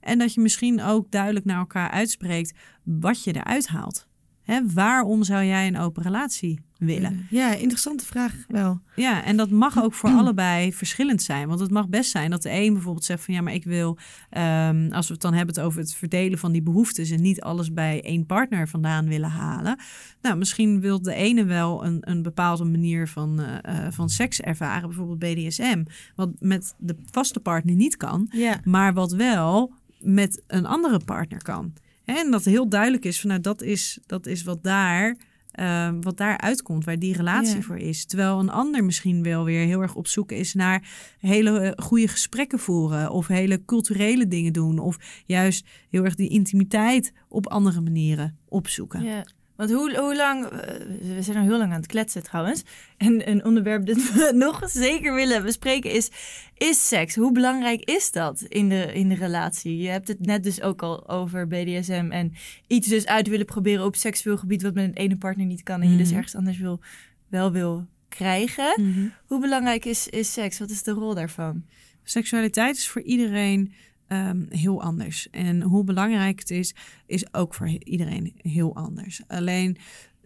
En 0.00 0.18
dat 0.18 0.34
je 0.34 0.40
misschien 0.40 0.82
ook 0.82 1.10
duidelijk 1.10 1.44
naar 1.44 1.58
elkaar 1.58 1.90
uitspreekt 1.90 2.58
wat 2.82 3.24
je 3.24 3.34
eruit 3.34 3.66
haalt. 3.66 4.06
Hè, 4.42 4.66
waarom 4.72 5.22
zou 5.22 5.44
jij 5.44 5.66
een 5.66 5.78
open 5.78 6.02
relatie 6.02 6.60
willen? 6.78 7.26
Ja, 7.30 7.54
interessante 7.54 8.04
vraag 8.06 8.34
wel. 8.48 8.80
Ja, 8.96 9.24
en 9.24 9.36
dat 9.36 9.50
mag 9.50 9.82
ook 9.82 9.94
voor 9.94 10.10
allebei 10.10 10.72
verschillend 10.72 11.22
zijn. 11.22 11.48
Want 11.48 11.60
het 11.60 11.70
mag 11.70 11.88
best 11.88 12.10
zijn 12.10 12.30
dat 12.30 12.42
de 12.42 12.50
een 12.50 12.72
bijvoorbeeld 12.72 13.04
zegt 13.04 13.24
van 13.24 13.34
ja, 13.34 13.40
maar 13.40 13.54
ik 13.54 13.64
wil, 13.64 13.98
ehm, 14.30 14.88
als 14.92 15.06
we 15.06 15.12
het 15.12 15.22
dan 15.22 15.34
hebben 15.34 15.54
het 15.54 15.64
over 15.64 15.80
het 15.80 15.94
verdelen 15.94 16.38
van 16.38 16.52
die 16.52 16.62
behoeftes 16.62 17.10
en 17.10 17.22
niet 17.22 17.40
alles 17.40 17.72
bij 17.72 18.02
één 18.02 18.26
partner 18.26 18.68
vandaan 18.68 19.08
willen 19.08 19.30
halen. 19.30 19.78
Nou, 20.22 20.36
misschien 20.36 20.80
wil 20.80 21.02
de 21.02 21.14
ene 21.14 21.44
wel 21.44 21.84
een, 21.84 21.98
een 22.00 22.22
bepaalde 22.22 22.64
manier 22.64 23.08
van, 23.08 23.40
eh, 23.40 23.86
eh, 23.86 23.92
van 23.92 24.08
seks 24.08 24.40
ervaren, 24.40 24.88
bijvoorbeeld 24.88 25.18
BDSM, 25.18 25.84
wat 26.14 26.30
met 26.38 26.74
de 26.78 26.96
vaste 27.10 27.40
partner 27.40 27.74
niet 27.74 27.96
kan, 27.96 28.28
Ja. 28.30 28.60
maar 28.64 28.94
wat 28.94 29.12
wel 29.12 29.72
met 30.00 30.42
een 30.46 30.66
andere 30.66 31.00
partner 31.04 31.42
kan. 31.42 31.72
En 32.04 32.30
dat 32.30 32.44
heel 32.44 32.68
duidelijk 32.68 33.04
is 33.04 33.20
van 33.20 33.28
nou, 33.28 33.40
dat 33.40 33.62
is, 33.62 33.98
dat 34.06 34.26
is 34.26 34.42
wat 34.42 34.62
daar. 34.62 35.16
Eh, 35.56 35.88
wat 36.00 36.16
daar 36.16 36.38
uitkomt, 36.38 36.84
waar 36.84 36.98
die 36.98 37.16
relatie 37.16 37.64
voor 37.64 37.78
is. 37.78 38.04
Terwijl 38.04 38.38
een 38.38 38.50
ander 38.50 38.84
misschien 38.84 39.22
wel 39.22 39.44
weer 39.44 39.66
heel 39.66 39.80
erg 39.80 39.94
op 39.94 40.06
zoek 40.06 40.32
is 40.32 40.54
naar 40.54 40.88
hele 41.18 41.60
eh, 41.60 41.84
goede 41.84 42.08
gesprekken 42.08 42.58
voeren. 42.58 43.10
Of 43.10 43.26
hele 43.26 43.64
culturele 43.64 44.28
dingen 44.28 44.52
doen. 44.52 44.78
Of 44.78 44.96
juist 45.26 45.66
heel 45.90 46.04
erg 46.04 46.14
die 46.14 46.28
intimiteit 46.28 47.12
op 47.28 47.46
andere 47.46 47.80
manieren 47.80 48.38
opzoeken. 48.48 49.02
Ja. 49.02 49.24
Want 49.56 49.70
hoe, 49.70 49.96
hoe 49.98 50.16
lang, 50.16 50.44
eh, 50.44 50.86
we 51.16 51.22
zijn 51.22 51.36
al 51.36 51.42
heel 51.42 51.58
lang 51.58 51.70
aan 51.72 51.78
het 51.78 51.86
kletsen 51.86 52.22
trouwens. 52.22 52.62
En 52.96 53.28
een 53.30 53.44
onderwerp 53.44 53.86
dat 53.86 53.96
we 53.96 54.32
nog 54.46 54.70
zeker 54.70 55.14
willen 55.14 55.42
bespreken 55.42 55.90
is, 55.92 56.10
is 56.56 56.88
seks. 56.88 57.14
Hoe 57.14 57.32
belangrijk 57.32 57.84
is 57.84 58.12
dat 58.12 58.40
in 58.42 58.68
de, 58.68 58.92
in 58.92 59.08
de 59.08 59.14
relatie? 59.14 59.76
Je 59.76 59.88
hebt 59.88 60.08
het 60.08 60.26
net 60.26 60.42
dus 60.44 60.62
ook 60.62 60.82
al 60.82 61.08
over 61.08 61.46
BDSM 61.46 62.06
en 62.10 62.32
iets 62.66 62.88
dus 62.88 63.06
uit 63.06 63.28
willen 63.28 63.46
proberen 63.46 63.84
op 63.84 63.96
seksueel 63.96 64.36
gebied 64.36 64.62
wat 64.62 64.74
met 64.74 64.84
een 64.84 64.94
ene 64.94 65.16
partner 65.16 65.46
niet 65.46 65.62
kan. 65.62 65.82
En 65.82 65.90
je 65.90 65.96
dus 65.96 66.06
Mhm. 66.08 66.16
ergens 66.16 66.34
anders 66.34 66.58
wil, 66.58 66.80
wel 67.28 67.52
wil 67.52 67.86
krijgen. 68.08 68.82
Mhm. 68.82 69.06
Hoe 69.26 69.40
belangrijk 69.40 69.84
is, 69.84 70.08
is 70.08 70.32
seks? 70.32 70.58
Wat 70.58 70.70
is 70.70 70.82
de 70.82 70.90
rol 70.92 71.14
daarvan? 71.14 71.64
Seksualiteit 72.02 72.76
is 72.76 72.88
voor 72.88 73.02
iedereen 73.02 73.72
ehm, 74.06 74.44
heel 74.48 74.82
anders. 74.82 75.30
En 75.30 75.62
hoe 75.62 75.84
belangrijk 75.84 76.38
het 76.38 76.50
is, 76.50 76.74
is 77.06 77.34
ook 77.34 77.54
voor 77.54 77.68
iedereen 77.68 78.32
heel 78.36 78.74
anders. 78.74 79.20
Alleen 79.26 79.76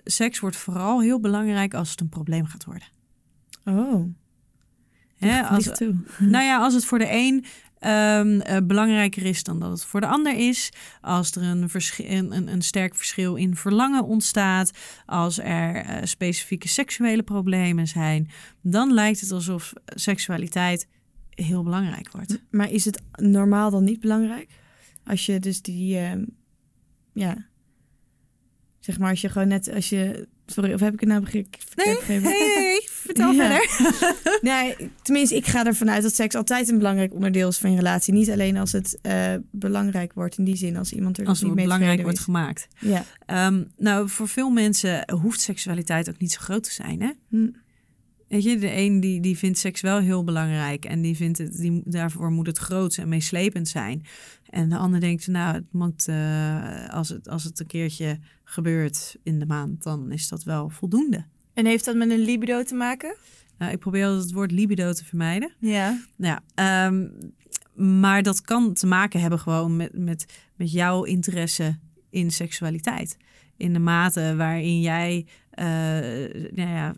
seks 0.04 0.38
wordt 0.38 0.56
vooral 0.56 1.00
heel 1.00 1.20
belangrijk 1.20 1.74
als 1.74 1.90
het 1.90 2.00
een 2.00 2.08
probleem 2.08 2.46
gaat 2.46 2.64
worden. 2.64 2.88
Oh, 3.64 4.14
Hè, 5.20 5.42
als, 5.42 5.64
toe. 5.64 5.94
nou 6.18 6.44
ja, 6.44 6.58
als 6.58 6.74
het 6.74 6.84
voor 6.84 6.98
de 6.98 7.08
een 7.10 7.44
ehm, 7.78 8.40
eh, 8.40 8.56
belangrijker 8.62 9.24
is 9.24 9.42
dan 9.42 9.60
dat 9.60 9.70
het 9.70 9.84
voor 9.84 10.00
de 10.00 10.06
ander 10.06 10.36
is. 10.36 10.72
Als 11.00 11.32
er 11.32 11.42
een, 11.42 11.70
een, 12.08 12.48
een 12.52 12.62
sterk 12.62 12.94
verschil 12.94 13.34
in 13.34 13.56
verlangen 13.56 14.04
ontstaat. 14.04 14.70
Als 15.06 15.38
er 15.38 15.76
eh, 15.76 15.96
specifieke 16.04 16.68
seksuele 16.68 17.22
problemen 17.22 17.86
zijn. 17.86 18.30
Dan 18.62 18.92
lijkt 18.92 19.20
het 19.20 19.30
alsof 19.30 19.72
seksualiteit 19.84 20.86
heel 21.30 21.62
belangrijk 21.62 22.10
wordt. 22.12 22.38
Maar 22.50 22.70
is 22.70 22.84
het 22.84 23.02
normaal 23.12 23.70
dan 23.70 23.84
niet 23.84 24.00
belangrijk? 24.00 24.48
Als 25.04 25.26
je 25.26 25.38
dus 25.40 25.62
die, 25.62 25.96
ehm, 25.98 26.24
ja, 27.12 27.46
zeg 28.80 28.98
maar 28.98 29.10
als 29.10 29.20
je 29.20 29.28
gewoon 29.28 29.48
net, 29.48 29.70
als 29.74 29.88
je, 29.88 30.28
sorry, 30.46 30.72
of 30.72 30.80
heb 30.80 30.92
ik 30.94 31.00
het 31.00 31.08
nou 31.08 31.20
begrepen? 31.20 31.58
Nee, 31.76 32.20
hey, 32.20 32.82
vertel 32.90 33.32
Ja. 33.34 33.48
verder. 33.48 34.38
Nee, 34.52 34.76
tenminste, 35.02 35.36
ik 35.36 35.46
ga 35.46 35.66
ervan 35.66 35.90
uit 35.90 36.02
dat 36.02 36.14
seks 36.14 36.34
altijd 36.34 36.68
een 36.68 36.78
belangrijk 36.78 37.14
onderdeel 37.14 37.48
is 37.48 37.58
van 37.58 37.70
je 37.70 37.76
relatie. 37.76 38.12
Niet 38.14 38.30
alleen 38.30 38.56
als 38.56 38.72
het 38.72 38.98
eh, 39.02 39.34
belangrijk 39.50 40.12
wordt 40.12 40.38
in 40.38 40.44
die 40.44 40.56
zin, 40.56 40.76
als 40.76 40.92
iemand 40.92 41.18
er 41.18 41.26
Als 41.26 41.38
dus 41.38 41.46
niet 41.46 41.56
mee 41.56 41.64
belangrijk 41.64 42.02
wordt 42.02 42.18
is. 42.18 42.24
gemaakt. 42.24 42.68
Ja. 42.78 43.04
Ehm, 43.26 43.64
nou, 43.76 44.08
voor 44.08 44.28
veel 44.28 44.50
mensen 44.50 45.12
hoeft 45.12 45.40
seksualiteit 45.40 46.08
ook 46.08 46.18
niet 46.18 46.32
zo 46.32 46.40
groot 46.40 46.62
te 46.64 46.72
zijn. 46.72 47.02
Hè? 47.02 47.10
Hm. 47.28 47.48
Weet 48.30 48.42
je, 48.42 48.58
de 48.58 48.76
een 48.76 49.00
die, 49.00 49.20
die 49.20 49.38
vindt 49.38 49.58
seks 49.58 49.80
wel 49.80 49.98
heel 49.98 50.24
belangrijk 50.24 50.84
en 50.84 51.02
die 51.02 51.16
vindt 51.16 51.38
het, 51.38 51.56
die, 51.56 51.82
daarvoor 51.84 52.30
moet 52.30 52.46
het 52.46 52.58
groot 52.58 52.96
en 52.96 53.08
meeslepend 53.08 53.68
zijn. 53.68 54.06
En 54.50 54.68
de 54.68 54.76
ander 54.76 55.00
denkt, 55.00 55.26
nou, 55.26 55.54
het 55.54 55.72
moet, 55.72 56.08
eh, 56.08 56.88
als, 56.88 57.08
het, 57.08 57.28
als 57.28 57.44
het 57.44 57.60
een 57.60 57.66
keertje 57.66 58.18
gebeurt 58.44 59.16
in 59.22 59.38
de 59.38 59.46
maand, 59.46 59.82
dan 59.82 60.12
is 60.12 60.28
dat 60.28 60.42
wel 60.42 60.68
voldoende. 60.68 61.24
En 61.54 61.66
heeft 61.66 61.84
dat 61.84 61.96
met 61.96 62.10
een 62.10 62.24
libido 62.24 62.62
te 62.62 62.74
maken? 62.74 63.16
Nou, 63.58 63.72
ik 63.72 63.78
probeer 63.78 64.04
altijd 64.04 64.22
het 64.22 64.32
woord 64.32 64.50
libido 64.50 64.92
te 64.92 65.04
vermijden. 65.04 65.52
Ja. 65.58 66.00
Nou 66.16 66.40
ja, 66.40 66.42
ehm, 66.54 67.08
maar 68.00 68.22
dat 68.22 68.40
kan 68.40 68.72
te 68.72 68.86
maken 68.86 69.20
hebben 69.20 69.38
gewoon 69.38 69.76
met, 69.76 69.98
met, 69.98 70.26
met 70.56 70.72
jouw 70.72 71.04
interesse 71.04 71.78
in 72.10 72.30
seksualiteit. 72.30 73.16
In 73.56 73.72
de 73.72 73.78
mate 73.78 74.34
waarin 74.36 74.80
jij 74.80 75.26
nou 76.54 76.68
ja, 76.68 76.94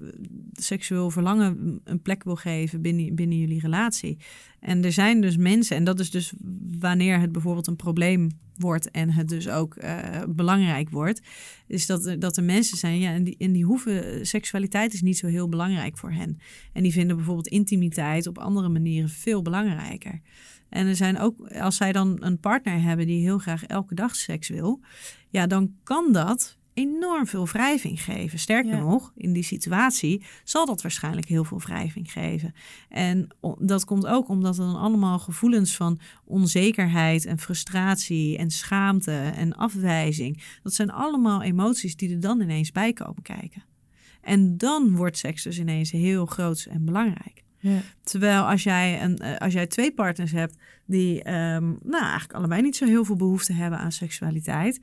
seksueel 0.52 1.10
verlangen 1.10 1.80
een 1.84 2.02
plek 2.02 2.24
wil 2.24 2.36
geven 2.36 2.82
binnen, 2.82 3.14
binnen 3.14 3.38
jullie 3.38 3.60
relatie. 3.60 4.18
En 4.60 4.84
er 4.84 4.92
zijn 4.92 5.20
dus 5.20 5.36
mensen, 5.36 5.76
en 5.76 5.84
dat 5.84 6.00
is 6.00 6.10
dus 6.10 6.32
wanneer 6.78 7.20
het 7.20 7.32
bijvoorbeeld 7.32 7.66
een 7.66 7.76
probleem 7.76 8.30
wordt 8.56 8.90
en 8.90 9.10
het 9.10 9.28
dus 9.28 9.48
ook 9.48 9.76
eh, 9.76 10.22
belangrijk 10.28 10.90
wordt, 10.90 11.20
is 11.66 11.86
dat, 11.86 12.16
dat 12.18 12.36
er 12.36 12.44
mensen 12.44 12.78
zijn, 12.78 12.98
ja, 12.98 13.12
en 13.12 13.24
die, 13.24 13.36
en 13.38 13.52
die 13.52 13.64
hoeven, 13.64 14.26
seksualiteit 14.26 14.92
is 14.92 15.02
niet 15.02 15.18
zo 15.18 15.26
heel 15.26 15.48
belangrijk 15.48 15.98
voor 15.98 16.12
hen. 16.12 16.38
En 16.72 16.82
die 16.82 16.92
vinden 16.92 17.16
bijvoorbeeld 17.16 17.48
intimiteit 17.48 18.26
op 18.26 18.38
andere 18.38 18.68
manieren 18.68 19.08
veel 19.08 19.42
belangrijker. 19.42 20.20
En 20.68 20.86
er 20.86 20.96
zijn 20.96 21.18
ook, 21.18 21.50
als 21.50 21.76
zij 21.76 21.92
dan 21.92 22.16
een 22.20 22.38
partner 22.38 22.82
hebben 22.82 23.06
die 23.06 23.22
heel 23.22 23.38
graag 23.38 23.64
elke 23.64 23.94
dag 23.94 24.16
seks 24.16 24.48
wil, 24.48 24.80
ja, 25.28 25.46
dan 25.46 25.74
kan 25.82 26.12
dat 26.12 26.58
enorm 26.74 27.26
veel 27.26 27.46
wrijving 27.46 28.02
geven. 28.02 28.38
Sterker 28.38 28.74
Ja. 28.74 28.80
nog, 28.80 29.12
in 29.16 29.32
die 29.32 29.42
situatie 29.42 30.22
zal 30.44 30.66
dat 30.66 30.82
waarschijnlijk 30.82 31.26
heel 31.26 31.44
veel 31.44 31.60
wrijving 31.60 32.12
geven. 32.12 32.54
En 32.88 33.28
dat 33.58 33.84
komt 33.84 34.06
ook 34.06 34.28
omdat 34.28 34.58
er 34.58 34.64
dan 34.64 34.76
allemaal 34.80 35.18
gevoelens 35.18 35.76
van 35.76 36.00
onzekerheid 36.24 37.26
en 37.26 37.38
frustratie 37.38 38.38
en 38.38 38.50
schaamte 38.50 39.32
en 39.36 39.56
afwijzing, 39.56 40.42
dat 40.62 40.74
zijn 40.74 40.90
allemaal 40.90 41.42
emoties 41.42 41.96
die 41.96 42.10
er 42.10 42.20
dan 42.20 42.40
ineens 42.40 42.72
bij 42.72 42.92
komen 42.92 43.22
kijken. 43.22 43.64
En 44.20 44.56
dan 44.56 44.96
wordt 44.96 45.18
seks 45.18 45.42
dus 45.42 45.58
ineens 45.58 45.90
heel 45.90 46.26
groot 46.26 46.66
en 46.70 46.84
belangrijk. 46.84 47.42
Ja. 47.58 47.80
Terwijl 48.02 48.42
als 48.42 48.62
jij, 48.62 49.02
een, 49.02 49.18
eh, 49.18 49.38
als 49.38 49.52
jij 49.52 49.66
twee 49.66 49.92
partners 49.92 50.32
hebt 50.32 50.56
die 50.86 51.22
ehm, 51.22 51.64
nou, 51.82 52.02
eigenlijk 52.02 52.32
allebei 52.32 52.62
niet 52.62 52.76
zo 52.76 52.86
heel 52.86 53.04
veel 53.04 53.16
behoefte 53.16 53.52
hebben 53.52 53.78
aan 53.78 53.92
seksualiteit, 53.92 54.80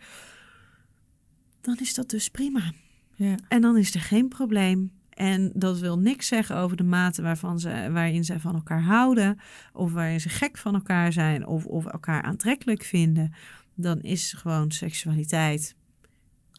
dan 1.61 1.77
is 1.79 1.93
dat 1.93 2.09
dus 2.09 2.29
prima. 2.29 2.71
Ja. 3.15 3.35
En 3.47 3.61
dan 3.61 3.77
is 3.77 3.93
er 3.95 4.01
geen 4.01 4.27
probleem. 4.27 4.91
En 5.09 5.51
dat 5.55 5.79
wil 5.79 5.99
niks 5.99 6.27
zeggen 6.27 6.55
over 6.57 6.77
de 6.77 6.83
mate 6.83 7.21
waarvan 7.21 7.59
ze, 7.59 7.89
waarin 7.91 8.25
ze 8.25 8.39
van 8.39 8.55
elkaar 8.55 8.81
houden, 8.83 9.37
of 9.73 9.91
waarin 9.91 10.21
ze 10.21 10.29
gek 10.29 10.57
van 10.57 10.73
elkaar 10.73 11.13
zijn, 11.13 11.47
of, 11.47 11.65
of 11.65 11.85
elkaar 11.85 12.21
aantrekkelijk 12.21 12.83
vinden. 12.83 13.33
Dan 13.75 13.99
is 14.01 14.33
gewoon 14.33 14.71
seksualiteit 14.71 15.75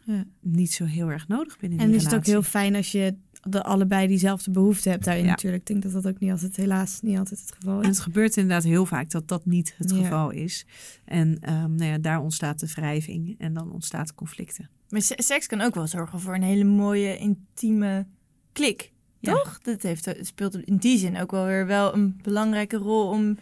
Ja. 0.05 0.25
niet 0.41 0.73
zo 0.73 0.85
heel 0.85 1.09
erg 1.11 1.29
nodig 1.29 1.59
binnen 1.59 1.79
En 1.79 1.87
die 1.87 1.95
is 1.97 2.03
het 2.03 2.15
ook 2.15 2.25
relatie. 2.25 2.33
heel 2.33 2.43
fijn 2.43 2.75
als 2.75 2.93
je 2.93 3.15
de 3.43 3.63
allebei 3.63 4.07
diezelfde 4.07 4.51
behoefte 4.51 4.89
hebt 4.91 5.05
daarin 5.05 5.25
Ja. 5.25 5.31
natuurlijk. 5.31 5.61
Ik 5.63 5.67
denk 5.69 5.83
dat 5.83 6.03
dat 6.03 6.13
ook 6.15 6.21
niet 6.21 6.31
altijd, 6.31 6.57
helaas, 6.57 7.01
niet 7.01 7.19
altijd 7.19 7.41
het 7.41 7.53
geval 7.55 7.79
En 7.81 7.87
het 7.87 7.95
is. 7.97 8.01
gebeurt 8.03 8.37
inderdaad 8.37 8.65
heel 8.65 8.87
vaak 8.87 9.11
dat 9.11 9.29
dat 9.29 9.47
niet 9.47 9.75
het 9.77 9.91
Ja. 9.91 9.97
geval 9.97 10.31
is. 10.31 10.67
En 11.05 11.39
ehm, 11.41 11.75
nou 11.75 11.91
ja, 11.91 11.99
daar 11.99 12.21
ontstaat 12.21 12.61
de 12.61 12.67
wrijving 12.67 13.35
en 13.39 13.55
dan 13.55 13.73
ontstaat 13.73 14.15
conflicten. 14.15 14.69
Maar 14.91 15.03
se- 15.03 15.15
seks 15.23 15.47
kan 15.47 15.61
ook 15.61 15.75
wel 15.75 15.87
zorgen 15.87 16.21
voor 16.21 16.35
een 16.35 16.43
hele 16.43 16.65
mooie, 16.65 17.19
intieme 17.19 18.07
klik. 18.53 18.93
Ja. 19.19 19.33
Toch? 19.33 19.59
Dat 19.63 19.83
heeft, 19.83 20.05
het 20.05 20.27
speelt 20.27 20.57
in 20.65 20.77
die 20.77 20.99
zin 20.99 21.21
ook 21.21 21.31
wel 21.31 21.45
weer 21.47 21.67
wel 21.67 21.95
een 21.95 22.19
belangrijke 22.23 22.77
rol 22.77 23.09
om... 23.09 23.39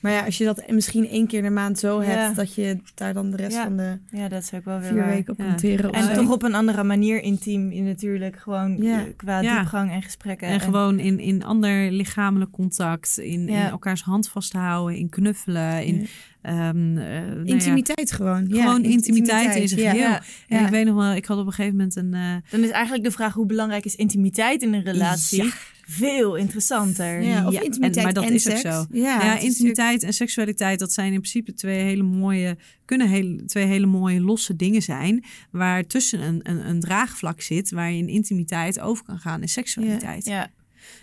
Maar 0.00 0.12
ja, 0.12 0.24
als 0.24 0.38
je 0.38 0.44
dat 0.44 0.70
misschien 0.70 1.08
één 1.08 1.26
keer 1.26 1.42
de 1.42 1.50
maand 1.50 1.78
zo 1.78 2.02
Ja. 2.02 2.08
hebt, 2.08 2.36
dat 2.36 2.54
je 2.54 2.78
daar 2.94 3.14
dan 3.14 3.30
de 3.30 3.36
rest 3.36 3.56
Ja. 3.56 3.64
van 3.64 3.76
de 3.76 3.98
Ja, 4.10 4.28
dat 4.28 4.42
is 4.42 4.54
ook 4.54 4.64
wel 4.64 4.78
weer 4.78 4.88
vier 4.88 4.98
waar. 4.98 5.08
weken 5.08 5.32
op 5.32 5.38
Ja. 5.38 5.44
kunt 5.44 5.58
teren. 5.58 5.90
of 5.90 5.96
En 5.96 6.02
zo. 6.14 6.14
toch 6.22 6.30
op 6.32 6.42
een 6.42 6.54
andere 6.54 6.84
manier 6.84 7.22
intiem 7.22 7.70
in 7.70 7.84
natuurlijk. 7.84 8.36
Gewoon 8.38 8.76
Ja. 8.82 8.98
eh, 9.00 9.12
qua 9.16 9.40
Ja. 9.40 9.56
diepgang 9.58 9.90
en 9.90 10.02
gesprekken. 10.02 10.48
En 10.48 10.60
gewoon 10.60 10.98
in, 10.98 11.18
in 11.18 11.44
ander 11.44 11.90
lichamelijk 11.90 12.50
contact, 12.50 13.18
in, 13.18 13.48
in 13.48 13.56
elkaars 13.62 14.02
hand 14.02 14.28
vasthouden, 14.28 14.96
in 14.98 15.08
knuffelen, 15.08 15.84
in 15.84 16.06
Ja, 16.42 16.72
Intimiteit 17.44 18.12
gewoon. 18.12 18.48
Ja, 18.48 18.62
Gewoon 18.62 18.84
intimiteit 18.84 19.56
in 19.56 19.68
zijn 19.68 19.80
ja. 19.80 19.90
geheel. 19.90 20.08
Ja, 20.08 20.22
En 20.48 20.58
ja. 20.58 20.64
ik 20.64 20.70
weet 20.70 20.84
nog 20.86 20.94
wel, 20.94 21.12
ik 21.12 21.24
had 21.24 21.38
op 21.38 21.46
een 21.46 21.52
gegeven 21.52 21.76
moment 21.76 21.96
een... 21.96 22.14
eh, 22.14 22.34
Dan 22.50 22.60
is 22.60 22.70
eigenlijk 22.70 23.04
de 23.04 23.10
vraag 23.10 23.32
hoe 23.34 23.46
belangrijk 23.46 23.84
is 23.84 23.94
intimiteit 23.96 24.62
in 24.62 24.72
een 24.74 24.82
relatie 24.82 25.42
Ja. 25.44 25.50
veel 25.86 26.34
interessanter. 26.36 27.22
Ja, 27.22 27.46
of 27.46 27.52
Ja, 27.52 27.58
en- 27.58 27.64
intimiteit 27.64 28.04
maar 28.04 28.14
dat 28.14 28.24
en 28.24 28.32
is 28.32 28.48
ook 28.50 28.56
seks. 28.56 28.74
zo. 28.74 28.86
Ja, 28.92 29.38
intimiteit 29.38 30.02
en 30.02 30.12
seksualiteit, 30.12 30.78
dat 30.78 30.92
zijn 30.92 31.12
in 31.12 31.20
principe 31.20 31.54
twee 31.54 31.82
hele 31.82 32.02
mooie, 32.02 32.56
kunnen 32.84 33.08
hele, 33.08 33.44
twee 33.44 33.64
hele 33.66 33.86
mooie 33.86 34.20
losse 34.20 34.56
dingen 34.56 34.82
zijn. 34.82 35.24
Waar 35.50 35.86
tussen 35.86 36.20
een, 36.22 36.40
een, 36.42 36.68
een 36.68 36.80
draagvlak 36.80 37.40
zit, 37.40 37.70
waar 37.70 37.90
je 37.92 37.98
in 37.98 38.08
intimiteit 38.08 38.80
over 38.80 39.04
kan 39.04 39.18
gaan 39.18 39.40
in 39.40 39.48
seksualiteit. 39.48 40.24
Ja, 40.24 40.50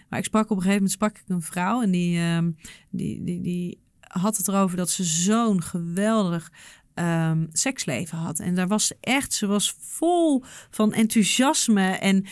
Maar 0.10 0.20
ik 0.20 0.26
sprak 0.26 0.44
op 0.44 0.50
een 0.50 0.56
gegeven 0.64 0.74
moment 0.76 0.92
sprak 0.92 1.18
ik 1.18 1.24
een 1.28 1.42
vrouw 1.42 1.82
en 1.82 1.92
die, 1.92 2.18
ehm, 2.20 2.50
die, 2.90 3.24
die, 3.24 3.42
die 3.42 3.80
had 4.18 4.38
het 4.38 4.48
erover 4.48 4.78
dat 4.78 4.90
ze 4.90 5.04
zo'n 5.04 5.64
geweldig 5.64 6.52
ehm, 6.94 7.46
seksleven 7.52 8.18
had. 8.18 8.40
En 8.40 8.56
daar 8.56 8.68
was 8.68 8.92
echt, 9.00 9.34
ze 9.34 9.48
was 9.48 9.76
vol 9.80 10.44
van 10.70 10.94
enthousiasme 10.94 11.90
en. 11.90 12.26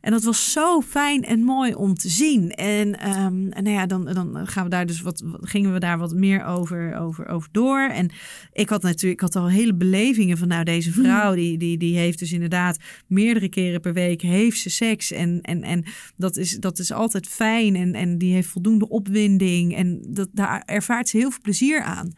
En 0.00 0.10
dat 0.10 0.22
was 0.22 0.52
zo 0.52 0.80
fijn 0.80 1.24
en 1.24 1.40
mooi 1.42 1.74
om 1.74 1.94
te 1.94 2.08
zien. 2.08 2.50
En, 2.50 2.98
ehm, 2.98 3.48
en 3.50 3.62
nou 3.62 3.76
ja, 3.76 3.86
dan, 3.86 4.04
dan 4.04 4.46
gaan 4.46 4.64
we 4.64 4.70
daar 4.70 4.86
dus 4.86 5.00
wat, 5.00 5.20
wat- 5.24 5.48
gingen 5.48 5.72
we 5.72 5.78
daar 5.78 5.98
wat 5.98 6.14
meer 6.14 6.44
over, 6.44 6.94
over, 6.96 7.26
over 7.26 7.48
door. 7.52 7.80
En 7.80 8.10
ik 8.52 8.68
had 8.68 8.82
natuurlijk, 8.82 9.20
ik 9.22 9.32
had 9.32 9.36
al 9.42 9.48
hele 9.48 9.74
belevingen 9.74 10.38
van 10.38 10.48
nou, 10.48 10.64
deze 10.64 10.92
vrouw, 10.92 11.34
die, 11.34 11.58
die, 11.58 11.78
die 11.78 11.96
heeft 11.96 12.18
dus 12.18 12.32
inderdaad 12.32 12.78
meerdere 13.06 13.48
keren 13.48 13.80
per 13.80 13.92
week 13.92 14.22
heeft 14.22 14.58
ze 14.60 14.70
seks. 14.70 15.12
En, 15.12 15.40
en, 15.40 15.62
en 15.62 15.84
dat, 16.16 16.36
is, 16.36 16.56
dat 16.56 16.78
is 16.78 16.92
altijd 16.92 17.26
fijn. 17.26 17.76
En, 17.76 17.94
en 17.94 18.18
die 18.18 18.32
heeft 18.32 18.48
voldoende 18.48 18.88
opwinding. 18.88 19.74
En 19.76 20.06
dat, 20.08 20.28
daar 20.32 20.62
ervaart 20.66 21.08
ze 21.08 21.16
heel 21.16 21.30
veel 21.30 21.42
plezier 21.42 21.82
aan. 21.82 22.12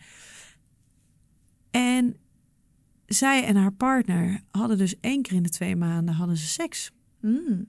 En 1.70 2.16
zij 3.06 3.44
en 3.44 3.56
haar 3.56 3.72
partner 3.72 4.40
hadden 4.50 4.78
dus 4.78 5.00
één 5.00 5.22
keer 5.22 5.36
in 5.36 5.42
de 5.42 5.48
twee 5.48 5.76
maanden 5.76 6.14
hadden 6.14 6.36
ze 6.36 6.46
seks. 6.46 6.90
Mm. 7.22 7.66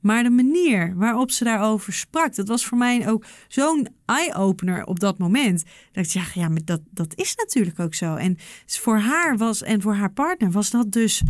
Maar 0.00 0.22
de 0.22 0.30
manier 0.30 0.96
waarop 0.96 1.30
ze 1.30 1.44
daarover 1.44 1.92
sprak, 1.92 2.34
dat 2.34 2.48
was 2.48 2.64
voor 2.64 2.78
mij 2.78 3.08
ook 3.08 3.24
zo'n 3.48 3.88
eye-opener 4.04 4.84
op 4.84 5.00
dat 5.00 5.18
moment. 5.18 5.64
Dat 5.92 6.04
ik 6.06 6.12
dacht, 6.12 6.34
ja, 6.34 6.48
dat, 6.64 6.80
dat 6.90 7.12
is 7.16 7.34
natuurlijk 7.34 7.80
ook 7.80 7.94
zo. 7.94 8.14
En 8.16 8.36
voor 8.66 8.98
haar 8.98 9.36
was 9.36 9.62
en 9.62 9.82
voor 9.82 9.94
haar 9.94 10.12
partner 10.12 10.50
was 10.50 10.70
dat 10.70 10.92
dus. 10.92 11.22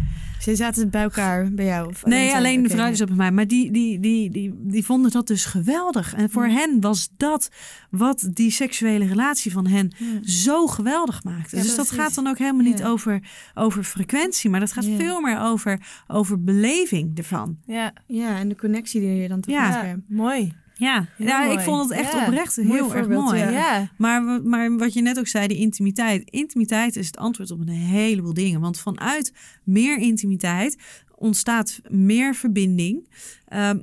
Ze 0.42 0.56
zaten 0.56 0.90
bij 0.90 1.02
elkaar 1.02 1.52
bij 1.52 1.64
jou? 1.64 1.88
Of 1.88 2.04
Nee, 2.04 2.32
alleen 2.34 2.62
de 2.62 2.68
vrouw 2.68 2.90
is 2.90 3.00
op 3.00 3.14
mij. 3.14 3.30
Maar 3.32 3.46
die, 3.46 3.70
die, 3.72 4.00
die, 4.00 4.30
die, 4.30 4.54
die 4.62 4.84
vonden 4.84 5.10
dat 5.10 5.26
dus 5.26 5.44
geweldig. 5.44 6.14
En 6.14 6.30
voor 6.30 6.48
Ja. 6.48 6.54
hen 6.54 6.80
was 6.80 7.08
dat 7.16 7.48
wat 7.90 8.28
die 8.30 8.50
seksuele 8.50 9.06
relatie 9.06 9.52
van 9.52 9.66
hen 9.66 9.92
Ja. 9.98 10.06
zo 10.22 10.66
geweldig 10.66 11.24
maakte. 11.24 11.56
Ja, 11.56 11.62
dus 11.62 11.74
dat 11.76 11.90
gaat 11.90 12.14
dan 12.14 12.26
ook 12.26 12.38
helemaal 12.38 12.64
niet 12.64 12.84
over, 12.84 13.22
over 13.54 13.84
frequentie. 13.84 14.50
Maar 14.50 14.60
dat 14.60 14.72
gaat 14.72 14.84
Ja. 14.86 14.96
veel 14.96 15.20
meer 15.20 15.40
over, 15.40 15.80
over 16.06 16.42
beleving 16.42 17.18
ervan. 17.18 17.58
ja. 17.66 17.92
Ja, 18.06 18.38
en 18.38 18.48
de 18.48 18.56
connectie 18.56 19.00
die 19.00 19.10
je 19.14 19.28
dan 19.28 19.40
toch 19.40 19.54
Ja. 19.54 19.96
mooi. 20.08 20.52
Ja, 20.82 21.06
Heel 21.16 21.26
ja 21.26 21.44
ik 21.44 21.60
vond 21.60 21.88
het 21.88 21.98
echt 21.98 22.12
Ja. 22.12 22.24
oprecht 22.26 22.56
Mooi 22.56 22.68
heel 22.72 22.94
erg 22.94 23.08
mooi. 23.08 23.38
ja. 23.38 23.50
Ja. 23.50 23.90
Maar, 23.98 24.22
maar 24.42 24.76
wat 24.76 24.92
je 24.92 25.02
net 25.02 25.18
ook 25.18 25.26
zei, 25.26 25.46
die 25.46 25.56
intimiteit. 25.56 26.30
Intimiteit 26.30 26.96
is 26.96 27.06
het 27.06 27.16
antwoord 27.16 27.50
op 27.50 27.60
een 27.60 27.68
heleboel 27.68 28.34
dingen. 28.34 28.60
Want 28.60 28.78
vanuit 28.78 29.32
meer 29.64 29.98
intimiteit 29.98 30.76
ontstaat 31.16 31.80
meer 31.88 32.34
verbinding. 32.34 33.08
ehm, 33.48 33.78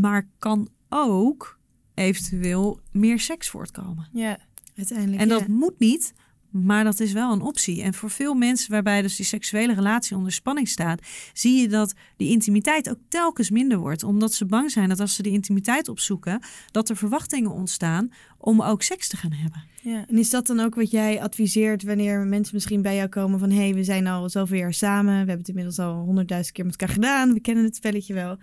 maar 0.00 0.28
kan 0.38 0.68
ook 0.88 1.58
eventueel 1.94 2.80
meer 2.92 3.20
seks 3.20 3.48
voortkomen. 3.48 4.08
ja. 4.12 4.38
Uiteindelijk, 4.76 5.20
En 5.22 5.28
ja. 5.28 5.38
dat 5.38 5.48
moet 5.48 5.78
niet, 5.78 6.14
maar 6.50 6.84
dat 6.84 7.00
is 7.00 7.12
wel 7.12 7.32
een 7.32 7.40
optie. 7.40 7.82
En 7.82 7.94
voor 7.94 8.10
veel 8.10 8.34
mensen 8.34 8.70
waarbij 8.70 9.02
dus 9.02 9.16
die 9.16 9.26
seksuele 9.26 9.74
relatie 9.74 10.16
onder 10.16 10.32
spanning 10.32 10.68
staat, 10.68 11.00
zie 11.32 11.60
je 11.60 11.68
dat 11.68 11.94
die 12.16 12.30
intimiteit 12.30 12.90
ook 12.90 12.98
telkens 13.08 13.50
minder 13.50 13.78
wordt. 13.78 14.02
Omdat 14.02 14.32
ze 14.32 14.46
bang 14.46 14.70
zijn 14.70 14.88
dat 14.88 15.00
als 15.00 15.14
ze 15.14 15.22
die 15.22 15.32
intimiteit 15.32 15.88
opzoeken, 15.88 16.40
dat 16.70 16.88
er 16.88 16.96
verwachtingen 16.96 17.50
ontstaan 17.50 18.12
om 18.38 18.62
ook 18.62 18.82
seks 18.82 19.08
te 19.08 19.16
gaan 19.16 19.32
hebben. 19.32 19.64
ja. 19.82 20.04
En 20.08 20.18
is 20.18 20.30
dat 20.30 20.46
dan 20.46 20.60
ook 20.60 20.74
wat 20.74 20.90
jij 20.90 21.22
adviseert 21.22 21.82
wanneer 21.82 22.26
mensen 22.26 22.54
misschien 22.54 22.82
bij 22.82 22.96
jou 22.96 23.08
komen 23.08 23.38
van... 23.38 23.50
hé, 23.50 23.56
hey, 23.56 23.74
we 23.74 23.84
zijn 23.84 24.06
al 24.06 24.28
zoveel 24.28 24.58
jaar 24.58 24.74
samen, 24.74 25.12
we 25.12 25.18
hebben 25.18 25.38
het 25.38 25.48
inmiddels 25.48 25.78
al 25.78 25.94
honderdduizend 25.94 26.54
keer 26.54 26.64
met 26.64 26.76
elkaar 26.76 26.94
gedaan, 26.94 27.32
we 27.32 27.40
kennen 27.40 27.64
het 27.64 27.76
spelletje 27.76 28.14
wel. 28.14 28.38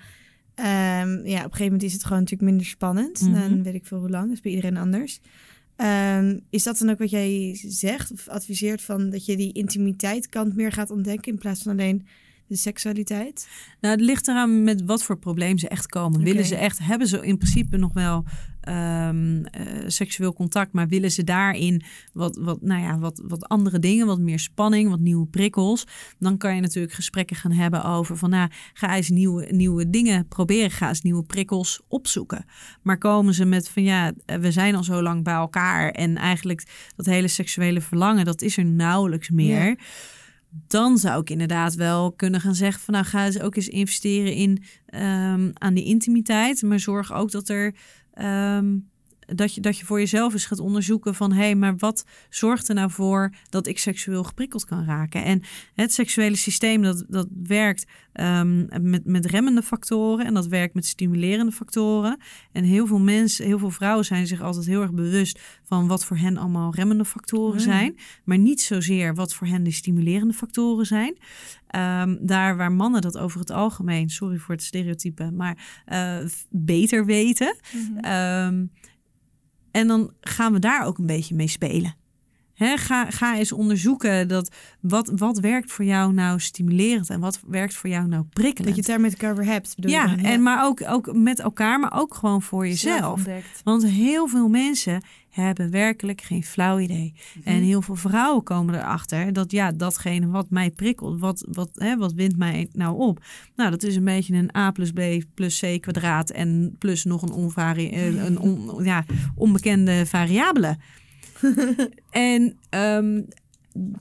Ehm, 0.55 1.09
ja, 1.25 1.37
op 1.37 1.51
een 1.51 1.51
gegeven 1.51 1.63
moment 1.63 1.83
is 1.83 1.93
het 1.93 2.03
gewoon 2.03 2.19
natuurlijk 2.19 2.49
minder 2.49 2.65
spannend. 2.65 3.21
Mhm. 3.21 3.31
Dan 3.31 3.63
weet 3.63 3.73
ik 3.73 3.85
veel 3.85 3.99
hoe 3.99 4.09
lang, 4.09 4.23
dat 4.23 4.33
is 4.33 4.41
bij 4.41 4.51
iedereen 4.51 4.77
anders. 4.77 5.19
Ehm, 5.75 6.39
is 6.49 6.63
dat 6.63 6.77
dan 6.77 6.89
ook 6.89 6.99
wat 6.99 7.09
jij 7.09 7.59
zegt 7.67 8.11
of 8.11 8.27
adviseert 8.27 8.81
van 8.81 9.09
dat 9.09 9.25
je 9.25 9.37
die 9.37 9.53
intimiteit 9.53 10.29
kant 10.29 10.55
meer 10.55 10.71
gaat 10.71 10.89
ontdekken 10.89 11.31
in 11.31 11.37
plaats 11.37 11.61
van 11.61 11.71
alleen 11.71 12.05
de 12.47 12.55
seksualiteit? 12.55 13.47
Nou, 13.81 13.95
het 13.95 14.03
ligt 14.03 14.27
eraan 14.27 14.63
met 14.63 14.83
wat 14.85 15.03
voor 15.03 15.17
probleem 15.17 15.57
ze 15.57 15.67
echt 15.67 15.87
komen. 15.87 16.23
Willen 16.23 16.45
ze 16.45 16.55
echt, 16.55 16.79
hebben 16.79 17.07
ze 17.07 17.25
in 17.25 17.37
principe 17.37 17.77
nog 17.77 17.93
wel 17.93 18.23
ehm, 18.65 19.43
eh, 19.43 19.83
seksueel 19.87 20.33
contact, 20.33 20.73
maar 20.73 20.87
willen 20.87 21.11
ze 21.11 21.23
daarin 21.23 21.83
wat, 22.13 22.37
wat, 22.37 22.61
nou 22.61 22.81
ja, 22.81 22.99
wat, 22.99 23.21
wat 23.27 23.47
andere 23.47 23.79
dingen, 23.79 24.07
wat 24.07 24.19
meer 24.19 24.39
spanning, 24.39 24.89
wat 24.89 24.99
nieuwe 24.99 25.25
prikkels, 25.25 25.87
dan 26.19 26.37
kan 26.37 26.55
je 26.55 26.61
natuurlijk 26.61 26.93
gesprekken 26.93 27.35
gaan 27.35 27.51
hebben 27.51 27.83
over 27.83 28.17
van, 28.17 28.29
nou, 28.29 28.49
ga 28.73 28.95
eens 28.95 29.09
nieuwe, 29.09 29.45
nieuwe 29.51 29.89
dingen 29.89 30.27
proberen, 30.27 30.71
ga 30.71 30.87
eens 30.87 31.01
nieuwe 31.01 31.23
prikkels 31.23 31.81
opzoeken. 31.87 32.45
Maar 32.81 32.97
komen 32.97 33.33
ze 33.33 33.45
met 33.45 33.69
van, 33.69 33.83
ja, 33.83 34.13
eh, 34.25 34.37
we 34.37 34.51
zijn 34.51 34.75
al 34.75 34.83
zo 34.83 35.01
lang 35.01 35.23
bij 35.23 35.33
elkaar 35.33 35.91
en 35.91 36.17
eigenlijk 36.17 36.91
dat 36.95 37.05
hele 37.05 37.27
seksuele 37.27 37.81
verlangen, 37.81 38.25
dat 38.25 38.41
is 38.41 38.57
er 38.57 38.65
nauwelijks 38.65 39.29
meer. 39.29 39.67
Ja. 39.67 39.75
Dan 40.67 40.97
zou 40.97 41.21
ik 41.21 41.29
inderdaad 41.29 41.75
wel 41.75 42.11
kunnen 42.11 42.41
gaan 42.41 42.55
zeggen 42.55 42.81
van 42.81 42.93
nou 42.93 43.05
ga 43.05 43.25
eens 43.25 43.39
ook 43.39 43.55
eens 43.55 43.67
investeren 43.67 44.33
in 44.33 44.63
ehm, 44.85 45.51
aan 45.53 45.73
die 45.73 45.85
intimiteit. 45.85 46.61
Maar 46.61 46.79
zorg 46.79 47.13
ook 47.13 47.31
dat 47.31 47.49
er 47.49 47.75
Um, 48.17 48.89
dat 49.25 49.53
je, 49.55 49.61
dat 49.61 49.77
je 49.77 49.85
voor 49.85 49.99
jezelf 49.99 50.33
eens 50.33 50.45
gaat 50.45 50.59
onderzoeken 50.59 51.15
van 51.15 51.31
hé, 51.31 51.43
hey, 51.43 51.55
maar 51.55 51.77
wat 51.77 52.05
zorgt 52.29 52.67
er 52.69 52.75
nou 52.75 52.91
voor 52.91 53.33
dat 53.49 53.67
ik 53.67 53.79
seksueel 53.79 54.23
geprikkeld 54.23 54.65
kan 54.65 54.85
raken? 54.85 55.23
En 55.23 55.41
het 55.75 55.93
seksuele 55.93 56.35
systeem 56.35 56.81
dat, 56.81 57.05
dat 57.07 57.27
werkt 57.43 57.85
ehm, 58.13 58.89
met, 58.89 59.05
met 59.05 59.25
remmende 59.25 59.61
factoren 59.61 60.25
en 60.25 60.33
dat 60.33 60.47
werkt 60.47 60.73
met 60.73 60.85
stimulerende 60.85 61.51
factoren. 61.51 62.17
En 62.51 62.63
heel 62.63 62.87
veel 62.87 62.99
mensen, 62.99 63.45
heel 63.45 63.59
veel 63.59 63.71
vrouwen 63.71 64.05
zijn 64.05 64.27
zich 64.27 64.41
altijd 64.41 64.65
heel 64.65 64.81
erg 64.81 64.93
bewust 64.93 65.39
van 65.63 65.87
wat 65.87 66.05
voor 66.05 66.17
hen 66.17 66.37
allemaal 66.37 66.73
remmende 66.75 67.05
factoren 67.05 67.59
Ah. 67.59 67.65
zijn, 67.65 67.97
maar 68.23 68.37
niet 68.37 68.61
zozeer 68.61 69.15
wat 69.15 69.33
voor 69.33 69.47
hen 69.47 69.63
de 69.63 69.71
stimulerende 69.71 70.33
factoren 70.33 70.85
zijn. 70.85 71.17
Ehm, 71.67 72.15
daar 72.21 72.57
waar 72.57 72.71
mannen 72.71 73.01
dat 73.01 73.17
over 73.17 73.39
het 73.39 73.51
algemeen, 73.51 74.09
sorry 74.09 74.37
voor 74.37 74.55
het 74.55 74.63
stereotype, 74.63 75.31
maar 75.31 75.81
eh, 75.85 76.17
beter 76.49 77.05
weten. 77.05 77.55
Mhm. 77.73 77.97
Ehm, 77.97 78.65
en 79.75 79.87
dan 79.87 80.11
gaan 80.21 80.53
we 80.53 80.59
daar 80.59 80.85
ook 80.85 80.97
een 80.97 81.05
beetje 81.05 81.35
mee 81.35 81.47
spelen. 81.47 81.95
Hè, 82.53 82.77
ga, 82.77 83.09
ga 83.09 83.37
eens 83.37 83.51
onderzoeken 83.51 84.27
dat 84.27 84.55
wat, 84.81 85.11
wat 85.15 85.39
werkt 85.39 85.71
voor 85.71 85.85
jou 85.85 86.13
nou 86.13 86.39
stimulerend 86.39 87.09
en 87.09 87.19
wat 87.19 87.39
werkt 87.47 87.73
voor 87.73 87.89
jou 87.89 88.07
nou 88.07 88.23
prikkelend. 88.23 88.75
Dat 88.75 88.75
je 88.75 88.81
het 88.81 88.89
daar 88.89 89.01
met 89.01 89.11
elkaar 89.11 89.31
over 89.31 89.45
hebt, 89.45 89.75
bedoel 89.75 89.91
je 89.91 89.97
ja, 89.97 90.07
dan? 90.07 90.25
en 90.25 90.43
maar 90.43 90.65
ook, 90.65 90.81
ook 90.87 91.15
met 91.15 91.39
elkaar, 91.39 91.79
maar 91.79 91.99
ook 91.99 92.13
gewoon 92.13 92.41
voor 92.41 92.67
Zelf 92.67 93.25
jezelf. 93.25 93.43
Want 93.63 93.85
heel 93.85 94.27
veel 94.27 94.47
mensen 94.47 95.03
hebben 95.35 95.71
werkelijk 95.71 96.21
geen 96.21 96.43
flauw 96.43 96.79
idee. 96.79 97.13
En 97.43 97.61
heel 97.61 97.81
veel 97.81 97.95
vrouwen 97.95 98.43
komen 98.43 98.75
erachter 98.75 99.33
dat 99.33 99.51
ja, 99.51 99.71
datgene 99.71 100.27
wat 100.27 100.49
mij 100.49 100.71
prikkelt, 100.71 101.19
wat, 101.19 101.45
wat, 101.49 101.69
hè, 101.73 101.97
wat 101.97 102.13
wint 102.13 102.37
mij 102.37 102.67
nou 102.71 102.97
op? 102.97 103.23
Nou, 103.55 103.69
dat 103.69 103.83
is 103.83 103.95
een 103.95 104.03
beetje 104.03 104.35
een 104.35 104.55
A 104.57 104.71
plus 104.71 104.91
B 104.91 104.99
plus 105.33 105.59
C 105.59 105.81
kwadraat 105.81 106.29
en 106.29 106.75
plus 106.79 107.03
nog 107.03 107.21
een, 107.21 107.31
onvari 107.31 107.89
eh, 107.89 108.23
een 108.25 108.39
on- 108.39 108.83
ja, 108.83 109.05
onbekende 109.35 110.05
variabele. 110.05 110.77
en 112.09 112.57
ehm, 112.69 113.21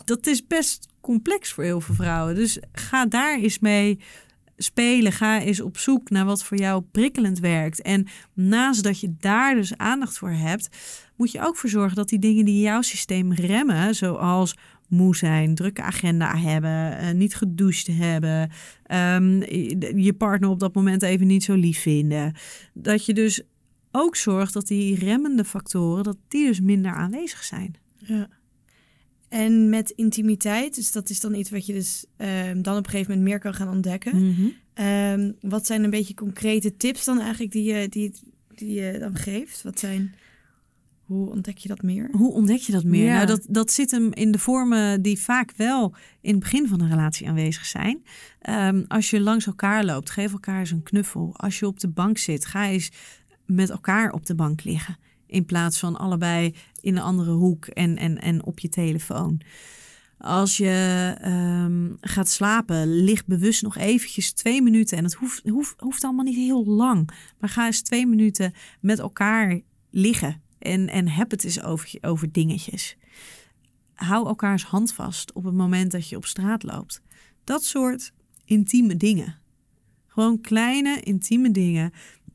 dat 0.05 0.27
is 0.27 0.47
best 0.47 0.89
complex 1.01 1.53
voor 1.53 1.65
heel 1.65 1.81
veel 1.81 1.95
vrouwen. 1.95 2.35
Dus 2.35 2.59
ga 2.73 3.07
daar 3.07 3.39
eens 3.39 3.59
mee 3.59 3.99
spelen. 4.57 5.13
Ga 5.13 5.41
eens 5.41 5.61
op 5.61 5.79
zoek 5.79 6.11
naar 6.11 6.25
wat 6.25 6.45
voor 6.45 6.57
jou 6.57 6.83
prikkelend 6.83 7.39
werkt. 7.39 7.83
En 7.83 8.07
naast 8.33 8.83
dat 8.83 9.01
je 9.01 9.15
daar 9.19 9.55
dus 9.55 9.77
aandacht 9.77 10.19
voor 10.19 10.31
hebt, 10.31 10.69
moet 11.17 11.33
je 11.33 11.47
ook 11.47 11.57
voor 11.57 11.71
zorgen 11.71 11.97
dat 11.97 12.09
die 12.09 12.19
dingen 12.19 12.45
die 12.45 12.61
jouw 12.61 12.83
systeem 12.83 13.33
remmen, 13.33 13.95
zoals 13.95 14.57
moe 14.89 15.17
zijn, 15.17 15.55
drukke 15.55 15.83
agenda 15.83 16.37
hebben, 16.37 17.05
uh, 17.05 17.11
niet 17.11 17.35
gedoucht 17.35 17.87
hebben, 17.87 18.51
um, 19.17 19.43
je 20.03 20.15
partner 20.19 20.51
op 20.51 20.61
dat 20.61 20.75
moment 20.75 21.03
even 21.03 21.27
niet 21.27 21.45
zo 21.45 21.55
lief 21.55 21.81
vinden. 21.81 22.35
Dat 22.73 23.07
je 23.07 23.15
dus 23.15 23.43
ook 23.91 24.17
zorgt 24.17 24.53
dat 24.53 24.67
die 24.67 24.99
remmende 24.99 25.45
factoren, 25.45 26.05
dat 26.05 26.17
die 26.29 26.47
dus 26.47 26.61
minder 26.61 26.93
aanwezig 26.93 27.45
zijn. 27.45 27.75
Ja. 27.97 28.29
En 29.29 29.69
met 29.69 29.91
intimiteit, 29.91 30.75
dus 30.75 30.93
dat 30.93 31.11
is 31.11 31.21
dan 31.21 31.35
iets 31.35 31.51
wat 31.51 31.67
je 31.67 31.73
dus 31.73 32.07
um, 32.17 32.63
dan 32.63 32.77
op 32.77 32.85
een 32.85 32.91
gegeven 32.91 33.13
moment 33.13 33.29
meer 33.29 33.39
kan 33.39 33.55
gaan 33.55 33.69
ontdekken. 33.69 34.17
Mm 34.17 34.35
-hmm. 34.35 34.87
um, 34.87 35.37
wat 35.41 35.67
zijn 35.67 35.85
een 35.85 35.91
beetje 35.91 36.15
concrete 36.15 36.77
tips 36.77 37.05
dan 37.05 37.21
eigenlijk 37.21 37.53
die 37.53 37.65
je, 37.65 37.89
die, 37.89 38.13
die 38.55 38.73
je 38.73 38.99
dan 38.99 39.17
geeft? 39.17 39.63
Wat 39.63 39.79
zijn, 39.79 40.15
hoe 41.07 41.31
ontdek 41.31 41.59
je 41.59 41.69
dat 41.69 41.83
meer? 41.83 42.09
Hoe 42.13 42.33
ontdek 42.33 42.61
je 42.61 42.73
dat 42.73 42.85
meer? 42.85 43.05
Ja. 43.05 43.15
Nou, 43.15 43.27
dat, 43.27 43.47
dat 43.49 43.73
zit 43.73 43.91
hem 43.91 44.13
in 44.13 44.31
de 44.31 44.39
vormen 44.39 45.03
die 45.03 45.19
vaak 45.19 45.53
wel 45.57 45.95
in 46.21 46.31
het 46.31 46.41
begin 46.41 46.69
van 46.69 46.81
een 46.81 46.91
relatie 46.91 47.29
aanwezig 47.29 47.65
zijn. 47.65 48.03
Um, 48.51 48.85
als 48.89 49.11
je 49.11 49.21
langs 49.21 49.47
elkaar 49.47 49.85
loopt, 49.85 50.11
geef 50.11 50.33
elkaar 50.33 50.59
eens 50.59 50.71
een 50.71 50.83
knuffel. 50.83 51.35
Als 51.37 51.59
je 51.59 51.67
op 51.67 51.81
de 51.81 51.89
bank 51.89 52.19
zit, 52.19 52.47
ga 52.47 52.69
eens 52.69 52.91
met 53.47 53.71
elkaar 53.71 54.13
op 54.13 54.27
de 54.27 54.35
bank 54.35 54.65
liggen. 54.65 54.97
In 55.27 55.45
plaats 55.45 55.79
van 55.79 55.97
allebei 55.97 56.55
in 56.81 56.97
een 56.97 57.03
andere 57.03 57.33
hoek 57.33 57.67
en, 57.67 57.97
en, 57.97 58.21
en 58.21 58.45
op 58.45 58.59
je 58.59 58.69
telefoon. 58.69 59.41
Als 60.19 60.57
je 60.57 61.17
um, 61.65 61.97
gaat 62.01 62.29
slapen, 62.29 63.05
lig 63.05 63.27
bewust 63.27 63.63
nog 63.63 63.77
eventjes 63.77 64.33
twee 64.33 64.63
minuten. 64.63 64.99
En 64.99 65.05
het 65.05 65.15
hoeft, 65.15 65.49
hoeft, 65.49 65.75
hoeft 65.81 66.05
allemaal 66.05 66.25
niet 66.25 66.37
heel 66.37 66.65
lang. 66.65 67.11
Maar 67.39 67.51
ga 67.51 67.67
eens 67.67 67.83
twee 67.83 68.07
minuten 68.07 68.53
met 68.81 68.99
elkaar 68.99 69.61
liggen. 69.91 70.43
En, 70.65 70.89
en 70.89 71.09
heb 71.09 71.31
het 71.31 71.45
eens 71.45 71.63
over, 71.63 71.99
over 72.01 72.33
dingetjes. 72.33 72.97
Hou 73.95 74.27
elkaars 74.27 74.65
hand 74.65 74.93
vast 74.93 75.33
op 75.33 75.45
het 75.45 75.55
moment 75.55 75.91
dat 75.91 76.09
je 76.09 76.17
op 76.17 76.27
straat 76.27 76.63
loopt. 76.63 77.01
Dat 77.45 77.65
soort 77.65 78.13
intieme 78.45 78.97
dingen. 78.97 79.39
Gewoon 80.07 80.41
kleine, 80.41 81.01
intieme 81.01 81.51
dingen 81.51 81.93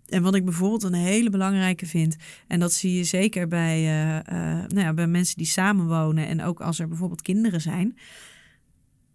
en 0.09 0.23
wat 0.23 0.35
ik 0.35 0.45
bijvoorbeeld 0.45 0.83
een 0.83 0.93
hele 0.93 1.29
belangrijke 1.29 1.85
vind, 1.85 2.15
en 2.47 2.59
dat 2.59 2.73
zie 2.73 2.93
je 2.93 3.03
zeker 3.03 3.47
bij, 3.47 3.81
uh, 3.81 4.15
uh, 4.15 4.65
nou 4.67 4.79
ja, 4.79 4.93
bij 4.93 5.07
mensen 5.07 5.37
die 5.37 5.45
samenwonen 5.45 6.27
en 6.27 6.43
ook 6.43 6.61
als 6.61 6.79
er 6.79 6.87
bijvoorbeeld 6.87 7.21
kinderen 7.21 7.61
zijn. 7.61 7.97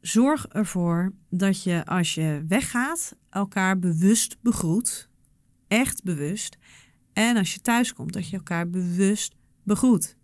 Zorg 0.00 0.46
ervoor 0.46 1.12
dat 1.30 1.62
je 1.62 1.84
als 1.84 2.14
je 2.14 2.44
weggaat 2.48 3.16
elkaar 3.30 3.78
bewust 3.78 4.36
begroet. 4.40 5.08
Echt 5.68 6.02
bewust. 6.02 6.56
En 7.14 7.36
als 7.36 7.54
je 7.54 7.60
thuis 7.60 7.92
komt, 7.92 8.12
dat 8.12 8.28
je 8.28 8.36
elkaar 8.36 8.70
bewust 8.70 9.34
begroet. 9.62 10.16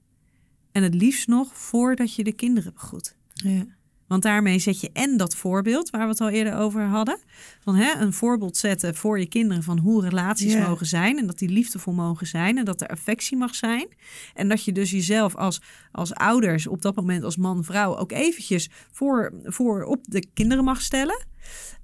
En 0.72 0.82
het 0.82 0.95
liefst 0.95 1.28
nog 1.28 1.57
voordat 1.57 2.14
je 2.14 2.24
de 2.24 2.32
kinderen 2.32 2.72
begroet. 2.72 3.16
Ja. 3.32 3.64
Want 4.11 4.22
daarmee 4.22 4.59
zet 4.59 4.80
je 4.80 4.91
en 4.93 5.16
dat 5.16 5.36
voorbeeld 5.36 5.91
waar 5.91 6.03
we 6.03 6.09
het 6.09 6.20
al 6.20 6.28
eerder 6.28 6.55
over 6.55 6.82
hadden. 6.82 7.18
Van 7.61 7.74
hè, 7.74 8.01
een 8.01 8.12
voorbeeld 8.12 8.57
zetten 8.57 8.95
voor 8.95 9.18
je 9.18 9.28
kinderen 9.28 9.62
van 9.62 9.78
hoe 9.78 10.03
relaties 10.03 10.57
mogen 10.57 10.86
zijn. 10.86 11.18
En 11.18 11.26
dat 11.26 11.38
die 11.38 11.49
liefdevol 11.49 11.93
mogen 11.93 12.26
zijn. 12.26 12.59
En 12.59 12.64
dat 12.64 12.80
er 12.80 12.88
affectie 12.88 13.36
mag 13.36 13.55
zijn. 13.55 13.88
En 14.34 14.49
dat 14.49 14.64
je 14.64 14.72
dus 14.72 14.91
jezelf 14.91 15.36
als, 15.36 15.61
als 15.93 16.14
ouders 16.14 16.66
op 16.66 16.82
dat 16.82 16.97
moment 16.97 17.24
als 17.24 17.36
man, 17.36 17.64
vrouw 17.64 17.97
ook 17.97 18.12
eventjes 18.12 18.68
voor, 18.93 19.32
voor 19.45 19.84
op 19.84 20.05
de 20.09 20.26
kinderen 20.34 20.64
mag 20.64 20.82
stellen. 20.82 21.24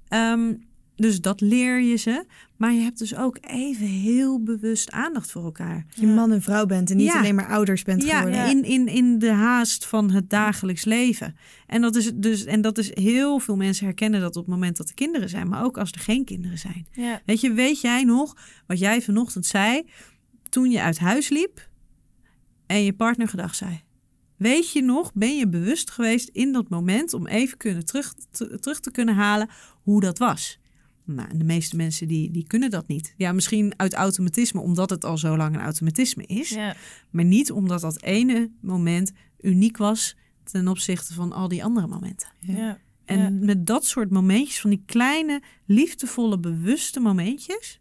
Ehm, 0.07 0.53
dus 0.97 1.21
dat 1.21 1.41
leer 1.41 1.81
je 1.81 1.95
ze. 1.95 2.25
Maar 2.57 2.73
je 2.73 2.81
hebt 2.81 2.97
dus 2.99 3.15
ook 3.15 3.37
even 3.41 3.85
heel 3.85 4.43
bewust 4.43 4.91
aandacht 4.91 5.31
voor 5.31 5.43
elkaar. 5.43 5.85
Dat 5.89 5.99
je 5.99 6.07
man 6.07 6.31
en 6.31 6.41
vrouw 6.41 6.65
bent 6.65 6.89
en 6.91 6.97
niet 6.97 7.05
Ja. 7.05 7.19
alleen 7.19 7.35
maar 7.35 7.47
ouders 7.47 7.83
bent 7.83 8.03
Ja, 8.03 8.17
geworden. 8.17 8.49
in, 8.49 8.63
in, 8.63 8.87
in 8.87 9.19
de 9.19 9.31
haast 9.31 9.85
van 9.85 10.11
het 10.11 10.29
dagelijks 10.29 10.85
leven. 10.85 11.35
En 11.67 11.81
dat, 11.81 11.95
is 11.95 12.11
dus, 12.15 12.45
en 12.45 12.61
dat 12.61 12.77
is 12.77 12.95
heel 12.95 13.39
veel 13.39 13.55
mensen 13.55 13.85
herkennen 13.85 14.19
dat 14.21 14.35
op 14.35 14.45
het 14.45 14.53
moment 14.53 14.77
dat 14.77 14.87
er 14.89 14.93
kinderen 14.95 15.29
zijn, 15.29 15.47
maar 15.49 15.63
ook 15.63 15.77
als 15.77 15.91
er 15.91 15.99
geen 15.99 16.25
kinderen 16.25 16.57
zijn. 16.57 16.87
Ja. 16.91 17.21
Weet 17.25 17.41
je, 17.41 17.53
weet 17.53 17.81
jij 17.81 18.03
nog 18.03 18.35
wat 18.67 18.79
jij 18.79 19.01
vanochtend 19.01 19.45
zei 19.45 19.83
toen 20.49 20.71
je 20.71 20.81
uit 20.81 20.99
huis 20.99 21.29
liep 21.29 21.69
en 22.65 22.83
je 22.83 22.93
partner 22.93 23.27
gedag 23.27 23.55
zei? 23.55 23.81
Weet 24.37 24.71
je 24.71 24.81
nog, 24.83 25.13
ben 25.13 25.37
je 25.37 25.47
bewust 25.47 25.91
geweest 25.91 26.29
in 26.29 26.51
dat 26.51 26.69
moment 26.69 27.13
om 27.13 27.27
even 27.27 27.57
kunnen 27.57 27.85
terug, 27.85 28.13
te- 28.31 28.59
terug 28.59 28.79
te 28.79 28.91
kunnen 28.91 29.15
halen 29.15 29.49
hoe 29.83 30.01
dat 30.01 30.17
was? 30.17 30.59
Nou, 31.07 31.29
en 31.29 31.37
de 31.37 31.43
meeste 31.43 31.75
mensen 31.75 32.07
die, 32.07 32.31
die 32.31 32.47
kunnen 32.47 32.69
dat 32.69 32.87
niet. 32.87 33.13
Ja, 33.17 33.31
misschien 33.31 33.73
uit 33.77 33.93
automatisme, 33.93 34.61
omdat 34.61 34.89
het 34.89 35.05
al 35.05 35.17
zo 35.17 35.37
lang 35.37 35.55
een 35.55 35.61
automatisme 35.61 36.25
is. 36.25 36.49
Ja. 36.49 36.75
Maar 37.09 37.25
niet 37.25 37.51
omdat 37.51 37.81
dat 37.81 38.01
ene 38.01 38.49
moment 38.61 39.11
uniek 39.41 39.77
was 39.77 40.15
ten 40.43 40.67
opzichte 40.67 41.13
van 41.13 41.33
al 41.33 41.47
die 41.47 41.63
andere 41.63 41.87
momenten. 41.87 42.29
Ja. 42.39 42.77
En 43.05 43.19
Ja. 43.19 43.29
met 43.29 43.65
dat 43.65 43.85
soort 43.85 44.09
momentjes, 44.09 44.59
van 44.59 44.69
die 44.69 44.83
kleine, 44.85 45.41
liefdevolle, 45.65 46.39
bewuste 46.39 46.99
momentjes, 46.99 47.79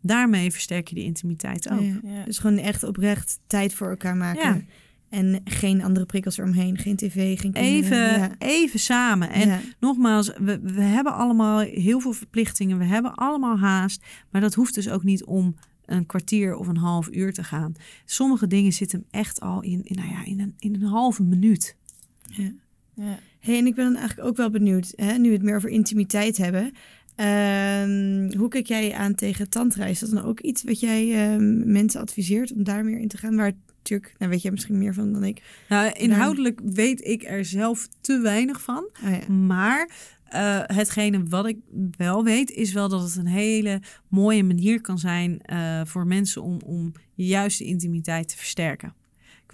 daarmee 0.00 0.50
versterk 0.50 0.88
je 0.88 0.94
de 0.94 1.04
intimiteit 1.04 1.70
ook. 1.70 1.80
Ja. 1.80 2.00
Ja. 2.02 2.24
Dus 2.24 2.38
gewoon 2.38 2.58
echt 2.58 2.82
oprecht 2.82 3.38
tijd 3.46 3.74
voor 3.74 3.90
elkaar 3.90 4.16
maken. 4.16 4.68
En 5.14 5.40
geen 5.44 5.82
andere 5.82 6.06
prikkels 6.06 6.38
eromheen. 6.38 6.78
Geen 6.78 6.96
tv, 6.96 7.40
geen 7.40 7.52
kinderen. 7.52 7.74
Even, 7.74 7.98
Ja. 7.98 8.30
even 8.38 8.78
samen. 8.78 9.30
En 9.30 9.48
Ja. 9.48 9.60
nogmaals, 9.80 10.32
we, 10.38 10.60
we 10.60 10.80
hebben 10.80 11.14
allemaal 11.14 11.58
heel 11.58 12.00
veel 12.00 12.12
verplichtingen. 12.12 12.78
We 12.78 12.84
hebben 12.84 13.14
allemaal 13.14 13.58
haast. 13.58 14.04
Maar 14.30 14.40
dat 14.40 14.54
hoeft 14.54 14.74
dus 14.74 14.88
ook 14.88 15.02
niet 15.02 15.24
om 15.24 15.54
een 15.84 16.06
kwartier 16.06 16.54
of 16.56 16.66
een 16.66 16.76
half 16.76 17.08
uur 17.12 17.32
te 17.32 17.44
gaan. 17.44 17.74
Sommige 18.04 18.46
dingen 18.46 18.72
zitten 18.72 18.98
hem 18.98 19.20
echt 19.20 19.40
al 19.40 19.62
in, 19.62 19.80
in, 19.84 19.96
nou 19.96 20.08
ja, 20.08 20.24
in, 20.24 20.40
een, 20.40 20.54
in 20.58 20.74
een 20.74 20.82
halve 20.82 21.22
minuut. 21.22 21.76
Ja. 22.22 22.52
Ja. 22.94 23.18
Hey, 23.40 23.58
en 23.58 23.66
ik 23.66 23.74
ben 23.74 23.84
dan 23.84 23.96
eigenlijk 23.96 24.28
ook 24.28 24.36
wel 24.36 24.50
benieuwd, 24.50 24.92
hè, 24.96 25.18
nu 25.18 25.28
we 25.28 25.34
het 25.34 25.42
meer 25.42 25.56
over 25.56 25.68
intimiteit 25.70 26.36
hebben. 26.36 26.72
Ehm, 27.14 28.36
hoe 28.38 28.48
kijk 28.48 28.66
jij 28.66 28.94
aan 28.94 29.14
tegen 29.14 29.48
tantra? 29.50 29.84
Is 29.84 29.98
dat 29.98 30.10
dan 30.10 30.24
ook 30.24 30.40
iets 30.40 30.62
wat 30.62 30.80
jij 30.80 31.12
ehm, 31.32 31.72
mensen 31.72 32.00
adviseert 32.00 32.52
om 32.52 32.64
daar 32.64 32.84
meer 32.84 32.98
in 32.98 33.08
te 33.08 33.16
gaan? 33.16 33.36
Waar 33.36 33.52
natuurlijk, 33.88 34.14
nou 34.18 34.30
weet 34.30 34.42
jij 34.42 34.50
misschien 34.50 34.78
meer 34.78 34.94
van 34.94 35.12
dan 35.12 35.24
ik. 35.24 35.42
Nou, 35.68 35.92
inhoudelijk 35.92 36.60
weet 36.64 37.04
ik 37.04 37.22
er 37.22 37.44
zelf 37.44 37.88
te 38.00 38.20
weinig 38.20 38.62
van. 38.62 38.88
Oh 39.04 39.10
ja. 39.10 39.32
Maar 39.32 39.90
eh, 40.24 40.60
hetgene 40.66 41.22
wat 41.22 41.46
ik 41.46 41.58
wel 41.96 42.24
weet, 42.24 42.50
is 42.50 42.72
wel 42.72 42.88
dat 42.88 43.02
het 43.02 43.16
een 43.16 43.26
hele 43.26 43.80
mooie 44.08 44.44
manier 44.44 44.80
kan 44.80 44.98
zijn 44.98 45.40
eh, 45.42 45.80
voor 45.84 46.06
mensen 46.06 46.42
om, 46.42 46.60
om 46.64 46.92
juist 47.14 47.58
de 47.58 47.64
intimiteit 47.64 48.28
te 48.28 48.36
versterken. 48.36 48.94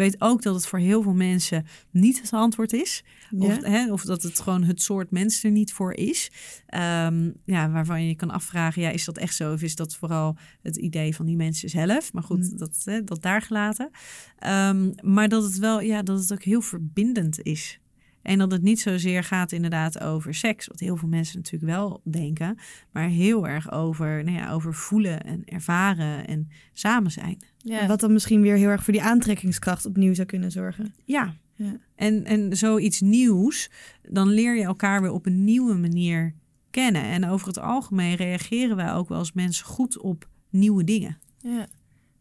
Ik 0.01 0.07
weet 0.11 0.21
ook 0.21 0.43
dat 0.43 0.55
het 0.55 0.67
voor 0.67 0.79
heel 0.79 1.03
veel 1.03 1.15
mensen 1.15 1.67
niet 1.91 2.21
het 2.21 2.33
antwoord 2.33 2.73
is. 2.73 3.05
Of, 3.39 3.63
hè, 3.63 3.93
of 3.93 4.03
dat 4.03 4.23
het 4.23 4.41
gewoon 4.41 4.63
het 4.63 4.83
soort 4.83 5.11
mens 5.11 5.45
er 5.45 5.51
niet 5.51 5.73
voor 5.73 5.93
is. 5.93 6.31
Ehm, 6.67 7.31
ja, 7.45 7.71
waarvan 7.71 8.03
je 8.03 8.09
je 8.09 8.15
kan 8.17 8.31
afvragen, 8.31 8.83
ja, 8.83 8.91
is 8.91 9.05
dat 9.05 9.19
echt 9.19 9.35
zo? 9.35 9.53
Of 9.53 9.63
is 9.63 9.75
dat 9.77 9.97
vooral 9.97 10.37
het 10.63 10.77
idee 10.77 11.15
van 11.15 11.27
die 11.27 11.37
mensen 11.37 11.69
zelf? 11.69 12.13
Maar 12.13 12.23
goed, 12.23 12.51
Mm. 12.51 12.59
dat, 12.59 12.83
hè, 12.85 13.05
dat 13.05 13.23
daar 13.23 13.43
gelaten. 13.43 13.91
Ehm, 14.39 14.91
maar 15.03 15.29
dat 15.29 15.43
het 15.43 15.59
wel, 15.59 15.81
ja, 15.81 16.03
dat 16.03 16.19
het 16.19 16.33
ook 16.33 16.43
heel 16.43 16.61
verbindend 16.61 17.43
is. 17.43 17.81
En 18.23 18.39
dat 18.39 18.53
het 18.53 18.63
niet 18.63 18.81
zozeer 18.81 19.25
gaat 19.25 19.53
inderdaad 19.53 20.01
over 20.01 20.35
seks, 20.35 20.67
wat 20.67 20.81
heel 20.81 20.97
veel 20.97 21.09
mensen 21.09 21.37
natuurlijk 21.37 21.73
wel 21.73 22.01
denken, 22.05 22.59
maar 22.93 23.09
heel 23.09 23.49
erg 23.49 23.73
over, 23.73 24.25
nou 24.25 24.37
ja, 24.37 24.53
over 24.53 24.75
voelen 24.75 25.25
en 25.25 25.43
ervaren 25.45 26.27
en 26.27 26.49
samen 26.73 27.11
zijn. 27.11 27.39
Ja. 27.59 27.87
Wat 27.87 28.01
dan 28.01 28.13
misschien 28.13 28.41
weer 28.41 28.57
heel 28.57 28.69
erg 28.69 28.85
voor 28.85 28.93
die 28.93 29.03
aantrekkingskracht 29.03 29.87
opnieuw 29.87 30.15
zou 30.15 30.27
kunnen 30.27 30.51
zorgen. 30.51 30.95
Ja. 31.05 31.35
Ja. 31.55 31.77
En, 31.95 32.25
en 32.25 32.57
zoiets 32.57 33.01
nieuws, 33.01 33.71
dan 34.03 34.29
leer 34.29 34.57
je 34.57 34.65
elkaar 34.65 35.03
weer 35.03 35.13
op 35.13 35.27
een 35.27 35.45
nieuwe 35.45 35.75
manier 35.75 36.35
kennen. 36.71 37.03
En 37.03 37.29
over 37.29 37.47
het 37.47 37.59
algemeen 37.59 38.15
reageren 38.15 38.77
wij 38.77 38.93
ook 38.93 39.09
wel 39.09 39.19
als 39.19 39.33
mensen 39.33 39.67
goed 39.67 39.99
op 39.99 40.29
nieuwe 40.51 40.85
dingen. 40.85 41.19
Ja. 41.43 41.67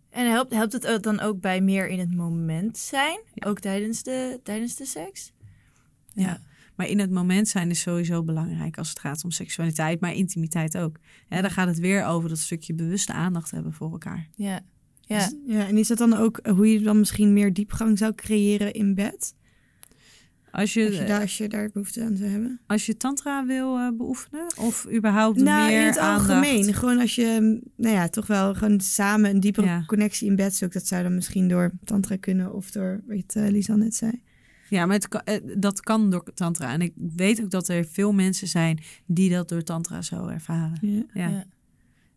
En 0.09 0.29
helpt, 0.29 0.53
helpt 0.53 0.73
het 0.73 0.87
ook 0.87 1.03
dan 1.03 1.19
ook 1.19 1.39
bij 1.39 1.61
meer 1.61 1.87
in 1.87 1.99
het 1.99 2.15
moment 2.15 2.77
zijn? 2.77 3.19
Ook 3.39 3.59
tijdens 3.59 4.03
de, 4.03 4.39
tijdens 4.43 4.75
de 4.75 4.85
seks? 4.85 5.33
Ja. 6.21 6.41
Maar 6.75 6.87
in 6.87 6.99
het 6.99 7.11
moment 7.11 7.47
zijn 7.47 7.69
is 7.69 7.81
sowieso 7.81 8.23
belangrijk 8.23 8.77
als 8.77 8.89
het 8.89 8.99
gaat 8.99 9.23
om 9.23 9.31
seksualiteit, 9.31 9.99
maar 9.99 10.13
intimiteit 10.13 10.77
ook. 10.77 10.97
Ja, 11.29 11.41
dan 11.41 11.51
gaat 11.51 11.67
het 11.67 11.79
weer 11.79 12.05
over 12.05 12.29
dat 12.29 12.37
stukje 12.37 12.73
bewuste 12.73 13.13
aandacht 13.13 13.51
hebben 13.51 13.73
voor 13.73 13.91
elkaar. 13.91 14.27
Ja. 14.35 14.59
Ja. 15.01 15.17
Dus- 15.17 15.35
ja. 15.45 15.67
En 15.67 15.77
is 15.77 15.87
dat 15.87 15.97
dan 15.97 16.13
ook 16.13 16.39
hoe 16.47 16.71
je 16.73 16.79
dan 16.81 16.99
misschien 16.99 17.33
meer 17.33 17.53
diepgang 17.53 17.97
zou 17.97 18.15
creëren 18.15 18.73
in 18.73 18.95
bed? 18.95 19.33
Als 20.51 20.73
je, 20.73 20.85
Als 20.85 20.97
je 20.97 21.03
daar, 21.05 21.21
als 21.21 21.37
je 21.37 21.47
daar 21.47 21.69
behoefte 21.73 22.03
aan 22.03 22.17
zou 22.17 22.29
hebben? 22.29 22.59
als 22.67 22.85
je 22.85 22.97
tantra 22.97 23.45
wil 23.45 23.77
eh, 23.77 23.87
beoefenen 23.97 24.57
of 24.57 24.87
überhaupt 24.93 25.39
Nou, 25.41 25.69
meer 25.69 25.79
in 25.81 25.85
het 25.85 25.97
aandacht? 25.97 26.29
algemeen. 26.29 26.73
Gewoon 26.73 26.99
als 26.99 27.15
je, 27.15 27.59
nou 27.75 27.95
ja, 27.95 28.07
toch 28.07 28.27
wel 28.27 28.55
gewoon 28.55 28.79
samen 28.81 29.29
een 29.29 29.39
diepere 29.39 29.67
Ja. 29.67 29.83
connectie 29.85 30.27
in 30.29 30.35
bed 30.35 30.55
zoekt. 30.55 30.73
Dat 30.73 30.87
zou 30.87 31.03
dan 31.03 31.15
misschien 31.15 31.47
door 31.47 31.71
tantra 31.83 32.15
kunnen 32.15 32.53
of 32.53 32.71
door, 32.71 33.01
wat 33.07 33.35
uh, 33.37 33.47
Lisanne 33.49 33.83
net 33.83 33.95
zei. 33.95 34.21
Ja, 34.69 34.85
maar 34.85 34.95
het 34.95 35.07
kan, 35.07 35.21
eh, 35.23 35.35
dat 35.57 35.79
kan 35.81 36.09
door 36.09 36.23
tantra. 36.33 36.71
En 36.73 36.81
ik 36.81 36.93
weet 37.15 37.41
ook 37.41 37.49
dat 37.49 37.67
er 37.67 37.85
veel 37.85 38.11
mensen 38.13 38.47
zijn 38.47 38.79
die 39.05 39.29
dat 39.29 39.49
door 39.49 39.63
tantra 39.63 40.01
zo 40.01 40.27
ervaren. 40.27 40.77
Ja. 40.81 41.03
Ja. 41.13 41.27
Ja. 41.27 41.43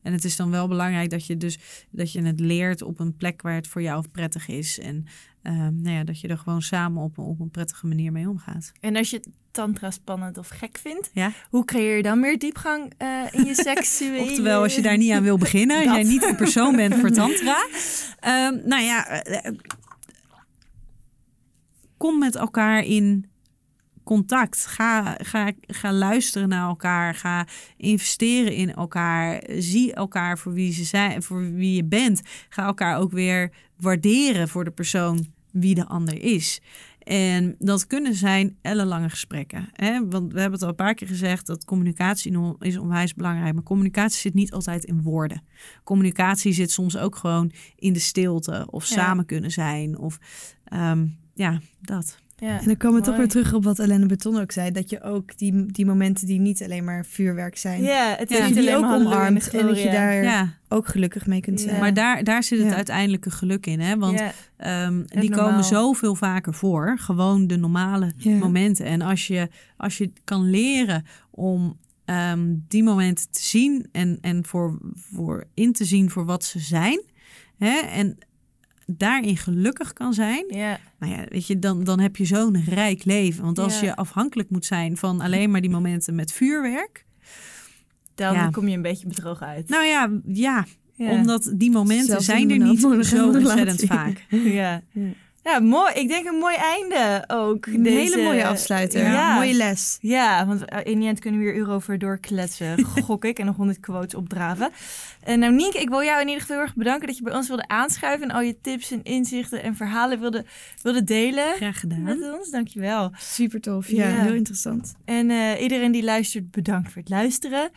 En 0.02 0.12
het 0.12 0.24
is 0.24 0.36
dan 0.36 0.50
wel 0.50 0.68
belangrijk 0.68 1.10
dat 1.10 1.26
je 1.26 1.36
dus 1.36 1.58
dat 1.90 2.12
je 2.12 2.22
het 2.22 2.40
leert 2.40 2.82
op 2.82 3.00
een 3.00 3.16
plek 3.16 3.42
waar 3.42 3.54
het 3.54 3.66
voor 3.68 3.82
jou 3.82 4.04
prettig 4.12 4.48
is. 4.48 4.78
En 4.78 5.04
ehm, 5.42 5.80
nou 5.80 5.96
ja, 5.96 6.04
dat 6.04 6.20
je 6.20 6.28
er 6.28 6.38
gewoon 6.38 6.62
samen 6.62 7.02
op, 7.02 7.18
een- 7.18 7.24
op 7.24 7.40
een 7.40 7.50
prettige 7.50 7.86
manier 7.86 8.12
mee 8.12 8.28
omgaat. 8.28 8.72
En 8.80 8.96
als 8.96 9.10
je 9.10 9.22
tantra 9.50 9.90
spannend 9.90 10.38
of 10.38 10.48
gek 10.48 10.78
vindt, 10.78 11.10
Ja. 11.12 11.32
hoe 11.48 11.64
creëer 11.64 11.96
je 11.96 12.02
dan 12.02 12.20
meer 12.20 12.38
diepgang 12.38 12.92
eh, 12.98 13.08
in 13.30 13.44
je 13.44 13.54
seksuele... 13.70 14.22
Oftewel, 14.22 14.62
als 14.62 14.74
je 14.74 14.82
daar 14.82 14.96
niet 14.96 15.12
aan 15.12 15.22
wil 15.22 15.38
beginnen, 15.38 15.76
als 15.76 15.84
jij 15.96 16.02
niet 16.02 16.20
de 16.20 16.34
persoon 16.34 16.76
bent 16.76 16.94
voor 16.94 17.10
tantra. 17.10 17.66
Ehm, 18.20 18.58
nou 18.68 18.82
ja, 18.82 19.06
eh, 19.22 19.52
kom 22.02 22.18
met 22.18 22.36
elkaar 22.36 22.84
in 22.84 23.26
contact. 24.04 24.66
Ga, 24.66 25.16
ga, 25.18 25.52
ga 25.60 25.92
luisteren 25.92 26.48
naar 26.48 26.68
elkaar. 26.68 27.14
Ga 27.14 27.46
investeren 27.76 28.54
in 28.54 28.74
elkaar. 28.74 29.42
Zie 29.48 29.94
elkaar 29.94 30.38
voor 30.38 30.52
wie, 30.52 30.72
ze 30.72 30.84
zijn, 30.84 31.22
voor 31.22 31.52
wie 31.52 31.74
je 31.74 31.84
bent. 31.84 32.22
Ga 32.48 32.64
elkaar 32.64 32.98
ook 32.98 33.12
weer 33.12 33.52
waarderen 33.76 34.48
voor 34.48 34.64
de 34.64 34.70
persoon 34.70 35.26
wie 35.50 35.74
de 35.74 35.86
ander 35.86 36.22
is. 36.22 36.60
En 36.98 37.54
dat 37.58 37.86
kunnen 37.86 38.14
zijn 38.14 38.56
ellenlange 38.62 39.08
gesprekken. 39.08 39.68
Hè? 39.72 40.08
Want 40.08 40.32
we 40.32 40.40
hebben 40.40 40.52
het 40.52 40.62
al 40.62 40.68
een 40.68 40.74
paar 40.74 40.94
keer 40.94 41.08
gezegd 41.08 41.46
dat 41.46 41.64
communicatie 41.64 42.56
is 42.58 42.78
onwijs 42.78 43.14
belangrijk. 43.14 43.54
Maar 43.54 43.62
communicatie 43.62 44.20
zit 44.20 44.34
niet 44.34 44.52
altijd 44.52 44.84
in 44.84 45.02
woorden. 45.02 45.42
Communicatie 45.84 46.52
zit 46.52 46.70
soms 46.70 46.96
ook 46.96 47.16
gewoon 47.16 47.52
in 47.76 47.92
de 47.92 47.98
stilte. 47.98 48.66
Of 48.70 48.88
Ja. 48.88 48.94
samen 48.94 49.26
kunnen 49.26 49.50
zijn. 49.50 49.98
Of 49.98 50.18
ehm, 50.64 51.06
ja, 51.42 51.60
dat. 51.80 52.20
Ja, 52.36 52.58
En 52.60 52.64
dan 52.64 52.76
komen 52.76 53.00
we 53.00 53.06
toch 53.06 53.16
weer 53.16 53.28
terug 53.28 53.52
op 53.54 53.64
wat 53.64 53.76
Helene 53.78 54.06
Beton 54.06 54.40
ook 54.40 54.52
zei. 54.52 54.70
Dat 54.70 54.90
je 54.90 55.02
ook 55.02 55.38
die, 55.38 55.66
die 55.66 55.86
momenten 55.86 56.26
die 56.26 56.40
niet 56.40 56.62
alleen 56.62 56.84
maar 56.84 57.04
vuurwerk 57.04 57.56
zijn. 57.56 57.82
Ja, 57.82 58.14
het 58.18 58.30
is 58.30 58.38
dat 58.38 58.46
niet 58.46 58.56
je 58.56 58.62
die 58.62 58.74
alleen 58.76 58.84
ook 58.90 59.00
omarmt. 59.06 59.50
En 59.50 59.66
dat 59.66 59.82
je 59.82 59.90
daar 59.90 60.22
Ja, 60.22 60.54
ook 60.68 60.86
gelukkig 60.88 61.26
mee 61.26 61.40
kunt 61.40 61.60
Ja. 61.60 61.68
zijn. 61.68 61.80
maar 61.80 61.94
daar, 61.94 62.24
daar 62.24 62.42
zit 62.42 62.58
het 62.58 62.68
Ja. 62.68 62.74
uiteindelijke 62.74 63.30
geluk 63.30 63.66
in. 63.66 63.80
Hè? 63.80 63.96
Want 63.98 64.18
Ja, 64.18 64.32
Ehm, 64.56 65.02
die 65.06 65.30
normaal. 65.30 65.48
komen 65.48 65.64
zoveel 65.64 66.14
vaker 66.14 66.54
voor. 66.54 66.98
Gewoon 66.98 67.46
de 67.46 67.56
normale 67.56 68.12
Ja. 68.16 68.30
momenten. 68.36 68.86
En 68.86 69.00
als 69.02 69.26
je, 69.26 69.48
als 69.76 69.98
je 69.98 70.12
kan 70.24 70.50
leren 70.50 71.04
om 71.30 71.76
ehm, 72.04 72.54
die 72.68 72.82
momenten 72.82 73.30
te 73.30 73.42
zien 73.42 73.88
en, 73.92 74.18
en 74.20 74.44
voor, 74.46 74.78
voor 74.94 75.44
in 75.54 75.72
te 75.72 75.84
zien 75.84 76.10
voor 76.10 76.24
wat 76.24 76.44
ze 76.44 76.58
zijn. 76.58 77.02
Hè, 77.58 77.78
en 77.78 78.18
daarin 78.86 79.36
gelukkig 79.36 79.92
kan 79.92 80.14
zijn. 80.14 80.44
ja. 80.48 80.78
Nou 80.98 81.12
ja, 81.12 81.24
weet 81.28 81.46
je, 81.46 81.58
dan, 81.58 81.84
dan 81.84 82.00
heb 82.00 82.16
je 82.16 82.24
zo'n 82.24 82.64
rijk 82.68 83.04
leven. 83.04 83.44
Want 83.44 83.58
als 83.58 83.80
Ja. 83.80 83.86
je 83.86 83.96
afhankelijk 83.96 84.50
moet 84.50 84.64
zijn 84.64 84.96
van 84.96 85.20
alleen 85.20 85.50
maar 85.50 85.60
die 85.60 85.70
momenten 85.70 86.14
met 86.14 86.32
vuurwerk. 86.32 87.04
Dan 88.14 88.34
Ja. 88.34 88.50
kom 88.50 88.68
je 88.68 88.76
een 88.76 88.82
beetje 88.82 89.06
bedrogen 89.06 89.46
uit. 89.46 89.68
Nou 89.68 89.84
ja, 89.84 90.10
ja, 90.26 90.66
omdat 90.96 91.52
die 91.56 91.70
momenten 91.70 92.06
Zelfs 92.06 92.24
zijn 92.24 92.50
er 92.50 92.58
niet 92.58 92.80
zo 92.80 93.26
ontzettend 93.26 93.80
vaak. 93.84 94.26
ja. 94.60 94.82
Ja. 95.44 95.58
mooi. 95.60 95.92
Ik 95.94 96.08
denk 96.08 96.26
een 96.26 96.38
mooi 96.38 96.56
einde 96.56 97.24
ook. 97.26 97.66
Een 97.66 97.82
deze- 97.82 97.98
hele 97.98 98.22
mooie 98.22 98.46
afsluiter. 98.46 99.02
Ja. 99.02 99.34
Mooie 99.34 99.54
les. 99.54 99.98
Ja, 100.00 100.46
want 100.46 100.64
eh, 100.64 100.78
in 100.92 100.98
die 100.98 101.08
end 101.08 101.18
kunnen 101.20 101.40
we 101.40 101.46
hier 101.46 101.54
uur 101.56 101.70
over 101.70 101.98
doorkletsen, 101.98 102.84
gok 103.06 103.24
ik, 103.24 103.38
en 103.38 103.46
nog 103.46 103.56
honderd 103.56 103.80
quotes 103.80 104.14
opdraven. 104.14 104.70
En 105.22 105.38
nou 105.38 105.52
Nienke, 105.52 105.78
ik 105.80 105.88
wil 105.88 106.02
jou 106.02 106.20
in 106.20 106.26
ieder 106.26 106.40
geval 106.40 106.56
heel 106.56 106.64
erg 106.64 106.74
bedanken 106.74 107.06
dat 107.06 107.16
je 107.16 107.22
bij 107.22 107.34
ons 107.34 107.48
wilde 107.48 107.68
aanschuiven 107.68 108.28
en 108.28 108.34
al 108.34 108.40
je 108.40 108.56
tips 108.60 108.90
en 108.90 109.00
inzichten 109.02 109.62
en 109.62 109.76
verhalen 109.76 110.20
wilde, 110.20 110.44
wilde 110.82 111.04
delen 111.04 111.54
Graag 111.54 111.80
gedaan. 111.80 112.02
met 112.02 112.32
ons. 112.38 112.50
Dankjewel. 112.50 113.10
Super 113.18 113.60
tof. 113.60 113.88
Ja, 113.88 114.08
Ja. 114.08 114.22
heel 114.22 114.34
interessant. 114.34 114.94
En 115.04 115.30
eh, 115.30 115.62
iedereen 115.62 115.92
die 115.92 116.04
luistert, 116.04 116.50
bedankt 116.50 116.92
voor 116.92 117.00
het 117.00 117.10
luisteren. 117.10 117.70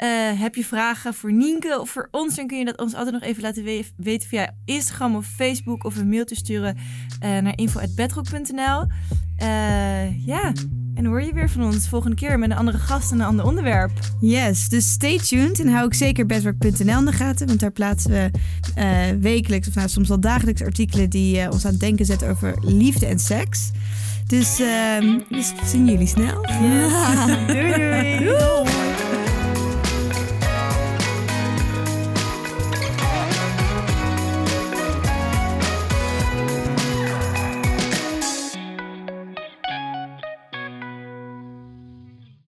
Eh, 0.00 0.08
heb 0.40 0.54
je 0.54 0.64
vragen 0.64 1.14
voor 1.14 1.32
Nienke 1.32 1.78
of 1.80 1.90
voor 1.90 2.08
ons, 2.10 2.34
dan 2.36 2.46
kun 2.46 2.58
je 2.58 2.64
dat 2.64 2.78
ons 2.78 2.94
altijd 2.94 3.12
nog 3.14 3.22
even 3.22 3.42
laten 3.42 3.64
we- 3.64 3.84
weten 3.96 4.28
via 4.28 4.54
Instagram 4.64 5.16
of 5.16 5.26
Facebook 5.26 5.84
of 5.84 5.96
een 5.96 6.08
mailtje 6.08 6.34
sturen 6.36 6.76
eh, 7.20 7.38
naar 7.38 7.52
info.bedrock.nl. 7.58 8.86
Eh, 9.36 10.26
ja, 10.26 10.44
en 10.94 10.94
dan 10.94 11.04
hoor 11.04 11.22
je 11.22 11.32
weer 11.32 11.50
van 11.50 11.64
ons 11.64 11.88
volgende 11.88 12.16
keer 12.16 12.38
met 12.38 12.50
een 12.50 12.56
andere 12.56 12.78
gast 12.78 13.12
en 13.12 13.20
een 13.20 13.26
ander 13.26 13.44
onderwerp. 13.44 13.90
Yes, 14.20 14.68
dus 14.68 14.90
stay 14.90 15.18
tuned 15.18 15.60
en 15.60 15.68
hou 15.68 15.84
ook 15.84 15.94
zeker 15.94 16.26
bedwork.nl 16.26 16.98
in 16.98 17.04
de 17.04 17.12
gaten, 17.12 17.46
want 17.46 17.60
daar 17.60 17.72
plaatsen 17.72 18.10
we 18.10 18.30
wekelijks 19.20 19.68
of 19.68 19.74
nou, 19.74 19.88
soms 19.88 20.08
wel 20.08 20.20
dagelijks 20.20 20.62
artikelen 20.62 21.10
die 21.10 21.50
ons 21.50 21.64
aan 21.64 21.70
het 21.70 21.80
denken 21.80 22.06
zetten 22.06 22.28
over 22.28 22.54
liefde 22.60 23.06
en 23.06 23.18
seks. 23.18 23.70
Dus, 24.26 24.60
ehm 24.60 25.18
dus 25.28 25.52
zien 25.64 25.86
jullie 25.86 26.06
snel. 26.06 26.42
doei 27.46 28.18
doei. 28.18 29.09